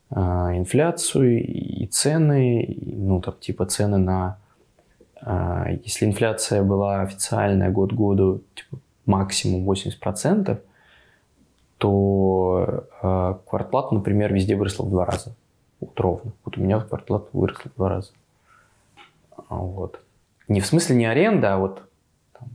э, 0.10 0.16
инфляцию 0.16 1.44
и 1.44 1.86
цены. 1.88 2.64
И, 2.64 2.96
ну, 2.96 3.22
там, 3.22 3.36
типа 3.40 3.66
цены 3.66 3.98
на... 3.98 4.38
Э, 5.22 5.78
если 5.84 6.06
инфляция 6.06 6.64
была 6.64 7.02
официальная 7.02 7.70
год 7.70 7.94
году 7.94 8.42
типа, 8.56 8.82
максимум 9.06 9.70
80%, 9.70 10.58
то 11.78 12.86
э, 13.02 13.36
квартплата, 13.48 13.94
например, 13.94 14.34
везде 14.34 14.56
выросла 14.56 14.86
в 14.86 14.90
два 14.90 15.06
раза 15.06 15.36
вот 15.86 16.00
ровно. 16.00 16.32
Вот 16.46 16.58
у 16.58 16.62
меня 16.62 16.80
квартплата 16.80 17.28
выросла 17.34 17.72
в 17.72 17.76
два 17.76 17.90
раза. 17.90 18.12
А, 19.36 19.56
вот. 19.56 20.00
Не 20.48 20.62
в 20.62 20.66
смысле 20.66 20.96
не 20.96 21.06
аренда, 21.06 21.56
а 21.56 21.58
вот 21.58 21.82
там, 22.38 22.50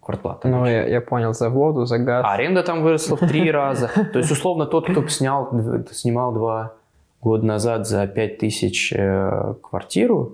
квартплата. 0.00 0.48
Ну, 0.48 0.66
я, 0.66 0.86
я 0.86 1.00
понял, 1.00 1.34
за 1.34 1.50
воду, 1.50 1.84
за 1.84 1.98
газ. 1.98 2.24
А 2.26 2.34
аренда 2.34 2.62
там 2.62 2.82
выросла 2.82 3.16
в 3.16 3.20
три 3.20 3.50
раза. 3.50 3.88
То 4.12 4.18
есть, 4.18 4.30
условно, 4.30 4.66
тот, 4.66 4.88
кто 4.90 5.06
снял, 5.08 5.50
снимал 5.90 6.32
два 6.32 6.74
года 7.20 7.46
назад 7.46 7.86
за 7.86 8.06
пять 8.06 8.38
тысяч 8.38 8.92
э, 8.92 9.54
квартиру, 9.62 10.32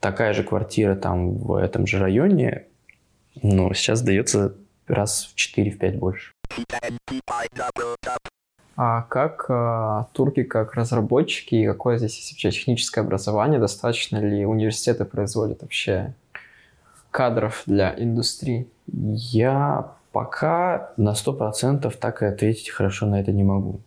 такая 0.00 0.34
же 0.34 0.42
квартира 0.44 0.94
там 0.94 1.34
в 1.38 1.54
этом 1.54 1.86
же 1.86 1.98
районе, 1.98 2.66
ну, 3.42 3.72
сейчас 3.72 4.02
дается 4.02 4.54
раз 4.86 5.32
в 5.34 5.58
4-5 5.58 5.98
больше. 5.98 6.32
А 8.76 9.02
как 9.02 9.46
а, 9.48 10.08
турки, 10.12 10.42
как 10.42 10.74
разработчики, 10.74 11.54
и 11.54 11.66
какое 11.66 11.98
здесь 11.98 12.16
есть 12.16 12.32
вообще 12.32 12.50
техническое 12.50 13.02
образование? 13.02 13.60
Достаточно 13.60 14.18
ли 14.18 14.44
университеты 14.44 15.04
производят 15.04 15.62
вообще 15.62 16.14
кадров 17.10 17.62
для 17.66 17.94
индустрии? 17.96 18.68
Я 18.86 19.92
пока 20.10 20.92
на 20.96 21.12
100% 21.12 21.92
так 21.98 22.22
и 22.22 22.26
ответить 22.26 22.70
хорошо 22.70 23.06
на 23.06 23.20
это 23.20 23.30
не 23.30 23.44
могу. 23.44 23.80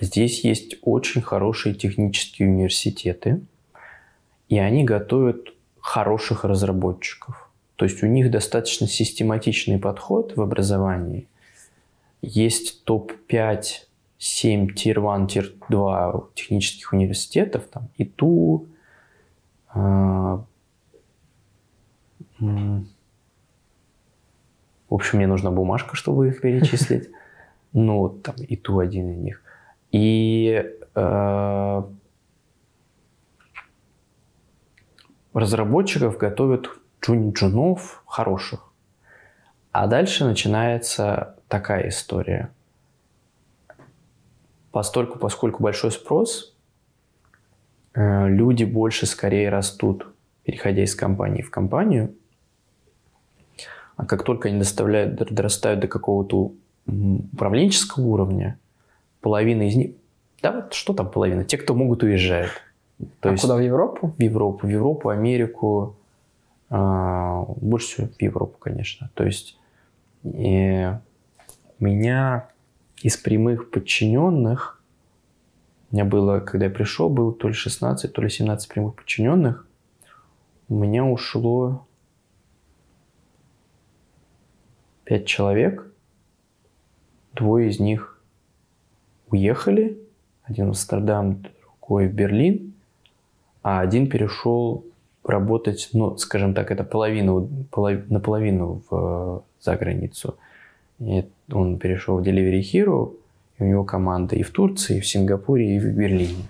Здесь 0.00 0.44
есть 0.44 0.76
очень 0.82 1.22
хорошие 1.22 1.74
технические 1.74 2.48
университеты, 2.48 3.40
и 4.48 4.58
они 4.58 4.84
готовят 4.84 5.54
хороших 5.80 6.44
разработчиков. 6.44 7.48
То 7.76 7.84
есть 7.84 8.02
у 8.02 8.06
них 8.06 8.30
достаточно 8.32 8.88
систематичный 8.88 9.78
подход 9.78 10.36
в 10.36 10.42
образовании– 10.42 11.28
есть 12.22 12.84
топ-5, 12.84 13.62
7 14.18 14.74
tier-1, 14.74 15.26
tier-2 15.28 16.28
технических 16.34 16.92
университетов, 16.92 17.64
там, 17.68 17.88
ИТУ, 17.96 18.66
э, 19.74 20.38
в 24.88 24.94
общем, 24.94 25.18
мне 25.18 25.26
нужна 25.26 25.50
бумажка, 25.50 25.96
чтобы 25.96 26.28
их 26.28 26.40
перечислить. 26.40 27.10
Ну, 27.72 28.08
там 28.08 28.36
ИТУ 28.38 28.78
один 28.78 29.10
из 29.10 29.18
них. 29.18 29.42
И 29.92 30.64
э, 30.94 31.82
разработчиков 35.34 36.16
готовят 36.16 36.70
джун 37.02 37.32
джунов 37.32 38.02
хороших. 38.06 38.72
А 39.72 39.86
дальше 39.88 40.24
начинается 40.24 41.35
такая 41.48 41.88
история. 41.88 42.50
Постольку, 44.72 45.18
поскольку 45.18 45.62
большой 45.62 45.90
спрос, 45.90 46.54
э, 47.94 48.28
люди 48.28 48.64
больше 48.64 49.06
скорее 49.06 49.48
растут, 49.48 50.06
переходя 50.44 50.82
из 50.82 50.94
компании 50.94 51.42
в 51.42 51.50
компанию. 51.50 52.14
А 53.96 54.04
как 54.04 54.22
только 54.24 54.48
они 54.48 54.58
доставляют, 54.58 55.16
дорастают 55.32 55.80
до 55.80 55.88
какого-то 55.88 56.52
управленческого 56.86 58.04
уровня, 58.04 58.58
половина 59.20 59.62
из 59.62 59.76
них... 59.76 59.92
Да, 60.42 60.52
вот 60.52 60.74
что 60.74 60.92
там 60.92 61.10
половина? 61.10 61.44
Те, 61.44 61.56
кто 61.56 61.74
могут, 61.74 62.02
уезжают. 62.02 62.52
То 63.20 63.30
а 63.30 63.32
есть, 63.32 63.42
куда, 63.42 63.56
в 63.56 63.60
Европу? 63.60 64.14
В 64.16 64.22
Европу, 64.22 64.66
в 64.66 64.70
Европу, 64.70 65.08
Америку. 65.08 65.96
А, 66.68 67.44
больше 67.56 67.86
всего 67.86 68.08
в 68.08 68.22
Европу, 68.22 68.56
конечно. 68.58 69.10
То 69.14 69.24
есть 69.24 69.58
и 70.24 70.92
меня 71.84 72.48
из 73.02 73.16
прямых 73.16 73.70
подчиненных, 73.70 74.82
у 75.90 75.94
меня 75.94 76.04
было, 76.04 76.40
когда 76.40 76.66
я 76.66 76.70
пришел, 76.70 77.08
было 77.08 77.32
то 77.32 77.48
ли 77.48 77.54
16, 77.54 78.12
то 78.12 78.22
ли 78.22 78.28
17 78.28 78.68
прямых 78.68 78.94
подчиненных, 78.94 79.66
у 80.68 80.74
меня 80.74 81.04
ушло 81.04 81.86
5 85.04 85.26
человек, 85.26 85.86
двое 87.34 87.70
из 87.70 87.78
них 87.78 88.20
уехали, 89.30 89.98
один 90.42 90.66
в 90.66 90.68
Амстердам, 90.70 91.42
другой 91.42 92.08
в 92.08 92.14
Берлин, 92.14 92.74
а 93.62 93.80
один 93.80 94.08
перешел 94.08 94.84
работать, 95.24 95.90
ну, 95.92 96.16
скажем 96.16 96.54
так, 96.54 96.70
это 96.70 96.84
половину, 96.84 97.48
полов, 97.70 98.08
наполовину 98.08 98.82
в, 98.88 99.44
за 99.60 99.76
границу. 99.76 100.38
И 100.98 101.24
он 101.52 101.78
перешел 101.78 102.18
в 102.18 102.22
Delivery 102.22 102.60
Hero, 102.60 103.14
и 103.58 103.62
у 103.62 103.66
него 103.66 103.84
команда 103.84 104.36
и 104.36 104.42
в 104.42 104.50
Турции, 104.50 104.98
и 104.98 105.00
в 105.00 105.06
Сингапуре, 105.06 105.76
и 105.76 105.78
в 105.78 105.86
Берлине. 105.86 106.48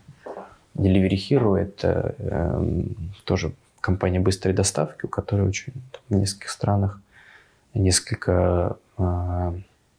Delivery 0.75 1.17
Hero– 1.17 1.57
это 1.57 2.15
э, 2.19 2.83
тоже 3.25 3.53
компания 3.81 4.21
быстрой 4.21 4.55
доставки, 4.55 5.07
у 5.07 5.09
которой 5.09 5.49
очень 5.49 5.73
там, 5.73 6.03
в 6.09 6.15
нескольких 6.21 6.51
странах 6.51 7.01
несколько 7.75 8.77
э, 8.99 9.53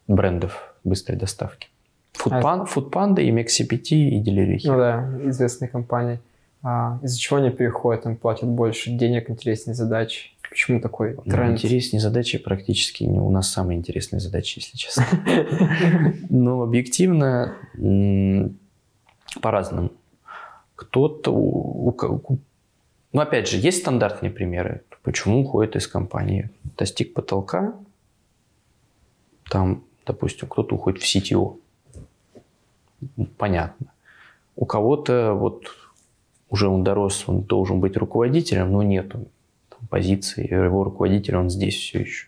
брендов 0.07 0.74
быстрой 0.84 1.18
доставки. 1.18 1.68
Foodpanda, 2.18 2.64
а... 2.64 2.65
Foodpanda 2.65 3.22
и 3.22 3.32
MexiPT 3.32 3.95
и 3.95 4.24
Delivery 4.24 4.57
Hero. 4.57 4.72
Ну 4.72 4.78
да, 4.78 5.30
известные 5.30 5.69
компании. 5.69 6.19
А, 6.64 6.99
из-за 7.03 7.19
чего 7.19 7.38
они 7.38 7.49
переходят, 7.49 8.06
им 8.06 8.15
платят 8.18 8.49
больше 8.49 8.91
денег, 8.91 9.30
интереснее 9.30 9.76
задачи? 9.76 10.32
Почему 10.49 10.80
такой 10.80 11.15
ну, 11.15 11.32
тренд? 11.32 11.53
Интереснее 11.53 11.99
задачи 11.99 12.38
практически 12.38 13.03
не 13.03 13.19
у 13.19 13.30
нас 13.30 13.52
самые 13.52 13.78
интересные 13.78 14.19
задачи, 14.19 14.60
если 14.60 14.78
честно. 14.78 15.06
Но 16.30 16.61
объективно 16.61 17.56
по-разному. 19.41 19.91
Кто-то... 20.76 21.32
Ну, 21.32 23.22
опять 23.22 23.48
же, 23.48 23.57
есть 23.57 23.80
стандартные 23.80 24.32
примеры. 24.32 24.84
Почему 25.03 25.41
уходит 25.41 25.76
из 25.76 25.88
компании? 25.88 26.49
Достиг 26.78 27.14
потолка, 27.14 27.74
там, 29.49 29.84
допустим, 30.06 30.48
кто-то 30.48 30.76
уходит 30.76 31.02
в 31.02 31.06
CTO. 31.06 31.57
Понятно. 33.38 33.88
У 34.56 34.65
кого-то 34.65 35.34
вот 35.34 35.68
уже 36.49 36.68
он 36.68 36.84
дорос, 36.84 37.26
он 37.28 37.41
должен 37.41 37.80
быть 37.80 37.98
руководителем, 37.98 38.72
но 38.72 38.84
нет 38.84 39.14
позиции, 39.90 40.52
его 40.52 40.84
руководитель, 40.84 41.36
он 41.36 41.49
здесь 41.49 41.76
все 41.76 41.99
еще. 41.99 42.28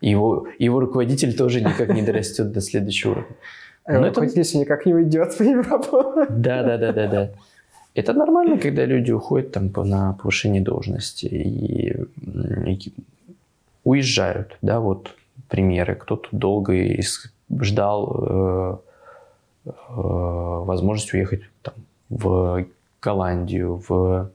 Его, 0.00 0.46
его 0.58 0.80
руководитель 0.80 1.34
тоже 1.36 1.60
никак 1.60 1.88
не 1.88 2.02
дорастет 2.02 2.52
до 2.52 2.60
следующего 2.60 3.12
уровня. 3.12 3.36
А 3.84 3.92
Но 3.98 4.08
руководитель 4.08 4.42
это... 4.42 4.58
никак 4.58 4.86
не 4.86 4.94
уйдет 4.94 5.32
в 5.32 5.40
Европу. 5.40 6.26
Да, 6.28 6.62
да, 6.62 6.76
да, 6.76 6.92
да, 6.92 7.06
да. 7.06 7.30
Это 7.94 8.12
нормально, 8.12 8.58
когда 8.58 8.84
люди 8.84 9.10
уходят 9.10 9.52
там 9.52 9.72
на 9.74 10.12
повышение 10.12 10.60
должности 10.60 11.26
и, 11.26 11.94
и 12.66 12.92
уезжают, 13.84 14.58
да, 14.60 14.80
вот 14.80 15.14
примеры. 15.48 15.94
Кто-то 15.94 16.28
долго 16.32 16.74
ждал 17.60 18.26
э, 18.28 18.76
э, 19.64 19.70
возможность 19.88 21.14
уехать 21.14 21.42
там, 21.62 21.74
в 22.10 22.66
Голландию, 23.00 23.82
в 23.88 24.30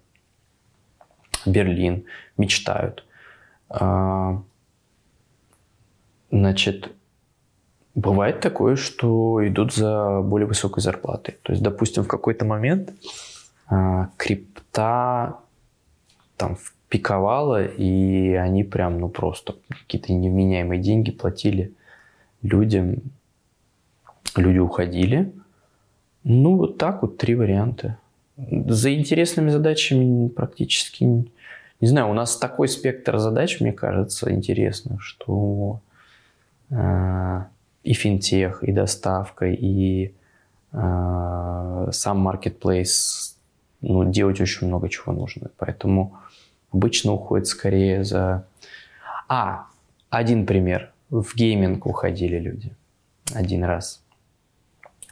Берлин, 1.46 2.06
мечтают. 2.38 3.06
А, 3.70 4.42
значит, 6.30 6.92
бывает 7.96 8.40
такое, 8.40 8.76
что 8.76 9.46
идут 9.48 9.74
за 9.74 10.22
более 10.22 10.48
высокой 10.48 10.82
зарплатой. 10.82 11.38
То 11.44 11.54
есть, 11.54 11.64
допустим, 11.64 12.04
в 12.04 12.08
какой-то 12.08 12.46
момент 12.46 12.94
а, 13.68 14.10
крипта 14.18 15.38
там 16.38 16.58
пиковала, 16.90 17.64
и 17.66 18.34
они 18.34 18.64
прям, 18.64 19.00
ну, 19.00 19.08
просто 19.08 19.56
какие-то 19.70 20.12
невменяемые 20.12 20.82
деньги 20.82 21.12
платили 21.12 21.74
людям. 22.42 22.98
Люди 24.36 24.58
уходили. 24.58 25.32
Ну, 26.24 26.58
вот 26.58 26.78
так 26.78 27.02
вот 27.02 27.18
три 27.18 27.36
варианта. 27.36 27.98
За 28.50 28.94
интересными 28.94 29.50
задачами 29.50 30.28
практически... 30.28 31.04
Не 31.04 31.88
знаю, 31.88 32.10
у 32.10 32.14
нас 32.14 32.38
такой 32.38 32.68
спектр 32.68 33.18
задач, 33.18 33.60
мне 33.60 33.74
кажется, 33.74 34.32
интересных, 34.32 35.02
что 35.02 35.82
э, 36.70 37.44
и 37.84 37.94
финтех, 37.94 38.64
и 38.64 38.72
доставка, 38.72 39.48
и 39.48 40.14
э, 40.72 41.90
сам 41.92 42.28
marketplace, 42.28 43.36
ну, 43.82 44.10
делать 44.12 44.42
очень 44.42 44.68
много 44.68 44.90
чего 44.90 45.12
нужно. 45.14 45.50
Поэтому 45.58 46.18
обычно 46.72 47.14
уходит 47.14 47.48
скорее 47.48 48.04
за... 48.04 48.46
А, 49.28 49.66
один 50.10 50.46
пример. 50.46 50.92
В 51.10 51.36
гейминг 51.36 51.86
уходили 51.86 52.38
люди. 52.38 52.72
Один 53.34 53.64
раз. 53.64 54.04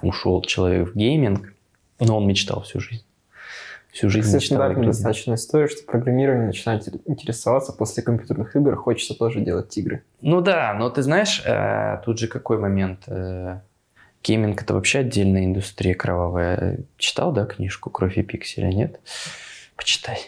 Ушел 0.02 0.42
человек 0.42 0.94
в 0.94 0.96
гейминг, 0.96 1.54
но 2.00 2.18
он 2.18 2.28
мечтал 2.28 2.62
всю 2.62 2.80
жизнь. 2.80 3.04
Всю 3.92 4.10
жизнь 4.10 4.28
Кстати, 4.28 4.54
мечтал 4.54 4.84
достаточно 4.84 5.34
история, 5.34 5.68
что 5.68 5.84
программирование 5.84 6.48
начинает 6.48 6.88
интересоваться 7.08 7.74
после 7.74 8.04
компьютерных 8.04 8.56
игр, 8.56 8.76
хочется 8.76 9.16
тоже 9.16 9.42
делать 9.42 9.76
игры. 9.78 10.04
Ну 10.22 10.42
да, 10.42 10.76
но 10.76 10.90
ты 10.92 11.02
знаешь, 11.02 11.42
э, 11.44 12.00
тут 12.06 12.20
же 12.20 12.28
какой 12.28 12.60
момент. 12.60 13.04
Э, 13.08 13.62
гейминг 14.24 14.62
это 14.62 14.76
вообще 14.76 15.00
отдельная 15.00 15.46
индустрия 15.46 15.96
кровавая. 15.96 16.80
Читал, 16.98 17.32
да, 17.32 17.46
книжку 17.46 17.90
«Кровь 17.90 18.18
и 18.18 18.24
пиксели», 18.24 18.72
нет? 18.72 19.00
Почитай. 19.76 20.20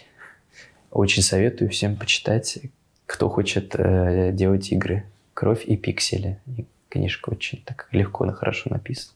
Очень 0.90 1.22
советую 1.22 1.70
всем 1.70 1.96
почитать, 1.96 2.58
кто 3.06 3.28
хочет 3.28 3.76
э, 3.76 4.32
делать 4.32 4.72
игры. 4.72 5.04
«Кровь 5.34 5.64
и 5.66 5.76
пиксели». 5.76 6.40
И 6.46 6.66
книжка 6.88 7.30
очень 7.30 7.62
так 7.64 7.86
легко 7.92 8.26
и 8.26 8.32
хорошо 8.32 8.70
написана. 8.70 9.14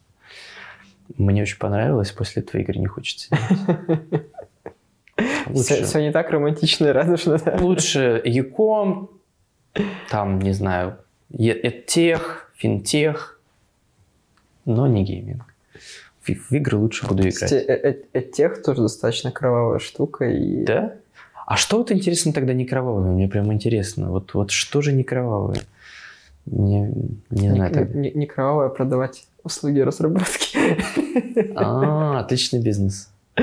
Мне 1.16 1.42
очень 1.42 1.58
понравилось, 1.58 2.10
после 2.10 2.42
этого 2.42 2.60
игры 2.60 2.78
не 2.78 2.86
хочется 2.86 3.36
делать. 5.52 5.66
Все, 5.66 5.84
все 5.84 6.00
не 6.02 6.12
так 6.12 6.30
романтично 6.30 6.86
и 6.88 6.90
радужно. 6.92 7.38
да? 7.38 7.56
Лучше 7.60 8.20
Яком, 8.24 9.10
там, 10.10 10.38
не 10.40 10.52
знаю, 10.52 10.96
тех, 11.86 12.50
финтех, 12.56 13.40
но 14.64 14.86
не 14.86 15.04
гейминг. 15.04 15.44
В, 16.22 16.28
в 16.30 16.52
игры 16.52 16.76
лучше 16.78 17.06
буду 17.06 17.22
играть. 17.28 17.52
э- 17.52 18.02
э- 18.12 18.20
тех 18.22 18.62
тоже 18.62 18.82
достаточно 18.82 19.30
кровавая 19.30 19.78
штука. 19.78 20.24
И... 20.28 20.64
Да? 20.64 20.94
А 21.46 21.56
что 21.56 21.78
вот 21.78 21.92
интересно 21.92 22.32
тогда 22.32 22.52
не 22.52 22.64
кровавое? 22.64 23.12
Мне 23.12 23.28
прям 23.28 23.52
интересно. 23.52 24.10
Вот, 24.10 24.34
вот 24.34 24.50
что 24.50 24.82
же 24.82 24.92
не 24.92 25.04
кровавое? 25.04 25.60
Не, 26.46 26.92
не 27.30 27.50
знаю. 27.52 27.70
Не, 27.70 27.74
так- 27.74 27.94
не- 27.94 28.10
не 28.10 28.26
кровавая 28.26 28.68
продавать 28.70 29.24
услуги 29.44 29.78
разработки. 29.80 30.58
А, 31.54 32.18
отличный 32.20 32.60
бизнес. 32.60 33.10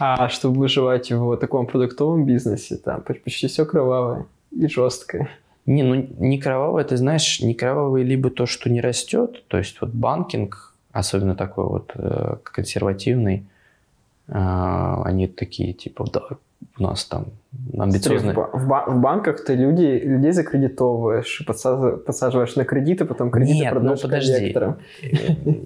А 0.00 0.28
чтобы 0.30 0.58
выживать 0.60 1.12
в 1.12 1.36
таком 1.36 1.66
продуктовом 1.66 2.24
бизнесе, 2.24 2.76
там 2.76 3.02
поч- 3.02 3.20
почти 3.22 3.46
все 3.48 3.66
кровавое 3.66 4.26
и 4.50 4.66
жесткое. 4.66 5.28
Не, 5.66 5.82
ну 5.82 5.94
не 6.18 6.38
кровавое, 6.38 6.84
ты 6.84 6.96
знаешь, 6.96 7.40
не 7.40 7.54
кровавое 7.54 8.02
либо 8.02 8.30
то, 8.30 8.46
что 8.46 8.70
не 8.70 8.80
растет, 8.80 9.44
то 9.48 9.58
есть 9.58 9.80
вот 9.80 9.90
банкинг, 9.90 10.74
особенно 10.90 11.36
такой 11.36 11.66
вот 11.66 11.92
э, 11.94 12.36
консервативный, 12.42 13.44
э, 14.26 15.02
они 15.04 15.28
такие 15.28 15.74
типа, 15.74 16.06
да, 16.10 16.28
у 16.78 16.82
нас 16.82 17.04
там 17.04 17.26
Смотри, 17.74 17.80
амбициозные. 17.82 18.32
В, 18.32 18.36
ба- 18.36 18.50
в 18.52 18.66
ба- 18.68 18.84
в 18.86 19.00
банках 19.00 19.44
ты 19.44 19.54
люди, 19.54 20.00
людей 20.04 20.32
закредитовываешь, 20.32 21.42
подсаз- 21.46 21.96
подсаживаешь 21.98 22.56
на 22.56 22.64
кредиты, 22.64 23.04
потом 23.04 23.30
кредиты 23.30 23.58
Нет, 23.58 23.74
ну 23.74 23.80
продаешь 23.80 24.02
подожди. 24.02 24.32
коллекторам. 24.32 24.76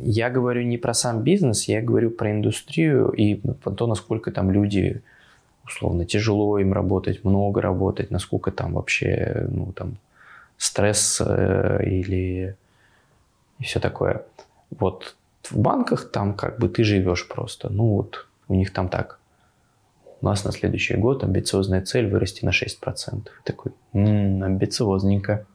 Я 0.02 0.30
говорю 0.30 0.62
не 0.62 0.78
про 0.78 0.94
сам 0.94 1.22
бизнес, 1.22 1.68
я 1.68 1.82
говорю 1.82 2.10
про 2.10 2.30
индустрию 2.30 3.10
и 3.10 3.34
про 3.34 3.70
то, 3.72 3.86
насколько 3.86 4.30
там 4.30 4.50
люди, 4.50 5.02
условно, 5.66 6.04
тяжело 6.04 6.58
им 6.58 6.72
работать, 6.72 7.24
много 7.24 7.60
работать, 7.60 8.10
насколько 8.10 8.50
там 8.50 8.74
вообще, 8.74 9.46
ну, 9.50 9.72
там, 9.72 9.96
стресс 10.56 11.20
э, 11.24 11.80
или 11.84 12.56
и 13.60 13.64
все 13.64 13.80
такое. 13.80 14.22
Вот 14.78 15.16
в 15.42 15.58
банках 15.58 16.10
там 16.10 16.34
как 16.34 16.58
бы 16.58 16.68
ты 16.68 16.84
живешь 16.84 17.28
просто. 17.28 17.68
Ну 17.70 17.84
вот 17.96 18.26
у 18.48 18.54
них 18.54 18.72
там 18.72 18.88
так. 18.88 19.18
У 20.24 20.26
нас 20.26 20.42
на 20.42 20.52
следующий 20.52 20.94
год 20.94 21.22
амбициозная 21.22 21.82
цель 21.82 22.08
вырасти 22.08 22.46
на 22.46 22.50
6%. 22.50 23.28
Такой, 23.44 23.72
«М, 23.92 24.42
амбициозненько. 24.42 25.46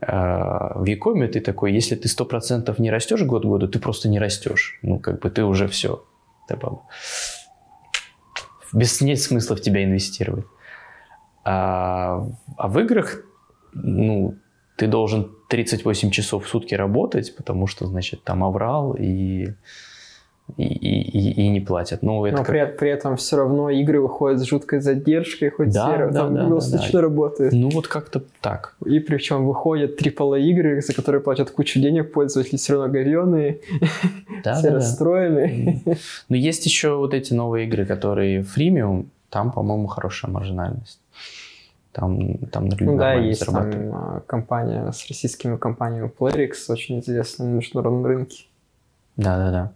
А, 0.00 0.78
В 0.78 0.86
Якоме 0.86 1.28
ты 1.28 1.40
такой, 1.40 1.74
если 1.74 1.94
ты 1.94 2.08
100% 2.08 2.80
не 2.80 2.90
растешь 2.90 3.22
год 3.22 3.42
к 3.42 3.46
году, 3.46 3.68
ты 3.68 3.78
просто 3.78 4.08
не 4.08 4.18
растешь. 4.18 4.78
Ну, 4.80 4.98
как 4.98 5.20
бы 5.20 5.28
ты 5.28 5.44
уже 5.44 5.68
все. 5.68 6.02
Без 8.72 9.02
нет 9.02 9.20
смысла 9.20 9.56
в 9.56 9.60
тебя 9.60 9.84
инвестировать. 9.84 10.46
А, 11.44 12.26
а 12.56 12.68
в 12.68 12.78
играх, 12.80 13.18
ну, 13.74 14.36
ты 14.76 14.86
должен 14.86 15.36
38 15.50 16.10
часов 16.10 16.46
в 16.46 16.48
сутки 16.48 16.74
работать, 16.74 17.36
потому 17.36 17.66
что, 17.66 17.86
значит, 17.86 18.24
там 18.24 18.42
аврал 18.42 18.94
и, 18.98 19.48
и, 20.56 20.64
и, 20.64 21.44
и- 21.44 21.48
не 21.48 21.60
платят. 21.60 22.02
Ну, 22.02 22.24
это 22.26 22.36
Но 22.36 22.42
как- 22.44 22.52
при, 22.52 22.78
при 22.78 22.90
этом 22.90 23.16
все 23.16 23.36
равно 23.36 23.70
игры 23.70 24.00
выходят 24.00 24.38
с 24.40 24.44
жуткой 24.44 24.80
задержкой, 24.80 25.50
хоть 25.50 25.70
Да, 25.72 25.90
сервер 25.90 26.12
да, 26.12 26.20
там 26.20 26.28
да, 26.34 26.34
да, 26.34 26.40
круглосуточно 26.46 26.92
да. 26.92 27.00
работает. 27.00 27.52
Ну, 27.52 27.70
вот 27.70 27.88
как-то 27.88 28.22
так. 28.40 28.74
И 28.84 28.98
причем 29.00 29.46
выходят 29.46 30.00
AAA 30.00 30.40
игры, 30.42 30.82
за 30.82 30.92
которые 30.94 31.20
платят 31.22 31.50
кучу 31.50 31.80
денег, 31.80 32.12
пользователи 32.12 32.56
все 32.56 32.74
равно 32.74 32.88
говёные, 32.92 33.60
Да, 34.44 34.54
все 34.54 34.62
да, 34.64 34.68
да. 34.70 34.74
расстроены. 34.76 35.82
Но 36.28 36.36
есть 36.36 36.66
еще 36.66 36.96
вот 36.96 37.14
эти 37.14 37.32
новые 37.32 37.66
игры, 37.66 37.86
которые 37.86 38.42
фримиум, 38.42 39.10
там, 39.30 39.52
по-моему, 39.52 39.86
хорошая 39.86 40.30
маржинальность. 40.30 41.00
Там, 41.92 42.38
там 42.50 42.66
люди 42.66 42.84
Ну 42.84 42.96
да, 42.98 43.14
есть 43.14 43.44
там 43.44 43.56
а, 43.56 44.22
компания 44.26 44.90
с 44.92 45.06
российскими 45.08 45.56
компаниями 45.56 46.10
Playrix, 46.18 46.54
очень 46.68 47.00
известная 47.00 47.46
на 47.46 47.54
международном 47.56 48.06
рынке. 48.06 48.44
Да, 49.16 49.36
да, 49.36 49.50
да. 49.50 49.72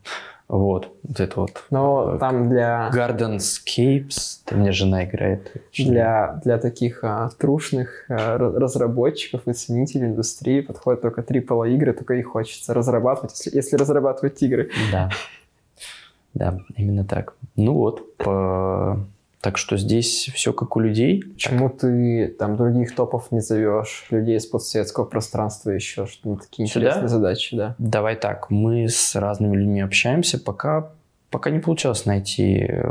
Вот, 0.48 0.96
вот 1.02 1.20
это 1.20 1.40
вот. 1.40 1.64
Но 1.70 2.18
там 2.18 2.48
для, 2.48 2.88
Gardenscapes, 2.94 4.42
там 4.44 4.60
мне 4.60 4.70
жена 4.70 5.04
играет. 5.04 5.52
Для, 5.76 6.40
для 6.44 6.58
таких 6.58 7.00
а, 7.02 7.30
трушных 7.36 8.04
а, 8.08 8.36
ра- 8.38 8.56
разработчиков 8.56 9.48
и 9.48 9.52
ценителей 9.52 10.06
индустрии 10.06 10.60
подходят 10.60 11.02
только 11.02 11.22
AAA 11.22 11.74
игры, 11.74 11.92
только 11.92 12.14
их 12.14 12.28
хочется 12.28 12.74
разрабатывать, 12.74 13.32
если, 13.32 13.56
если 13.56 13.76
разрабатывать 13.76 14.40
игры. 14.42 14.70
Да. 14.92 15.10
Да, 16.34 16.60
именно 16.76 17.04
так. 17.04 17.34
Ну 17.56 17.72
вот, 17.74 18.16
по- 18.16 19.00
так 19.40 19.58
что 19.58 19.76
здесь 19.76 20.30
все 20.34 20.52
как 20.52 20.76
у 20.76 20.80
людей. 20.80 21.22
Почему 21.22 21.68
ты 21.70 22.28
там 22.38 22.56
других 22.56 22.94
топов 22.94 23.30
не 23.30 23.40
зовешь, 23.40 24.06
людей 24.10 24.36
из 24.38 24.46
подсветского 24.46 25.04
пространства 25.04 25.70
еще, 25.70 26.06
что 26.06 26.30
ну, 26.30 26.36
такие 26.36 26.66
Сюда? 26.66 26.86
интересные 26.86 27.08
задачи, 27.08 27.56
да? 27.56 27.74
Давай 27.78 28.16
так, 28.16 28.50
мы 28.50 28.88
с 28.88 29.14
разными 29.14 29.56
людьми 29.56 29.80
общаемся, 29.80 30.38
пока, 30.38 30.90
пока 31.30 31.50
не 31.50 31.60
получилось 31.60 32.06
найти 32.06 32.66
э, 32.68 32.84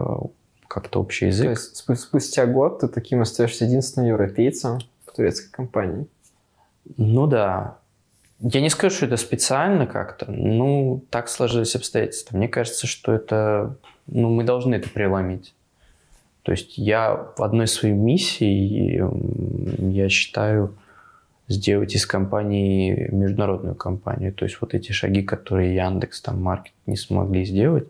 как-то 0.68 1.02
общий 1.02 1.22
То 1.22 1.28
язык. 1.28 1.50
есть 1.50 1.84
спу- 1.88 1.96
спустя 1.96 2.46
год 2.46 2.80
ты 2.82 2.88
таким 2.88 3.22
остаешься 3.22 3.66
единственным 3.66 4.10
европейцем 4.10 4.80
в 5.06 5.16
турецкой 5.16 5.52
компании. 5.52 6.08
Ну 6.98 7.28
да. 7.28 7.78
Я 8.40 8.62
не 8.62 8.70
скажу, 8.70 8.96
что 8.96 9.06
это 9.08 9.18
специально 9.18 9.88
как-то. 9.88 10.30
Ну, 10.30 11.04
так 11.10 11.30
сложились 11.30 11.76
обстоятельства. 11.76 12.38
Мне 12.38 12.48
кажется, 12.48 12.86
что 12.86 13.14
это... 13.14 13.78
Ну, 14.08 14.30
мы 14.30 14.44
должны 14.44 14.76
это 14.76 14.90
преломить. 14.90 15.55
То 16.46 16.52
есть 16.52 16.78
я 16.78 17.34
в 17.38 17.42
одной 17.42 17.66
своей 17.66 17.96
миссии, 17.96 19.04
я 19.92 20.10
считаю, 20.10 20.76
сделать 21.48 21.96
из 21.96 22.06
компании 22.06 23.10
международную 23.12 23.74
компанию. 23.74 24.32
То 24.32 24.46
есть 24.46 24.62
вот 24.62 24.76
эти 24.76 24.92
шаги, 24.92 25.24
которые 25.24 25.76
Яндекс, 25.76 26.22
там, 26.22 26.44
Маркет 26.44 26.74
не 26.86 26.98
смогли 26.98 27.46
сделать, 27.46 27.88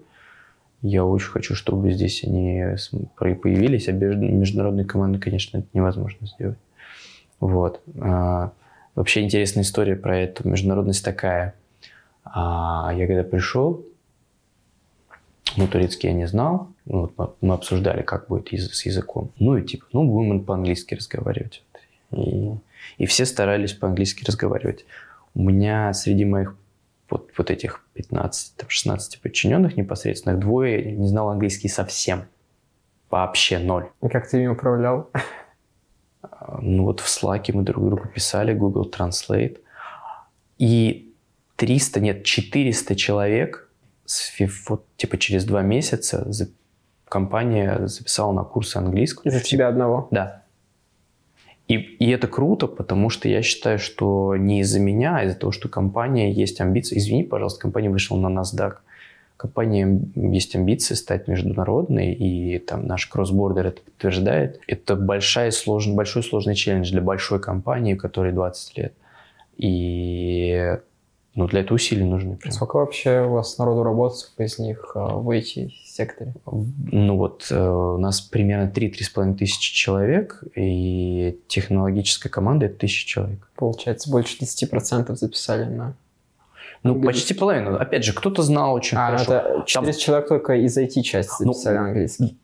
я 0.81 1.03
очень 1.03 1.31
хочу, 1.31 1.53
чтобы 1.53 1.91
здесь 1.91 2.23
они 2.23 2.63
появились, 3.17 3.89
а 3.89 3.91
без 3.91 4.15
международной 4.15 4.85
команды, 4.85 5.19
конечно, 5.19 5.57
это 5.57 5.67
невозможно 5.73 6.25
сделать. 6.25 6.59
Вот. 7.41 7.81
А, 7.99 8.53
Вообще 8.95 9.21
интересная 9.21 9.63
история 9.63 9.97
про 9.97 10.17
эту 10.17 10.47
международность 10.47 11.03
такая. 11.03 11.55
А, 12.23 12.93
Я 12.95 13.05
когда 13.05 13.23
пришел, 13.23 13.85
Ну, 15.57 15.67
турецкий 15.67 16.07
я 16.07 16.15
не 16.15 16.27
знал. 16.27 16.69
Ну, 16.85 17.11
вот 17.15 17.37
мы 17.41 17.53
обсуждали, 17.53 18.03
как 18.03 18.27
будет 18.27 18.53
с 18.53 18.85
языком. 18.85 19.31
Ну 19.39 19.57
и 19.57 19.63
типа, 19.63 19.85
ну, 19.91 20.03
будем 20.03 20.43
по-английски 20.43 20.93
разговаривать. 20.93 21.63
И, 22.11 22.51
и 22.97 23.05
все 23.05 23.25
старались 23.25 23.73
по-английски 23.73 24.23
разговаривать. 24.23 24.85
У 25.33 25.41
меня 25.41 25.93
среди 25.93 26.25
моих 26.25 26.55
вот, 27.09 27.31
вот 27.37 27.51
этих 27.51 27.83
15-16 27.95 29.21
подчиненных 29.21 29.77
непосредственных 29.77 30.39
двое 30.39 30.91
не 30.91 31.07
знал 31.07 31.29
английский 31.29 31.69
совсем. 31.69 32.25
Вообще 33.09 33.59
ноль. 33.59 33.89
И 34.03 34.07
как 34.07 34.29
ты 34.29 34.43
им 34.43 34.51
управлял? 34.51 35.09
Ну 36.61 36.83
вот 36.83 36.99
в 36.99 37.07
Slack 37.07 37.51
мы 37.53 37.63
друг 37.63 37.85
другу 37.85 38.07
писали 38.07 38.53
Google 38.53 38.91
Translate. 38.95 39.59
И 40.57 41.13
300, 41.55 41.99
нет, 41.99 42.23
400 42.23 42.95
человек 42.95 43.69
вот, 44.67 44.85
типа 44.97 45.17
через 45.17 45.45
два 45.45 45.61
месяца 45.61 46.25
компания 47.07 47.87
записала 47.87 48.31
на 48.31 48.43
курсы 48.43 48.77
английского. 48.77 49.27
Из-за 49.27 49.41
тебя 49.41 49.67
одного? 49.67 50.07
Да. 50.11 50.43
И, 51.67 51.75
и 51.75 52.09
это 52.11 52.27
круто, 52.27 52.67
потому 52.67 53.09
что 53.09 53.27
я 53.27 53.41
считаю, 53.41 53.79
что 53.79 54.35
не 54.35 54.61
из-за 54.61 54.79
меня, 54.79 55.17
а 55.17 55.23
из-за 55.23 55.37
того, 55.37 55.51
что 55.51 55.67
компания 55.67 56.31
есть 56.31 56.61
амбиции. 56.61 56.97
Извини, 56.97 57.23
пожалуйста, 57.23 57.61
компания 57.61 57.89
вышла 57.89 58.17
на 58.17 58.27
NASDAQ. 58.39 58.75
Компания 59.37 59.99
есть 60.15 60.55
амбиции 60.55 60.93
стать 60.93 61.27
международной, 61.27 62.13
и 62.13 62.59
там 62.59 62.85
наш 62.85 63.07
кроссбордер 63.07 63.67
это 63.67 63.81
подтверждает. 63.81 64.61
Это 64.67 64.95
большая, 64.95 65.51
сложный, 65.51 65.95
большой 65.95 66.23
сложный 66.23 66.55
челлендж 66.55 66.91
для 66.91 67.01
большой 67.01 67.41
компании, 67.41 67.95
которой 67.95 68.31
20 68.31 68.77
лет. 68.77 68.93
И 69.57 70.77
ну, 71.35 71.47
для 71.47 71.61
этого 71.61 71.75
усилий 71.75 72.05
нужны. 72.05 72.37
Прям. 72.37 72.51
Сколько 72.53 72.77
вообще 72.77 73.21
у 73.21 73.31
вас 73.31 73.57
народу 73.57 73.83
работает, 73.83 74.19
сколько 74.19 74.43
из 74.43 74.57
них 74.57 74.93
э, 74.95 74.99
в 74.99 75.29
IT-секторе? 75.29 76.33
Ну 76.45 77.17
вот 77.17 77.47
э, 77.51 77.69
у 77.69 77.97
нас 77.97 78.21
примерно 78.21 78.71
3-3,5 78.73 79.35
тысячи 79.35 79.73
человек, 79.73 80.43
и 80.55 81.39
технологическая 81.47 82.29
команда– 82.29 82.65
это 82.67 82.79
тысяча 82.79 83.07
человек. 83.07 83.49
Получается, 83.55 84.09
больше 84.09 84.37
10% 84.43 85.13
записали 85.15 85.65
на 85.65 85.95
ну, 86.83 87.01
почти 87.01 87.33
половину. 87.33 87.75
Опять 87.77 88.05
же, 88.05 88.13
кто-то 88.13 88.43
знал 88.43 88.73
очень 88.73 88.97
а, 88.97 89.07
хорошо. 89.07 89.33
это 89.33 89.63
400 89.65 89.91
Там... 89.91 89.99
человек 89.99 90.27
только 90.27 90.53
из 90.53 90.77
IT-части 90.77 91.43
ну, 91.43 91.53
записали 91.53 91.77
ну, 91.77 91.83
английский. 91.83 92.37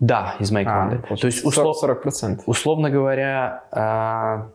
Да, 0.00 0.34
из 0.40 0.50
моей 0.50 0.66
а, 0.66 0.70
команды. 0.70 1.02
А, 1.08 1.16
То 1.16 1.26
есть, 1.26 1.44
услов... 1.44 1.82
40%. 1.84 2.40
Условно 2.46 2.90
говоря, 2.90 3.64
а, 3.70 4.48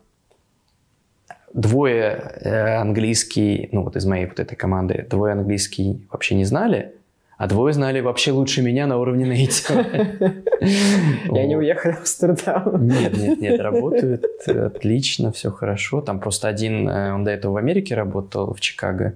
двое 1.54 2.34
э, 2.42 2.76
английский, 2.76 3.70
ну 3.72 3.84
вот 3.84 3.96
из 3.96 4.06
моей 4.06 4.26
вот 4.26 4.40
этой 4.40 4.56
команды, 4.56 5.06
двое 5.10 5.34
английский 5.34 6.06
вообще 6.12 6.36
не 6.36 6.46
знали, 6.46 6.94
а 7.38 7.48
двое 7.48 7.74
знали 7.74 8.02
вообще 8.02 8.32
лучше 8.32 8.62
меня 8.62 8.86
на 8.86 9.00
уровне 9.00 9.26
native. 9.26 10.44
Я 11.34 11.46
не 11.48 11.56
уехал 11.56 11.92
в 11.94 12.00
Амстердам. 12.02 12.88
Нет, 12.88 13.18
нет, 13.18 13.42
нет, 13.42 13.60
работают 13.60 14.24
отлично, 14.48 15.32
все 15.32 15.50
хорошо. 15.50 16.02
Там 16.02 16.20
просто 16.20 16.48
один, 16.48 16.88
э, 16.88 17.14
он 17.14 17.24
до 17.24 17.32
этого 17.32 17.54
в 17.54 17.58
Америке 17.58 17.96
работал, 17.96 18.54
в 18.54 18.62
Чикаго. 18.62 19.16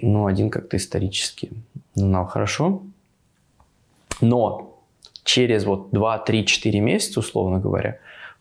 Ну, 0.00 0.26
один 0.26 0.48
как-то 0.48 0.76
исторически 0.76 1.50
знал 1.94 2.26
хорошо. 2.26 2.82
Но 4.20 4.78
через 5.24 5.64
вот 5.64 5.90
2, 5.90 6.18
3, 6.18 6.46
4 6.46 6.80
месяца, 6.80 7.20
условно 7.20 7.58
говоря, 7.58 7.98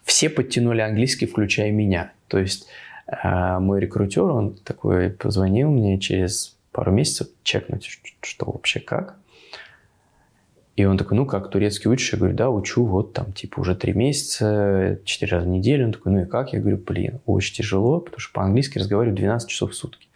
все 0.07 0.29
подтянули 0.29 0.81
английский, 0.81 1.27
включая 1.27 1.69
меня. 1.71 2.13
То 2.29 2.39
есть 2.39 2.67
э, 3.07 3.59
мой 3.59 3.81
рекрутер, 3.81 4.23
он 4.23 4.55
такой 4.55 5.09
позвонил 5.09 5.69
мне 5.69 5.99
через 5.99 6.57
пару 6.71 6.91
месяцев 6.91 7.27
чекнуть, 7.43 7.99
что 8.21 8.45
вообще 8.45 8.79
как. 8.79 9.17
И 10.77 10.85
он 10.85 10.97
такой, 10.97 11.17
ну 11.17 11.25
как, 11.25 11.49
турецкий 11.49 11.89
учишь? 11.89 12.13
Я 12.13 12.19
говорю, 12.19 12.35
да, 12.35 12.49
учу, 12.49 12.85
вот 12.85 13.13
там, 13.13 13.34
типа, 13.34 13.59
уже 13.59 13.75
три 13.75 13.93
месяца, 13.93 14.99
четыре 15.03 15.34
раза 15.34 15.45
в 15.47 15.49
неделю. 15.49 15.88
Он 15.88 15.91
такой, 15.91 16.11
ну 16.13 16.21
и 16.21 16.25
как? 16.25 16.53
Я 16.53 16.59
говорю, 16.59 16.77
блин, 16.77 17.19
очень 17.25 17.55
тяжело, 17.55 17.99
потому 17.99 18.19
что 18.19 18.31
по-английски 18.34 18.77
разговариваю 18.77 19.15
12 19.15 19.49
часов 19.49 19.71
в 19.71 19.75
сутки. 19.75 20.06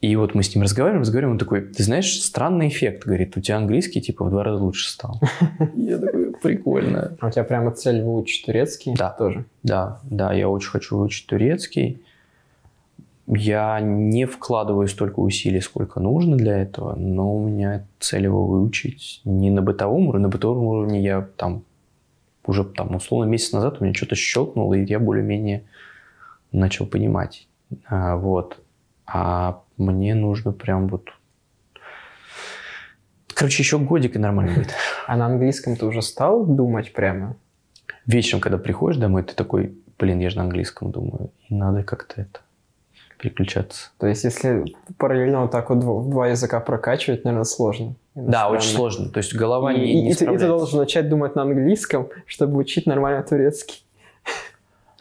И 0.00 0.14
вот 0.14 0.34
мы 0.34 0.44
с 0.44 0.54
ним 0.54 0.62
разговариваем, 0.62 1.00
разговариваем, 1.00 1.32
он 1.32 1.38
такой, 1.38 1.60
ты 1.62 1.82
знаешь, 1.82 2.22
странный 2.22 2.68
эффект, 2.68 3.04
говорит, 3.04 3.36
у 3.36 3.40
тебя 3.40 3.56
английский 3.56 4.00
типа 4.00 4.24
в 4.24 4.30
два 4.30 4.44
раза 4.44 4.62
лучше 4.62 4.88
стал. 4.88 5.20
Я 5.74 5.98
такой, 5.98 6.32
прикольно. 6.34 7.16
А 7.18 7.26
у 7.26 7.30
тебя 7.30 7.42
прямо 7.42 7.72
цель 7.72 8.02
выучить 8.02 8.46
турецкий? 8.46 8.94
Да. 8.96 9.10
Тоже? 9.10 9.44
Да, 9.64 10.00
да, 10.04 10.32
я 10.32 10.48
очень 10.48 10.70
хочу 10.70 10.96
выучить 10.96 11.26
турецкий. 11.26 12.00
Я 13.26 13.80
не 13.80 14.24
вкладываю 14.24 14.86
столько 14.86 15.18
усилий, 15.18 15.60
сколько 15.60 15.98
нужно 16.00 16.36
для 16.36 16.62
этого, 16.62 16.94
но 16.94 17.34
у 17.34 17.46
меня 17.46 17.84
цель 17.98 18.24
его 18.24 18.46
выучить 18.46 19.20
не 19.24 19.50
на 19.50 19.62
бытовом 19.62 20.08
уровне. 20.08 20.26
На 20.26 20.30
бытовом 20.30 20.64
уровне 20.64 21.02
я 21.02 21.28
там 21.36 21.64
уже 22.46 22.64
там 22.64 22.94
условно 22.94 23.28
месяц 23.28 23.52
назад 23.52 23.78
у 23.80 23.84
меня 23.84 23.92
что-то 23.92 24.14
щелкнуло, 24.14 24.74
и 24.74 24.84
я 24.86 24.98
более-менее 24.98 25.64
начал 26.52 26.86
понимать. 26.86 27.48
А, 27.84 28.16
вот. 28.16 28.58
А 29.06 29.60
мне 29.78 30.14
нужно 30.14 30.52
прям 30.52 30.88
вот... 30.88 31.08
Короче, 33.34 33.62
еще 33.62 33.78
годик 33.78 34.16
и 34.16 34.18
нормально 34.18 34.54
будет. 34.54 34.74
А 35.06 35.16
на 35.16 35.26
английском 35.26 35.76
ты 35.76 35.86
уже 35.86 36.02
стал 36.02 36.44
думать 36.44 36.92
прямо? 36.92 37.36
Вечером, 38.06 38.40
когда 38.40 38.58
приходишь 38.58 38.98
домой, 38.98 39.22
ты 39.22 39.34
такой, 39.34 39.76
блин, 39.98 40.18
я 40.18 40.30
же 40.30 40.36
на 40.36 40.42
английском 40.42 40.90
думаю. 40.90 41.30
И 41.48 41.54
надо 41.54 41.84
как-то 41.84 42.22
это 42.22 42.40
переключаться. 43.18 43.90
То 43.98 44.06
есть, 44.06 44.24
если 44.24 44.64
параллельно 44.96 45.42
вот 45.42 45.50
так 45.50 45.70
вот 45.70 45.80
два 45.80 46.28
языка 46.28 46.60
прокачивать, 46.60 47.24
наверное, 47.24 47.44
сложно. 47.44 47.94
Да, 48.14 48.48
очень 48.48 48.70
сложно. 48.70 49.10
То 49.10 49.18
есть 49.18 49.34
голова 49.34 49.72
и, 49.72 49.80
не, 49.80 50.02
не 50.02 50.10
и, 50.10 50.12
и 50.12 50.14
ты 50.14 50.46
должен 50.46 50.78
начать 50.78 51.08
думать 51.08 51.34
на 51.34 51.42
английском, 51.42 52.08
чтобы 52.26 52.58
учить 52.58 52.86
нормально 52.86 53.22
турецкий. 53.22 53.84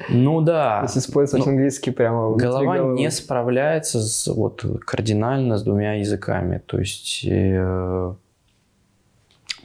Ну 0.09 0.41
да. 0.41 0.81
Есть 0.83 0.97
использовать 0.97 1.45
ну, 1.45 1.51
английский 1.51 1.91
прямо 1.91 2.35
Голова 2.35 2.77
не 2.77 3.09
справляется 3.09 3.99
с, 4.01 4.27
вот, 4.27 4.63
кардинально 4.85 5.57
с 5.57 5.63
двумя 5.63 5.93
языками. 5.93 6.61
То 6.65 6.79
есть 6.79 7.25
э, 7.25 8.13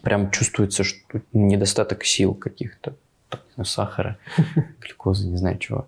прям 0.02 0.30
чувствуется, 0.30 0.84
что 0.84 1.20
недостаток 1.32 2.04
сил 2.04 2.34
каких-то. 2.34 2.94
Сахара, 3.62 4.18
глюкозы, 4.80 5.28
не 5.28 5.36
знаю 5.36 5.58
чего. 5.58 5.86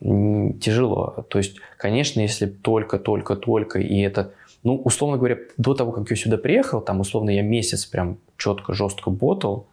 Тяжело. 0.00 1.26
То 1.28 1.38
есть, 1.38 1.56
конечно, 1.78 2.20
если 2.20 2.46
только-только-только, 2.46 3.78
и 3.78 3.98
это, 4.00 4.32
ну, 4.62 4.76
условно 4.76 5.16
говоря, 5.16 5.38
до 5.56 5.74
того, 5.74 5.92
как 5.92 6.10
я 6.10 6.16
сюда 6.16 6.36
приехал, 6.36 6.82
там, 6.82 7.00
условно, 7.00 7.30
я 7.30 7.42
месяц 7.42 7.86
прям 7.86 8.18
четко, 8.36 8.74
жестко 8.74 9.10
ботал 9.10 9.66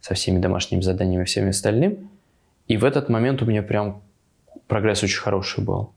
со 0.00 0.14
всеми 0.14 0.38
домашними 0.38 0.80
заданиями 0.80 1.22
и 1.22 1.26
всеми 1.26 1.50
остальным, 1.50 2.08
и 2.68 2.76
в 2.76 2.84
этот 2.84 3.08
момент 3.08 3.42
у 3.42 3.46
меня 3.46 3.62
прям 3.62 4.02
прогресс 4.66 5.02
очень 5.02 5.20
хороший 5.20 5.62
был. 5.62 5.92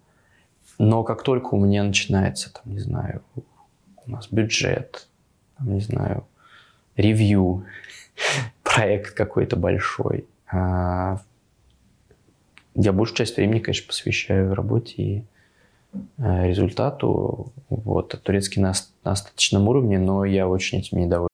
Но 0.78 1.04
как 1.04 1.24
только 1.24 1.56
у 1.56 1.60
меня 1.60 1.84
начинается, 1.84 2.54
там, 2.54 2.72
не 2.74 2.80
знаю, 2.80 3.22
у 4.06 4.12
нас 4.12 4.28
бюджет, 4.32 5.08
там, 5.58 5.74
не 5.74 5.82
знаю, 5.82 6.26
ревью, 6.96 7.66
проект 8.64 9.14
какой-то 9.14 9.56
большой, 9.56 10.26
а, 10.52 11.20
я 12.76 12.94
большую 12.94 13.18
часть 13.18 13.36
времени, 13.36 13.60
конечно, 13.60 13.88
посвящаю 13.88 14.54
работе 14.54 14.94
и 14.98 15.24
а, 16.18 16.46
результату. 16.48 17.52
Вот, 17.70 18.20
турецкий 18.24 18.62
на, 18.62 18.74
на 19.04 19.12
остаточном 19.12 19.68
уровне, 19.68 20.00
но 20.00 20.24
я 20.24 20.48
очень 20.48 20.80
этим 20.80 21.00
недоволен. 21.00 21.30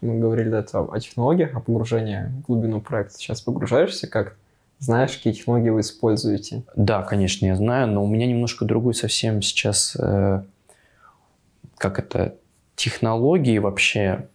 Мы 0.00 0.18
говорили 0.18 0.48
до 0.48 0.58
этого 0.58 0.94
о 0.94 1.00
технологиях, 1.00 1.54
о 1.54 1.60
погружении 1.60 2.32
в 2.42 2.46
глубину 2.46 2.80
проекта. 2.80 3.18
Сейчас 3.18 3.40
погружаешься 3.40 4.08
как? 4.08 4.36
Знаешь, 4.78 5.16
какие 5.16 5.32
технологии 5.32 5.70
вы 5.70 5.80
используете? 5.80 6.62
Да, 6.76 7.02
конечно, 7.02 7.46
я 7.46 7.56
знаю, 7.56 7.88
но 7.88 8.04
у 8.04 8.06
меня 8.06 8.26
немножко 8.26 8.64
другой 8.64 8.94
совсем 8.94 9.40
сейчас, 9.40 9.96
э, 9.98 10.42
как 11.78 11.98
это, 11.98 12.34
технологии 12.76 13.58
вообще 13.58 14.28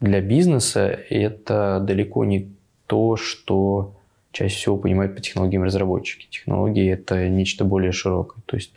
для 0.00 0.20
бизнеса, 0.20 0.98
это 1.08 1.80
далеко 1.80 2.24
не 2.24 2.50
то, 2.86 3.16
что 3.16 3.94
чаще 4.32 4.56
всего 4.56 4.76
понимают 4.76 5.14
по 5.14 5.22
технологиям 5.22 5.62
разработчики. 5.62 6.26
Технологии– 6.28 6.90
это 6.92 7.28
нечто 7.28 7.64
более 7.64 7.92
широкое. 7.92 8.42
То 8.46 8.56
есть 8.56 8.72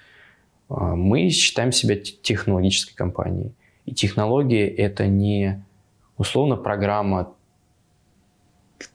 э, 0.70 0.74
мы 0.76 1.30
считаем 1.30 1.72
себя 1.72 1.98
технологической 1.98 2.96
компанией. 2.96 3.52
И 3.86 3.94
технологии– 3.94 4.66
это 4.78 5.08
не 5.08 5.65
условно 6.18 6.56
программа 6.56 7.34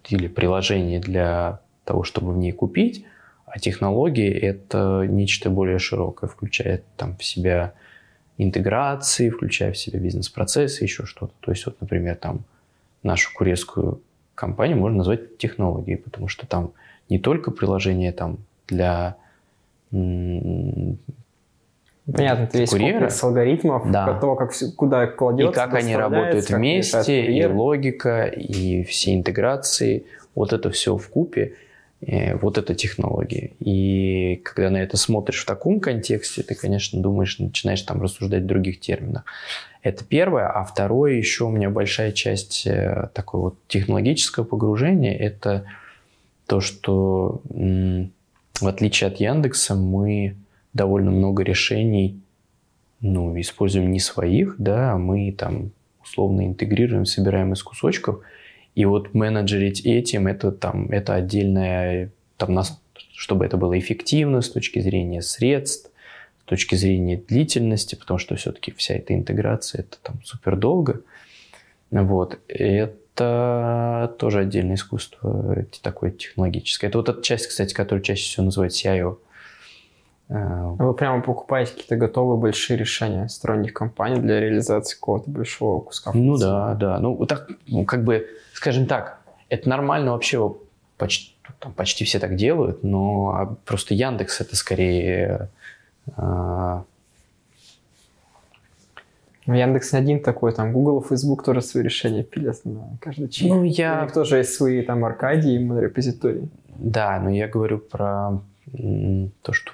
или 0.09 0.29
приложение 0.29 1.01
для 1.01 1.61
того, 1.85 2.05
чтобы 2.05 2.33
в 2.33 2.37
ней 2.37 2.53
купить, 2.53 3.05
а 3.47 3.59
технологии– 3.59 4.31
это 4.33 5.05
нечто 5.09 5.51
более 5.51 5.79
широкое, 5.79 6.31
включает 6.31 6.85
там 6.97 7.17
в 7.17 7.25
себя 7.25 7.75
интеграции, 8.39 9.29
включая 9.29 9.73
в 9.73 9.79
себя 9.79 9.99
бизнес-процессы, 9.99 10.85
еще 10.85 11.05
что-то. 11.05 11.33
То 11.41 11.51
есть, 11.51 11.67
вот, 11.67 11.81
например, 11.81 12.17
там 12.17 12.45
нашу 13.03 13.35
курецкую 13.35 14.01
компанию 14.35 14.79
можно 14.79 14.99
назвать 14.99 15.37
технологией, 15.39 15.99
потому 15.99 16.29
что 16.29 16.47
там 16.47 16.73
не 17.09 17.19
только 17.19 17.51
приложение 17.51 18.13
там 18.13 18.39
для 18.69 19.17
Понятно, 22.13 22.45
это 22.45 22.59
весь 22.59 22.71
курьера. 22.71 22.93
комплекс 22.93 23.23
алгоритмов, 23.23 23.91
Да. 23.91 24.15
того, 24.19 24.37
как 24.37 24.53
куда 24.77 25.07
кладется, 25.07 25.51
и 25.51 25.55
как 25.55 25.75
они 25.75 25.97
работают 25.97 26.47
как 26.47 26.57
вместе, 26.59 27.25
и 27.27 27.45
логика, 27.47 28.25
и 28.27 28.83
все 28.85 29.15
интеграции, 29.15 30.05
вот 30.35 30.53
это 30.53 30.71
все 30.71 30.97
в 30.97 31.09
купе, 31.09 31.55
вот 32.41 32.57
это 32.57 32.75
технологии. 32.75 33.53
И 33.61 34.41
когда 34.45 34.71
на 34.71 34.79
это 34.79 34.97
смотришь 34.97 35.43
в 35.43 35.47
таком 35.47 35.81
контексте, 35.81 36.43
ты, 36.43 36.55
конечно, 36.55 37.01
думаешь, 37.01 37.39
начинаешь 37.39 37.83
там 37.83 38.01
рассуждать 38.01 38.43
в 38.45 38.47
других 38.47 38.81
терминах. 38.81 39.25
Это 39.83 40.05
первое. 40.05 40.47
А 40.49 40.65
второе, 40.65 41.13
еще 41.15 41.45
у 41.45 41.51
меня 41.51 41.71
большая 41.71 42.13
часть 42.13 42.67
э, 42.67 43.09
такой 43.15 43.41
вот 43.41 43.55
технологического 43.69 44.45
погружения, 44.45 45.17
это 45.17 45.65
то, 46.47 46.61
что 46.61 47.41
в 47.49 48.67
отличие 48.67 49.09
от 49.09 49.21
Яндекса 49.21 49.75
мы 49.75 50.37
довольно 50.73 51.11
много 51.11 51.43
решений 51.43 52.21
ну, 53.01 53.39
используем 53.41 53.91
не 53.91 54.01
своих, 54.01 54.57
да, 54.59 54.93
а 54.93 54.99
мы 54.99 55.33
там 55.33 55.73
условно 56.03 56.47
интегрируем, 56.47 57.07
собираем 57.07 57.53
из 57.53 57.63
кусочков. 57.63 58.21
И 58.75 58.85
вот 58.85 59.15
менеджерить 59.15 59.85
этим, 59.85 60.27
это 60.27 60.53
там, 60.53 60.91
это 60.91 61.15
отдельная, 61.15 62.11
там, 62.37 62.55
нас, 62.55 62.81
чтобы 63.15 63.45
это 63.45 63.57
было 63.57 63.79
эффективно 63.79 64.43
с 64.43 64.51
точки 64.51 64.81
зрения 64.81 65.23
средств, 65.23 65.91
с 66.43 66.45
точки 66.45 66.75
зрения 66.75 67.17
длительности, 67.17 67.95
потому 67.95 68.19
что 68.19 68.37
все-таки 68.37 68.73
вся 68.73 68.95
эта 68.95 69.15
интеграция, 69.15 69.81
это 69.81 69.99
там 70.03 70.21
супер 70.25 70.57
долго. 70.57 71.03
Вот. 71.91 72.39
Это 72.49 74.15
тоже 74.19 74.41
отдельное 74.41 74.77
искусство, 74.77 75.65
такое 75.83 76.13
технологическое. 76.13 76.89
Это 76.89 76.99
вот 76.99 77.09
эта 77.09 77.23
часть, 77.23 77.49
кстати, 77.49 77.75
которую 77.75 78.03
чаще 78.03 78.23
всего 78.25 78.45
называют 78.45 78.73
CIO. 78.73 79.19
Э, 80.31 80.77
Вы 80.79 80.95
прямо 80.95 81.23
покупаете 81.23 81.73
какие-то 81.73 81.97
готовые 81.97 82.39
большие 82.39 82.77
решения 82.77 83.29
сторонних 83.29 83.75
компаний 83.75 84.21
для 84.21 84.39
реализации 84.41 84.95
какого-то 84.95 85.29
большого 85.29 85.81
куска 85.81 86.13
Ну 86.15 86.37
да, 86.37 86.75
да. 86.75 87.01
Ну, 87.01 87.27
так, 87.27 87.49
ну, 87.67 87.85
как 87.85 88.05
бы, 88.05 88.27
скажем 88.55 88.87
так, 88.87 89.19
это 89.49 89.69
нормально 89.69 90.13
вообще, 90.13 90.55
почти, 90.97 91.35
там, 91.59 91.73
почти 91.73 92.05
все 92.05 92.21
так 92.21 92.37
делают, 92.37 92.85
но 92.85 93.31
а 93.31 93.57
просто 93.65 93.95
Яндекс 93.95 94.41
это 94.41 94.55
скорее... 94.55 95.49
а, 96.17 96.85
Ну, 99.47 99.55
Яндекс 99.55 99.93
не 99.93 99.99
один 99.99 100.23
такой, 100.23 100.53
там 100.53 100.73
Google, 100.73 101.03
Facebook 101.03 101.43
тоже 101.43 101.61
свои 101.61 101.83
решения 101.83 102.23
пилят 102.23 102.65
на 102.65 102.97
каждый 103.01 103.29
чип. 103.29 103.49
ну, 103.49 103.61
У 103.63 103.65
я... 103.65 104.03
них 104.03 104.13
тоже 104.13 104.37
есть 104.37 104.55
свои 104.55 104.83
там 104.83 105.05
аркадии 105.05 105.55
и 105.55 105.81
репозитории. 105.81 106.49
Да, 106.79 107.19
но 107.19 107.31
я 107.31 107.49
говорю 107.49 107.79
про 107.79 108.41
то, 109.43 109.53
что 109.53 109.73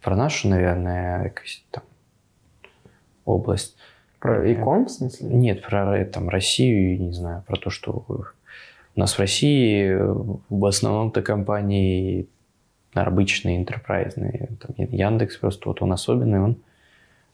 про 0.00 0.16
нашу, 0.16 0.48
наверное, 0.48 1.30
какую-то 1.30 1.62
там 1.70 1.84
область. 3.24 3.76
Про 4.18 4.52
икон, 4.52 4.86
в 4.86 4.90
смысле? 4.90 5.28
Нет, 5.28 5.62
про 5.62 5.98
э, 5.98 6.04
там, 6.04 6.28
Россию, 6.28 7.00
не 7.00 7.12
знаю, 7.12 7.42
про 7.46 7.56
то, 7.56 7.70
что 7.70 8.04
у 8.94 9.00
нас 9.00 9.14
в 9.14 9.18
России 9.18 9.88
э, 9.88 10.14
в 10.48 10.64
основном-то 10.64 11.22
компании 11.22 12.28
обычные, 12.94 13.56
интерпрайзные. 13.56 14.50
Там 14.60 14.74
Яндекс 14.76 15.38
просто 15.38 15.68
вот 15.68 15.82
он 15.82 15.92
особенный, 15.92 16.40
он 16.40 16.56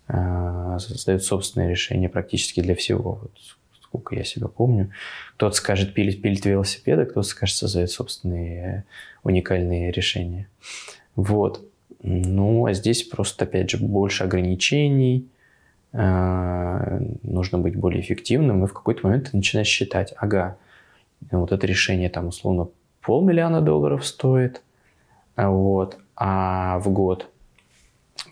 э, 0.08 0.78
создает 0.78 1.24
собственные 1.24 1.70
решения 1.70 2.08
практически 2.08 2.60
для 2.60 2.74
всего. 2.74 3.20
Вот 3.22 3.32
сколько 3.82 4.14
я 4.14 4.24
себя 4.24 4.48
помню. 4.48 4.90
Кто-то 5.36 5.56
скажет 5.56 5.94
пилить, 5.94 6.20
пилить 6.20 6.44
велосипеды, 6.44 7.06
кто-то 7.06 7.26
скажет 7.26 7.56
создает 7.56 7.90
собственные 7.90 8.64
э, 8.64 8.82
уникальные 9.22 9.90
решения. 9.90 10.48
Вот. 11.16 11.67
Ну, 12.02 12.66
а 12.66 12.72
здесь 12.74 13.02
просто, 13.02 13.44
опять 13.44 13.70
же, 13.70 13.78
больше 13.78 14.24
ограничений, 14.24 15.28
э, 15.92 17.00
нужно 17.22 17.58
быть 17.58 17.76
более 17.76 18.00
эффективным, 18.00 18.64
и 18.64 18.66
в 18.68 18.72
какой-то 18.72 19.06
момент 19.06 19.30
ты 19.30 19.36
начинаешь 19.36 19.66
считать, 19.66 20.14
ага, 20.16 20.56
вот 21.30 21.50
это 21.52 21.66
решение 21.66 22.08
там 22.08 22.28
условно 22.28 22.68
полмиллиона 23.02 23.60
долларов 23.60 24.06
стоит, 24.06 24.62
а 25.34 25.50
вот, 25.50 25.98
а 26.16 26.78
в 26.78 26.90
год, 26.90 27.28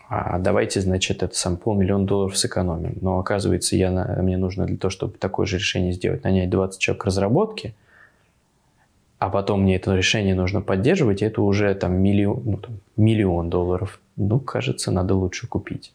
а 0.09 0.39
давайте, 0.39 0.81
значит, 0.81 1.23
это 1.23 1.35
сам 1.35 1.57
полмиллиона 1.57 2.07
долларов 2.07 2.37
сэкономим. 2.37 2.99
Но 3.01 3.19
оказывается, 3.19 3.75
я, 3.77 3.91
мне 4.23 4.37
нужно 4.37 4.67
для 4.67 4.77
того, 4.77 4.91
чтобы 4.91 5.19
такое 5.19 5.47
же 5.47 5.59
решение 5.59 5.93
сделать, 5.93 6.23
нанять 6.23 6.51
20 6.51 6.81
человек 6.81 7.05
разработки, 7.05 7.75
а 9.19 9.31
потом 9.31 9.63
мне 9.63 9.77
это 9.77 9.95
решение 9.95 10.35
нужно 10.35 10.61
поддерживать, 10.61 11.23
это 11.23 11.43
уже 11.43 11.75
там 11.75 11.95
миллион, 11.95 12.43
ну, 12.45 12.57
там, 12.59 12.81
миллион 12.97 13.49
долларов. 13.49 14.01
Ну, 14.17 14.39
кажется, 14.39 14.91
надо 14.91 15.15
лучше 15.15 15.47
купить. 15.47 15.93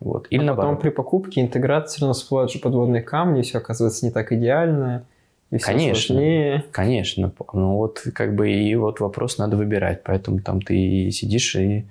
Вот. 0.00 0.26
Или 0.30 0.42
а 0.42 0.46
наоборот. 0.46 0.70
потом 0.70 0.82
при 0.82 0.90
покупке 0.90 1.40
интеграции 1.40 1.96
все 1.96 2.00
равно 2.02 2.14
всплывают 2.14 2.52
же 2.52 2.58
подводные 2.58 3.02
камни, 3.02 3.42
все 3.42 3.58
оказывается 3.58 4.04
не 4.06 4.12
так 4.12 4.32
идеально, 4.32 5.04
и 5.50 5.58
все 5.58 5.66
Конечно. 5.66 6.14
сложнее. 6.14 6.64
Конечно. 6.72 7.32
Ну 7.52 7.76
вот 7.76 8.00
как 8.14 8.34
бы 8.34 8.50
и 8.50 8.74
вот 8.74 9.00
вопрос 9.00 9.38
надо 9.38 9.56
выбирать. 9.56 10.02
Поэтому 10.04 10.40
там 10.40 10.60
ты 10.60 11.10
сидишь 11.10 11.56
и 11.56 11.86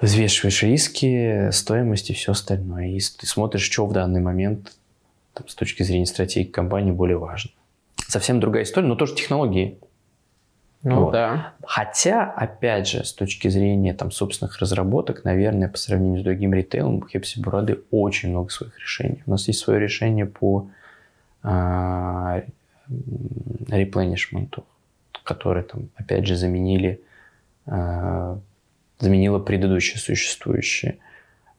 взвешиваешь 0.00 0.62
риски, 0.62 1.50
стоимость 1.50 2.10
и 2.10 2.14
все 2.14 2.32
остальное. 2.32 2.88
И 2.88 2.98
ты 2.98 3.26
смотришь, 3.26 3.62
что 3.62 3.86
в 3.86 3.92
данный 3.92 4.20
момент 4.20 4.72
там, 5.34 5.48
с 5.48 5.54
точки 5.54 5.82
зрения 5.82 6.06
стратегии 6.06 6.50
компании 6.50 6.92
более 6.92 7.18
важно. 7.18 7.50
Совсем 8.08 8.40
другая 8.40 8.62
история, 8.62 8.88
но 8.88 8.94
тоже 8.94 9.14
технологии. 9.14 9.78
Ну 10.82 11.04
Вот. 11.04 11.12
да. 11.12 11.52
Хотя, 11.62 12.24
опять 12.24 12.88
же, 12.88 13.04
с 13.04 13.12
точки 13.12 13.48
зрения 13.48 13.92
там, 13.92 14.10
собственных 14.10 14.58
разработок, 14.60 15.24
наверное, 15.24 15.68
по 15.68 15.76
сравнению 15.76 16.20
с 16.20 16.24
другим 16.24 16.54
ритейлом, 16.54 16.96
у 16.96 17.06
Хепси 17.06 17.38
Бурады 17.38 17.80
очень 17.90 18.30
много 18.30 18.48
своих 18.48 18.78
решений. 18.78 19.22
У 19.26 19.30
нас 19.30 19.46
есть 19.46 19.60
свое 19.60 19.78
решение 19.78 20.24
по 20.24 20.70
а, 21.42 22.42
которое, 25.22 25.62
там, 25.62 25.90
опять 25.96 26.26
же, 26.26 26.34
заменили, 26.34 27.02
а, 27.66 28.40
заменило 29.00 29.38
предыдущее 29.38 29.98
существующее. 29.98 30.96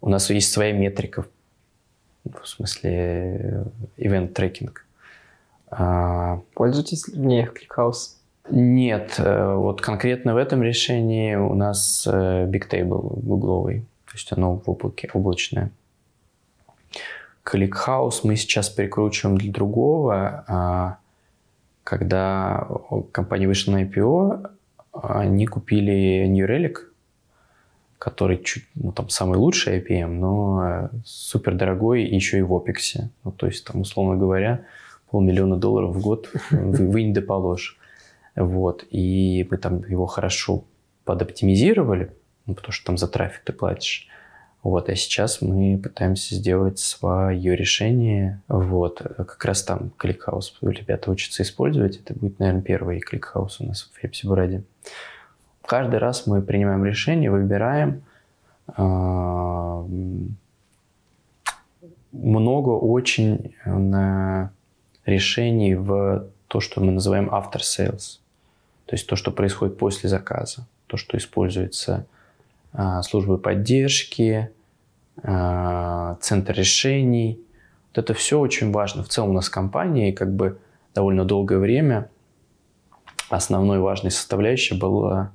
У 0.01 0.09
нас 0.09 0.27
есть 0.31 0.51
своя 0.51 0.73
метрика, 0.73 1.27
в 2.23 2.47
смысле, 2.47 3.65
ивент 3.97 4.33
А, 5.71 6.41
Пользуйтесь 6.53 7.07
ли 7.07 7.13
в 7.13 7.25
ней 7.25 7.45
ClickHouse? 7.45 8.19
нет, 8.51 9.15
э, 9.19 9.53
вот 9.53 9.81
конкретно 9.81 10.33
в 10.33 10.37
этом 10.37 10.63
решении 10.63 11.35
у 11.35 11.53
нас 11.53 12.07
э, 12.11 12.45
Bigtable 12.47 13.21
гугловый, 13.21 13.81
то 14.05 14.13
есть 14.13 14.31
оно 14.31 14.57
в 14.57 14.69
облаке, 14.69 15.09
облачное. 15.13 15.71
ClickHouse 17.45 18.21
мы 18.23 18.35
сейчас 18.35 18.69
прикручиваем 18.69 19.37
для 19.37 19.51
другого. 19.51 20.43
а 20.47 20.97
Когда 21.83 22.67
компания 23.11 23.47
вышла 23.47 23.73
на 23.73 23.83
IPO, 23.83 24.49
они 24.93 25.47
купили 25.47 26.25
New 26.27 26.47
Relic, 26.47 26.77
который 27.97 28.41
чуть, 28.43 28.65
ну, 28.75 28.91
там 28.91 29.09
самый 29.09 29.37
лучший 29.37 29.79
APM, 29.79 30.07
но 30.07 30.89
супер 31.03 31.55
дорогой 31.55 32.03
еще 32.03 32.37
и 32.37 32.41
в 32.41 32.53
OPEX. 32.53 33.09
Ну, 33.23 33.31
то 33.31 33.47
есть, 33.47 33.65
там, 33.65 33.81
условно 33.81 34.15
говоря, 34.15 34.65
полмиллиона 35.11 35.55
долларов 35.57 35.95
в 35.95 36.01
год 36.01 36.29
вы- 36.51 37.11
да 37.13 37.21
положь. 37.21 37.77
Вот. 38.35 38.85
И 38.89 39.47
мы 39.49 39.57
там 39.57 39.83
его 39.87 40.05
хорошо 40.05 40.63
подоптимизировали, 41.05 42.11
ну, 42.45 42.53
потому 42.55 42.71
что 42.71 42.85
там 42.87 42.97
за 42.97 43.07
трафик 43.07 43.41
ты 43.43 43.53
платишь. 43.53 44.07
Вот. 44.61 44.89
А 44.89 44.95
сейчас 44.95 45.41
мы 45.41 45.77
пытаемся 45.81 46.35
сделать 46.35 46.79
свое 46.79 47.55
решение. 47.55 48.41
Вот. 48.47 49.01
Как 49.17 49.43
раз 49.45 49.63
там 49.63 49.91
ClickHouse 49.97 50.57
ребята 50.61 51.11
учатся 51.11 51.43
использовать. 51.43 51.97
Это 51.97 52.13
будет, 52.13 52.39
наверное, 52.39 52.61
первый 52.61 52.99
ClickHouse 52.99 53.61
у 53.61 53.65
нас 53.65 53.89
в 53.93 53.99
Хепсибураде. 53.99 54.63
Каждый 55.65 55.99
раз 55.99 56.27
мы 56.27 56.41
принимаем 56.41 56.83
решение, 56.85 57.31
выбираем. 57.31 58.03
а, 58.67 59.85
Много 62.11 62.69
очень 62.71 63.53
э, 63.65 64.49
решений 65.09 65.75
в 65.75 66.27
то, 66.47 66.59
что 66.59 66.81
мы 66.81 66.91
называем 66.91 67.29
after 67.29 67.59
sales. 67.59 68.19
То 68.85 68.95
есть 68.95 69.07
то, 69.07 69.15
что 69.15 69.31
происходит 69.31 69.77
после 69.77 70.09
заказа. 70.09 70.67
То, 70.87 70.97
что 70.97 71.17
используется 71.17 72.07
а, 72.73 73.01
службой 73.03 73.37
поддержки, 73.37 74.49
а, 75.21 76.17
центр 76.21 76.53
решений. 76.53 77.39
Вот 77.89 78.03
это 78.03 78.13
все 78.13 78.39
очень 78.39 78.71
важно. 78.71 79.03
В 79.03 79.09
целом 79.09 79.31
у 79.31 79.33
нас 79.33 79.49
компании 79.49 80.11
как 80.11 80.33
бы 80.33 80.59
довольно 80.95 81.25
долгое 81.25 81.59
время 81.59 82.09
основной 83.29 83.79
важной 83.79 84.11
составляющей 84.11 84.75
было 84.75 85.31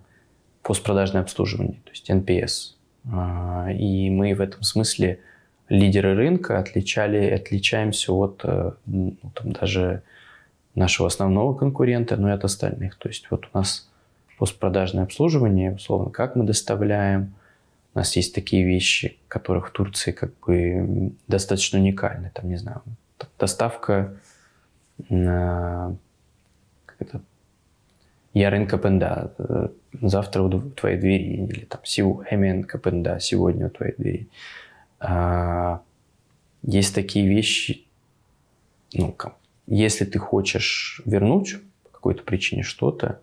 постпродажное 0.63 1.23
обслуживание, 1.23 1.81
то 1.85 1.91
есть 1.91 2.11
NPS. 2.11 2.75
А, 3.13 3.71
И 3.71 4.11
мы 4.11 4.35
в 4.35 4.41
этом 4.41 4.63
смысле 4.63 5.21
лидеры 5.69 6.15
рынка 6.15 6.59
отличали, 6.59 7.31
отличаемся 7.31 8.13
от 8.13 8.41
э, 8.45 8.73
ну, 8.87 9.17
там, 9.35 9.53
даже 9.53 10.03
нашего 10.75 11.09
основного 11.09 11.55
конкурента, 11.55 12.17
но 12.17 12.29
и 12.29 12.33
от 12.33 12.45
остальных. 12.45 12.97
То 12.97 13.09
есть 13.09 13.31
вот 13.31 13.47
у 13.53 13.59
нас 13.59 13.89
постпродажное 14.39 15.05
обслуживание, 15.05 15.75
условно, 15.75 16.11
как 16.11 16.37
мы 16.37 16.45
доставляем, 16.45 17.35
У 17.95 17.99
нас 17.99 18.17
есть 18.17 18.35
такие 18.35 18.65
вещи, 18.65 19.19
которых 19.29 19.69
в 19.69 19.73
Турции 19.73 20.13
как 20.13 20.33
бы 20.41 21.13
достаточно 21.29 21.79
уникальны. 21.79 22.31
Там, 22.35 22.49
не 22.49 22.57
знаю, 22.57 22.83
доставка 23.39 24.17
на 25.09 25.97
как 26.87 26.97
это, 27.01 27.21
Ярын 28.33 28.67
Капенда 28.67 29.33
э, 29.39 29.69
завтра 30.03 30.43
у 30.43 30.71
твоей 30.71 30.99
двери, 30.99 31.47
или 31.47 31.65
там 31.65 31.81
Хемен 31.85 32.65
Капенда 32.65 33.21
сегодня 33.21 33.67
у 33.67 33.71
твоей 33.71 33.95
двери. 33.97 34.29
А, 35.07 35.83
есть 36.63 36.95
такие 36.95 37.29
вещи, 37.29 37.85
ну, 38.95 39.15
если 39.67 40.07
ты 40.07 40.19
хочешь 40.19 41.03
вернуть 41.05 41.57
по 41.83 41.91
какой-то 41.91 42.23
причине 42.23 42.63
что-то, 42.63 43.21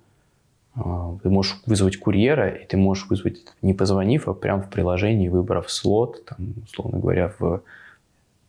а, 0.75 1.17
ты 1.23 1.29
можешь 1.29 1.59
вызвать 1.65 1.97
курьера, 1.97 2.49
и 2.49 2.65
ты 2.65 2.77
можешь 2.77 3.07
вызвать, 3.09 3.41
не 3.63 3.73
позвонив, 3.73 4.27
а 4.27 4.35
прямо 4.35 4.61
в 4.61 4.69
приложении, 4.69 5.27
выбрав 5.27 5.71
слот, 5.71 6.23
там, 6.25 6.53
условно 6.65 6.99
говоря, 6.99 7.33
в 7.39 7.63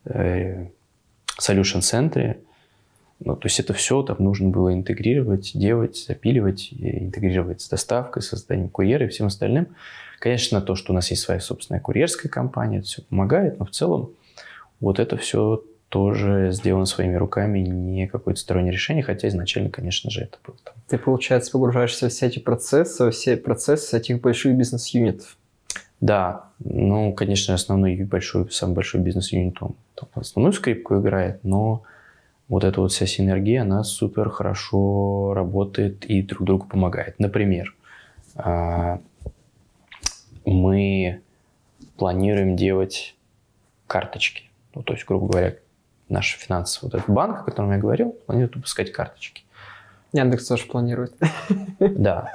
э, 0.05 0.67
Solution 1.41 1.81
Center. 1.81 2.37
Ну, 3.25 3.37
то 3.37 3.47
есть 3.47 3.61
это 3.61 3.73
все 3.73 4.03
там 4.03 4.19
нужно 4.19 4.51
было 4.51 4.75
интегрировать, 4.75 5.53
делать, 5.55 5.97
запиливать, 5.97 6.69
интегрировать 6.73 7.63
с 7.63 7.69
доставкой, 7.69 8.23
созданием 8.23 8.69
курьера 8.69 9.07
и 9.07 9.09
всем 9.09 9.29
остальным. 9.29 9.69
Конечно, 10.23 10.61
то, 10.61 10.77
что 10.77 10.93
у 10.93 10.95
нас 10.95 11.11
есть 11.11 11.23
своя 11.23 11.41
собственная 11.41 11.81
курьерская 11.81 12.31
компания, 12.31 12.79
это 12.79 12.87
все 12.87 13.03
помогает, 13.03 13.59
но 13.59 13.65
в 13.65 13.73
целом 13.73 14.13
вот 14.79 15.01
это 15.01 15.17
все 15.17 15.65
тоже 15.89 16.53
сделано 16.53 16.87
своими 16.87 17.17
руками, 17.17 17.59
не 17.59 18.07
какое-то 18.07 18.39
стороннее 18.39 18.73
решение, 18.73 19.03
хотя 19.03 19.27
изначально, 19.27 19.69
конечно 19.69 20.13
же, 20.13 20.21
это 20.21 20.39
было 20.47 20.57
там. 20.63 20.75
Ты, 20.87 20.97
получается, 20.97 21.51
погружаешься 21.51 22.09
в 22.09 22.13
все 22.13 22.27
эти 22.27 22.39
процессы, 22.39 23.11
все 23.11 23.37
процессы 23.37 23.97
этих 23.97 24.21
больших 24.21 24.55
бизнес-юнитов. 24.55 25.37
Да, 26.01 26.51
ну, 26.61 27.13
конечно, 27.15 27.55
основной 27.55 27.97
большой, 28.05 28.49
самый 28.53 28.75
большой 28.75 29.01
бизнес-юнит, 29.01 29.57
он 29.61 29.75
там, 29.97 30.09
основную 30.15 30.53
скрипку 30.53 31.01
играет, 31.01 31.43
но 31.43 31.83
вот 32.47 32.63
эта 32.63 32.81
вот 32.81 32.93
вся 32.93 33.07
синергия, 33.07 33.63
она 33.63 33.83
супер 33.83 34.31
хорошо 34.31 35.35
работает 35.35 36.05
и 36.05 36.23
друг 36.23 36.45
другу 36.45 36.67
помогает. 36.69 37.19
Например, 37.19 37.75
а, 38.37 39.01
мы 40.45 41.21
планируем 41.97 42.57
делать 42.57 43.15
карточки. 43.87 44.51
Ну, 44.75 44.83
то 44.83 44.95
есть, 44.95 45.05
грубо 45.07 45.29
говоря, 45.29 45.57
наш 46.09 46.37
финансовый 46.37 46.91
вот 46.91 46.95
этот 46.95 47.11
банк, 47.11 47.41
о 47.41 47.43
котором 47.43 47.73
я 47.73 47.79
говорил, 47.79 48.13
планирует 48.27 48.57
выпускать 48.57 48.93
карточки. 48.93 49.45
Яндекс 50.13 50.47
тоже 50.47 50.67
планирует. 50.67 51.15
Да. 51.79 52.31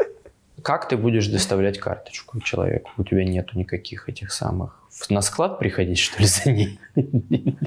Как 0.63 0.89
ты 0.89 0.97
будешь 0.97 1.27
доставлять 1.27 1.77
карточку 1.79 2.41
человеку? 2.41 2.91
У 2.97 3.03
тебя 3.03 3.23
нету 3.23 3.57
никаких 3.57 4.09
этих 4.09 4.31
самых... 4.31 4.83
На 5.09 5.21
склад 5.21 5.59
приходить, 5.59 5.99
что 5.99 6.19
ли, 6.21 6.27
за 6.27 6.51
ней? 6.51 6.79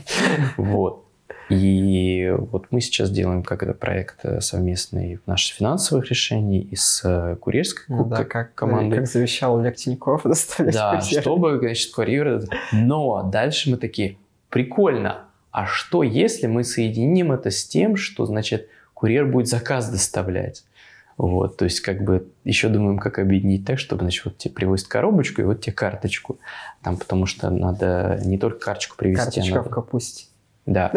Вот. 0.56 1.04
И 1.50 2.32
вот 2.38 2.66
мы 2.70 2.80
сейчас 2.80 3.10
делаем 3.10 3.42
как 3.42 3.64
это 3.64 3.74
проект 3.74 4.24
э, 4.24 4.40
совместный 4.40 5.18
наших 5.26 5.56
финансовых 5.56 6.08
решений 6.08 6.60
и 6.60 6.76
с 6.76 7.02
э, 7.04 7.36
курьерской 7.36 7.84
ну, 7.88 8.04
да, 8.04 8.24
как, 8.24 8.54
командой. 8.54 8.98
Как 8.98 9.08
завещал 9.08 9.58
Олег 9.58 9.74
Тиньков 9.74 10.22
доставлять 10.24 10.74
Да, 10.74 11.00
курьер. 11.00 11.20
чтобы, 11.20 11.58
значит, 11.58 11.92
курьер... 11.92 12.44
Но 12.72 13.28
дальше 13.30 13.70
мы 13.70 13.78
такие, 13.78 14.16
прикольно, 14.48 15.24
а 15.50 15.66
что, 15.66 16.04
если 16.04 16.46
мы 16.46 16.62
соединим 16.62 17.32
это 17.32 17.50
с 17.50 17.64
тем, 17.64 17.96
что, 17.96 18.26
значит, 18.26 18.68
курьер 18.94 19.26
будет 19.26 19.48
заказ 19.48 19.90
доставлять? 19.90 20.64
Вот, 21.16 21.58
то 21.58 21.66
есть, 21.66 21.80
как 21.80 22.02
бы, 22.02 22.28
еще 22.44 22.68
думаем, 22.68 22.98
как 22.98 23.18
объединить 23.18 23.66
так, 23.66 23.78
чтобы, 23.78 24.02
значит, 24.04 24.24
вот 24.24 24.38
тебе 24.38 24.54
привозят 24.54 24.88
коробочку 24.88 25.42
и 25.42 25.44
вот 25.44 25.60
тебе 25.60 25.74
карточку. 25.74 26.38
Там, 26.82 26.96
потому 26.96 27.26
что 27.26 27.50
надо 27.50 28.18
не 28.24 28.38
только 28.38 28.60
карточку 28.60 28.96
привезти, 28.96 29.20
а 29.20 29.24
Карточка 29.24 29.54
а 29.54 29.56
надо... 29.58 29.68
в 29.68 29.72
капусте. 29.72 30.29
Да. 30.70 30.92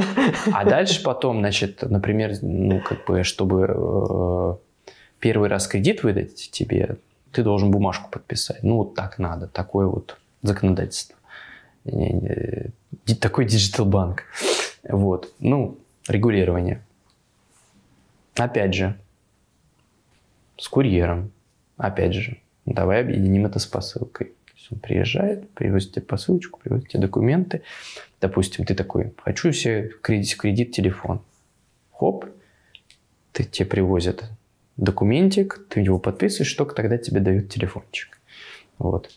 А 0.53 0.65
дальше 0.65 1.01
потом, 1.01 1.39
значит, 1.39 1.81
например, 1.81 2.33
ну, 2.43 2.79
как 2.79 3.05
бы, 3.05 3.23
чтобы 3.23 3.65
э, 3.67 4.55
первый 5.19 5.49
раз 5.49 5.67
кредит 5.67 6.03
выдать 6.03 6.51
тебе, 6.51 6.97
ты 7.31 7.41
должен 7.41 7.71
бумажку 7.71 8.11
подписать. 8.11 8.61
Ну, 8.61 8.77
вот 8.77 8.93
так 8.93 9.17
надо, 9.17 9.47
такое 9.47 9.87
вот 9.87 10.19
законодательство 10.43 11.17
такой 13.19 13.45
digital 13.45 13.85
банк. 13.85 14.23
Вот. 14.83 15.33
Ну, 15.39 15.77
регулирование. 16.07 16.83
Опять 18.35 18.73
же, 18.73 18.97
с 20.57 20.67
курьером. 20.67 21.31
Опять 21.77 22.13
же, 22.13 22.37
давай 22.65 23.01
объединим 23.01 23.45
это 23.45 23.59
с 23.59 23.65
посылкой. 23.65 24.33
Он 24.71 24.79
приезжает, 24.79 25.49
привозит 25.51 25.93
тебе 25.93 26.01
посылочку, 26.03 26.59
привозит 26.59 26.89
тебе 26.89 27.01
документы. 27.01 27.61
Допустим, 28.21 28.65
ты 28.65 28.75
такой, 28.75 29.13
хочу 29.23 29.51
себе 29.51 29.91
кредит, 30.01 30.37
кредит 30.37 30.71
телефон. 30.71 31.21
Хоп, 31.91 32.25
ты, 33.31 33.43
тебе 33.43 33.65
привозят 33.65 34.23
документик, 34.77 35.65
ты 35.69 35.81
его 35.81 35.99
подписываешь, 35.99 36.53
только 36.53 36.75
тогда 36.75 36.97
тебе 36.97 37.19
дают 37.19 37.49
телефончик. 37.49 38.19
Вот. 38.77 39.11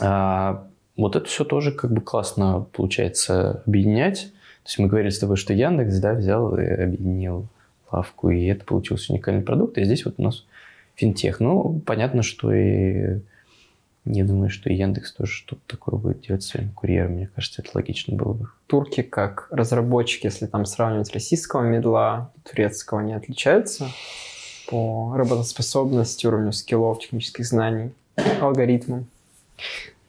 А, 0.00 0.68
вот 0.96 1.16
это 1.16 1.26
все 1.26 1.44
тоже 1.44 1.72
как 1.72 1.92
бы 1.92 2.00
классно 2.00 2.66
получается 2.72 3.62
объединять. 3.66 4.32
То 4.62 4.68
есть 4.68 4.78
мы 4.78 4.88
говорили 4.88 5.10
с 5.10 5.18
тобой, 5.18 5.36
что 5.36 5.52
Яндекс, 5.52 5.98
да, 5.98 6.14
взял 6.14 6.56
и 6.58 6.64
объединил 6.64 7.48
лавку, 7.90 8.30
и 8.30 8.46
это 8.46 8.64
получился 8.64 9.12
уникальный 9.12 9.42
продукт. 9.42 9.78
И 9.78 9.84
здесь 9.84 10.04
вот 10.04 10.14
у 10.18 10.22
нас 10.22 10.44
финтех. 10.94 11.40
Ну, 11.40 11.80
понятно, 11.86 12.22
что 12.22 12.52
и 12.52 13.20
не 14.06 14.22
думаю, 14.22 14.50
что 14.50 14.70
Яндекс 14.70 15.12
тоже 15.12 15.32
что-то 15.32 15.60
такое 15.66 15.98
будет 15.98 16.20
делать 16.20 16.42
своим 16.42 16.70
курьером. 16.70 17.12
Мне 17.12 17.28
кажется, 17.34 17.62
это 17.62 17.72
логично 17.74 18.16
было 18.16 18.32
бы. 18.32 18.48
Турки 18.66 19.02
как 19.02 19.48
разработчики, 19.50 20.26
если 20.26 20.46
там 20.46 20.64
сравнивать 20.64 21.12
российского 21.12 21.62
медла 21.62 22.30
турецкого, 22.48 23.00
не 23.00 23.14
отличаются 23.14 23.88
по 24.68 25.14
работоспособности, 25.16 26.26
уровню 26.26 26.52
скиллов, 26.52 27.00
технических 27.00 27.44
знаний, 27.44 27.92
алгоритмам? 28.40 29.06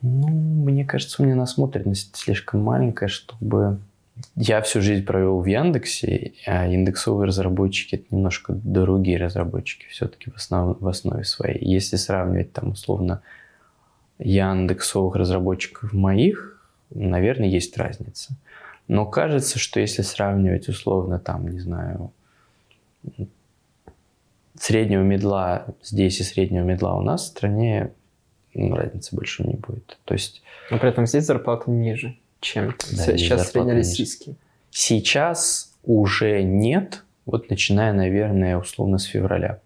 Ну, 0.02 0.28
мне 0.28 0.86
кажется, 0.86 1.22
у 1.22 1.26
меня 1.26 1.36
насмотренность 1.36 2.15
слишком 2.15 2.61
маленькая, 2.61 3.07
чтобы... 3.07 3.80
Я 4.36 4.61
всю 4.61 4.82
жизнь 4.82 5.06
провел 5.06 5.40
в 5.41 5.45
Яндексе, 5.45 6.34
а 6.45 6.68
индексовые 6.68 7.28
разработчики– 7.28 7.95
это 7.98 8.06
немножко 8.11 8.53
другие 8.53 9.18
разработчики 9.18 9.86
все-таки 9.90 10.32
в, 10.32 10.36
основ... 10.36 10.80
в 10.80 10.88
основе 10.88 11.24
своей. 11.24 11.64
Если 11.64 11.98
сравнивать 11.98 12.52
там 12.53 12.72
условно 12.72 13.22
Яндексовых 14.19 15.15
разработчиков 15.15 15.94
моих, 15.94 16.60
наверное, 16.89 17.48
есть 17.48 17.77
разница. 17.77 18.34
Но 18.88 19.06
кажется, 19.06 19.60
что 19.60 19.80
если 19.80 20.02
сравнивать 20.02 20.69
условно 20.69 21.19
там, 21.19 21.48
не 21.48 21.60
знаю, 21.60 22.11
среднего 24.60 25.02
медла 25.02 25.65
здесь 25.84 26.19
и 26.19 26.23
среднего 26.23 26.64
медла 26.64 26.95
у 26.95 27.02
нас 27.02 27.23
в 27.23 27.27
стране, 27.27 27.91
разницы 28.53 29.15
больше 29.15 29.44
не 29.44 29.56
будет. 29.56 29.98
То 30.06 30.14
есть... 30.14 30.41
Но 30.72 30.80
при 30.80 30.89
этом 30.89 31.06
здесь 31.06 31.26
зарплата 31.26 31.69
ниже, 31.69 32.18
чем 32.39 32.73
да, 32.91 33.18
сейчас 33.18 33.52
среднероссийский. 33.52 34.35
Сейчас 34.72 35.73
уже 35.84 36.44
нет, 36.44 37.03
вот 37.26 37.49
начиная, 37.49 37.94
наверное, 37.94 38.57
условно 38.57 38.98
с 38.98 39.03
февраля. 39.03 39.60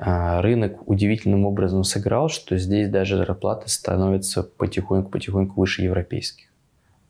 А 0.00 0.40
рынок 0.42 0.88
удивительным 0.88 1.44
образом 1.44 1.82
сыграл, 1.82 2.28
что 2.28 2.56
здесь 2.56 2.88
даже 2.88 3.16
зарплаты 3.16 3.68
становятся 3.68 4.44
потихоньку-потихоньку 4.44 5.60
выше 5.60 5.82
европейских. 5.82 6.46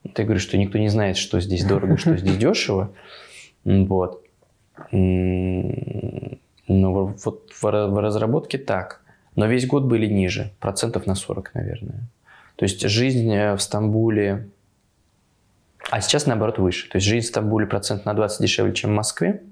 Я 0.04 0.24
говорю, 0.24 0.40
что 0.40 0.56
никто 0.56 0.78
не 0.78 0.88
знает, 0.88 1.18
что 1.18 1.38
здесь 1.38 1.64
дорого, 1.66 1.98
что 1.98 2.16
здесь 2.16 2.36
дешево. 2.38 2.94
Вот. 3.64 4.24
Но 4.90 6.38
вот 6.66 7.50
в 7.60 8.00
разработке 8.00 8.56
так. 8.56 9.02
Но 9.36 9.46
весь 9.46 9.66
год 9.66 9.84
были 9.84 10.06
ниже, 10.06 10.52
процентов 10.58 11.06
на 11.06 11.14
40, 11.14 11.54
наверное. 11.54 12.08
То 12.56 12.64
есть 12.64 12.80
жизнь 12.88 13.32
э, 13.32 13.54
в 13.54 13.60
Стамбуле... 13.62 14.48
А 15.90 16.00
сейчас, 16.00 16.26
наоборот, 16.26 16.58
выше. 16.58 16.88
То 16.90 16.96
есть 16.96 17.06
жизнь 17.06 17.26
в 17.26 17.28
Стамбуле 17.28 17.66
процент 17.66 18.04
на 18.04 18.14
20 18.14 18.40
дешевле, 18.40 18.74
чем 18.74 18.90
в 18.90 18.94
Москве. 18.94 19.42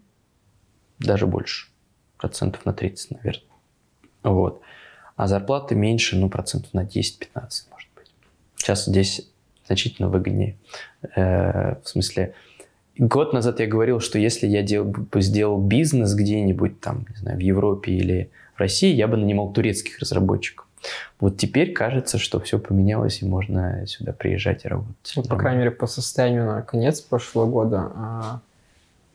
Даже 0.98 1.26
больше. 1.28 1.68
Процентов 2.18 2.64
на 2.64 2.72
30, 2.72 3.12
наверное. 3.12 3.42
Вот. 4.22 4.60
А 5.16 5.28
зарплаты 5.28 5.74
меньше, 5.74 6.16
ну, 6.16 6.28
процентов 6.28 6.74
на 6.74 6.84
10-15, 6.84 7.24
может 7.70 7.88
быть. 7.94 8.10
Сейчас 8.56 8.86
здесь 8.86 9.28
значительно 9.66 10.08
выгоднее. 10.08 10.56
Э, 11.14 11.76
в 11.82 11.88
смысле, 11.88 12.34
год 12.98 13.32
назад 13.32 13.60
я 13.60 13.66
говорил, 13.66 14.00
что 14.00 14.18
если 14.18 14.46
я 14.46 14.62
дел, 14.62 14.94
сделал 15.14 15.60
бизнес 15.60 16.14
где-нибудь 16.14 16.80
там, 16.80 17.06
не 17.10 17.16
знаю, 17.16 17.38
в 17.38 17.40
Европе 17.40 17.92
или 17.92 18.30
в 18.54 18.60
России 18.60 18.92
я 18.94 19.08
бы 19.08 19.16
нанимал 19.16 19.52
турецких 19.52 19.98
разработчиков. 19.98 20.66
Вот 21.18 21.36
теперь 21.36 21.72
кажется, 21.72 22.18
что 22.18 22.38
все 22.40 22.58
поменялось, 22.58 23.22
и 23.22 23.26
можно 23.26 23.86
сюда 23.86 24.12
приезжать 24.12 24.64
и 24.64 24.68
работать. 24.68 25.12
Вот, 25.16 25.28
по 25.28 25.36
крайней 25.36 25.60
мере, 25.60 25.70
по 25.70 25.86
состоянию 25.86 26.46
на 26.46 26.62
конец 26.62 27.00
прошлого 27.00 27.46
года 27.46 27.92
а, 27.94 28.40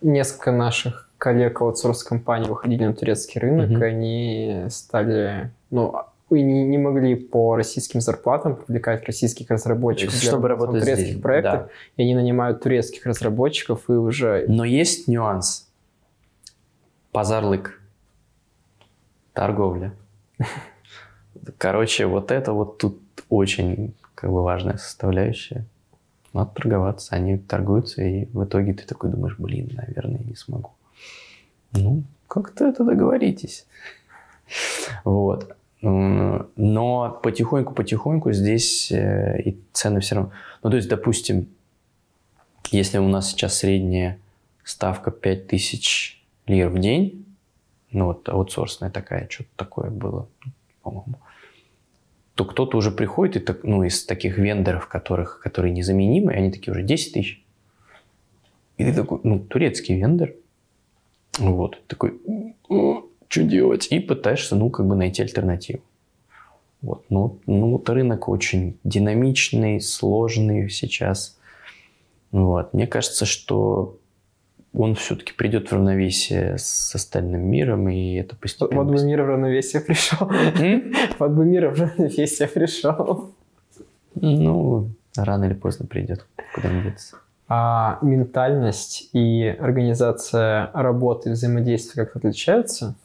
несколько 0.02 0.52
наших 0.52 1.10
коллег 1.22 1.62
аутсорс 1.62 2.04
компаний 2.04 2.50
выходили 2.50 2.84
на 2.84 2.96
турецкий 2.96 3.40
рынок, 3.40 3.70
mm-hmm. 3.70 3.80
и 3.80 3.84
они 3.84 4.66
стали, 4.70 5.52
ну, 5.70 5.94
вы 6.32 6.42
не, 6.42 6.64
не 6.64 6.80
могли 6.80 7.14
по 7.14 7.56
российским 7.56 8.02
зарплатам 8.02 8.56
привлекать 8.56 9.06
российских 9.06 9.52
разработчиков 9.52 10.16
Чтобы 10.16 10.48
работать 10.48 10.82
турецких 10.82 11.08
здесь, 11.10 11.22
проектов, 11.22 11.68
да. 11.68 11.70
и 11.98 12.02
они 12.02 12.16
нанимают 12.16 12.64
турецких 12.64 13.06
разработчиков 13.06 13.88
и 13.88 13.92
уже... 13.92 14.46
Но 14.48 14.66
есть 14.66 15.08
нюанс. 15.08 15.70
Пазарлык. 17.12 17.80
Торговля. 19.34 19.94
Короче, 21.60 22.08
вот 22.08 22.32
это 22.32 22.52
вот 22.52 22.80
тут 22.80 23.00
очень 23.30 23.94
как 24.16 24.32
бы 24.32 24.42
важная 24.42 24.78
составляющая. 24.78 25.66
Надо 26.34 26.50
торговаться. 26.56 27.14
Они 27.14 27.38
торгуются, 27.38 28.02
и 28.02 28.26
в 28.34 28.44
итоге 28.44 28.74
ты 28.74 28.88
такой 28.88 29.12
думаешь, 29.12 29.36
блин, 29.38 29.70
наверное, 29.76 30.22
не 30.26 30.34
смогу. 30.34 30.72
Ну, 31.74 32.04
как-то 32.28 32.68
это 32.68 32.84
договоритесь. 32.84 33.66
Вот. 35.04 35.56
Но 35.82 37.20
потихоньку-потихоньку 37.24 38.32
здесь 38.34 38.92
э, 38.92 39.42
и 39.42 39.58
цены 39.74 40.00
все 40.00 40.16
равно... 40.16 40.32
Ну, 40.62 40.70
то 40.70 40.76
есть, 40.76 40.90
допустим, 40.90 41.48
если 42.70 43.00
у 43.00 43.08
нас 43.08 43.32
сейчас 43.32 43.58
средняя 43.58 44.20
ставка 44.64 45.10
5000 45.10 46.24
лир 46.46 46.70
в 46.70 46.80
день, 46.80 47.26
ну 47.92 48.06
вот 48.06 48.30
аутсорсная 48.30 48.92
такая, 48.92 49.28
что-то 49.30 49.50
такое 49.56 49.90
было, 49.90 50.28
по-моему, 50.84 51.16
то 52.36 52.46
кто-то 52.46 52.78
уже 52.78 52.92
приходит 52.92 53.36
и 53.36 53.40
так, 53.40 53.64
ну, 53.64 53.84
из 53.84 54.06
таких 54.06 54.38
вендоров, 54.38 54.88
которых, 54.88 55.40
которые 55.40 55.74
незаменимы, 55.74 56.34
они 56.34 56.52
такие 56.52 56.72
уже 56.72 56.84
10 56.84 57.14
тысяч. 57.14 57.44
И 58.78 58.86
ты 58.86 58.94
такой, 58.94 59.20
ну, 59.24 59.40
турецкий 59.40 59.98
вендор. 59.98 60.34
Вот, 61.40 61.82
такой, 61.88 62.20
что 62.68 63.44
делать? 63.44 63.88
И 63.92 64.00
пытаешься, 64.00 64.56
ну, 64.56 64.70
как 64.70 64.88
бы 64.88 64.96
найти 64.96 65.22
альтернативу. 65.22 65.82
Вот, 66.82 67.06
ну, 67.10 67.40
ну, 67.46 67.72
вот 67.72 67.90
рынок 67.90 68.28
очень 68.28 68.78
динамичный, 68.84 69.80
сложный 69.80 70.70
сейчас. 70.70 71.38
Вот, 72.32 72.74
мне 72.74 72.88
кажется, 72.88 73.26
что 73.26 73.98
он 74.74 74.96
все-таки 74.96 75.34
придет 75.34 75.70
в 75.70 75.74
равновесие 75.74 76.58
с 76.58 76.96
остальным 76.96 77.42
миром, 77.42 77.90
и 77.90 78.16
это 78.16 78.36
постепенно... 78.36 78.84
Вот 78.84 78.94
бы 78.94 79.04
мир 79.04 79.24
в 79.24 79.28
равновесие 79.28 79.82
пришел. 79.82 80.30
Вот 81.20 81.32
бы 81.32 81.46
мир 81.46 81.70
в 81.70 81.80
равновесие 81.80 82.48
пришел. 82.48 83.34
Ну, 84.16 84.90
рано 85.16 85.46
или 85.46 85.54
поздно 85.54 85.86
придет, 85.86 86.26
куда 86.56 86.70
не 86.72 86.84
деться. 86.84 87.18
А 87.54 88.00
ментальность 88.02 89.10
и 89.12 89.46
организация 89.60 90.72
работы, 90.74 91.32
взаимодействия 91.32 92.06
как 92.06 92.16
отличаются? 92.16 92.96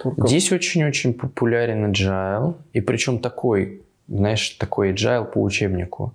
Турков? 0.00 0.28
Здесь 0.28 0.50
очень-очень 0.50 1.14
популярен 1.14 1.88
agile, 1.88 2.56
и 2.72 2.80
причем 2.80 3.20
такой, 3.20 3.82
знаешь, 4.08 4.50
такой 4.58 4.92
agile 4.92 5.30
по 5.30 5.40
учебнику. 5.40 6.12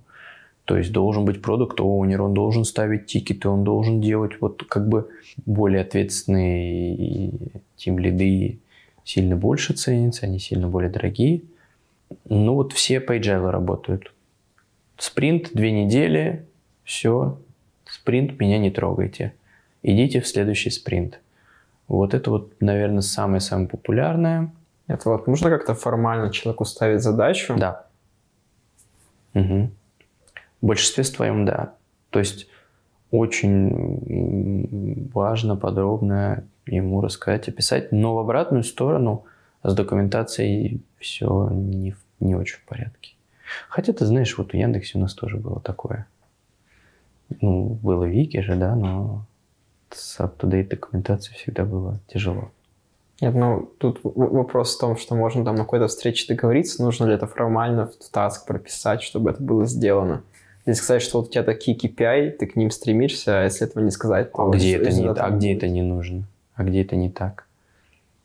То 0.66 0.76
есть 0.76 0.92
должен 0.92 1.24
быть 1.24 1.40
продукт 1.40 1.80
оунер, 1.80 2.20
он 2.20 2.34
должен 2.34 2.66
ставить 2.66 3.06
тикеты, 3.06 3.48
он 3.48 3.64
должен 3.64 4.02
делать 4.02 4.32
вот 4.42 4.62
как 4.68 4.86
бы 4.86 5.08
более 5.46 5.80
ответственные 5.80 7.32
тим 7.76 7.98
лиды 7.98 8.58
сильно 9.04 9.36
больше 9.36 9.72
ценятся, 9.72 10.26
они 10.26 10.38
сильно 10.38 10.68
более 10.68 10.90
дорогие. 10.90 11.40
Ну 12.28 12.56
вот 12.56 12.74
все 12.74 13.00
по 13.00 13.16
agile 13.16 13.48
работают. 13.48 14.12
Спринт 14.98 15.54
две 15.54 15.72
недели, 15.72 16.44
все, 16.84 17.38
спринт 18.04 18.38
меня 18.38 18.58
не 18.58 18.70
трогайте. 18.70 19.32
Идите 19.82 20.20
в 20.20 20.28
следующий 20.28 20.68
спринт. 20.68 21.20
Вот 21.88 22.12
это 22.12 22.30
вот, 22.30 22.52
наверное, 22.60 23.00
самое-самое 23.00 23.66
популярное. 23.66 24.52
Это 24.88 25.08
вот 25.08 25.26
нужно 25.26 25.48
как-то 25.48 25.74
формально 25.74 26.30
человеку 26.30 26.66
ставить 26.66 27.02
задачу? 27.02 27.56
Да. 27.56 27.86
Угу. 29.32 29.70
В 30.60 30.66
большинстве 30.66 31.02
своем, 31.04 31.46
да. 31.46 31.72
То 32.10 32.18
есть 32.18 32.46
очень 33.10 35.08
важно 35.14 35.56
подробно 35.56 36.44
ему 36.66 37.00
рассказать, 37.00 37.48
описать, 37.48 37.90
но 37.90 38.14
в 38.14 38.18
обратную 38.18 38.64
сторону 38.64 39.24
с 39.62 39.74
документацией 39.74 40.82
все 40.98 41.48
не, 41.50 41.96
не 42.20 42.34
очень 42.34 42.58
в 42.58 42.64
порядке. 42.64 43.14
Хотя, 43.70 43.94
ты 43.94 44.04
знаешь, 44.04 44.36
вот 44.36 44.52
у 44.52 44.58
Яндексе 44.58 44.98
у 44.98 45.00
нас 45.00 45.14
тоже 45.14 45.38
было 45.38 45.60
такое. 45.60 46.06
Ну, 47.40 47.78
было 47.82 48.04
Вики 48.04 48.40
же, 48.40 48.56
да, 48.56 48.74
но 48.74 49.24
с 49.90 50.18
up-to-date 50.20 50.68
документацией 50.68 51.36
всегда 51.38 51.64
было 51.64 51.98
тяжело. 52.08 52.50
Нет, 53.20 53.34
ну, 53.34 53.70
тут 53.78 54.00
вопрос 54.02 54.76
в 54.76 54.80
том, 54.80 54.96
что 54.96 55.14
можно 55.14 55.44
там 55.44 55.54
на 55.54 55.62
какой-то 55.62 55.86
встрече 55.86 56.26
договориться, 56.28 56.82
нужно 56.82 57.06
ли 57.06 57.14
это 57.14 57.26
формально 57.26 57.86
в 57.86 58.10
таск 58.10 58.46
прописать, 58.46 59.02
чтобы 59.02 59.30
это 59.30 59.42
было 59.42 59.66
сделано. 59.66 60.22
Если 60.66 60.82
сказать, 60.82 61.02
что 61.02 61.18
вот 61.20 61.28
у 61.28 61.30
тебя 61.30 61.44
такие 61.44 61.76
KPI, 61.76 62.30
ты 62.32 62.46
к 62.46 62.56
ним 62.56 62.70
стремишься, 62.70 63.40
а 63.40 63.44
если 63.44 63.66
этого 63.66 63.84
не 63.84 63.90
сказать, 63.90 64.32
то... 64.32 64.50
А 64.50 64.50
где, 64.50 64.76
это 64.76 64.90
не, 64.90 65.06
а 65.06 65.30
где 65.30 65.54
это 65.54 65.68
не 65.68 65.82
нужно? 65.82 66.24
А 66.54 66.64
где 66.64 66.82
это 66.82 66.96
не 66.96 67.10
так? 67.10 67.46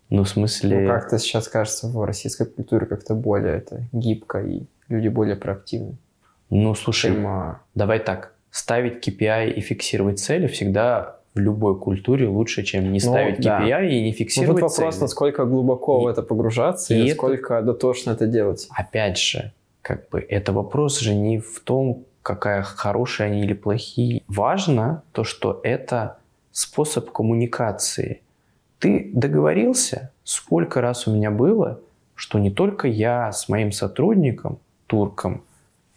Ну, 0.09 0.23
в 0.23 0.30
смысле... 0.30 0.81
Ну, 0.81 0.88
как-то 0.88 1.19
сейчас 1.19 1.47
кажется, 1.47 1.88
в 1.88 2.03
российской 2.03 2.45
культуре 2.45 2.85
как-то 2.85 3.13
более 3.13 3.57
это 3.57 3.84
гибко, 3.91 4.39
и 4.39 4.63
люди 4.88 5.07
более 5.09 5.35
проактивны. 5.35 5.97
Ну, 6.49 6.73
слушай, 6.76 7.13
чем... 7.13 7.27
А, 7.27 7.61
давай 7.76 7.99
так. 7.99 8.34
Ставить 8.51 9.07
KPI 9.07 9.51
и 9.51 9.61
фиксировать 9.61 10.19
цели 10.19 10.47
всегда 10.47 11.19
в 11.35 11.39
любой 11.39 11.80
культуре 11.80 12.27
лучше, 12.27 12.63
чем 12.63 12.91
не 12.91 12.99
ну, 13.03 13.11
ставить 13.11 13.39
ну, 13.39 13.45
KPI 13.45 13.69
да. 13.69 13.84
и 13.85 14.01
не 14.01 14.11
фиксировать 14.11 14.61
ну, 14.61 14.67
тут 14.67 14.77
вопрос, 14.77 14.95
цели. 14.95 15.03
насколько 15.03 15.45
глубоко 15.45 16.01
и, 16.01 16.05
в 16.05 16.07
это 16.07 16.23
погружаться 16.23 16.93
и, 16.93 16.99
и 16.99 17.07
насколько 17.09 17.55
это, 17.55 17.65
дотошно 17.65 18.11
это 18.11 18.27
делать. 18.27 18.67
Опять 18.71 19.17
же, 19.17 19.53
как 19.81 20.09
бы 20.09 20.19
это 20.19 20.51
вопрос 20.51 20.99
же 20.99 21.13
не 21.13 21.39
в 21.39 21.59
том, 21.59 22.05
какая 22.23 22.63
хорошие 22.63 23.27
они 23.27 23.41
или 23.41 23.53
плохие. 23.53 24.23
Важно 24.27 25.03
то, 25.13 25.23
что 25.23 25.59
это 25.63 26.17
способ 26.51 27.11
коммуникации. 27.11 28.21
Ты 28.80 29.11
договорился, 29.13 30.11
сколько 30.23 30.81
раз 30.81 31.07
у 31.07 31.13
меня 31.13 31.31
было, 31.31 31.80
что 32.15 32.39
не 32.39 32.51
только 32.51 32.88
я 32.88 33.31
с 33.31 33.49
моим 33.49 33.71
сотрудником, 33.71 34.59
турком, 34.88 35.43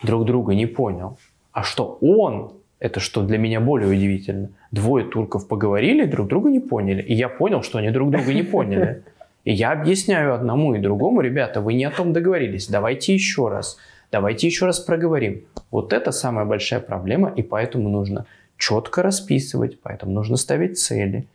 друг 0.02 0.24
друга 0.24 0.54
не 0.54 0.66
понял, 0.66 1.18
а 1.52 1.62
что 1.62 1.98
он 2.00 2.52
это 2.82 2.98
что 2.98 3.22
для 3.22 3.38
меня 3.38 3.60
более 3.60 3.88
удивительно. 3.88 4.48
Двое 4.72 5.04
турков 5.04 5.46
поговорили, 5.46 6.04
друг 6.04 6.26
друга 6.26 6.50
не 6.50 6.58
поняли. 6.58 7.00
И 7.00 7.14
я 7.14 7.28
понял, 7.28 7.62
что 7.62 7.78
они 7.78 7.90
друг 7.90 8.10
друга 8.10 8.34
не 8.34 8.42
поняли. 8.42 9.04
И 9.44 9.52
я 9.52 9.72
объясняю 9.72 10.34
одному 10.34 10.74
и 10.74 10.78
другому, 10.78 11.20
ребята, 11.20 11.60
вы 11.60 11.74
не 11.74 11.84
о 11.84 11.90
том 11.90 12.12
договорились, 12.12 12.68
давайте 12.68 13.12
еще 13.12 13.48
раз, 13.48 13.76
давайте 14.12 14.46
еще 14.46 14.66
раз 14.66 14.78
проговорим. 14.78 15.42
Вот 15.72 15.92
это 15.92 16.12
самая 16.12 16.44
большая 16.44 16.78
проблема, 16.78 17.32
и 17.34 17.42
поэтому 17.42 17.88
нужно 17.88 18.26
четко 18.56 19.02
расписывать, 19.02 19.80
поэтому 19.80 20.12
нужно 20.12 20.36
ставить 20.36 20.78
цели. 20.78 21.26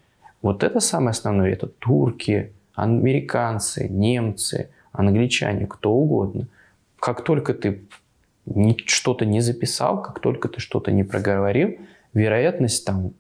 Вот 0.41 0.63
это 0.63 0.79
самое 0.79 1.09
основное, 1.09 1.51
это 1.51 1.67
турки, 1.67 2.53
американцы, 2.75 3.89
немцы, 3.89 4.69
англичане, 4.93 5.67
кто 5.67 5.91
угодно. 5.91 6.47
Как 7.01 7.25
только 7.25 7.53
ты 7.53 7.81
что-то 8.85 9.25
не 9.25 9.41
записал, 9.41 10.01
как 10.01 10.19
только 10.19 10.47
ты 10.47 10.59
что-то 10.59 10.91
не 10.91 11.03
проговорил, 11.03 11.77
вероятность 12.13 12.85
там 12.85 13.13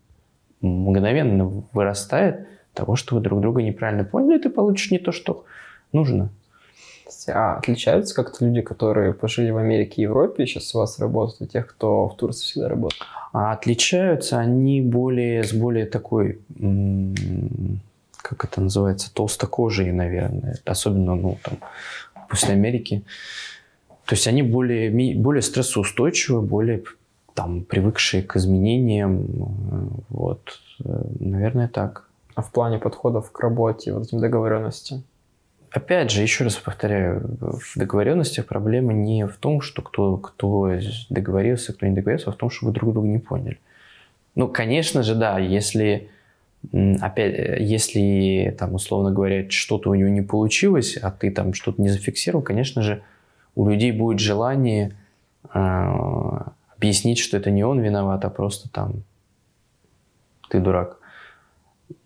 мгновенно 0.61 1.63
вырастает 1.73 2.47
того, 2.73 2.95
что 2.95 3.15
вы 3.15 3.21
друг 3.21 3.41
друга 3.41 3.61
неправильно 3.61 4.03
поняли, 4.03 4.39
ты 4.39 4.49
получишь 4.49 4.91
не 4.91 4.99
то, 4.99 5.11
что 5.11 5.45
нужно. 5.91 6.29
А 7.27 7.57
отличаются 7.57 8.15
как-то 8.15 8.45
люди, 8.45 8.61
которые 8.61 9.13
пожили 9.13 9.49
в 9.49 9.57
Америке 9.57 10.01
и 10.01 10.03
Европе, 10.03 10.45
сейчас 10.45 10.73
у 10.75 10.79
вас 10.79 10.99
работают, 10.99 11.41
и 11.41 11.51
тех, 11.53 11.67
кто 11.67 12.07
в 12.07 12.15
Турции 12.15 12.45
всегда 12.45 12.69
работает? 12.69 13.01
А 13.33 13.51
отличаются 13.51 14.39
они 14.39 14.81
более, 14.81 15.43
с 15.43 15.51
более 15.51 15.85
такой, 15.85 16.39
как 18.21 18.45
это 18.45 18.61
называется, 18.61 19.13
толстокожие, 19.13 19.91
наверное. 19.93 20.59
Особенно, 20.65 21.15
ну, 21.15 21.37
там, 21.43 21.57
после 22.29 22.53
Америки. 22.53 23.03
То 24.07 24.15
есть 24.15 24.25
они 24.25 24.41
более, 24.41 25.15
более 25.15 25.41
стрессоустойчивы, 25.41 26.41
более 26.41 26.81
там, 27.33 27.63
привыкшие 27.63 28.23
к 28.23 28.37
изменениям. 28.37 29.25
Вот, 30.09 30.59
наверное, 31.19 31.67
так. 31.67 32.07
А 32.33 32.41
в 32.41 32.51
плане 32.51 32.79
подходов 32.79 33.31
к 33.31 33.39
работе, 33.41 33.93
вот 33.93 34.07
этим 34.07 34.19
договоренностям? 34.19 35.03
Опять 35.71 36.09
же, 36.09 36.21
еще 36.21 36.45
раз 36.45 36.55
повторяю, 36.55 37.37
в 37.41 37.77
договоренностях 37.77 38.45
проблема 38.45 38.93
не 38.93 39.27
в 39.27 39.35
том, 39.37 39.59
что 39.59 39.81
кто, 39.81 40.15
кто 40.17 40.71
договорился, 41.09 41.73
кто 41.73 41.85
не 41.85 41.93
договорился, 41.93 42.29
а 42.29 42.33
в 42.33 42.37
том, 42.37 42.49
что 42.49 42.67
вы 42.67 42.71
друг 42.71 42.93
друга 42.93 43.07
не 43.07 43.19
поняли. 43.19 43.59
Ну, 44.35 44.47
конечно 44.47 45.03
же, 45.03 45.15
да, 45.15 45.37
если 45.37 46.09
опять, 47.01 47.59
если 47.59 48.55
там, 48.57 48.75
условно 48.75 49.11
говоря, 49.11 49.49
что-то 49.49 49.89
у 49.89 49.95
него 49.95 50.09
не 50.09 50.21
получилось, 50.21 50.95
а 50.95 51.11
ты 51.11 51.29
там 51.29 51.53
что-то 51.53 51.81
не 51.81 51.89
зафиксировал, 51.89 52.41
конечно 52.41 52.81
же, 52.81 53.01
у 53.57 53.67
людей 53.67 53.91
будет 53.91 54.19
желание 54.19 54.95
э, 55.51 56.39
объяснить, 56.75 57.17
что 57.17 57.37
это 57.37 57.49
не 57.49 57.63
он 57.63 57.79
виноват, 57.79 58.23
а 58.23 58.29
просто 58.29 58.69
там 58.69 59.03
ты 60.49 60.59
дурак. 60.59 60.99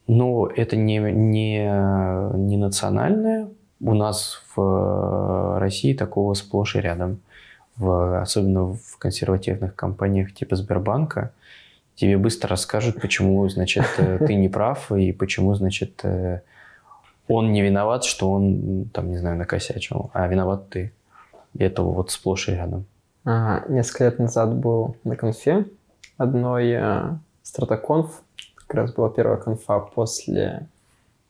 Но 0.07 0.47
это 0.47 0.77
не, 0.77 0.97
не, 0.97 1.59
не 2.37 2.57
национальная 2.57 3.49
у 3.81 3.93
нас 3.93 4.41
в 4.55 4.61
э, 4.61 5.59
России 5.59 5.93
такого 5.93 6.33
сплошь 6.35 6.75
и 6.75 6.79
рядом. 6.79 7.19
В, 7.75 8.21
особенно 8.21 8.73
в 8.73 8.97
консервативных 8.97 9.75
компаниях 9.75 10.33
типа 10.33 10.55
Сбербанка 10.55 11.31
тебе 11.95 12.17
быстро 12.17 12.49
расскажут, 12.49 13.01
почему, 13.01 13.47
значит, 13.49 13.85
э, 13.97 14.19
ты 14.25 14.35
не 14.35 14.47
прав 14.47 14.89
и 14.91 15.11
почему, 15.11 15.53
значит, 15.55 15.99
э, 16.03 16.41
он 17.27 17.51
не 17.51 17.61
виноват, 17.61 18.05
что 18.05 18.31
он, 18.31 18.89
там, 18.93 19.09
не 19.09 19.17
знаю, 19.17 19.37
накосячил, 19.37 20.11
а 20.13 20.27
виноват 20.27 20.69
ты. 20.69 20.93
И 21.53 21.63
это 21.63 21.83
вот 21.83 22.11
сплошь 22.11 22.49
и 22.49 22.53
рядом. 22.53 22.85
Ага, 23.23 23.65
несколько 23.71 24.05
лет 24.05 24.19
назад 24.19 24.55
был 24.55 24.95
на 25.03 25.15
конфе 25.15 25.65
одной 26.17 26.71
э, 26.71 27.13
стратоконф, 27.43 28.21
как 28.55 28.73
раз 28.75 28.93
была 28.93 29.09
первая 29.09 29.37
конфа 29.37 29.79
после 29.79 30.67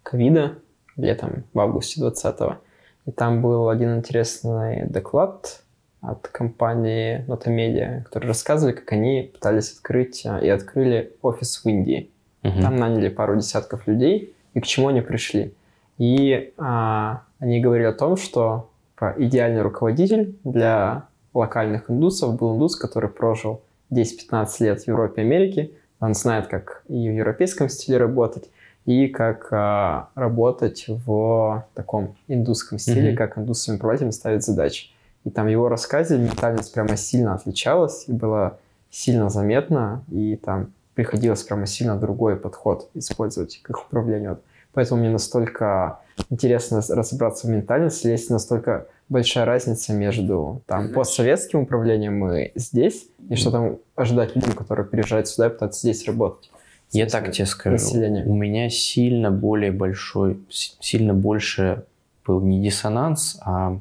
ковида, 0.04 0.56
летом, 0.96 1.44
в 1.54 1.60
августе 1.60 2.02
20-го. 2.02 2.58
И 3.06 3.12
там 3.12 3.42
был 3.42 3.70
один 3.70 3.98
интересный 3.98 4.86
доклад 4.86 5.64
от 6.02 6.28
компании 6.28 7.26
Notamedia, 7.28 8.04
которые 8.04 8.30
рассказывали, 8.30 8.74
как 8.74 8.92
они 8.92 9.30
пытались 9.34 9.74
открыть 9.74 10.26
э, 10.26 10.46
и 10.46 10.50
открыли 10.50 11.16
офис 11.22 11.64
в 11.64 11.66
Индии. 11.68 12.10
Угу. 12.44 12.62
Там 12.62 12.76
наняли 12.76 13.10
пару 13.10 13.36
десятков 13.36 13.88
людей, 13.88 14.36
и 14.54 14.62
к 14.62 14.66
чему 14.66 14.88
они 14.88 15.02
пришли. 15.02 15.54
И 15.98 16.54
а, 16.58 17.22
они 17.40 17.60
говорили 17.60 17.86
о 17.86 17.94
том, 17.94 18.18
что 18.18 18.71
идеальный 19.18 19.62
руководитель 19.62 20.38
для 20.44 21.06
локальных 21.34 21.90
индусов 21.90 22.38
был 22.38 22.56
индус, 22.56 22.76
который 22.76 23.10
прожил 23.10 23.62
10-15 23.92 24.48
лет 24.60 24.82
в 24.82 24.88
Европе 24.88 25.22
и 25.22 25.26
Америке. 25.26 25.72
Он 26.00 26.14
знает, 26.14 26.48
как 26.48 26.84
и 26.88 27.10
в 27.10 27.14
европейском 27.14 27.70
стиле 27.70 27.98
работать, 27.98 28.50
и 28.86 29.08
как 29.08 29.48
а, 29.52 30.10
работать 30.16 30.86
в 30.88 31.66
таком 31.76 32.16
индусском 32.28 32.80
стиле, 32.80 33.14
mm-hmm. 33.14 33.16
как 33.16 33.38
индус 33.38 33.62
своим 33.62 33.78
управлятелем 33.78 34.12
ставит 34.12 34.44
задачи. 34.44 34.90
И 35.24 35.30
там 35.30 35.48
его 35.48 35.70
рассказе 35.70 36.18
ментальность 36.18 36.74
прямо 36.74 36.98
сильно 36.98 37.36
отличалась 37.36 38.06
и 38.08 38.12
была 38.12 38.58
сильно 38.90 39.30
заметна, 39.30 40.04
и 40.10 40.36
там 40.36 40.74
приходилось 40.96 41.44
прямо 41.44 41.68
сильно 41.68 41.96
другой 41.96 42.36
подход 42.36 42.90
использовать 42.96 43.62
к 43.62 43.70
их 43.70 43.86
управлению. 43.86 44.40
Поэтому 44.74 45.02
мне 45.02 45.10
настолько 45.10 46.00
интересно 46.30 46.82
разобраться 46.90 47.48
в 47.48 47.50
ментальности, 47.50 48.08
есть 48.08 48.30
настолько 48.30 48.88
большая 49.10 49.46
разница 49.46 49.94
между 49.94 50.62
там 50.66 50.94
постсоветским 50.94 51.62
управлением 51.62 52.32
и 52.32 52.52
здесь, 52.56 53.08
и 53.30 53.36
что 53.36 53.52
там 53.52 53.78
ожидать 53.96 54.36
людям, 54.36 54.54
которые 54.54 54.86
приезжают 54.86 55.28
сюда 55.28 55.48
и 55.48 55.50
пытаются 55.50 55.82
здесь 55.82 56.06
работать. 56.08 56.50
Я 56.92 57.06
так 57.08 57.32
тебе 57.32 57.46
скажу, 57.46 57.74
население. 57.74 58.26
у 58.26 58.36
меня 58.36 58.70
сильно 58.70 59.32
более 59.32 59.72
большой, 59.72 60.40
сильно 60.50 61.14
больше 61.14 61.86
был 62.26 62.42
не 62.42 62.62
диссонанс, 62.62 63.40
а 63.42 63.80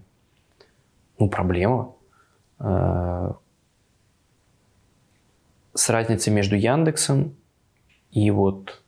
ну, 1.19 1.29
проблема 1.29 1.93
э, 2.61 3.33
с 5.75 5.89
разницей 5.91 6.33
между 6.33 6.57
Яндексом 6.57 7.35
и 8.11 8.31
вот 8.31 8.81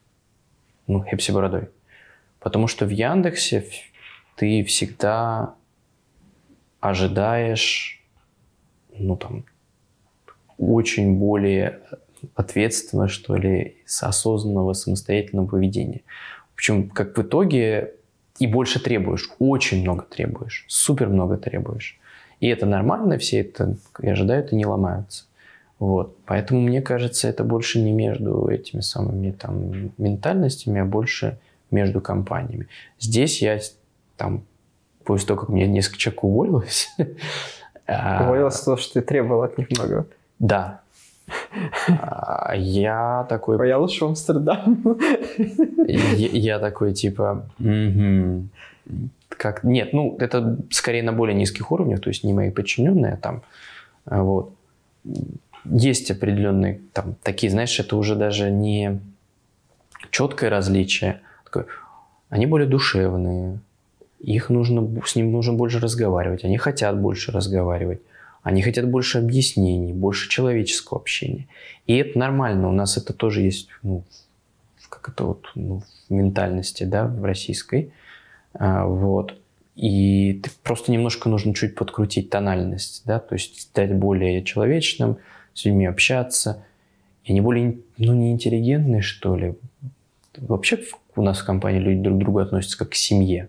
ну, 0.86 1.05
Хепси 1.05 1.32
Бородой. 1.32 1.69
Потому 2.43 2.66
что 2.66 2.86
в 2.86 2.90
Яндексе 2.90 3.64
ты 4.36 4.64
всегда 4.64 5.55
ожидаешь, 6.81 8.02
ну 8.97 9.16
там, 9.16 9.44
очень 10.59 11.16
более 11.19 11.81
ответственного, 12.35 13.09
что 13.09 13.36
ли, 13.36 13.77
осознанного, 14.01 14.73
самостоятельного 14.73 15.47
поведения. 15.47 16.02
Причем, 16.55 16.89
как 16.89 17.16
в 17.16 17.23
итоге, 17.23 17.94
и 18.39 18.47
больше 18.47 18.81
требуешь, 18.81 19.31
очень 19.39 19.82
много 19.82 20.02
требуешь, 20.02 20.64
супер 20.69 21.09
много 21.09 21.36
требуешь. 21.36 21.98
И 22.40 22.48
это 22.48 22.66
нормально, 22.66 23.19
все 23.19 23.40
это 23.40 23.77
и 24.01 24.09
ожидают 24.09 24.52
и 24.52 24.56
не 24.56 24.66
ломаются. 24.66 25.24
Вот. 25.78 26.16
Поэтому, 26.27 26.60
мне 26.60 26.82
кажется, 26.82 27.28
это 27.28 27.44
больше 27.44 27.81
не 27.81 27.93
между 27.93 28.48
этими 28.48 28.81
самыми 28.81 29.31
там 29.32 29.93
ментальностями, 29.98 30.81
а 30.81 30.85
больше 30.85 31.39
между 31.73 32.01
компаниями. 32.01 32.69
Здесь 32.99 33.43
я 33.43 33.59
там, 34.16 34.44
после 35.05 35.28
того, 35.28 35.40
как 35.40 35.49
мне 35.49 35.66
несколько 35.66 35.99
человек 35.99 36.24
уволилось... 36.24 36.89
А, 37.85 38.23
уволилось 38.23 38.61
то, 38.61 38.77
что 38.77 38.94
ты 38.94 39.03
требовал 39.03 39.43
от 39.43 39.59
них 39.59 39.69
много. 39.73 40.07
Да. 40.39 40.82
А, 41.89 42.55
я 42.57 43.27
такой... 43.28 43.69
Я 43.69 43.78
лучше 43.78 44.05
в 44.05 44.09
Амстердам. 44.09 44.99
Я 45.86 46.61
такой, 46.61 46.94
типа... 46.94 47.44
Как... 49.28 49.65
Нет, 49.65 49.93
ну, 49.93 50.16
это 50.20 50.59
скорее 50.70 51.03
на 51.03 51.12
более 51.12 51.35
низких 51.35 51.73
уровнях, 51.73 52.01
то 52.01 52.09
есть 52.09 52.23
не 52.23 52.32
мои 52.32 52.51
подчиненные 52.51 53.15
а 53.15 53.16
там. 53.16 53.43
Вот. 54.07 54.55
Есть 55.65 56.11
определенные 56.11 56.81
там 56.93 57.16
такие, 57.23 57.51
знаешь, 57.51 57.78
это 57.81 57.97
уже 57.97 58.15
даже 58.15 58.51
не 58.51 59.01
четкое 60.11 60.51
различие, 60.51 61.20
такой, 61.53 61.70
они 62.31 62.47
более 62.47 62.69
душевные, 62.69 63.61
их 64.19 64.49
нужно, 64.49 64.89
с 65.05 65.16
ним 65.16 65.33
нужно 65.33 65.53
больше 65.53 65.81
разговаривать, 65.81 66.45
они 66.45 66.57
хотят 66.57 66.99
больше 66.99 67.33
разговаривать, 67.33 68.01
они 68.43 68.62
хотят 68.62 68.89
больше 68.89 69.19
объяснений, 69.19 69.93
больше 69.93 70.29
человеческого 70.29 71.01
общения. 71.01 71.47
И 71.87 71.97
это 71.97 72.19
нормально, 72.19 72.69
у 72.69 72.73
нас 72.73 72.97
это 72.97 73.12
тоже 73.12 73.43
есть, 73.43 73.69
ну, 73.83 74.05
как 74.89 75.09
это 75.09 75.24
вот, 75.24 75.51
ну, 75.55 75.83
в 76.09 76.12
ментальности, 76.12 76.85
да, 76.85 77.07
в 77.07 77.24
российской, 77.24 77.93
а, 78.55 78.87
вот. 78.87 79.39
И 79.74 80.41
ты 80.43 80.51
просто 80.62 80.93
немножко 80.93 81.29
нужно 81.29 81.55
чуть 81.55 81.74
подкрутить 81.74 82.31
тональность, 82.31 83.03
да, 83.07 83.19
то 83.19 83.35
есть 83.35 83.61
стать 83.61 83.95
более 83.95 84.45
человечным, 84.45 85.16
с 85.55 85.65
людьми 85.65 85.87
общаться. 85.87 86.65
И 87.24 87.33
они 87.33 87.41
более, 87.41 87.79
ну, 87.99 88.12
не 88.12 88.33
интеллигентные, 88.33 89.01
что 89.01 89.37
ли. 89.37 89.55
Вообще 90.38 90.80
у 91.16 91.22
нас 91.22 91.40
в 91.40 91.44
компании 91.44 91.80
люди 91.80 92.02
друг 92.02 92.18
к 92.18 92.20
другу 92.20 92.38
относятся 92.38 92.78
как 92.78 92.90
к 92.90 92.94
семье. 92.94 93.48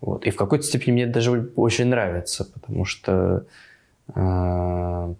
Вот. 0.00 0.26
И 0.26 0.30
в 0.30 0.36
какой-то 0.36 0.64
степени 0.64 0.92
мне 0.92 1.02
это 1.04 1.14
даже 1.14 1.50
очень 1.56 1.86
нравится, 1.86 2.44
потому 2.44 2.84
что 2.84 3.46
э, 4.14 5.14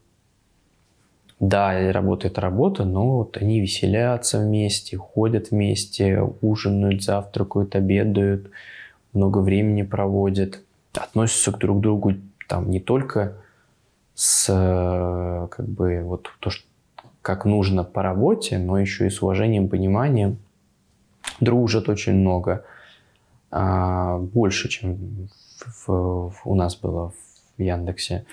да, 1.41 1.93
работает 1.93 2.39
работа, 2.39 2.85
но 2.85 3.19
вот 3.19 3.37
они 3.39 3.61
веселятся 3.61 4.41
вместе, 4.41 4.97
ходят 4.97 5.51
вместе, 5.51 6.21
ужинают, 6.43 7.03
завтракают, 7.03 7.75
обедают, 7.77 8.51
много 9.13 9.39
времени 9.39 9.83
проводят, 9.83 10.61
относятся 10.93 11.53
к 11.53 11.59
друг 11.59 11.81
другу 11.81 12.15
там 12.49 12.71
не 12.71 12.81
только 12.81 13.37
с 14.15 14.47
как 15.51 15.67
бы 15.67 16.03
вот 16.03 16.31
то, 16.41 16.51
что 16.51 16.67
как 17.25 17.47
нужно 17.47 17.85
по 17.85 18.03
работе, 18.03 18.59
но 18.59 18.79
еще 18.79 19.07
и 19.07 19.11
с 19.11 19.23
уважением, 19.23 19.71
пониманием 19.71 20.37
дружат 21.41 21.89
очень 21.89 22.13
много, 22.13 22.67
а, 23.51 24.19
больше, 24.19 24.69
чем 24.69 25.31
в, 25.65 25.89
в, 25.89 26.35
у 26.45 26.55
нас 26.55 26.77
было 26.77 27.15
в 27.57 27.63
Яндексе. 27.63 28.27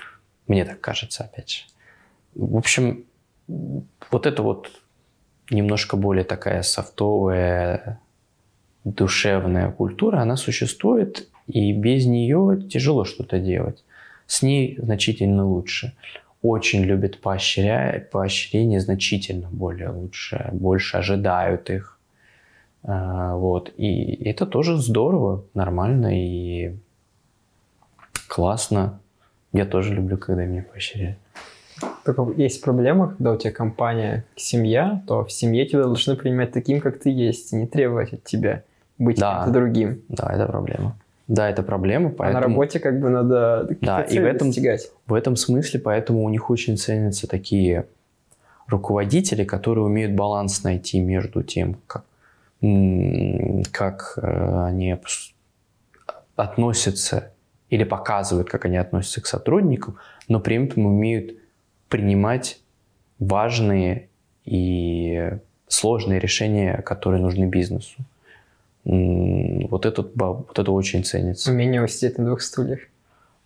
Мне 0.45 0.65
так 0.65 0.81
кажется, 0.81 1.23
опять 1.23 1.49
же. 1.49 1.61
В 2.35 2.57
общем, 2.57 3.05
вот 3.47 4.26
это 4.26 4.43
вот 4.43 4.69
немножко 5.49 5.95
более 5.95 6.26
такая 6.26 6.61
софтовая, 6.61 8.01
душевная 8.84 9.72
культура, 9.72 10.19
она 10.19 10.35
существует, 10.35 11.30
и 11.47 11.72
без 11.72 12.05
нее 12.07 12.61
тяжело 12.69 13.05
что-то 13.05 13.39
делать. 13.39 13.85
С 14.27 14.41
ней 14.41 14.77
значительно 14.81 15.47
лучше. 15.47 15.93
Очень 16.41 16.84
любят 16.84 17.19
поощря... 17.19 18.07
поощрение 18.11 18.80
значительно 18.80 19.47
более 19.51 19.89
лучше, 19.89 20.49
больше 20.53 20.97
ожидают 20.97 21.69
их. 21.69 21.99
А, 22.84 23.35
вот. 23.35 23.72
И 23.77 24.23
это 24.23 24.45
тоже 24.45 24.77
здорово, 24.77 25.43
нормально 25.53 26.09
и 26.18 26.76
классно. 28.27 28.99
Я 29.53 29.65
тоже 29.65 29.93
люблю, 29.93 30.18
когда 30.18 30.45
меня 30.45 30.63
поощряют. 30.63 31.18
Только 32.05 32.31
есть 32.38 32.61
проблема, 32.61 33.09
когда 33.09 33.34
у 33.34 33.38
тебя 33.38 33.51
компания 33.51 34.26
семья, 34.35 35.03
то 35.07 35.23
в 35.23 35.31
семье 35.31 35.65
тебя 35.65 35.84
должны 35.84 36.15
принимать 36.15 36.51
таким, 36.51 36.80
как 36.80 36.99
ты 36.99 37.09
есть, 37.09 37.53
и 37.53 37.55
не 37.55 37.68
требовать 37.68 38.13
от 38.13 38.23
тебя 38.23 38.63
быть 38.97 39.19
да. 39.19 39.45
другим. 39.47 40.01
Да, 40.07 40.31
это 40.31 40.45
проблема. 40.45 40.95
Да, 41.27 41.49
это 41.49 41.64
проблема, 41.64 42.10
поэтому... 42.10 42.38
А 42.38 42.41
на 42.41 42.48
работе 42.48 42.80
как 42.80 42.99
бы 42.99 43.10
надо 43.10 43.68
да, 43.81 44.02
и 44.02 44.19
в 44.19 44.26
этом, 44.26 44.49
достигать. 44.49 44.91
В 45.07 45.14
этом 45.14 45.35
смысле, 45.35 45.80
поэтому 45.80 46.23
у 46.23 46.30
них 46.30 46.49
очень 46.49 46.77
ценятся 46.77 47.27
такие 47.27 47.85
руководители, 48.68 49.43
которые 49.43 49.85
умеют 49.85 50.14
баланс 50.14 50.64
найти 50.64 50.99
между 50.99 51.43
тем, 51.43 51.77
как 51.88 52.03
как 53.72 54.19
э, 54.22 54.65
они 54.65 54.95
относятся 56.35 57.31
или 57.69 57.84
показывают, 57.84 58.49
как 58.49 58.65
они 58.65 58.77
относятся 58.77 59.22
к 59.22 59.26
сотрудникам, 59.26 59.98
но 60.27 60.39
при 60.39 60.64
этом 60.64 60.85
умеют 60.85 61.38
принимать 61.89 62.60
важные 63.18 64.10
и 64.45 65.38
сложные 65.68 66.19
решения, 66.19 66.81
которые 66.84 67.22
нужны 67.22 67.45
бизнесу. 67.45 67.98
Вот, 68.84 69.86
этот, 69.86 70.12
вот 70.16 70.58
это 70.58 70.72
очень 70.72 71.03
ценится. 71.03 71.52
Умение 71.52 71.84
усидеть 71.84 72.18
на 72.18 72.26
двух 72.26 72.41
стульях. 72.41 72.80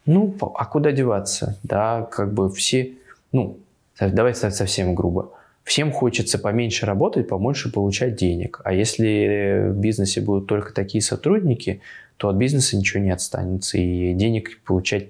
Ну, 0.05 0.35
а 0.39 0.65
куда 0.65 0.91
деваться? 0.91 1.57
Да, 1.63 2.07
как 2.11 2.33
бы 2.33 2.51
все, 2.51 2.93
ну, 3.31 3.57
давайте 3.99 4.49
совсем 4.51 4.95
грубо. 4.95 5.31
Всем 5.63 5.91
хочется 5.91 6.37
поменьше 6.37 6.85
работать, 6.85 7.27
побольше 7.27 7.71
получать 7.71 8.15
денег. 8.15 8.61
А 8.63 8.71
если 8.71 9.69
в 9.71 9.77
бизнесе 9.77 10.21
будут 10.21 10.45
только 10.47 10.73
такие 10.73 11.01
сотрудники, 11.01 11.81
то 12.17 12.29
от 12.29 12.35
бизнеса 12.35 12.77
ничего 12.77 13.01
не 13.03 13.09
отстанется, 13.09 13.77
и 13.77 14.13
денег 14.13 14.61
получать 14.63 15.07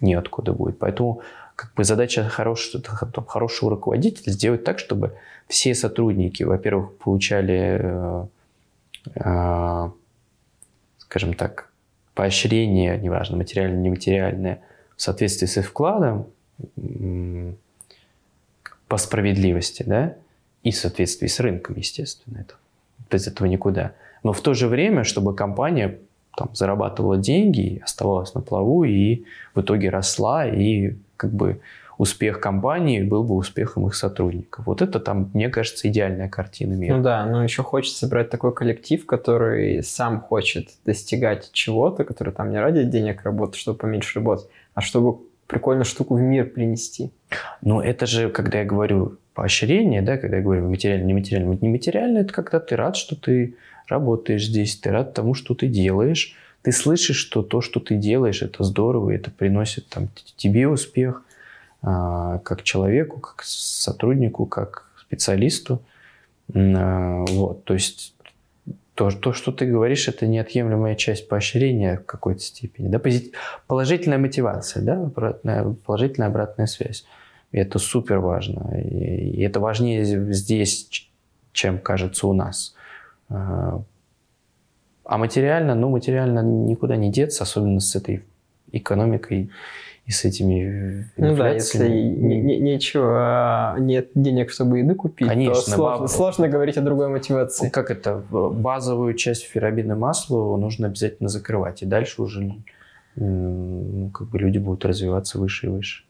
неоткуда 0.00 0.52
будет. 0.52 0.78
Поэтому 0.78 1.20
как 1.56 1.74
бы 1.74 1.82
задача 1.82 2.22
хорошего, 2.28 2.82
хорошего 3.26 3.70
руководителя 3.72 4.32
сделать 4.32 4.62
так, 4.62 4.78
чтобы 4.78 5.14
все 5.48 5.74
сотрудники, 5.74 6.44
во-первых, 6.44 6.96
получали, 6.98 7.80
э, 7.80 8.26
скажем 10.98 11.34
так, 11.34 11.70
поощрение, 12.14 12.98
неважно, 12.98 13.36
материальное, 13.36 13.80
нематериальное, 13.80 14.60
в 14.96 15.02
соответствии 15.02 15.46
с 15.46 15.56
их 15.56 15.66
вкладом, 15.66 16.26
по 18.88 18.96
справедливости, 18.96 19.84
да, 19.86 20.16
и 20.62 20.70
в 20.70 20.76
соответствии 20.76 21.28
с 21.28 21.40
рынком, 21.40 21.76
естественно. 21.76 22.38
Это, 22.38 22.54
без 23.10 23.26
этого 23.26 23.46
никуда. 23.46 23.92
Но 24.22 24.32
в 24.32 24.40
то 24.40 24.54
же 24.54 24.66
время, 24.66 25.04
чтобы 25.04 25.34
компания 25.34 25.98
там, 26.36 26.54
зарабатывала 26.54 27.16
деньги, 27.16 27.80
оставалась 27.84 28.34
на 28.34 28.40
плаву 28.40 28.84
и 28.84 29.24
в 29.54 29.60
итоге 29.60 29.90
росла, 29.90 30.46
и 30.46 30.96
как 31.16 31.32
бы 31.32 31.60
успех 31.98 32.40
компании 32.40 33.02
был 33.02 33.24
бы 33.24 33.34
успехом 33.34 33.86
их 33.88 33.94
сотрудников. 33.94 34.66
Вот 34.66 34.80
это 34.82 35.00
там, 35.00 35.30
мне 35.34 35.48
кажется, 35.48 35.88
идеальная 35.88 36.28
картина 36.28 36.74
мира. 36.74 36.96
Ну 36.96 37.02
да, 37.02 37.26
но 37.26 37.42
еще 37.42 37.62
хочется 37.62 38.06
брать 38.06 38.30
такой 38.30 38.54
коллектив, 38.54 39.04
который 39.04 39.82
сам 39.82 40.20
хочет 40.20 40.70
достигать 40.86 41.50
чего-то, 41.52 42.04
который 42.04 42.32
там 42.32 42.50
не 42.50 42.60
ради 42.60 42.84
денег 42.84 43.22
работает, 43.24 43.60
чтобы 43.60 43.78
поменьше 43.78 44.20
работать, 44.20 44.48
а 44.74 44.80
чтобы 44.80 45.18
прикольную 45.48 45.84
штуку 45.84 46.14
в 46.14 46.20
мир 46.20 46.46
принести. 46.46 47.10
Ну 47.62 47.80
это 47.80 48.06
же, 48.06 48.30
когда 48.30 48.60
я 48.60 48.64
говорю 48.64 49.18
поощрение, 49.34 50.00
да, 50.00 50.18
когда 50.18 50.36
я 50.36 50.42
говорю 50.42 50.68
материально, 50.68 51.04
нематериально. 51.04 51.58
Нематериально– 51.60 52.18
это 52.20 52.32
когда 52.32 52.60
ты 52.60 52.76
рад, 52.76 52.96
что 52.96 53.16
ты 53.16 53.56
работаешь 53.88 54.46
здесь, 54.46 54.76
ты 54.76 54.90
рад 54.90 55.14
тому, 55.14 55.34
что 55.34 55.54
ты 55.54 55.66
делаешь, 55.66 56.36
ты 56.62 56.70
слышишь, 56.72 57.16
что 57.16 57.42
то, 57.42 57.60
что 57.60 57.80
ты 57.80 57.96
делаешь, 57.96 58.42
это 58.42 58.62
здорово, 58.62 59.10
это 59.10 59.30
приносит 59.30 59.88
там, 59.88 60.08
тебе 60.36 60.68
успех, 60.68 61.24
как 61.80 62.62
человеку, 62.62 63.20
как 63.20 63.42
сотруднику, 63.44 64.46
как 64.46 64.88
специалисту. 65.00 65.82
А, 66.54 67.24
вот, 67.28 67.64
то 67.64 67.74
есть 67.74 68.14
то, 68.98 69.10
то, 69.10 69.32
что 69.32 69.52
ты 69.52 69.64
говоришь, 69.64 70.08
это 70.08 70.26
неотъемлемая 70.26 70.96
часть 70.96 71.28
поощрения 71.28 71.98
в 71.98 72.04
какой-то 72.04 72.40
степени. 72.40 72.88
Да? 72.88 73.00
Положительная 73.68 74.18
мотивация, 74.18 74.82
да? 74.82 74.94
обратная, 74.94 75.64
положительная 75.86 76.28
обратная 76.28 76.66
связь. 76.66 77.04
Это 77.52 77.78
супер 77.78 78.18
важно. 78.18 78.76
И 78.80 79.40
это 79.40 79.60
важнее 79.60 80.04
здесь, 80.04 81.08
чем 81.52 81.78
кажется 81.78 82.26
у 82.26 82.32
нас. 82.32 82.74
А, 83.28 83.80
а 85.04 85.16
материально, 85.16 85.76
ну, 85.76 85.90
материально 85.90 86.40
никуда 86.40 86.96
не 86.96 87.12
деться, 87.12 87.44
особенно 87.44 87.78
с 87.78 87.94
этой 87.94 88.24
экономикой 88.72 89.50
и 90.08 90.10
с 90.10 90.24
этими 90.24 91.06
Ну 91.18 91.36
да, 91.36 91.50
если 91.50 91.86
не, 91.86 92.40
не, 92.40 92.58
нечего, 92.58 93.74
а 93.74 93.76
нет 93.78 94.08
денег, 94.14 94.50
чтобы 94.50 94.78
еды 94.78 94.94
купить, 94.94 95.28
Конечно, 95.28 95.54
то 95.54 95.70
сложно, 95.70 95.98
баб... 96.00 96.10
сложно 96.10 96.48
говорить 96.48 96.78
о 96.78 96.80
другой 96.80 97.08
мотивации. 97.08 97.66
Ну, 97.66 97.70
как 97.70 97.90
это? 97.90 98.24
Базовую 98.30 99.12
часть 99.12 99.52
пирамиды 99.52 99.94
масла 99.94 100.56
нужно 100.56 100.86
обязательно 100.86 101.28
закрывать, 101.28 101.82
и 101.82 101.86
дальше 101.86 102.22
уже 102.22 102.54
ну, 103.16 104.10
как 104.14 104.28
бы 104.28 104.38
люди 104.38 104.56
будут 104.56 104.86
развиваться 104.86 105.38
выше 105.38 105.66
и 105.66 105.68
выше. 105.68 106.04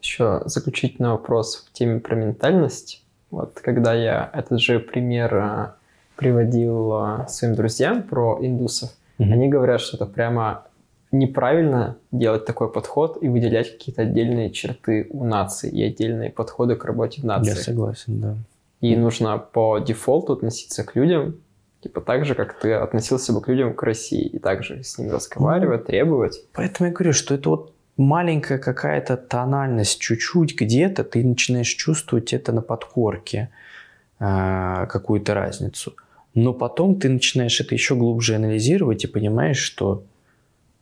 Еще 0.00 0.42
заключительный 0.44 1.10
вопрос 1.10 1.66
в 1.68 1.72
теме 1.72 1.98
про 1.98 2.14
ментальность. 2.14 3.02
Вот 3.32 3.58
когда 3.60 3.94
я 3.94 4.30
этот 4.32 4.60
же 4.60 4.78
пример 4.78 5.34
а, 5.34 5.74
приводил 6.14 6.92
а, 6.92 7.26
своим 7.26 7.56
друзьям 7.56 8.04
про 8.04 8.38
индусов, 8.40 8.90
mm-hmm. 9.18 9.32
они 9.32 9.48
говорят, 9.48 9.80
что 9.80 9.96
это 9.96 10.06
прямо 10.06 10.67
неправильно 11.10 11.96
делать 12.12 12.44
такой 12.44 12.70
подход 12.70 13.18
и 13.22 13.28
выделять 13.28 13.72
какие-то 13.72 14.02
отдельные 14.02 14.50
черты 14.50 15.06
у 15.10 15.24
нации 15.24 15.70
и 15.70 15.82
отдельные 15.82 16.30
подходы 16.30 16.76
к 16.76 16.84
работе 16.84 17.22
в 17.22 17.24
нации. 17.24 17.50
Я 17.50 17.56
согласен, 17.56 18.20
да. 18.20 18.36
И 18.80 18.94
нужно 18.96 19.38
по 19.38 19.78
дефолту 19.78 20.34
относиться 20.34 20.84
к 20.84 20.94
людям, 20.94 21.36
типа 21.80 22.00
так 22.00 22.24
же, 22.24 22.34
как 22.34 22.58
ты 22.58 22.72
относился 22.72 23.32
бы 23.32 23.40
к 23.40 23.48
людям 23.48 23.74
к 23.74 23.82
России, 23.82 24.24
и 24.24 24.38
также 24.38 24.84
с 24.84 24.98
ними 24.98 25.10
разговаривать, 25.10 25.80
ну, 25.80 25.86
требовать. 25.86 26.44
Поэтому 26.52 26.88
я 26.88 26.94
говорю, 26.94 27.12
что 27.12 27.34
это 27.34 27.48
вот 27.48 27.74
маленькая 27.96 28.58
какая-то 28.58 29.16
тональность, 29.16 30.00
чуть-чуть 30.00 30.54
где-то 30.54 31.02
ты 31.04 31.24
начинаешь 31.24 31.68
чувствовать 31.68 32.32
это 32.32 32.52
на 32.52 32.62
подкорке, 32.62 33.50
э, 34.20 34.86
какую-то 34.88 35.34
разницу. 35.34 35.94
Но 36.34 36.52
потом 36.52 37.00
ты 37.00 37.08
начинаешь 37.08 37.60
это 37.60 37.74
еще 37.74 37.96
глубже 37.96 38.36
анализировать 38.36 39.02
и 39.04 39.08
понимаешь, 39.08 39.58
что 39.58 40.04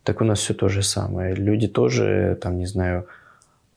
так 0.07 0.21
у 0.21 0.25
нас 0.25 0.39
все 0.39 0.55
то 0.55 0.69
же 0.69 0.85
самое. 0.85 1.35
Люди 1.35 1.67
тоже, 1.67 2.39
там, 2.41 2.59
не 2.59 2.67
знаю, 2.67 3.09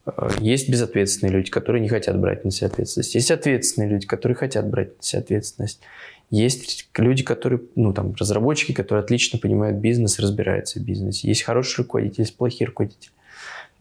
э, 0.05 0.29
есть 0.39 0.69
безответственные 0.69 1.33
люди, 1.33 1.49
которые 1.49 1.81
не 1.81 1.89
хотят 1.89 2.19
брать 2.19 2.45
на 2.45 2.51
себя 2.51 2.67
ответственность. 2.67 3.15
Есть 3.15 3.31
ответственные 3.31 3.89
люди, 3.89 4.05
которые 4.05 4.35
хотят 4.35 4.69
брать 4.69 4.95
на 4.95 5.03
себя 5.03 5.21
ответственность. 5.21 5.81
Есть 6.29 6.87
люди, 6.95 7.23
которые, 7.23 7.61
ну, 7.75 7.93
там, 7.93 8.13
разработчики, 8.13 8.73
которые 8.73 9.03
отлично 9.03 9.39
понимают 9.39 9.77
бизнес, 9.77 10.19
разбираются 10.19 10.79
в 10.79 10.83
бизнесе. 10.83 11.27
Есть 11.27 11.41
хорошие 11.41 11.83
руководители, 11.83 12.21
есть 12.21 12.37
плохие 12.37 12.67
руководители. 12.67 13.11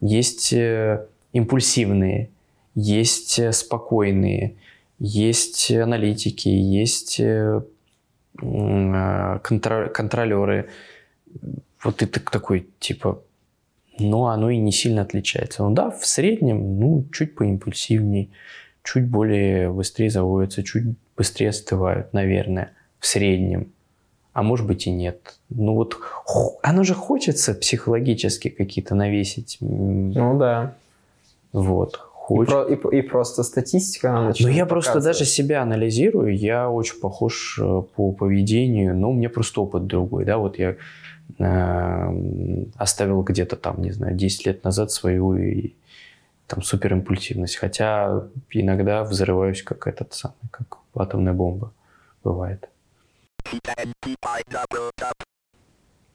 Есть 0.01 0.51
э, 0.51 1.05
импульсивные, 1.33 2.29
есть 2.73 3.37
э, 3.37 3.51
спокойные, 3.51 4.55
есть 4.97 5.69
аналитики, 5.69 6.49
есть 6.49 7.19
э, 7.19 7.61
э 8.41 9.39
контролеры 9.43 10.67
вот 11.83 11.97
ты 11.97 12.07
такой, 12.07 12.67
типа, 12.79 13.21
ну, 13.99 14.25
оно 14.25 14.49
и 14.49 14.57
не 14.57 14.71
сильно 14.71 15.01
отличается. 15.01 15.63
Ну 15.63 15.71
да, 15.71 15.91
в 15.91 16.05
среднем, 16.05 16.79
ну, 16.79 17.05
чуть 17.11 17.35
поимпульсивней, 17.35 18.31
чуть 18.83 19.07
более 19.07 19.71
быстрее 19.71 20.09
заводятся, 20.09 20.63
чуть 20.63 20.85
быстрее 21.17 21.49
остывают, 21.49 22.13
наверное, 22.13 22.71
в 22.99 23.07
среднем. 23.07 23.71
А 24.33 24.43
может 24.43 24.67
быть 24.67 24.87
и 24.87 24.91
нет. 24.91 25.39
Ну 25.49 25.73
вот, 25.73 25.97
оно 26.61 26.83
же 26.83 26.93
хочется 26.93 27.53
психологически 27.53 28.49
какие-то 28.49 28.95
навесить. 28.95 29.57
Ну 29.59 30.37
да. 30.37 30.75
Вот. 31.51 31.97
Хочет. 31.97 32.69
И, 32.69 32.75
про, 32.75 32.91
и, 32.91 32.99
и 32.99 33.01
просто 33.01 33.43
статистика 33.43 34.11
она 34.11 34.27
начинает 34.27 34.53
Ну 34.53 34.57
я 34.57 34.65
просто 34.67 35.01
даже 35.01 35.25
себя 35.25 35.63
анализирую, 35.63 36.37
я 36.37 36.69
очень 36.69 36.99
похож 36.99 37.59
э, 37.59 37.81
по 37.95 38.11
поведению, 38.11 38.95
но 38.95 39.09
у 39.09 39.13
меня 39.13 39.31
просто 39.31 39.61
опыт 39.61 39.87
другой, 39.87 40.25
да, 40.25 40.37
вот 40.37 40.59
я 40.59 40.75
оставил 41.37 43.21
где-то 43.21 43.55
там, 43.55 43.81
не 43.81 43.91
знаю, 43.91 44.15
10 44.15 44.45
лет 44.45 44.63
назад 44.63 44.91
свою 44.91 45.35
и, 45.35 45.73
там 46.49 46.63
суперимпульсивность. 46.63 47.57
Хотя 47.57 48.23
иногда 48.49 49.03
взрываюсь 49.03 49.63
как 49.63 49.87
этот 49.87 50.13
самый, 50.13 50.49
как 50.51 50.79
атомная 50.95 51.33
бомба 51.33 51.71
бывает. 52.23 52.67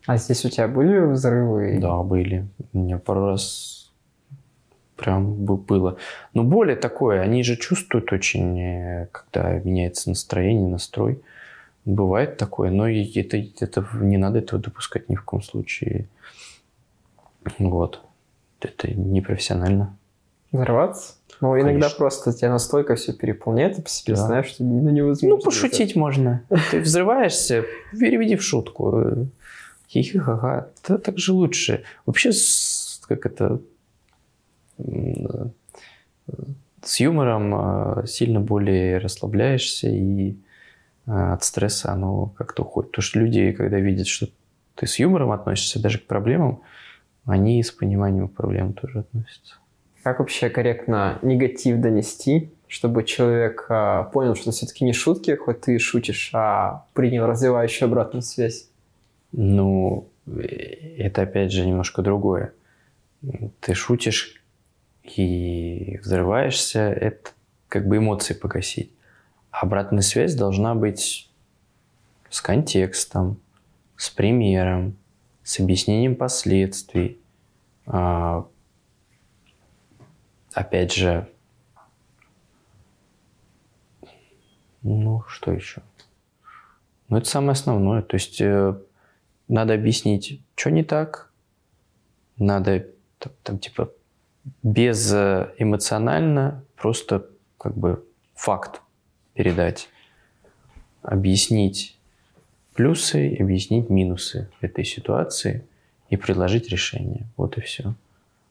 А 0.07 0.17
здесь 0.19 0.45
у 0.45 0.51
тебя 0.51 0.69
были 0.69 0.99
взрывы? 0.99 1.79
Да, 1.81 2.03
были. 2.03 2.47
У 2.73 2.79
меня 2.79 2.99
пару 2.99 3.27
раз 3.27 3.93
прям 4.97 5.35
было. 5.45 5.97
Но 6.35 6.45
более 6.45 6.77
такое, 6.77 7.21
они 7.23 7.43
же 7.43 7.57
чувствуют 7.57 8.13
очень, 8.13 8.61
э, 8.61 9.09
когда 9.13 9.59
меняется 9.61 10.11
настроение, 10.11 10.69
настрой. 10.69 11.23
Бывает 11.85 12.39
такое, 12.39 12.71
но 12.71 12.89
это, 12.89 13.37
это, 13.61 13.87
не 14.01 14.17
надо 14.17 14.39
этого 14.39 14.61
допускать 14.61 15.09
ни 15.11 15.17
в 15.17 15.25
коем 15.25 15.43
случае. 15.43 16.09
Вот. 17.59 18.01
Это 18.61 18.91
непрофессионально. 18.91 19.97
Взорваться? 20.51 21.15
Ну, 21.41 21.53
Конечно. 21.53 21.71
иногда 21.71 21.91
просто 21.91 22.33
тебя 22.33 22.51
настолько 22.51 22.95
все 22.95 23.13
переполняет, 23.13 23.79
и 23.79 23.83
по 23.83 23.89
себе 23.89 24.15
да. 24.15 24.27
знаешь, 24.27 24.47
что 24.47 24.65
ну, 24.65 24.89
невозможно. 24.89 25.37
Ну, 25.37 25.43
пошутить 25.43 25.91
это. 25.91 25.99
можно. 25.99 26.43
Ты 26.71 26.81
взрываешься, 26.81 27.65
переведи 27.93 28.37
в 28.37 28.43
шутку. 28.43 29.29
Хихи-ха-ха. 29.89 30.69
Это 30.83 30.99
так 30.99 31.19
же 31.19 31.33
лучше. 31.33 31.85
Вообще, 32.07 32.31
как 33.07 33.27
это... 33.27 33.61
С 36.83 37.01
юмором 37.01 37.55
а, 37.55 38.05
сильно 38.07 38.41
более 38.41 38.99
расслабляешься 38.99 39.89
и 39.89 40.37
от 41.07 41.45
стресса 41.45 41.93
оно 41.93 42.27
как-то 42.37 42.63
уходит. 42.63 42.91
Потому 42.91 43.03
что 43.03 43.19
люди, 43.19 43.53
когда 43.53 43.79
видят, 43.79 44.07
что 44.07 44.29
ты 44.75 44.87
с 44.87 44.99
юмором 44.99 45.33
относишься 45.33 45.81
даже 45.81 45.99
к 45.99 46.07
проблемам, 46.07 46.63
они 47.27 47.63
с 47.63 47.71
пониманием 47.71 48.29
к 48.29 48.35
проблемам 48.35 48.73
тоже 48.73 49.01
относятся. 49.01 49.57
Как 50.03 50.19
вообще 50.19 50.51
корректно 50.51 51.19
негатив 51.23 51.81
донести, 51.81 52.53
чтобы 52.69 53.05
человек 53.05 53.67
а, 53.69 54.05
понял, 54.05 54.35
что 54.35 54.51
все-таки 54.51 54.85
не 54.85 54.93
шутки, 54.93 55.35
хоть 55.35 55.63
ты 55.63 55.79
шутишь, 55.79 56.31
а 56.35 56.87
принял 56.93 57.27
развивающую 57.27 57.87
обратную 57.87 58.23
связь? 58.23 58.69
Ну, 59.33 60.09
это 60.27 61.23
опять 61.23 61.53
же 61.53 61.67
немножко 61.67 62.03
другое. 62.03 62.53
Ты 63.61 63.75
шутишь 63.75 64.43
и 65.03 65.99
взрываешься, 66.03 66.81
это 66.81 67.31
как 67.69 67.87
бы 67.89 67.99
эмоции 67.99 68.35
погасить. 68.35 68.94
Обратная 69.61 70.03
связь 70.03 70.35
должна 70.35 70.75
быть 70.75 71.31
с 72.29 72.41
контекстом, 72.41 73.41
с 73.97 74.11
примером, 74.11 74.97
с 75.45 75.61
объяснением 75.61 76.17
последствий. 76.17 77.21
А, 77.87 78.49
опять 80.53 80.93
же, 80.93 81.29
ну, 84.83 85.23
что 85.29 85.53
еще? 85.53 85.83
Ну, 87.09 87.19
это 87.19 87.29
самое 87.29 87.53
основное. 87.53 88.03
То 88.03 88.17
есть 88.17 88.41
э, 88.41 88.75
надо 89.47 89.75
объяснить, 89.75 90.43
что 90.57 90.73
не 90.73 90.83
так. 90.83 91.31
Надо 92.39 92.89
там, 93.21 93.33
там 93.45 93.59
типа 93.61 93.93
без 94.65 95.13
э, 95.13 95.55
просто 96.75 97.29
как 97.57 97.77
бы 97.77 98.05
факт 98.35 98.81
передать, 99.35 99.89
объяснить 101.03 101.97
плюсы, 102.75 103.37
объяснить 103.39 103.91
минусы 103.91 104.49
этой 104.61 104.85
ситуации 104.85 105.65
и 106.11 106.17
предложить 106.17 106.69
решение. 106.69 107.27
Вот 107.37 107.59
и 107.59 107.61
все. 107.61 107.95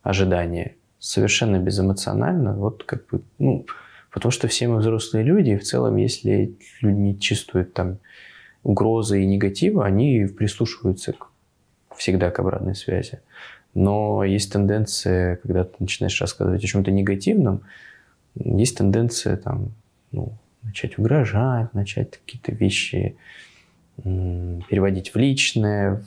Ожидание. 0.02 0.76
Совершенно 1.00 1.58
безэмоционально. 1.58 2.54
Вот 2.54 2.84
как 2.84 3.06
бы, 3.08 3.22
ну, 3.40 3.66
потому 4.12 4.32
что 4.32 4.48
все 4.48 4.68
мы 4.68 4.78
взрослые 4.78 5.24
люди, 5.24 5.52
и 5.52 5.58
в 5.58 5.64
целом, 5.64 5.98
если 5.98 6.56
люди 6.82 6.98
не 6.98 7.20
чувствуют 7.20 7.74
там 7.74 7.98
угрозы 8.64 9.22
и 9.22 9.26
негатива, 9.26 9.86
они 9.86 10.26
прислушиваются 10.26 11.14
к, 11.14 11.28
всегда 11.98 12.32
к 12.32 12.40
обратной 12.40 12.76
связи. 12.76 13.20
Но 13.74 14.24
есть 14.24 14.54
тенденция, 14.54 15.38
когда 15.38 15.64
ты 15.64 15.76
начинаешь 15.80 16.22
рассказывать 16.22 16.64
о 16.64 16.68
чем-то 16.68 16.92
негативном, 16.92 17.62
есть 18.36 18.78
тенденция 18.78 19.36
там, 19.36 19.74
ну, 20.12 20.34
начать 20.64 20.98
угрожать, 20.98 21.74
начать 21.74 22.12
какие-то 22.12 22.52
вещи 22.52 23.16
переводить 23.98 25.14
в 25.14 25.18
личное. 25.18 26.04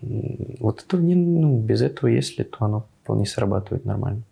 Вот 0.00 0.84
это 0.86 0.96
не, 0.96 1.14
ну, 1.14 1.58
без 1.58 1.82
этого, 1.82 2.08
если, 2.08 2.42
то 2.42 2.64
оно 2.64 2.86
вполне 3.02 3.26
срабатывает 3.26 3.84
нормально. 3.84 4.22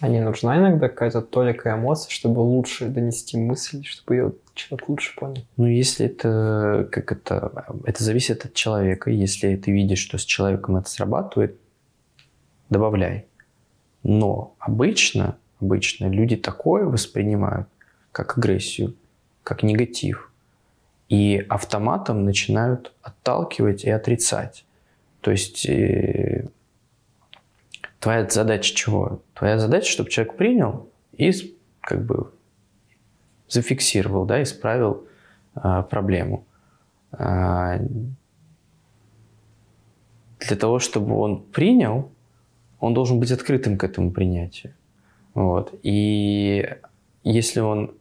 А 0.00 0.08
не 0.08 0.20
нужна 0.20 0.58
иногда 0.58 0.88
какая-то 0.88 1.22
толика 1.22 1.74
эмоция, 1.74 2.10
чтобы 2.10 2.40
лучше 2.40 2.88
донести 2.88 3.36
мысль, 3.36 3.84
чтобы 3.84 4.16
ее 4.16 4.32
человек 4.54 4.88
лучше 4.88 5.14
понял? 5.16 5.44
Ну, 5.56 5.66
если 5.66 6.06
это, 6.06 6.88
как 6.90 7.12
это, 7.12 7.66
это 7.84 8.02
зависит 8.02 8.44
от 8.44 8.52
человека. 8.52 9.10
Если 9.10 9.54
ты 9.54 9.70
видишь, 9.70 10.00
что 10.00 10.18
с 10.18 10.24
человеком 10.24 10.76
это 10.76 10.90
срабатывает, 10.90 11.56
добавляй. 12.68 13.26
Но 14.02 14.54
обычно, 14.58 15.36
обычно 15.60 16.06
люди 16.08 16.36
такое 16.36 16.84
воспринимают, 16.84 17.68
как 18.12 18.38
агрессию, 18.38 18.94
как 19.42 19.62
негатив. 19.62 20.30
И 21.08 21.44
автоматом 21.48 22.24
начинают 22.24 22.92
отталкивать 23.02 23.84
и 23.84 23.90
отрицать. 23.90 24.64
То 25.20 25.30
есть 25.30 25.66
э, 25.66 26.48
твоя 28.00 28.28
задача 28.28 28.74
чего? 28.74 29.22
Твоя 29.34 29.58
задача, 29.58 29.90
чтобы 29.90 30.10
человек 30.10 30.36
принял 30.36 30.88
и 31.12 31.32
как 31.80 32.04
бы 32.04 32.30
зафиксировал, 33.48 34.24
да, 34.24 34.42
исправил 34.42 35.06
а, 35.54 35.82
проблему. 35.82 36.44
А, 37.12 37.78
для 40.40 40.56
того, 40.56 40.78
чтобы 40.78 41.14
он 41.16 41.42
принял, 41.42 42.10
он 42.80 42.94
должен 42.94 43.20
быть 43.20 43.30
открытым 43.30 43.76
к 43.76 43.84
этому 43.84 44.10
принятию. 44.10 44.74
Вот. 45.34 45.74
И 45.82 46.76
если 47.22 47.60
он 47.60 47.94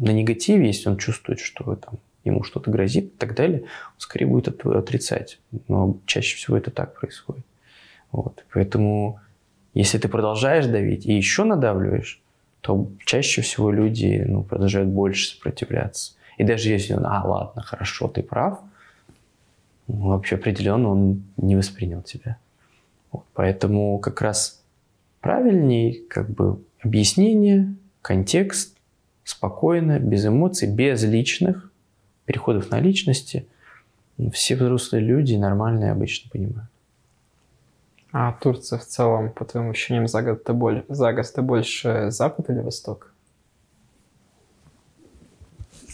на 0.00 0.10
негативе, 0.10 0.66
если 0.66 0.88
он 0.88 0.96
чувствует, 0.96 1.40
что 1.40 1.76
там, 1.76 1.98
ему 2.24 2.42
что-то 2.42 2.70
грозит 2.70 3.04
и 3.04 3.16
так 3.16 3.34
далее, 3.34 3.60
он 3.60 3.98
скорее 3.98 4.26
будет 4.26 4.48
отрицать. 4.66 5.38
Но 5.68 5.98
чаще 6.06 6.36
всего 6.36 6.56
это 6.56 6.70
так 6.70 6.98
происходит. 6.98 7.44
Вот. 8.10 8.44
Поэтому, 8.52 9.20
если 9.74 9.98
ты 9.98 10.08
продолжаешь 10.08 10.66
давить 10.66 11.06
и 11.06 11.12
еще 11.12 11.44
надавливаешь, 11.44 12.20
то 12.62 12.88
чаще 13.04 13.42
всего 13.42 13.70
люди 13.70 14.24
ну, 14.26 14.42
продолжают 14.42 14.88
больше 14.88 15.30
сопротивляться. 15.30 16.14
И 16.38 16.44
даже 16.44 16.70
если 16.70 16.94
он, 16.94 17.06
а, 17.06 17.22
ладно, 17.24 17.62
хорошо, 17.62 18.08
ты 18.08 18.22
прав, 18.22 18.60
ну, 19.86 20.08
вообще 20.08 20.36
определенно 20.36 20.88
он 20.90 21.22
не 21.36 21.56
воспринял 21.56 22.02
тебя. 22.02 22.38
Вот, 23.12 23.24
поэтому 23.34 23.98
как 23.98 24.22
раз 24.22 24.62
правильней 25.20 26.04
как 26.08 26.30
бы 26.30 26.62
объяснение, 26.82 27.74
контекст, 28.02 28.76
спокойно, 29.30 29.98
без 29.98 30.26
эмоций, 30.26 30.68
без 30.68 31.02
личных 31.04 31.70
переходов 32.26 32.70
на 32.70 32.80
личности. 32.80 33.46
Все 34.32 34.54
взрослые 34.54 35.02
люди 35.02 35.34
нормальные 35.34 35.92
обычно 35.92 36.30
понимают. 36.30 36.68
А 38.12 38.32
Турция 38.32 38.78
в 38.78 38.84
целом, 38.84 39.30
по 39.30 39.44
твоим 39.44 39.70
ощущениям, 39.70 40.08
за 40.08 40.22
год 40.22 40.44
ты, 40.44 40.52
боль... 40.52 40.84
за 40.88 41.12
год 41.12 41.32
ты 41.32 41.42
больше 41.42 42.10
Запад 42.10 42.50
или 42.50 42.58
Восток? 42.58 43.14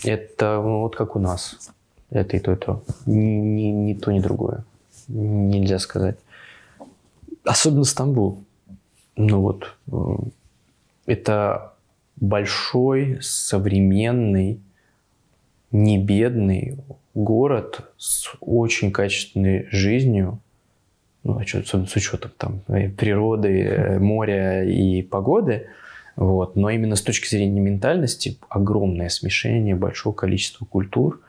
Это 0.03 0.61
ну, 0.63 0.81
вот 0.81 0.97
как 0.97 1.15
у 1.15 1.19
нас. 1.19 1.71
Это 2.11 2.37
и 2.37 2.41
то, 2.41 2.53
и 2.53 2.57
то. 2.57 2.83
Ни, 3.05 3.15
ни, 3.15 3.63
ни 3.71 3.95
то, 3.95 4.13
ни 4.13 4.21
другое. 4.21 4.65
Нельзя 5.09 5.79
сказать. 5.79 6.17
Особенно 7.45 7.85
Стамбул. 7.85 8.45
Ну 9.17 9.41
вот, 9.41 9.75
э, 9.93 10.17
это 11.07 11.76
большой, 12.17 13.19
современный, 13.21 14.61
не 15.71 15.99
бедный 15.99 16.79
город 17.15 17.91
с 17.97 18.31
очень 18.41 18.93
качественной 18.93 19.67
жизнью, 19.71 20.41
ну, 21.23 21.39
а 21.39 21.45
с, 21.45 21.97
учетом 21.97 22.31
там 22.37 22.61
природы, 22.97 23.63
э, 23.63 23.99
моря 23.99 24.65
и 24.65 25.03
погоды, 25.03 25.67
вот. 26.17 26.57
Но 26.57 26.71
именно 26.71 26.97
с 26.97 27.03
точки 27.03 27.29
зрения 27.29 27.61
ментальности 27.61 28.39
огромное 28.49 29.11
смешение 29.11 29.75
большого 29.75 30.15
количества 30.15 30.65
культур. 30.65 31.21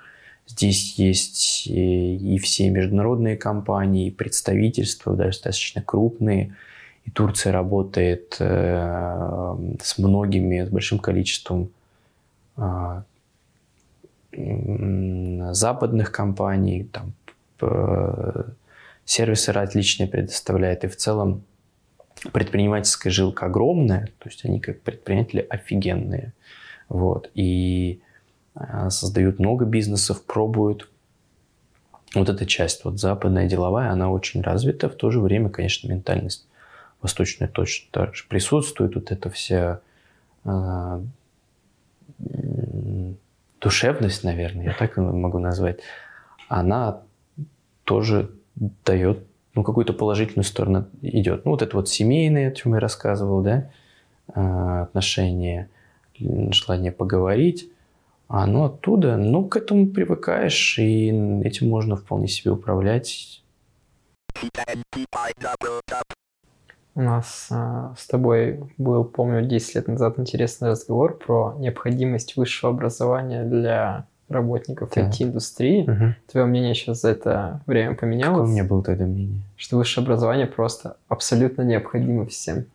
Здесь 0.48 0.98
есть 0.98 1.68
и, 1.68 2.36
и 2.36 2.38
все 2.38 2.70
международные 2.70 3.36
компании, 3.36 4.08
и 4.08 4.12
представительства, 4.12 5.16
даже 5.16 5.32
достаточно 5.32 5.82
крупные. 5.82 6.56
И 7.08 7.12
Турция 7.12 7.54
работает 7.54 8.36
э, 8.40 9.56
с 9.82 9.98
многими, 9.98 10.66
с 10.66 10.70
большим 10.70 11.00
количеством 11.00 11.70
э, 12.58 13.02
западных 15.52 16.12
компаний, 16.12 16.84
там, 16.92 17.14
э, 17.62 18.44
сервисы 19.06 19.54
различные 19.54 20.10
предоставляет. 20.10 20.84
И 20.84 20.88
в 20.88 20.98
целом 20.98 21.44
предпринимательская 22.34 23.10
жилка 23.10 23.46
огромная, 23.46 24.10
то 24.20 24.28
есть 24.28 24.44
они 24.44 24.60
как 24.60 24.82
предприниматели 24.82 25.48
офигенные. 25.50 26.34
Вот. 26.90 27.32
И 27.36 28.02
а, 28.54 28.90
создают 28.90 29.40
много 29.40 29.64
бизнесов, 29.64 30.26
пробуют. 30.26 30.90
Вот 32.16 32.28
эта 32.28 32.46
часть, 32.46 32.84
вот 32.84 33.00
западная 33.00 33.48
деловая, 33.48 33.92
она 33.92 34.10
очень 34.12 34.42
развита. 34.42 34.90
В 34.90 34.96
то 34.96 35.10
же 35.10 35.22
время, 35.22 35.50
конечно, 35.50 35.88
ментальность 35.90 36.47
восточная 37.02 37.48
точно 37.48 37.88
так 37.92 38.16
же 38.16 38.26
присутствует. 38.28 38.96
Вот 38.96 39.12
эта 39.12 39.30
вся 39.30 39.82
э, 40.44 41.02
душевность, 43.62 44.24
наверное, 44.24 44.66
я 44.66 44.74
так 44.74 44.98
могу 44.98 45.40
назвать, 45.40 45.80
она 46.48 47.02
тоже 47.84 48.32
дает 48.86 49.26
ну, 49.56 49.64
какую-то 49.64 49.94
положительную 49.94 50.44
сторону 50.44 50.88
идет. 51.02 51.46
Ну, 51.46 51.52
вот 51.52 51.62
это 51.62 51.76
вот 51.76 51.90
семейное, 51.90 52.50
о 52.50 52.52
чем 52.52 52.76
я 52.76 52.80
рассказывал, 52.80 53.42
да, 53.42 53.72
а, 54.34 54.84
отношения, 54.84 55.70
желание 56.20 56.92
поговорить, 56.92 57.72
оно 58.28 58.66
оттуда, 58.66 59.18
ну, 59.18 59.48
к 59.48 59.56
этому 59.56 59.88
привыкаешь, 59.88 60.78
и 60.78 61.08
этим 61.44 61.70
можно 61.70 61.96
вполне 61.96 62.28
себе 62.28 62.52
управлять. 62.52 63.42
У 66.98 67.02
нас 67.02 67.50
а, 67.52 67.94
с 67.96 68.08
тобой 68.08 68.60
был, 68.80 69.04
помню, 69.04 69.46
10 69.46 69.76
лет 69.76 69.88
назад 69.88 70.18
интересный 70.18 70.70
разговор 70.70 71.16
про 71.16 71.54
необходимость 71.60 72.36
высшего 72.36 72.72
образования 72.72 73.44
для 73.44 74.08
работников 74.30 74.90
так. 74.90 75.10
IT-индустрии. 75.10 75.84
Угу. 75.84 76.16
Твое 76.32 76.46
мнение 76.48 76.74
сейчас 76.74 77.02
за 77.02 77.10
это 77.10 77.62
время 77.68 77.94
поменялось? 77.94 78.38
Какое 78.38 78.46
у 78.46 78.52
меня 78.52 78.64
было 78.64 78.84
тогда 78.84 79.06
мнение? 79.06 79.42
Что 79.58 79.78
высшее 79.78 80.06
образование 80.06 80.48
просто 80.48 80.98
абсолютно 81.08 81.62
необходимо 81.62 82.26
всем. 82.26 82.66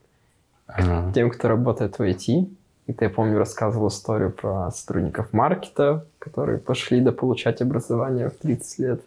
А-а-а. 0.68 1.12
Тем, 1.12 1.28
кто 1.28 1.48
работает 1.48 1.98
в 1.98 2.02
IT, 2.02 2.48
И 2.86 2.92
ты, 2.92 3.06
я 3.06 3.10
помню, 3.10 3.38
рассказывал 3.38 3.88
историю 3.88 4.30
про 4.30 4.70
сотрудников 4.70 5.32
маркета, 5.32 6.06
которые 6.20 6.58
пошли 6.58 7.00
до 7.00 7.10
получать 7.10 7.60
образование 7.60 8.30
в 8.30 8.34
30 8.34 8.78
лет. 8.78 9.02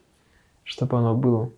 Чтобы 0.65 0.97
оно 0.97 1.15
было? 1.15 1.51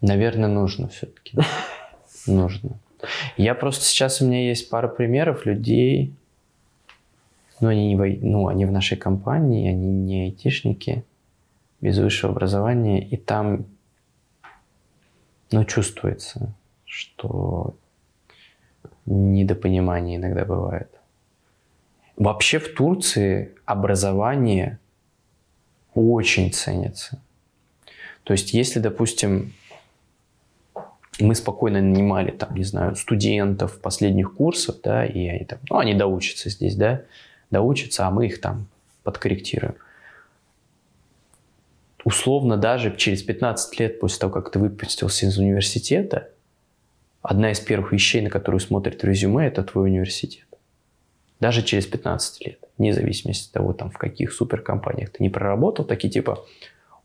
Наверное, 0.00 0.48
нужно 0.48 0.88
все-таки. 0.88 1.38
Нужно. 2.26 2.78
Я 3.36 3.54
просто 3.54 3.84
сейчас 3.84 4.20
у 4.20 4.26
меня 4.26 4.48
есть 4.48 4.70
пара 4.70 4.88
примеров 4.88 5.44
людей, 5.46 6.14
но 7.60 7.68
они 7.68 7.94
не, 7.94 8.18
ну, 8.20 8.48
они 8.48 8.64
в 8.64 8.72
нашей 8.72 8.96
компании, 8.96 9.68
они 9.68 9.88
не 9.88 10.24
айтишники, 10.24 11.04
без 11.80 11.98
высшего 11.98 12.32
образования, 12.32 13.04
и 13.04 13.16
там, 13.16 13.66
ну, 15.50 15.64
чувствуется, 15.64 16.54
что 16.84 17.74
недопонимание 19.04 20.16
иногда 20.16 20.44
бывает. 20.44 20.90
Вообще 22.16 22.58
в 22.58 22.72
Турции 22.74 23.54
образование 23.64 24.78
очень 25.94 26.52
ценится. 26.52 27.20
То 28.24 28.32
есть, 28.32 28.52
если, 28.54 28.78
допустим, 28.78 29.52
мы 31.18 31.34
спокойно 31.34 31.80
нанимали, 31.80 32.30
там, 32.30 32.54
не 32.54 32.64
знаю, 32.64 32.96
студентов 32.96 33.80
последних 33.80 34.34
курсов, 34.34 34.76
да, 34.82 35.04
и 35.04 35.26
они 35.26 35.44
там, 35.44 35.58
ну, 35.68 35.78
они 35.78 35.94
доучатся 35.94 36.50
здесь, 36.50 36.76
да, 36.76 37.02
доучатся, 37.50 38.06
а 38.06 38.10
мы 38.10 38.26
их 38.26 38.40
там 38.40 38.66
подкорректируем. 39.02 39.74
Условно, 42.04 42.56
даже 42.56 42.96
через 42.96 43.22
15 43.22 43.78
лет 43.78 44.00
после 44.00 44.20
того, 44.20 44.32
как 44.32 44.50
ты 44.50 44.58
выпустился 44.58 45.26
из 45.26 45.38
университета, 45.38 46.30
одна 47.20 47.52
из 47.52 47.60
первых 47.60 47.92
вещей, 47.92 48.22
на 48.22 48.30
которую 48.30 48.60
смотрят 48.60 49.00
в 49.00 49.04
резюме, 49.04 49.46
это 49.46 49.62
твой 49.62 49.90
университет. 49.90 50.46
Даже 51.38 51.62
через 51.62 51.86
15 51.86 52.46
лет, 52.46 52.58
вне 52.78 52.92
зависимости 52.92 53.46
от 53.46 53.52
того, 53.52 53.72
там, 53.72 53.90
в 53.90 53.98
каких 53.98 54.32
суперкомпаниях 54.32 55.10
ты 55.10 55.22
не 55.22 55.28
проработал, 55.28 55.84
такие 55.84 56.10
типа, 56.10 56.44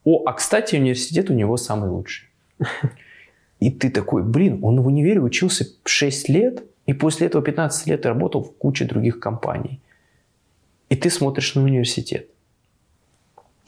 о, 0.09 0.23
а 0.25 0.31
кстати, 0.31 0.77
университет 0.77 1.29
у 1.29 1.33
него 1.33 1.57
самый 1.57 1.89
лучший. 1.89 2.29
И 3.59 3.69
ты 3.69 3.89
такой, 3.89 4.23
блин, 4.23 4.59
он 4.63 4.79
в 4.79 4.87
универе 4.87 5.19
учился 5.19 5.65
6 5.83 6.29
лет, 6.29 6.63
и 6.85 6.93
после 6.93 7.27
этого 7.27 7.43
15 7.43 7.87
лет 7.87 8.05
работал 8.05 8.41
в 8.41 8.55
куче 8.55 8.85
других 8.85 9.19
компаний. 9.19 9.81
И 10.87 10.95
ты 10.95 11.09
смотришь 11.09 11.55
на 11.55 11.63
университет. 11.63 12.29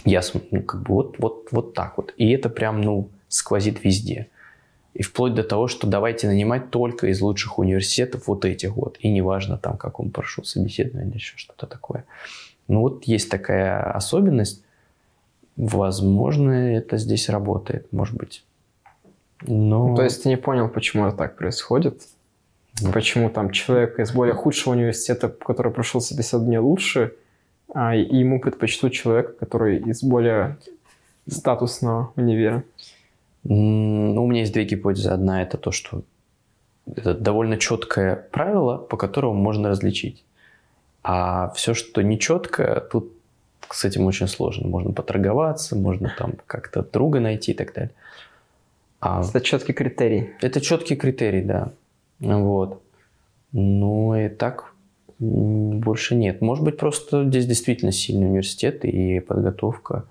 Я 0.06 0.22
ну, 0.52 0.62
как 0.62 0.84
бы 0.84 0.94
вот, 0.94 1.20
вот, 1.20 1.50
вот 1.52 1.74
так 1.74 1.98
вот. 1.98 2.14
И 2.16 2.32
это 2.32 2.48
прям, 2.48 2.80
ну, 2.80 3.10
сквозит 3.28 3.84
везде. 3.84 4.30
И 4.94 5.04
вплоть 5.04 5.34
до 5.34 5.44
того, 5.44 5.68
что 5.68 5.88
давайте 5.88 6.28
нанимать 6.28 6.72
только 6.72 7.08
из 7.08 7.20
лучших 7.20 7.60
университетов 7.60 8.28
вот 8.28 8.46
этих 8.46 8.78
вот. 8.78 8.96
И 9.02 9.10
неважно 9.10 9.58
там, 9.58 9.76
как 9.76 10.00
он 10.00 10.12
прошел 10.12 10.46
собеседование 10.46 11.10
или 11.10 11.18
еще 11.18 11.36
что-то 11.36 11.68
такое. 11.68 12.06
Ну 12.70 12.80
вот 12.80 13.04
есть 13.04 13.30
такая 13.30 13.92
особенность. 13.92 14.64
Возможно, 15.56 16.52
это 16.52 16.98
здесь 16.98 17.30
работает, 17.30 17.92
может 17.92 18.16
быть. 18.16 18.44
Но... 19.42 19.90
Ну, 19.90 19.96
то 19.96 20.04
есть 20.04 20.24
ты 20.24 20.30
не 20.30 20.38
понял, 20.38 20.70
почему 20.70 21.08
это 21.08 21.18
так 21.18 21.38
происходит? 21.38 22.02
Ну. 22.82 22.92
Почему 22.92 23.30
там 23.30 23.52
человек 23.52 24.00
из 24.00 24.12
более 24.12 24.36
худшего 24.36 24.74
университета, 24.74 25.30
который 25.30 25.72
прошел 25.72 26.02
собеседование 26.02 26.60
лучше, 26.60 27.14
а 27.74 27.96
ему 27.96 28.40
предпочтут 28.40 28.94
человека, 28.94 29.34
который 29.34 29.80
из 29.80 30.04
более 30.04 30.58
статусного 31.28 32.12
универа? 32.16 32.64
Ну, 33.44 34.24
у 34.24 34.28
меня 34.28 34.42
есть 34.42 34.54
две 34.54 34.66
гипотезы. 34.66 35.10
Одна 35.10 35.42
это 35.42 35.58
то, 35.58 35.72
что 35.72 36.04
это 36.86 37.14
довольно 37.14 37.58
четкое 37.58 38.16
правило, 38.16 38.78
по 38.78 38.98
которому 38.98 39.34
можно 39.34 39.70
различить. 39.70 40.24
А 41.04 41.50
все, 41.52 41.74
что 41.74 42.02
нечетко, 42.02 42.88
тут 42.92 43.14
с 43.72 43.86
этим 43.86 44.06
очень 44.06 44.28
сложно. 44.28 44.68
Можно 44.68 44.92
поторговаться, 44.92 45.76
можно 45.76 46.14
там 46.18 46.34
как-то 46.48 46.84
друга 46.84 47.20
найти 47.20 47.52
и 47.52 47.56
так 47.56 47.74
далее. 47.74 47.92
А 49.00 49.24
это 49.24 49.42
четкий 49.42 49.74
критерий. 49.74 50.32
Это 50.42 50.60
четкий 50.62 50.96
критерий, 50.96 51.42
да. 51.42 51.72
Вот. 52.20 52.82
Ну 53.52 54.16
и 54.16 54.30
так 54.30 54.74
больше 55.20 56.16
нет. 56.16 56.42
Может 56.42 56.64
быть, 56.64 56.78
просто 56.78 57.26
здесь 57.26 57.46
действительно 57.46 57.92
сильный 57.92 58.28
университет 58.28 58.86
и 58.86 59.20
подготовка, 59.20 60.06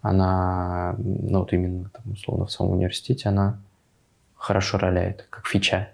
она, 0.00 0.96
ну 0.98 1.40
вот 1.40 1.52
именно 1.52 1.90
там, 1.90 2.12
условно 2.12 2.46
в 2.46 2.52
самом 2.52 2.72
университете, 2.72 3.28
она 3.28 3.60
хорошо 4.34 4.78
роляет, 4.78 5.26
как 5.30 5.46
фича. 5.46 5.90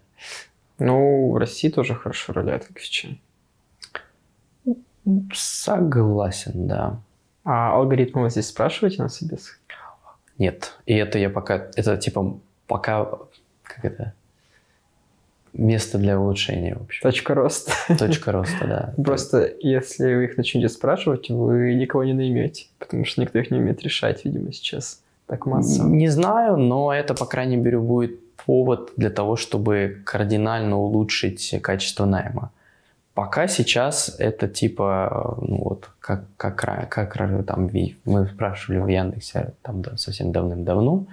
Ну, 0.78 1.30
в 1.32 1.36
России 1.36 1.68
тоже 1.68 1.94
хорошо 1.94 2.32
роляет, 2.32 2.66
как 2.66 2.78
фича. 2.78 3.08
Согласен, 5.32 6.66
да. 6.66 7.00
А 7.44 7.74
алгоритмы 7.74 8.22
вы 8.22 8.30
здесь 8.30 8.48
спрашиваете 8.48 9.02
на 9.02 9.08
собес? 9.08 9.58
Нет. 10.38 10.74
И 10.86 10.94
это 10.94 11.18
я 11.18 11.30
пока... 11.30 11.68
Это 11.76 11.96
типа 11.96 12.38
пока... 12.66 13.08
Как 13.62 13.84
это? 13.84 14.12
Место 15.54 15.98
для 15.98 16.20
улучшения, 16.20 16.76
в 16.76 16.82
общем. 16.82 17.02
Точка 17.02 17.34
роста. 17.34 17.72
Точка 17.98 18.32
роста, 18.32 18.66
да. 18.66 18.94
Просто 19.02 19.52
если 19.60 20.14
вы 20.14 20.24
их 20.26 20.36
начнете 20.36 20.68
спрашивать, 20.68 21.30
вы 21.30 21.74
никого 21.74 22.04
не 22.04 22.12
наймете, 22.12 22.66
потому 22.78 23.04
что 23.04 23.20
никто 23.20 23.38
их 23.38 23.50
не 23.50 23.58
умеет 23.58 23.82
решать, 23.82 24.24
видимо, 24.24 24.52
сейчас. 24.52 25.00
Так 25.26 25.46
масса. 25.46 25.82
Не 25.82 26.08
знаю, 26.08 26.56
но 26.56 26.92
это, 26.92 27.14
по 27.14 27.26
крайней 27.26 27.56
мере, 27.56 27.78
будет 27.78 28.18
повод 28.36 28.92
для 28.96 29.10
того, 29.10 29.36
чтобы 29.36 30.02
кардинально 30.04 30.76
улучшить 30.76 31.54
качество 31.62 32.04
найма. 32.04 32.50
Пока 33.18 33.48
сейчас 33.48 34.14
это 34.20 34.46
типа, 34.46 35.36
ну 35.42 35.56
вот, 35.64 35.90
как, 35.98 36.22
как, 36.36 36.54
как 36.88 37.14
там 37.46 37.68
мы 38.04 38.26
спрашивали 38.28 38.78
в 38.78 38.86
Яндексе 38.86 39.54
там 39.62 39.82
да, 39.82 39.96
совсем 39.96 40.30
давным-давно, 40.30 41.08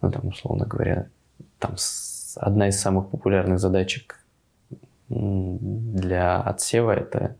ну 0.00 0.10
там, 0.10 0.28
условно 0.28 0.64
говоря, 0.64 1.08
там 1.58 1.74
одна 2.36 2.68
из 2.68 2.80
самых 2.80 3.10
популярных 3.10 3.58
задачек 3.58 4.24
для 5.10 6.40
отсева 6.40 6.92
это 6.92 7.36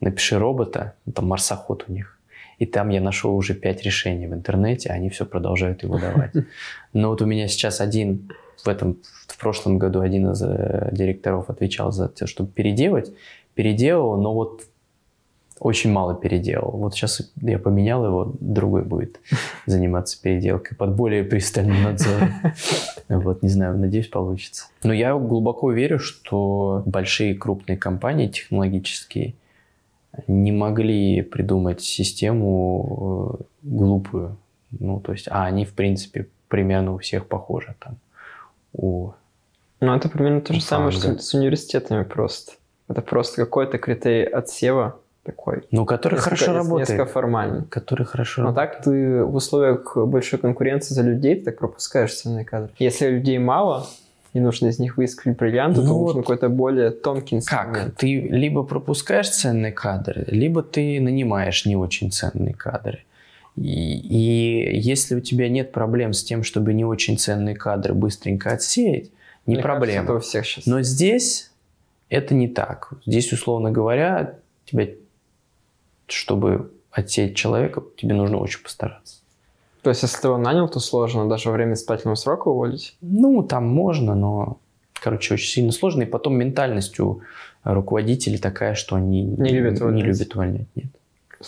напиши 0.00 0.38
робота, 0.38 0.94
ну, 1.04 1.12
там 1.12 1.26
марсоход 1.26 1.84
у 1.88 1.92
них. 1.92 2.18
И 2.56 2.64
там 2.64 2.88
я 2.88 3.02
нашел 3.02 3.36
уже 3.36 3.52
пять 3.52 3.82
решений 3.82 4.26
в 4.26 4.32
интернете, 4.32 4.88
они 4.88 5.10
все 5.10 5.26
продолжают 5.26 5.82
его 5.82 5.98
давать. 5.98 6.32
Но 6.94 7.10
вот 7.10 7.20
у 7.20 7.26
меня 7.26 7.48
сейчас 7.48 7.82
один 7.82 8.32
в 8.64 8.68
этом 8.68 8.98
в 9.26 9.38
прошлом 9.38 9.78
году 9.78 10.00
один 10.00 10.30
из 10.30 10.42
э, 10.42 10.90
директоров 10.92 11.50
отвечал 11.50 11.92
за 11.92 12.08
то, 12.08 12.26
чтобы 12.26 12.50
переделать. 12.50 13.12
Переделал, 13.54 14.20
но 14.20 14.34
вот 14.34 14.62
очень 15.58 15.90
мало 15.90 16.14
переделал. 16.14 16.72
Вот 16.72 16.94
сейчас 16.94 17.32
я 17.40 17.58
поменял 17.58 18.04
его, 18.04 18.34
другой 18.40 18.84
будет 18.84 19.20
заниматься 19.66 20.20
переделкой 20.20 20.76
под 20.76 20.94
более 20.94 21.24
пристальным 21.24 21.82
надзором. 21.82 22.30
Вот, 23.08 23.44
не 23.44 23.48
знаю, 23.48 23.78
надеюсь, 23.78 24.08
получится. 24.08 24.66
Но 24.82 24.92
я 24.92 25.14
глубоко 25.14 25.70
верю, 25.70 26.00
что 26.00 26.82
большие 26.86 27.36
крупные 27.36 27.78
компании 27.78 28.26
технологические 28.26 29.34
не 30.26 30.50
могли 30.50 31.22
придумать 31.22 31.82
систему 31.82 33.38
э, 33.38 33.44
глупую. 33.62 34.38
Ну, 34.72 34.98
то 34.98 35.12
есть, 35.12 35.28
а 35.30 35.44
они, 35.44 35.64
в 35.64 35.74
принципе, 35.74 36.26
примерно 36.48 36.94
у 36.94 36.98
всех 36.98 37.28
похожи. 37.28 37.76
Там, 37.78 37.98
у 38.76 39.12
ну, 39.80 39.94
это 39.94 40.08
примерно 40.08 40.40
то 40.40 40.54
же 40.54 40.62
самое, 40.62 40.90
что 40.90 41.18
с 41.18 41.34
университетами 41.34 42.04
просто. 42.04 42.52
Это 42.88 43.02
просто 43.02 43.44
какой-то 43.44 43.78
критерий 43.78 44.24
отсева 44.24 44.96
такой. 45.22 45.64
Ну, 45.70 45.84
который 45.84 46.14
несколько, 46.14 46.36
хорошо 46.36 46.52
работает. 46.52 46.88
Несколько 46.88 47.12
формальный. 47.12 47.64
Который 47.64 48.06
хорошо 48.06 48.42
Но 48.42 48.52
так 48.52 48.82
ты 48.82 49.24
в 49.24 49.34
условиях 49.34 49.96
большой 49.96 50.38
конкуренции 50.38 50.94
за 50.94 51.02
людей, 51.02 51.36
ты 51.36 51.46
так 51.46 51.58
пропускаешь 51.58 52.14
ценные 52.14 52.44
кадры. 52.44 52.70
Если 52.78 53.08
людей 53.08 53.38
мало, 53.38 53.86
и 54.32 54.40
нужно 54.40 54.68
из 54.68 54.78
них 54.78 54.96
выискивать 54.96 55.36
бриллианты, 55.36 55.80
ну, 55.80 55.88
то 55.88 55.94
нужен 55.94 56.22
какой-то 56.22 56.48
более 56.48 56.90
тонкий 56.90 57.36
инструмент. 57.36 57.72
Как? 57.72 57.96
Ты 57.96 58.20
либо 58.20 58.62
пропускаешь 58.62 59.30
ценные 59.30 59.72
кадры, 59.72 60.24
либо 60.28 60.62
ты 60.62 61.00
нанимаешь 61.00 61.66
не 61.66 61.76
очень 61.76 62.12
ценные 62.12 62.54
кадры. 62.54 63.04
И, 63.56 63.98
и 63.98 64.78
если 64.78 65.14
у 65.14 65.20
тебя 65.20 65.48
нет 65.48 65.72
проблем 65.72 66.12
с 66.12 66.22
тем, 66.22 66.42
чтобы 66.42 66.74
не 66.74 66.84
очень 66.84 67.18
ценные 67.18 67.54
кадры 67.54 67.94
быстренько 67.94 68.50
отсеять, 68.50 69.10
не 69.46 69.54
Мне 69.54 69.62
проблема. 69.62 70.06
Кажется, 70.06 70.28
всех 70.28 70.46
сейчас. 70.46 70.66
Но 70.66 70.82
здесь 70.82 71.50
это 72.08 72.34
не 72.34 72.48
так. 72.48 72.92
Здесь, 73.06 73.32
условно 73.32 73.70
говоря, 73.70 74.34
тебя, 74.64 74.88
чтобы 76.06 76.72
отсеять 76.90 77.36
человека, 77.36 77.82
тебе 77.96 78.14
нужно 78.14 78.38
очень 78.38 78.62
постараться. 78.62 79.18
То 79.82 79.90
есть, 79.90 80.02
если 80.02 80.20
ты 80.20 80.28
его 80.28 80.36
нанял, 80.36 80.68
то 80.68 80.80
сложно 80.80 81.28
даже 81.28 81.48
во 81.48 81.54
время 81.54 81.74
испытательного 81.74 82.16
срока 82.16 82.48
уволить? 82.48 82.96
Ну, 83.00 83.42
там 83.44 83.68
можно, 83.68 84.16
но, 84.16 84.58
короче, 84.94 85.34
очень 85.34 85.48
сильно 85.48 85.70
сложно. 85.70 86.02
И 86.02 86.06
потом 86.06 86.34
ментальность 86.34 86.98
у 86.98 87.22
руководителей 87.62 88.38
такая, 88.38 88.74
что 88.74 88.96
они 88.96 89.22
не 89.22 89.50
любят 89.50 89.80
увольнять. 89.80 90.04
Не 90.04 90.10
любят 90.10 90.34
увольнять 90.34 90.66
нет. 90.74 90.86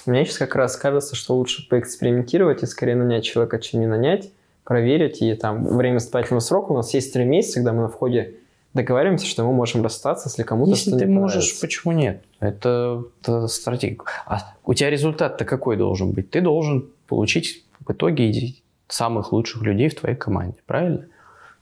Мне 0.07 0.25
сейчас 0.25 0.39
как 0.39 0.55
раз 0.55 0.77
кажется, 0.77 1.17
что 1.17 1.37
лучше 1.37 1.69
поэкспериментировать 1.69 2.63
и 2.63 2.67
скорее 2.67 2.95
нанять 2.95 3.25
человека, 3.25 3.59
чем 3.59 3.81
не 3.81 3.87
нанять, 3.87 4.31
проверить. 4.65 5.23
И 5.23 5.35
там 5.35 5.65
время 5.65 5.99
испытательного 5.99 6.41
срока 6.41 6.73
у 6.73 6.75
нас 6.75 6.93
есть 6.95 7.13
три 7.13 7.25
месяца, 7.25 7.55
когда 7.57 7.73
мы 7.73 7.83
на 7.83 7.89
входе 7.89 8.35
договариваемся, 8.75 9.27
что 9.27 9.45
мы 9.45 9.53
можем 9.53 9.83
расстаться, 9.83 10.29
если 10.29 10.43
кому-то 10.43 10.73
Если 10.73 10.97
ты 10.97 11.07
можешь, 11.07 11.59
почему 11.61 11.93
нет? 11.93 12.23
Это, 12.39 13.05
это 13.23 13.47
стратегия. 13.49 13.99
А 14.27 14.55
у 14.65 14.75
тебя 14.75 14.91
результат-то 14.91 15.45
какой 15.45 15.77
должен 15.77 16.13
быть? 16.13 16.31
Ты 16.31 16.41
должен 16.41 16.89
получить 17.07 17.65
в 17.87 17.91
итоге 17.93 18.55
самых 18.89 19.33
лучших 19.33 19.63
людей 19.63 19.89
в 19.89 19.95
твоей 19.95 20.17
команде, 20.17 20.59
правильно? 20.67 21.07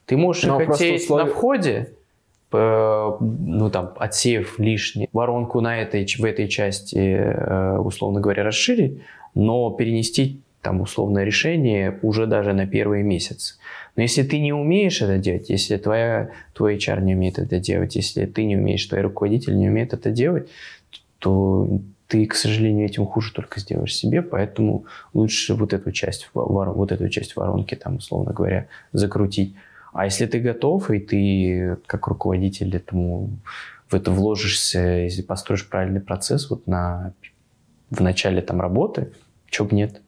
Ты 0.07 0.17
можешь 0.17 0.45
Но 0.45 0.61
их 0.61 0.69
отсеять 0.71 1.03
условия... 1.03 1.25
на 1.25 1.31
входе, 1.31 1.93
ну 3.21 3.71
там, 3.71 3.93
отсеяв 3.97 4.59
лишнее, 4.59 5.09
воронку 5.13 5.61
на 5.61 5.79
этой, 5.79 6.07
в 6.07 6.25
этой 6.25 6.49
части, 6.49 6.97
э, 6.97 7.79
условно 7.79 8.21
говоря, 8.21 8.45
расширить, 8.45 9.01
но 9.35 9.71
перенести 9.71 10.41
там 10.63 10.81
условное 10.81 11.25
решение 11.25 11.99
уже 12.03 12.27
даже 12.27 12.53
на 12.53 12.67
первые 12.67 13.05
месяцы. 13.05 13.55
Но 13.95 14.03
если 14.03 14.23
ты 14.25 14.41
не 14.41 14.53
умеешь 14.53 15.01
это 15.01 15.19
делать, 15.19 15.49
если 15.49 15.77
твоя, 15.77 16.31
твой 16.55 16.77
HR 16.77 17.03
не 17.03 17.15
умеет 17.15 17.39
это 17.39 17.61
делать, 17.61 17.97
если 17.97 18.27
ты 18.27 18.45
не 18.45 18.57
умеешь, 18.57 18.85
твой 18.87 19.01
руководитель 19.01 19.57
не 19.57 19.69
умеет 19.69 19.93
это 19.93 20.11
делать, 20.11 20.49
то 21.19 21.69
ты, 22.09 22.27
к 22.27 22.35
сожалению, 22.35 22.87
этим 22.87 23.07
хуже 23.07 23.33
только 23.33 23.61
сделаешь 23.61 23.95
себе, 23.95 24.23
поэтому 24.23 24.85
лучше 25.13 25.55
вот 25.55 25.73
эту 25.73 25.93
часть, 25.93 26.31
вот 26.35 26.93
эту 26.93 27.09
часть 27.09 27.37
воронки, 27.37 27.75
там, 27.75 27.97
условно 27.97 28.33
говоря, 28.33 28.67
закрутить. 28.93 29.55
А 29.97 30.05
если 30.05 30.27
ты 30.27 30.41
готов, 30.41 30.91
и 30.91 30.99
ты 30.99 31.79
как 31.87 32.07
руководитель 32.07 32.77
этому 32.77 33.31
в 33.89 33.95
это 33.95 34.11
вложишься, 34.11 34.81
если 34.81 35.23
построишь 35.23 35.69
правильный 35.69 36.01
процесс 36.01 36.51
вот 36.51 36.67
на, 36.67 37.15
в 37.91 38.01
начале 38.01 38.43
там 38.43 38.61
работы, 38.61 39.13
чего 39.49 39.69
бы 39.69 39.77
нет. 39.77 40.03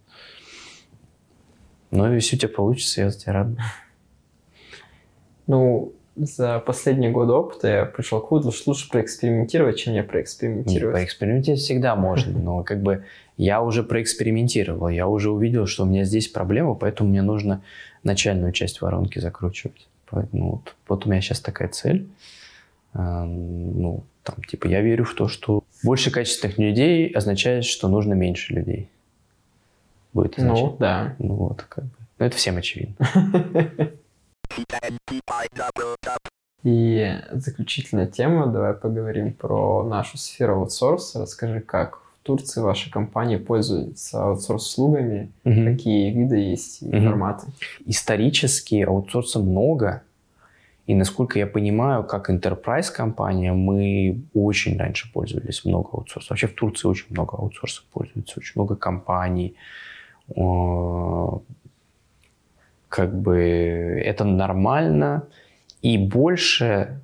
Но 1.90 2.12
если 2.12 2.36
у 2.36 2.38
тебя 2.38 2.50
получится, 2.50 3.00
я 3.00 3.10
за 3.10 3.18
тебя 3.18 3.32
рад. 3.32 3.48
Ну, 5.46 5.94
за 6.16 6.58
последние 6.58 7.10
годы 7.10 7.32
опыта 7.32 7.68
я 7.68 7.84
пришел 7.86 8.20
к 8.20 8.30
выводу, 8.30 8.52
что 8.52 8.70
лучше 8.70 8.90
проэкспериментировать, 8.90 9.78
чем 9.78 9.94
не 9.94 10.02
проэкспериментировать. 10.02 10.82
Нет, 10.82 10.92
проэкспериментировать 10.92 11.60
всегда 11.62 11.96
можно, 11.96 12.38
но 12.38 12.62
как 12.62 12.82
бы 12.82 13.04
я 13.36 13.62
уже 13.62 13.84
проэкспериментировал, 13.84 14.88
я 14.88 15.06
уже 15.06 15.30
увидел, 15.30 15.66
что 15.66 15.84
у 15.84 15.86
меня 15.86 16.04
здесь 16.04 16.28
проблема, 16.28 16.74
поэтому 16.74 17.08
мне 17.08 17.22
нужно 17.22 17.62
начальную 18.02 18.52
часть 18.52 18.80
воронки 18.80 19.18
закручивать. 19.18 19.88
Поэтому 20.10 20.52
вот, 20.52 20.74
вот 20.88 21.06
у 21.06 21.10
меня 21.10 21.20
сейчас 21.20 21.40
такая 21.40 21.68
цель. 21.68 22.08
А, 22.94 23.24
ну, 23.24 24.04
там, 24.22 24.42
типа, 24.44 24.66
я 24.66 24.80
верю 24.80 25.04
в 25.04 25.14
то, 25.14 25.28
что 25.28 25.64
больше 25.82 26.10
качественных 26.10 26.58
людей 26.58 27.08
означает, 27.08 27.64
что 27.64 27.88
нужно 27.88 28.14
меньше 28.14 28.54
людей 28.54 28.88
будет 30.12 30.38
означать. 30.38 30.64
Ну, 30.64 30.76
да. 30.78 31.14
Ну, 31.18 31.34
вот, 31.34 31.62
как 31.62 31.84
бы. 31.84 31.90
Ну, 32.18 32.26
это 32.26 32.36
всем 32.36 32.56
очевидно. 32.56 32.96
И 36.64 37.16
заключительная 37.30 38.08
тема, 38.08 38.48
давай 38.48 38.74
поговорим 38.74 39.32
про 39.32 39.84
нашу 39.84 40.18
сферу 40.18 40.56
аутсорса. 40.56 41.20
Расскажи, 41.20 41.60
как 41.60 42.00
Турции 42.28 42.60
ваша 42.60 42.90
компания 42.90 43.38
пользуется 43.38 44.22
аутсорс-услугами, 44.22 45.32
угу. 45.44 45.64
какие 45.64 46.10
виды 46.10 46.36
есть 46.36 46.82
и 46.82 46.88
угу. 46.88 47.06
форматы? 47.06 47.46
Исторически 47.86 48.82
аутсорса 48.82 49.38
много, 49.38 50.02
и 50.86 50.94
насколько 50.94 51.38
я 51.38 51.46
понимаю, 51.46 52.04
как 52.04 52.28
enterprise 52.28 52.92
компания, 52.92 53.54
мы 53.54 54.20
очень 54.34 54.78
раньше 54.78 55.10
пользовались 55.10 55.64
много 55.64 55.88
аутсорса. 55.94 56.26
Вообще 56.28 56.48
в 56.48 56.54
Турции 56.54 56.86
очень 56.86 57.06
много 57.08 57.38
аутсорсов 57.38 57.84
пользуется, 57.92 58.40
очень 58.40 58.52
много 58.56 58.76
компаний, 58.76 59.54
как 62.88 63.20
бы 63.22 63.38
это 64.04 64.24
нормально, 64.24 65.22
и 65.80 65.96
больше, 65.96 67.00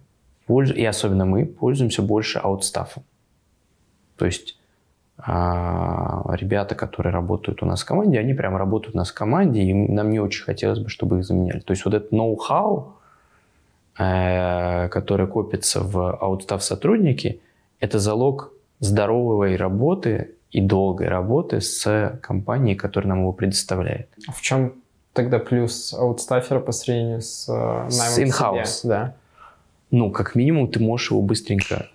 и 0.48 0.84
особенно 0.84 1.24
мы, 1.24 1.46
пользуемся 1.46 2.02
больше 2.02 2.38
аутстафом. 2.38 3.05
То 4.18 4.26
есть 4.26 4.59
а, 5.16 6.24
ребята, 6.35 6.74
которые 6.74 7.12
работают 7.12 7.62
у 7.62 7.66
нас 7.66 7.82
в 7.82 7.86
команде, 7.86 8.19
они 8.19 8.35
прям 8.35 8.57
работают 8.57 8.95
у 8.95 8.99
нас 8.99 9.11
в 9.11 9.15
команде, 9.15 9.62
и 9.62 9.73
нам 9.73 10.11
не 10.11 10.19
очень 10.19 10.45
хотелось 10.45 10.81
бы, 10.81 10.89
чтобы 10.89 11.19
их 11.19 11.24
заменяли. 11.24 11.61
То 11.61 11.73
есть 11.73 11.85
вот 11.85 11.95
этот 11.95 12.12
ноу-хау, 12.12 12.95
э, 13.99 14.89
который 14.89 15.27
копится 15.27 15.81
в 15.81 16.16
аутстаф 16.16 16.65
сотрудники, 16.65 17.41
это 17.78 17.99
залог 17.99 18.53
здоровой 18.81 19.57
работы 19.57 20.35
и 20.51 20.61
долгой 20.61 21.09
работы 21.09 21.61
с 21.61 22.19
компанией, 22.20 22.74
которая 22.74 23.11
нам 23.11 23.20
его 23.20 23.32
предоставляет. 23.32 24.09
В 24.32 24.41
чем 24.41 24.74
тогда 25.12 25.39
плюс 25.39 25.95
аутстафера 25.95 26.61
по 26.61 26.73
сравнению 26.73 27.23
с 27.23 27.47
наймом 27.49 27.91
С 27.91 28.19
in-house. 28.19 28.81
Да. 28.85 29.15
Ну, 29.91 30.11
как 30.11 30.35
минимум, 30.35 30.69
ты 30.69 30.81
можешь 30.81 31.11
его 31.11 31.23
быстренько 31.23 31.89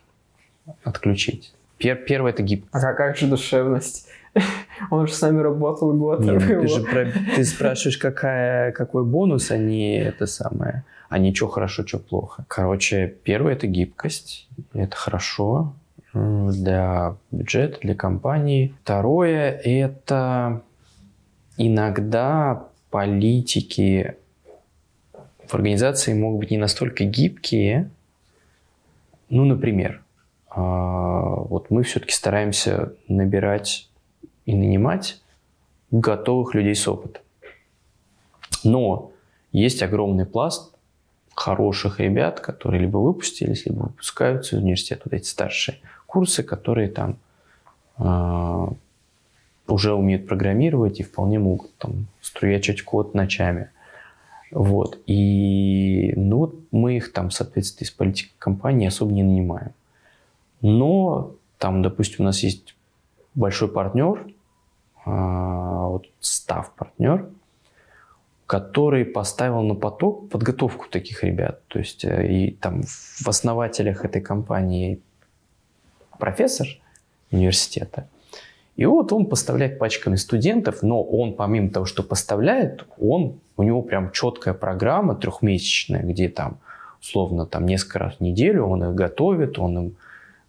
отключить. 0.84 1.54
Пер 1.80 1.96
первое– 1.96 2.32
это 2.34 2.44
гибкость. 2.44 2.84
А 2.84 2.94
как, 2.94 3.18
же 3.18 3.28
душевность? 3.28 4.08
Он 4.92 5.04
уже 5.04 5.14
с 5.14 5.22
нами 5.22 5.40
работал 5.40 5.94
год. 5.94 6.20
Нет, 6.20 6.46
ты 6.46 6.68
же 6.68 6.84
про, 6.84 7.08
ты 7.36 7.44
спрашиваешь, 7.46 7.98
какая, 7.98 8.72
какой 8.74 9.06
бонус, 9.06 9.50
а 9.50 9.58
не 9.58 9.98
это 9.98 10.28
самое. 10.28 10.84
А 11.08 11.18
не 11.18 11.34
что 11.34 11.48
хорошо, 11.48 11.88
что 11.88 11.98
плохо. 11.98 12.44
Короче, 12.48 13.16
первое– 13.24 13.54
это 13.56 13.66
гибкость. 13.66 14.48
Это 14.74 14.96
хорошо 14.96 15.74
для 16.14 17.16
бюджета, 17.32 17.80
для 17.82 17.96
компании. 17.96 18.76
Второе– 18.84 19.52
это 19.64 20.62
иногда 21.58 22.68
политики 22.90 24.16
в 25.48 25.56
организации 25.56 26.14
могут 26.14 26.42
быть 26.42 26.52
не 26.52 26.58
настолько 26.58 27.06
гибкие. 27.06 27.90
Ну, 29.30 29.46
например, 29.46 30.02
вот 30.56 31.70
мы 31.70 31.84
все-таки 31.84 32.14
стараемся 32.14 32.94
набирать 33.08 33.90
и 34.46 34.56
нанимать 34.56 35.22
готовых 35.92 36.56
людей 36.56 36.76
с 36.76 36.88
опытом. 36.88 37.22
Но 38.64 39.12
есть 39.52 39.82
огромный 39.84 40.26
пласт 40.26 40.74
хороших 41.36 42.00
ребят, 42.00 42.42
которые 42.42 42.82
либо 42.82 42.98
выпустились, 42.98 43.66
либо 43.66 43.84
выпускаются 43.84 44.56
из 44.56 44.62
университета, 44.62 45.04
вот 45.06 45.14
эти 45.14 45.28
старшие 45.28 45.80
курсы, 46.06 46.44
которые 46.44 46.90
там 46.90 47.18
э, 47.98 48.68
уже 49.68 49.94
умеют 49.94 50.28
программировать 50.28 51.00
и 51.00 51.04
вполне 51.04 51.40
могут 51.40 51.76
там 51.78 52.08
струячить 52.22 52.84
код 52.84 53.14
ночами. 53.14 53.70
Вот. 54.52 55.00
И 55.06 56.14
ну, 56.18 56.54
мы 56.72 56.98
их 56.98 57.14
там 57.14 57.30
в 57.30 57.34
соответствии 57.34 57.86
с 57.86 57.92
политикой 57.92 58.34
компании 58.38 58.88
особо 58.88 59.14
не 59.14 59.24
нанимаем. 59.24 59.72
Но 60.62 61.36
там, 61.58 61.82
допустим, 61.82 62.18
у 62.20 62.24
нас 62.24 62.40
есть 62.40 62.76
большой 63.36 63.70
партнер, 63.70 64.28
а, 65.06 65.88
вот 65.88 66.08
став 66.20 66.72
партнер, 66.76 67.30
который 68.46 69.06
поставил 69.06 69.62
на 69.62 69.76
поток 69.76 70.30
подготовку 70.30 70.88
таких 70.90 71.24
ребят. 71.24 71.62
То 71.68 71.80
есть 71.80 72.04
э, 72.04 72.28
и 72.28 72.52
там 72.52 72.82
в 72.84 73.28
основателях 73.28 74.06
этой 74.06 74.22
компании 74.22 75.02
профессор 76.18 76.68
университета. 77.32 78.08
И 78.76 78.86
вот 78.86 79.12
он 79.12 79.26
поставляет 79.26 79.78
пачками 79.78 80.16
студентов, 80.16 80.84
но 80.84 81.04
он 81.04 81.34
помимо 81.34 81.70
того, 81.70 81.86
что 81.86 82.02
поставляет, 82.02 82.86
он, 82.98 83.40
у 83.58 83.64
него 83.64 83.82
прям 83.82 84.12
четкая 84.12 84.54
программа 84.54 85.16
трехмесячная, 85.16 86.02
где 86.02 86.30
там 86.30 86.60
условно 87.02 87.46
там 87.46 87.66
несколько 87.66 88.00
раз 88.00 88.16
в 88.16 88.22
неделю 88.22 88.66
он 88.66 88.84
их 88.84 88.96
готовит, 88.96 89.60
он 89.60 89.78
им, 89.78 89.96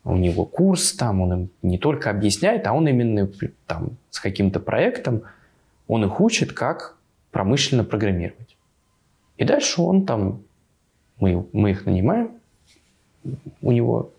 у 0.05 0.17
него 0.17 0.45
курс 0.45 0.93
там, 0.93 1.21
он 1.21 1.33
им 1.33 1.51
не 1.63 1.79
только 1.79 2.11
объясняет, 2.11 2.67
а 2.67 2.73
он 2.73 2.89
именно 2.89 3.31
там 3.67 3.91
с 4.11 4.19
каким-то 4.19 4.61
проектом, 4.61 5.23
он 5.89 6.05
их 6.05 6.21
учит, 6.21 6.53
как 6.53 6.97
промышленно 7.31 7.85
программировать. 7.85 8.57
И 9.37 9.45
дальше 9.45 9.83
он 9.83 10.07
там, 10.07 10.43
мы, 11.19 11.47
мы 11.53 11.71
их 11.71 11.87
нанимаем, 11.87 12.31
у 13.63 13.73
него 13.73 14.11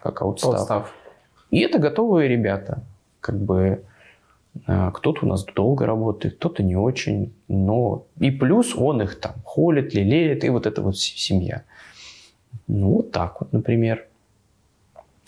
как 0.00 0.22
аутстав. 0.22 0.54
аутстав. 0.54 0.94
И 1.50 1.60
это 1.60 1.78
готовые 1.78 2.28
ребята. 2.28 2.82
Как 3.20 3.38
бы 3.38 3.84
э, 4.66 4.90
кто-то 4.94 5.24
у 5.24 5.28
нас 5.28 5.44
долго 5.44 5.86
работает, 5.86 6.36
кто-то 6.36 6.62
не 6.62 6.76
очень. 6.76 7.32
Но 7.48 8.06
и 8.18 8.30
плюс 8.30 8.74
он 8.76 9.02
их 9.02 9.20
там 9.20 9.34
холит, 9.44 9.94
лелеет, 9.94 10.44
и 10.44 10.48
вот 10.48 10.66
эта 10.66 10.82
вот 10.82 10.98
семья. 10.98 11.62
Ну, 12.66 12.94
вот 12.94 13.12
так 13.12 13.40
вот, 13.40 13.52
например. 13.52 14.07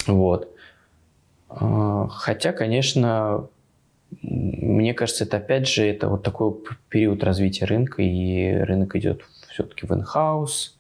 Вот. 0.07 0.55
А, 1.49 2.09
хотя, 2.09 2.53
конечно, 2.53 3.49
мне 4.23 4.95
кажется, 4.95 5.25
это 5.25 5.39
опять 5.39 5.69
же, 5.69 5.85
это 5.87 6.09
вот 6.09 6.23
такой 6.23 6.55
период 6.89 7.23
развития 7.25 7.65
рынка, 7.65 8.03
и 8.03 8.53
рынок 8.53 8.97
идет 8.97 9.23
все-таки 9.49 9.87
в 9.87 9.93
инхаус, 9.93 10.77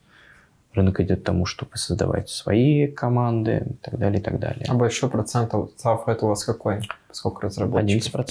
рынок 0.74 1.00
идет 1.00 1.20
к 1.20 1.24
тому, 1.24 1.47
чтобы 1.47 1.76
создавать 1.76 2.28
свои 2.28 2.86
команды 2.86 3.66
и 3.68 3.74
так 3.74 3.99
далее, 3.99 4.20
и 4.20 4.23
так 4.23 4.39
далее. 4.39 4.66
А 4.68 4.74
большой 4.74 5.10
процент 5.10 5.55
аутстаф 5.55 6.08
это 6.08 6.26
у 6.26 6.28
вас 6.28 6.44
какой? 6.44 6.81
Сколько 7.10 7.47
разработчиков? 7.47 8.26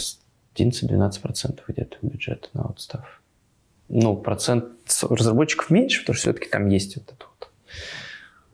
11-12% 0.56 1.59
где-то 1.68 1.98
бюджет 2.01 2.50
на 2.53 2.64
аутстаф. 2.64 3.22
Ну, 3.88 4.16
процент 4.18 4.66
разработчиков 5.09 5.69
меньше, 5.69 6.01
потому 6.01 6.16
что 6.16 6.32
все-таки 6.32 6.50
там 6.50 6.68
есть 6.68 6.95
вот 6.95 7.06
это 7.11 7.26
вот 7.40 7.50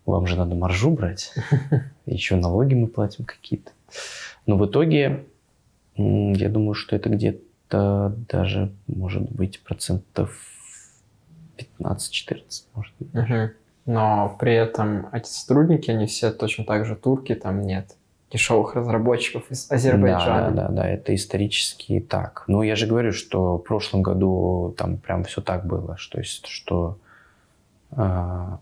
вам 0.06 0.28
же 0.28 0.38
надо 0.38 0.56
маржу 0.56 0.92
брать, 0.92 1.34
еще 2.06 2.36
налоги 2.36 2.74
мы 2.74 2.88
платим 2.88 3.26
какие-то. 3.26 3.72
Но 4.46 4.58
в 4.58 4.66
итоге, 4.66 5.26
я 5.96 6.50
думаю, 6.50 6.74
что 6.74 6.96
это 6.96 7.10
где-то 7.10 8.16
даже, 8.30 8.72
может 8.88 9.30
быть, 9.32 9.60
процентов 9.62 10.40
15-14, 11.80 12.44
может 12.74 12.94
быть. 13.00 13.14
Угу. 13.14 13.52
Но 13.86 14.36
при 14.40 14.56
этом 14.56 15.08
эти 15.12 15.28
сотрудники, 15.28 15.92
они 15.92 16.06
все 16.08 16.32
точно 16.32 16.66
так 16.66 16.86
же 16.86 16.96
турки, 16.96 17.36
там 17.36 17.62
нет 17.62 17.96
дешевых 18.32 18.76
разработчиков 18.76 19.50
из 19.50 19.72
Азербайджана. 19.72 20.52
Да, 20.52 20.68
да, 20.68 20.70
да, 20.70 20.88
это 20.90 21.14
исторически 21.16 22.00
так. 22.00 22.44
Но 22.48 22.64
я 22.64 22.76
же 22.76 22.88
говорю, 22.88 23.12
что 23.12 23.58
в 23.58 23.62
прошлом 23.62 24.02
году 24.02 24.74
там 24.78 24.98
прям 24.98 25.24
все 25.24 25.42
так 25.42 25.66
было, 25.66 25.96
что 25.98 26.22
что 26.24 26.98
э, 27.92 28.58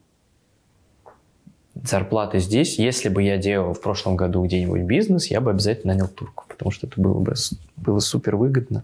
зарплаты 1.81 2.39
здесь, 2.39 2.77
если 2.77 3.09
бы 3.09 3.23
я 3.23 3.37
делал 3.37 3.73
в 3.73 3.81
прошлом 3.81 4.15
году 4.15 4.43
где-нибудь 4.45 4.81
бизнес, 4.81 5.27
я 5.27 5.41
бы 5.41 5.51
обязательно 5.51 5.93
нанял 5.93 6.07
турку, 6.07 6.45
потому 6.47 6.71
что 6.71 6.87
это 6.87 6.99
было 7.01 7.19
бы 7.19 7.33
было 7.77 7.99
супер 7.99 8.35
выгодно 8.35 8.83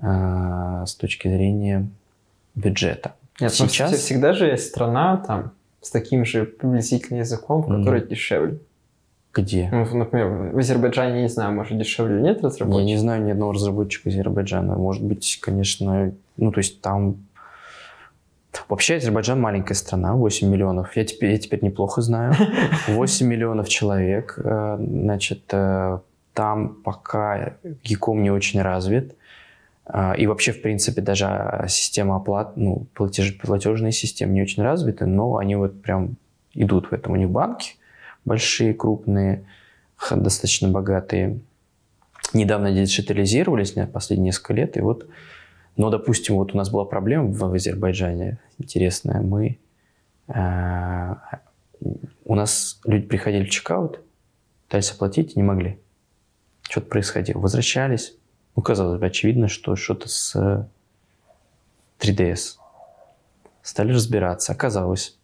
э, 0.00 0.84
с 0.86 0.94
точки 0.94 1.28
зрения 1.28 1.88
бюджета. 2.54 3.14
Нет, 3.40 3.52
Сейчас 3.52 3.92
всегда 3.94 4.32
же 4.32 4.46
есть 4.46 4.66
страна 4.66 5.16
там 5.16 5.52
с 5.80 5.90
таким 5.90 6.24
же 6.24 6.44
приблизительным 6.44 7.20
языком, 7.20 7.62
который 7.62 8.00
mm. 8.00 8.08
дешевле. 8.08 8.58
Где? 9.32 9.68
Ну, 9.70 9.84
например, 9.96 10.52
в 10.52 10.58
Азербайджане, 10.58 11.22
не 11.22 11.28
знаю, 11.28 11.54
может, 11.54 11.78
дешевле 11.78 12.16
или 12.16 12.22
нет 12.22 12.42
разработчиков? 12.42 12.80
Я 12.80 12.84
не 12.84 12.96
знаю 12.96 13.24
ни 13.24 13.30
одного 13.30 13.52
разработчика 13.52 14.08
Азербайджана. 14.08 14.74
Может 14.74 15.04
быть, 15.04 15.38
конечно, 15.40 16.12
ну, 16.36 16.50
то 16.50 16.58
есть 16.58 16.80
там... 16.80 17.16
Вообще 18.68 18.96
Азербайджан 18.96 19.40
маленькая 19.40 19.74
страна, 19.74 20.14
8 20.14 20.48
миллионов. 20.48 20.96
Я 20.96 21.04
теперь, 21.04 21.32
я 21.32 21.38
теперь 21.38 21.62
неплохо 21.62 22.02
знаю. 22.02 22.34
8 22.88 23.26
миллионов 23.26 23.68
человек. 23.68 24.38
Э, 24.38 24.76
значит, 24.78 25.42
э, 25.52 25.98
там 26.34 26.74
пока 26.82 27.54
Яком 27.84 28.22
не 28.22 28.30
очень 28.30 28.60
развит. 28.62 29.16
Э, 29.86 30.14
и 30.16 30.26
вообще, 30.26 30.52
в 30.52 30.62
принципе, 30.62 31.00
даже 31.00 31.64
система 31.68 32.16
оплат, 32.16 32.56
ну, 32.56 32.86
платеж, 32.94 33.38
платежные 33.38 33.92
системы 33.92 34.32
не 34.32 34.42
очень 34.42 34.62
развиты, 34.62 35.06
но 35.06 35.36
они 35.36 35.56
вот 35.56 35.82
прям 35.82 36.16
идут 36.54 36.90
в 36.90 36.92
этом. 36.92 37.12
У 37.12 37.16
них 37.16 37.30
банки, 37.30 37.76
большие, 38.24 38.74
крупные, 38.74 39.44
достаточно 40.10 40.68
богатые, 40.68 41.40
недавно 42.32 42.72
диджитализировались, 42.72 43.74
последние 43.92 44.26
несколько 44.26 44.54
лет, 44.54 44.76
и 44.76 44.80
вот, 44.80 45.06
но, 45.78 45.90
допустим, 45.90 46.34
вот 46.34 46.54
у 46.54 46.56
нас 46.56 46.70
была 46.70 46.84
проблема 46.84 47.30
в, 47.30 47.54
Азербайджане 47.54 48.38
интересная, 48.58 49.20
мы, 49.20 49.58
э, 50.26 51.14
у 52.24 52.34
нас 52.34 52.80
люди 52.84 53.06
приходили 53.06 53.44
в 53.44 53.50
чекаут, 53.50 54.00
пытались 54.66 54.90
оплатить 54.90 55.36
не 55.36 55.44
могли. 55.44 55.78
Что-то 56.68 56.88
происходило. 56.88 57.38
Возвращались, 57.38 58.16
ну, 58.56 58.62
казалось 58.62 58.98
бы, 58.98 59.06
очевидно, 59.06 59.46
что 59.46 59.76
что-то 59.76 60.08
с 60.08 60.68
3DS. 62.00 62.56
Стали 63.62 63.92
разбираться. 63.92 64.52
Оказалось, 64.52 65.16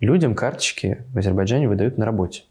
людям 0.00 0.34
карточки 0.34 1.02
в 1.14 1.18
Азербайджане 1.18 1.66
выдают 1.66 1.96
на 1.96 2.04
работе. 2.04 2.44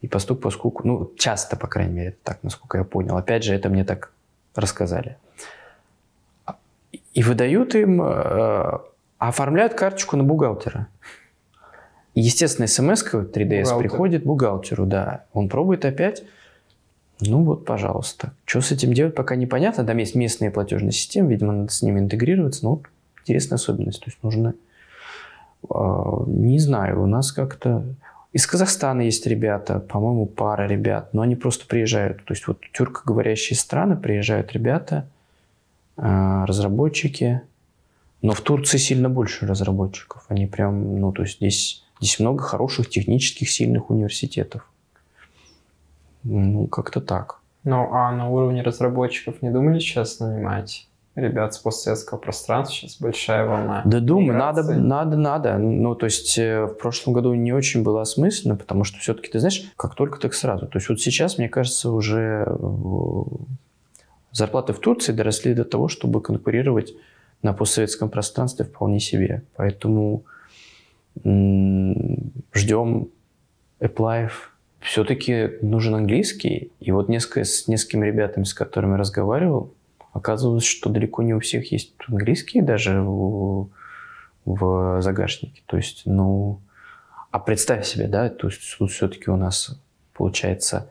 И 0.00 0.08
поступ 0.08 0.42
поскольку, 0.42 0.84
ну, 0.84 1.12
часто, 1.16 1.56
по 1.56 1.68
крайней 1.68 1.94
мере, 1.94 2.16
так, 2.24 2.42
насколько 2.42 2.78
я 2.78 2.84
понял. 2.84 3.16
Опять 3.16 3.44
же, 3.44 3.54
это 3.54 3.68
мне 3.68 3.84
так 3.84 4.12
рассказали. 4.56 5.18
И 7.16 7.22
выдают 7.22 7.74
им, 7.74 8.02
э, 8.02 8.78
оформляют 9.18 9.72
карточку 9.72 10.16
на 10.16 10.24
бухгалтера. 10.24 10.88
естественно, 12.14 12.66
смс 12.66 13.02
3DS 13.04 13.62
Бухгалтер. 13.62 13.78
приходит 13.78 14.24
бухгалтеру, 14.24 14.84
да. 14.84 15.24
Он 15.32 15.48
пробует 15.48 15.84
опять. 15.86 16.24
Ну 17.20 17.42
вот, 17.42 17.64
пожалуйста. 17.64 18.32
Что 18.44 18.60
с 18.60 18.70
этим 18.70 18.92
делать, 18.92 19.14
пока 19.14 19.34
непонятно. 19.34 19.84
Там 19.84 19.96
есть 19.96 20.14
местные 20.14 20.50
платежные 20.50 20.92
системы, 20.92 21.30
видимо, 21.30 21.52
надо 21.52 21.72
с 21.72 21.80
ними 21.80 22.00
интегрироваться. 22.00 22.64
Но 22.64 22.72
вот 22.72 22.82
интересная 23.22 23.56
особенность. 23.56 24.00
То 24.00 24.10
есть 24.10 24.22
нужно 24.22 24.54
а, 25.70 26.24
не 26.26 26.58
знаю, 26.58 27.02
у 27.02 27.06
нас 27.06 27.32
как-то... 27.32 27.84
Из 28.32 28.46
Казахстана 28.46 29.00
есть 29.00 29.26
ребята, 29.26 29.80
по-моему, 29.80 30.26
пара 30.26 30.66
ребят, 30.66 31.14
но 31.14 31.22
они 31.22 31.34
просто 31.34 31.66
приезжают. 31.66 32.22
То 32.26 32.34
есть 32.34 32.46
вот 32.46 32.60
тюркоговорящие 32.74 33.56
страны 33.56 33.96
приезжают 33.96 34.52
ребята, 34.52 35.06
разработчики. 35.96 37.42
Но 38.22 38.32
в 38.32 38.40
Турции 38.40 38.78
сильно 38.78 39.08
больше 39.08 39.46
разработчиков. 39.46 40.24
Они 40.28 40.46
прям, 40.46 41.00
ну, 41.00 41.12
то 41.12 41.22
есть 41.22 41.36
здесь, 41.36 41.84
здесь 42.00 42.18
много 42.18 42.42
хороших 42.42 42.88
технических 42.88 43.50
сильных 43.50 43.90
университетов. 43.90 44.70
Ну, 46.24 46.66
как-то 46.66 47.00
так. 47.00 47.40
Ну, 47.64 47.92
а 47.92 48.12
на 48.12 48.28
уровне 48.28 48.62
разработчиков 48.62 49.42
не 49.42 49.50
думали 49.50 49.78
сейчас 49.78 50.20
нанимать? 50.20 50.88
ребят 51.16 51.54
с 51.54 51.58
постсоветского 51.58 52.18
пространства, 52.18 52.76
сейчас 52.76 53.00
большая 53.00 53.46
волна. 53.46 53.82
Да 53.86 54.00
думаю, 54.00 54.38
надо, 54.38 54.62
надо, 54.74 55.16
надо. 55.16 55.56
Ну, 55.56 55.94
то 55.94 56.04
есть 56.04 56.38
э, 56.38 56.66
в 56.66 56.74
прошлом 56.74 57.14
году 57.14 57.32
не 57.34 57.52
очень 57.52 57.82
было 57.82 58.02
осмысленно, 58.02 58.54
потому 58.54 58.84
что 58.84 58.98
все-таки, 58.98 59.30
ты 59.30 59.40
знаешь, 59.40 59.72
как 59.76 59.94
только, 59.94 60.20
так 60.20 60.34
сразу. 60.34 60.66
То 60.66 60.76
есть 60.76 60.88
вот 60.90 61.00
сейчас, 61.00 61.38
мне 61.38 61.48
кажется, 61.48 61.90
уже 61.90 62.44
э, 62.46 63.24
зарплаты 64.36 64.72
в 64.72 64.78
Турции 64.78 65.12
доросли 65.12 65.54
до 65.54 65.64
того, 65.64 65.88
чтобы 65.88 66.20
конкурировать 66.20 66.94
на 67.42 67.52
постсоветском 67.52 68.10
пространстве 68.10 68.64
вполне 68.64 69.00
себе. 69.00 69.42
Поэтому 69.56 70.24
ждем 71.24 73.08
эплаев. 73.80 74.52
Все-таки 74.80 75.52
нужен 75.62 75.94
английский. 75.94 76.70
И 76.80 76.92
вот 76.92 77.08
несколько, 77.08 77.44
с 77.44 77.66
несколькими 77.66 78.06
ребятами, 78.06 78.44
с 78.44 78.54
которыми 78.54 78.96
разговаривал, 78.96 79.72
Оказывалось, 80.16 80.64
что 80.64 80.88
далеко 80.88 81.22
не 81.22 81.34
у 81.34 81.40
всех 81.40 81.70
есть 81.72 81.92
английский 82.08 82.62
даже 82.62 83.02
в, 83.02 83.68
в 84.46 85.02
загашнике. 85.02 85.62
То 85.66 85.76
есть, 85.76 86.02
ну... 86.06 86.60
А 87.30 87.38
представь 87.38 87.86
себе, 87.86 88.08
да, 88.08 88.30
то 88.30 88.46
есть 88.46 88.62
тут 88.78 88.90
все-таки 88.90 89.30
у 89.30 89.36
нас 89.36 89.78
получается 90.14 90.88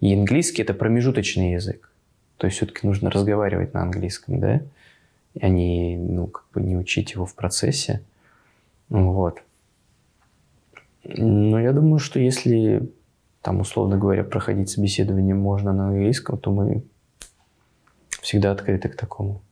и 0.00 0.14
английский 0.14 0.62
это 0.62 0.74
промежуточный 0.74 1.54
язык. 1.54 1.87
То 2.38 2.46
есть 2.46 2.56
все-таки 2.56 2.86
нужно 2.86 3.10
разговаривать 3.10 3.74
на 3.74 3.82
английском, 3.82 4.40
да, 4.40 4.62
а 5.40 5.48
не, 5.48 5.96
ну, 5.96 6.28
как 6.28 6.46
бы 6.54 6.60
не 6.60 6.76
учить 6.76 7.12
его 7.12 7.26
в 7.26 7.34
процессе. 7.34 8.02
Вот. 8.88 9.42
Но 11.04 11.60
я 11.60 11.72
думаю, 11.72 11.98
что 11.98 12.18
если 12.18 12.90
там, 13.42 13.60
условно 13.60 13.98
говоря, 13.98 14.24
проходить 14.24 14.70
собеседование 14.70 15.34
можно 15.34 15.72
на 15.72 15.88
английском, 15.88 16.38
то 16.38 16.52
мы 16.52 16.82
всегда 18.20 18.52
открыты 18.52 18.88
к 18.88 18.96
такому. 18.96 19.42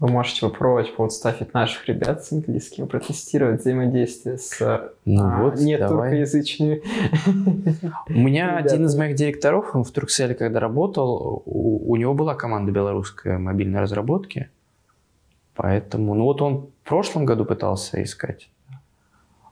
Вы 0.00 0.08
можете 0.08 0.40
попробовать 0.40 0.96
подставить 0.96 1.52
наших 1.52 1.86
ребят 1.86 2.24
с 2.24 2.32
английским, 2.32 2.88
протестировать 2.88 3.60
взаимодействие 3.60 4.38
с 4.38 4.58
ну, 5.04 5.22
а, 5.22 5.42
вот, 5.42 5.58
не 5.58 5.76
туркоязычными. 5.76 6.82
У 8.08 8.18
меня 8.18 8.56
один 8.64 8.86
из 8.86 8.96
моих 8.96 9.14
директоров, 9.14 9.76
он 9.76 9.84
в 9.84 9.90
Туркселе, 9.90 10.34
когда 10.34 10.58
работал, 10.58 11.42
у, 11.44 11.92
у 11.92 11.96
него 11.96 12.14
была 12.14 12.34
команда 12.34 12.72
белорусской 12.72 13.36
мобильной 13.36 13.80
разработки. 13.80 14.48
Поэтому, 15.54 16.14
ну 16.14 16.24
вот 16.24 16.40
он 16.40 16.70
в 16.82 16.88
прошлом 16.88 17.26
году 17.26 17.44
пытался 17.44 18.02
искать. 18.02 18.48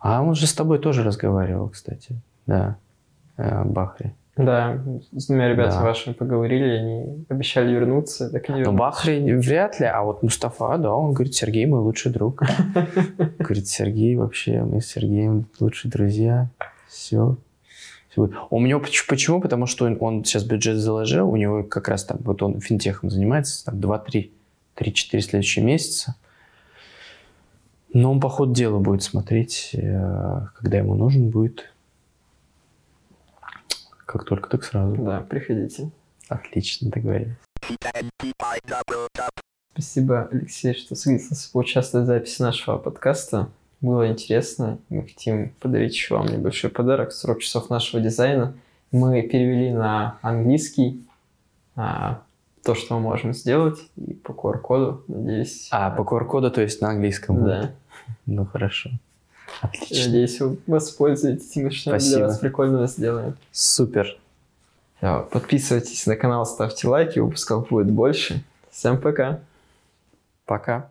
А 0.01 0.23
он 0.23 0.35
же 0.35 0.47
с 0.47 0.55
тобой 0.55 0.78
тоже 0.78 1.02
разговаривал, 1.02 1.68
кстати. 1.68 2.17
Да, 2.47 2.78
э, 3.36 3.65
Бахри. 3.65 4.15
Да, 4.39 4.81
с 5.10 5.26
двумя 5.26 5.49
ребятами 5.49 5.81
да. 5.81 5.83
вашими 5.83 6.15
поговорили, 6.15 6.78
они 6.78 7.26
обещали 7.28 7.73
вернуться, 7.73 8.31
так 8.31 8.49
и 8.49 8.52
не 8.52 8.62
Ну, 8.62 8.73
Бахри 8.73 9.34
вряд 9.34 9.81
ли, 9.81 9.86
а 9.86 10.02
вот 10.02 10.23
Мустафа, 10.23 10.78
да, 10.78 10.94
он 10.94 11.12
говорит, 11.12 11.34
Сергей 11.34 11.67
мой 11.67 11.81
лучший 11.81 12.12
друг. 12.12 12.44
Говорит, 13.39 13.67
Сергей 13.67 14.15
вообще, 14.15 14.62
мы 14.62 14.81
с 14.81 14.86
Сергеем 14.86 15.47
лучшие 15.58 15.91
друзья. 15.91 16.49
Все. 16.86 17.36
У 18.17 18.60
него 18.60 18.81
почему? 19.08 19.41
Потому 19.41 19.67
что 19.67 19.86
он 19.86 20.25
сейчас 20.25 20.44
бюджет 20.44 20.76
заложил, 20.76 21.28
у 21.28 21.36
него 21.36 21.65
как 21.65 21.89
раз 21.89 22.05
там, 22.05 22.18
вот 22.20 22.41
он 22.42 22.60
финтехом 22.60 23.10
занимается, 23.10 23.65
там 23.65 23.75
2-3, 23.76 24.31
3-4 24.76 25.20
следующие 25.20 25.65
месяца. 25.65 26.15
Но 27.92 28.12
он 28.12 28.20
по 28.20 28.28
ходу 28.28 28.52
дела 28.52 28.78
будет 28.78 29.02
смотреть, 29.02 29.70
э, 29.73 30.41
когда 30.57 30.78
ему 30.78 30.94
нужен 30.94 31.31
будет 31.31 31.73
как 34.09 34.25
только, 34.25 34.49
так 34.49 34.65
сразу. 34.65 34.97
Да, 34.97 35.20
приходите. 35.20 35.91
Отлично, 36.28 36.91
договорились. 36.91 37.37
Спасибо, 39.73 40.28
Алексей, 40.33 40.75
что 40.75 40.95
согласился 40.95 41.53
поучаствовать 41.53 42.05
в 42.05 42.07
записи 42.07 42.41
нашего 42.41 42.78
подкаста. 42.78 43.51
Было 43.83 44.09
интересно. 44.11 44.78
Мы 44.89 45.03
хотим 45.03 45.51
подарить 45.61 45.93
еще 45.93 46.17
вам 46.17 46.27
небольшой 46.27 46.70
подарок. 46.70 47.12
40 47.12 47.41
часов 47.41 47.70
нашего 47.70 48.03
дизайна. 48.03 48.55
Мы 48.93 49.23
перевели 49.23 49.73
на 49.73 50.19
английский 50.23 51.07
а, 51.77 52.23
то, 52.65 52.75
что 52.75 52.95
мы 52.95 53.01
можем 53.01 53.35
сделать, 53.35 53.78
и 53.97 54.15
по 54.15 54.33
QR-коду, 54.33 55.05
надеюсь. 55.07 55.69
А, 55.70 55.91
по 55.91 56.01
QR-коду, 56.01 56.51
то 56.51 56.62
есть 56.62 56.81
на 56.81 56.89
английском? 56.91 57.45
Да. 57.45 57.73
Ну, 58.25 58.47
хорошо. 58.47 58.91
Отлично. 59.60 60.07
Надеюсь, 60.07 60.41
вы 60.41 60.59
воспользуетесь 60.67 61.57
мы 61.57 61.93
для 61.93 62.01
Спасибо. 62.01 62.25
вас 62.27 62.39
прикольного 62.39 62.86
сделаем. 62.86 63.36
Супер. 63.52 64.17
Да, 65.01 65.20
Подписывайтесь 65.20 66.07
на 66.07 66.17
канал, 66.17 66.44
ставьте 66.47 66.89
лайки, 66.89 67.18
выпусков 67.18 67.68
будет 67.68 67.91
больше. 67.91 68.43
Всем 68.70 69.01
пока. 69.01 69.41
Пока. 70.44 70.91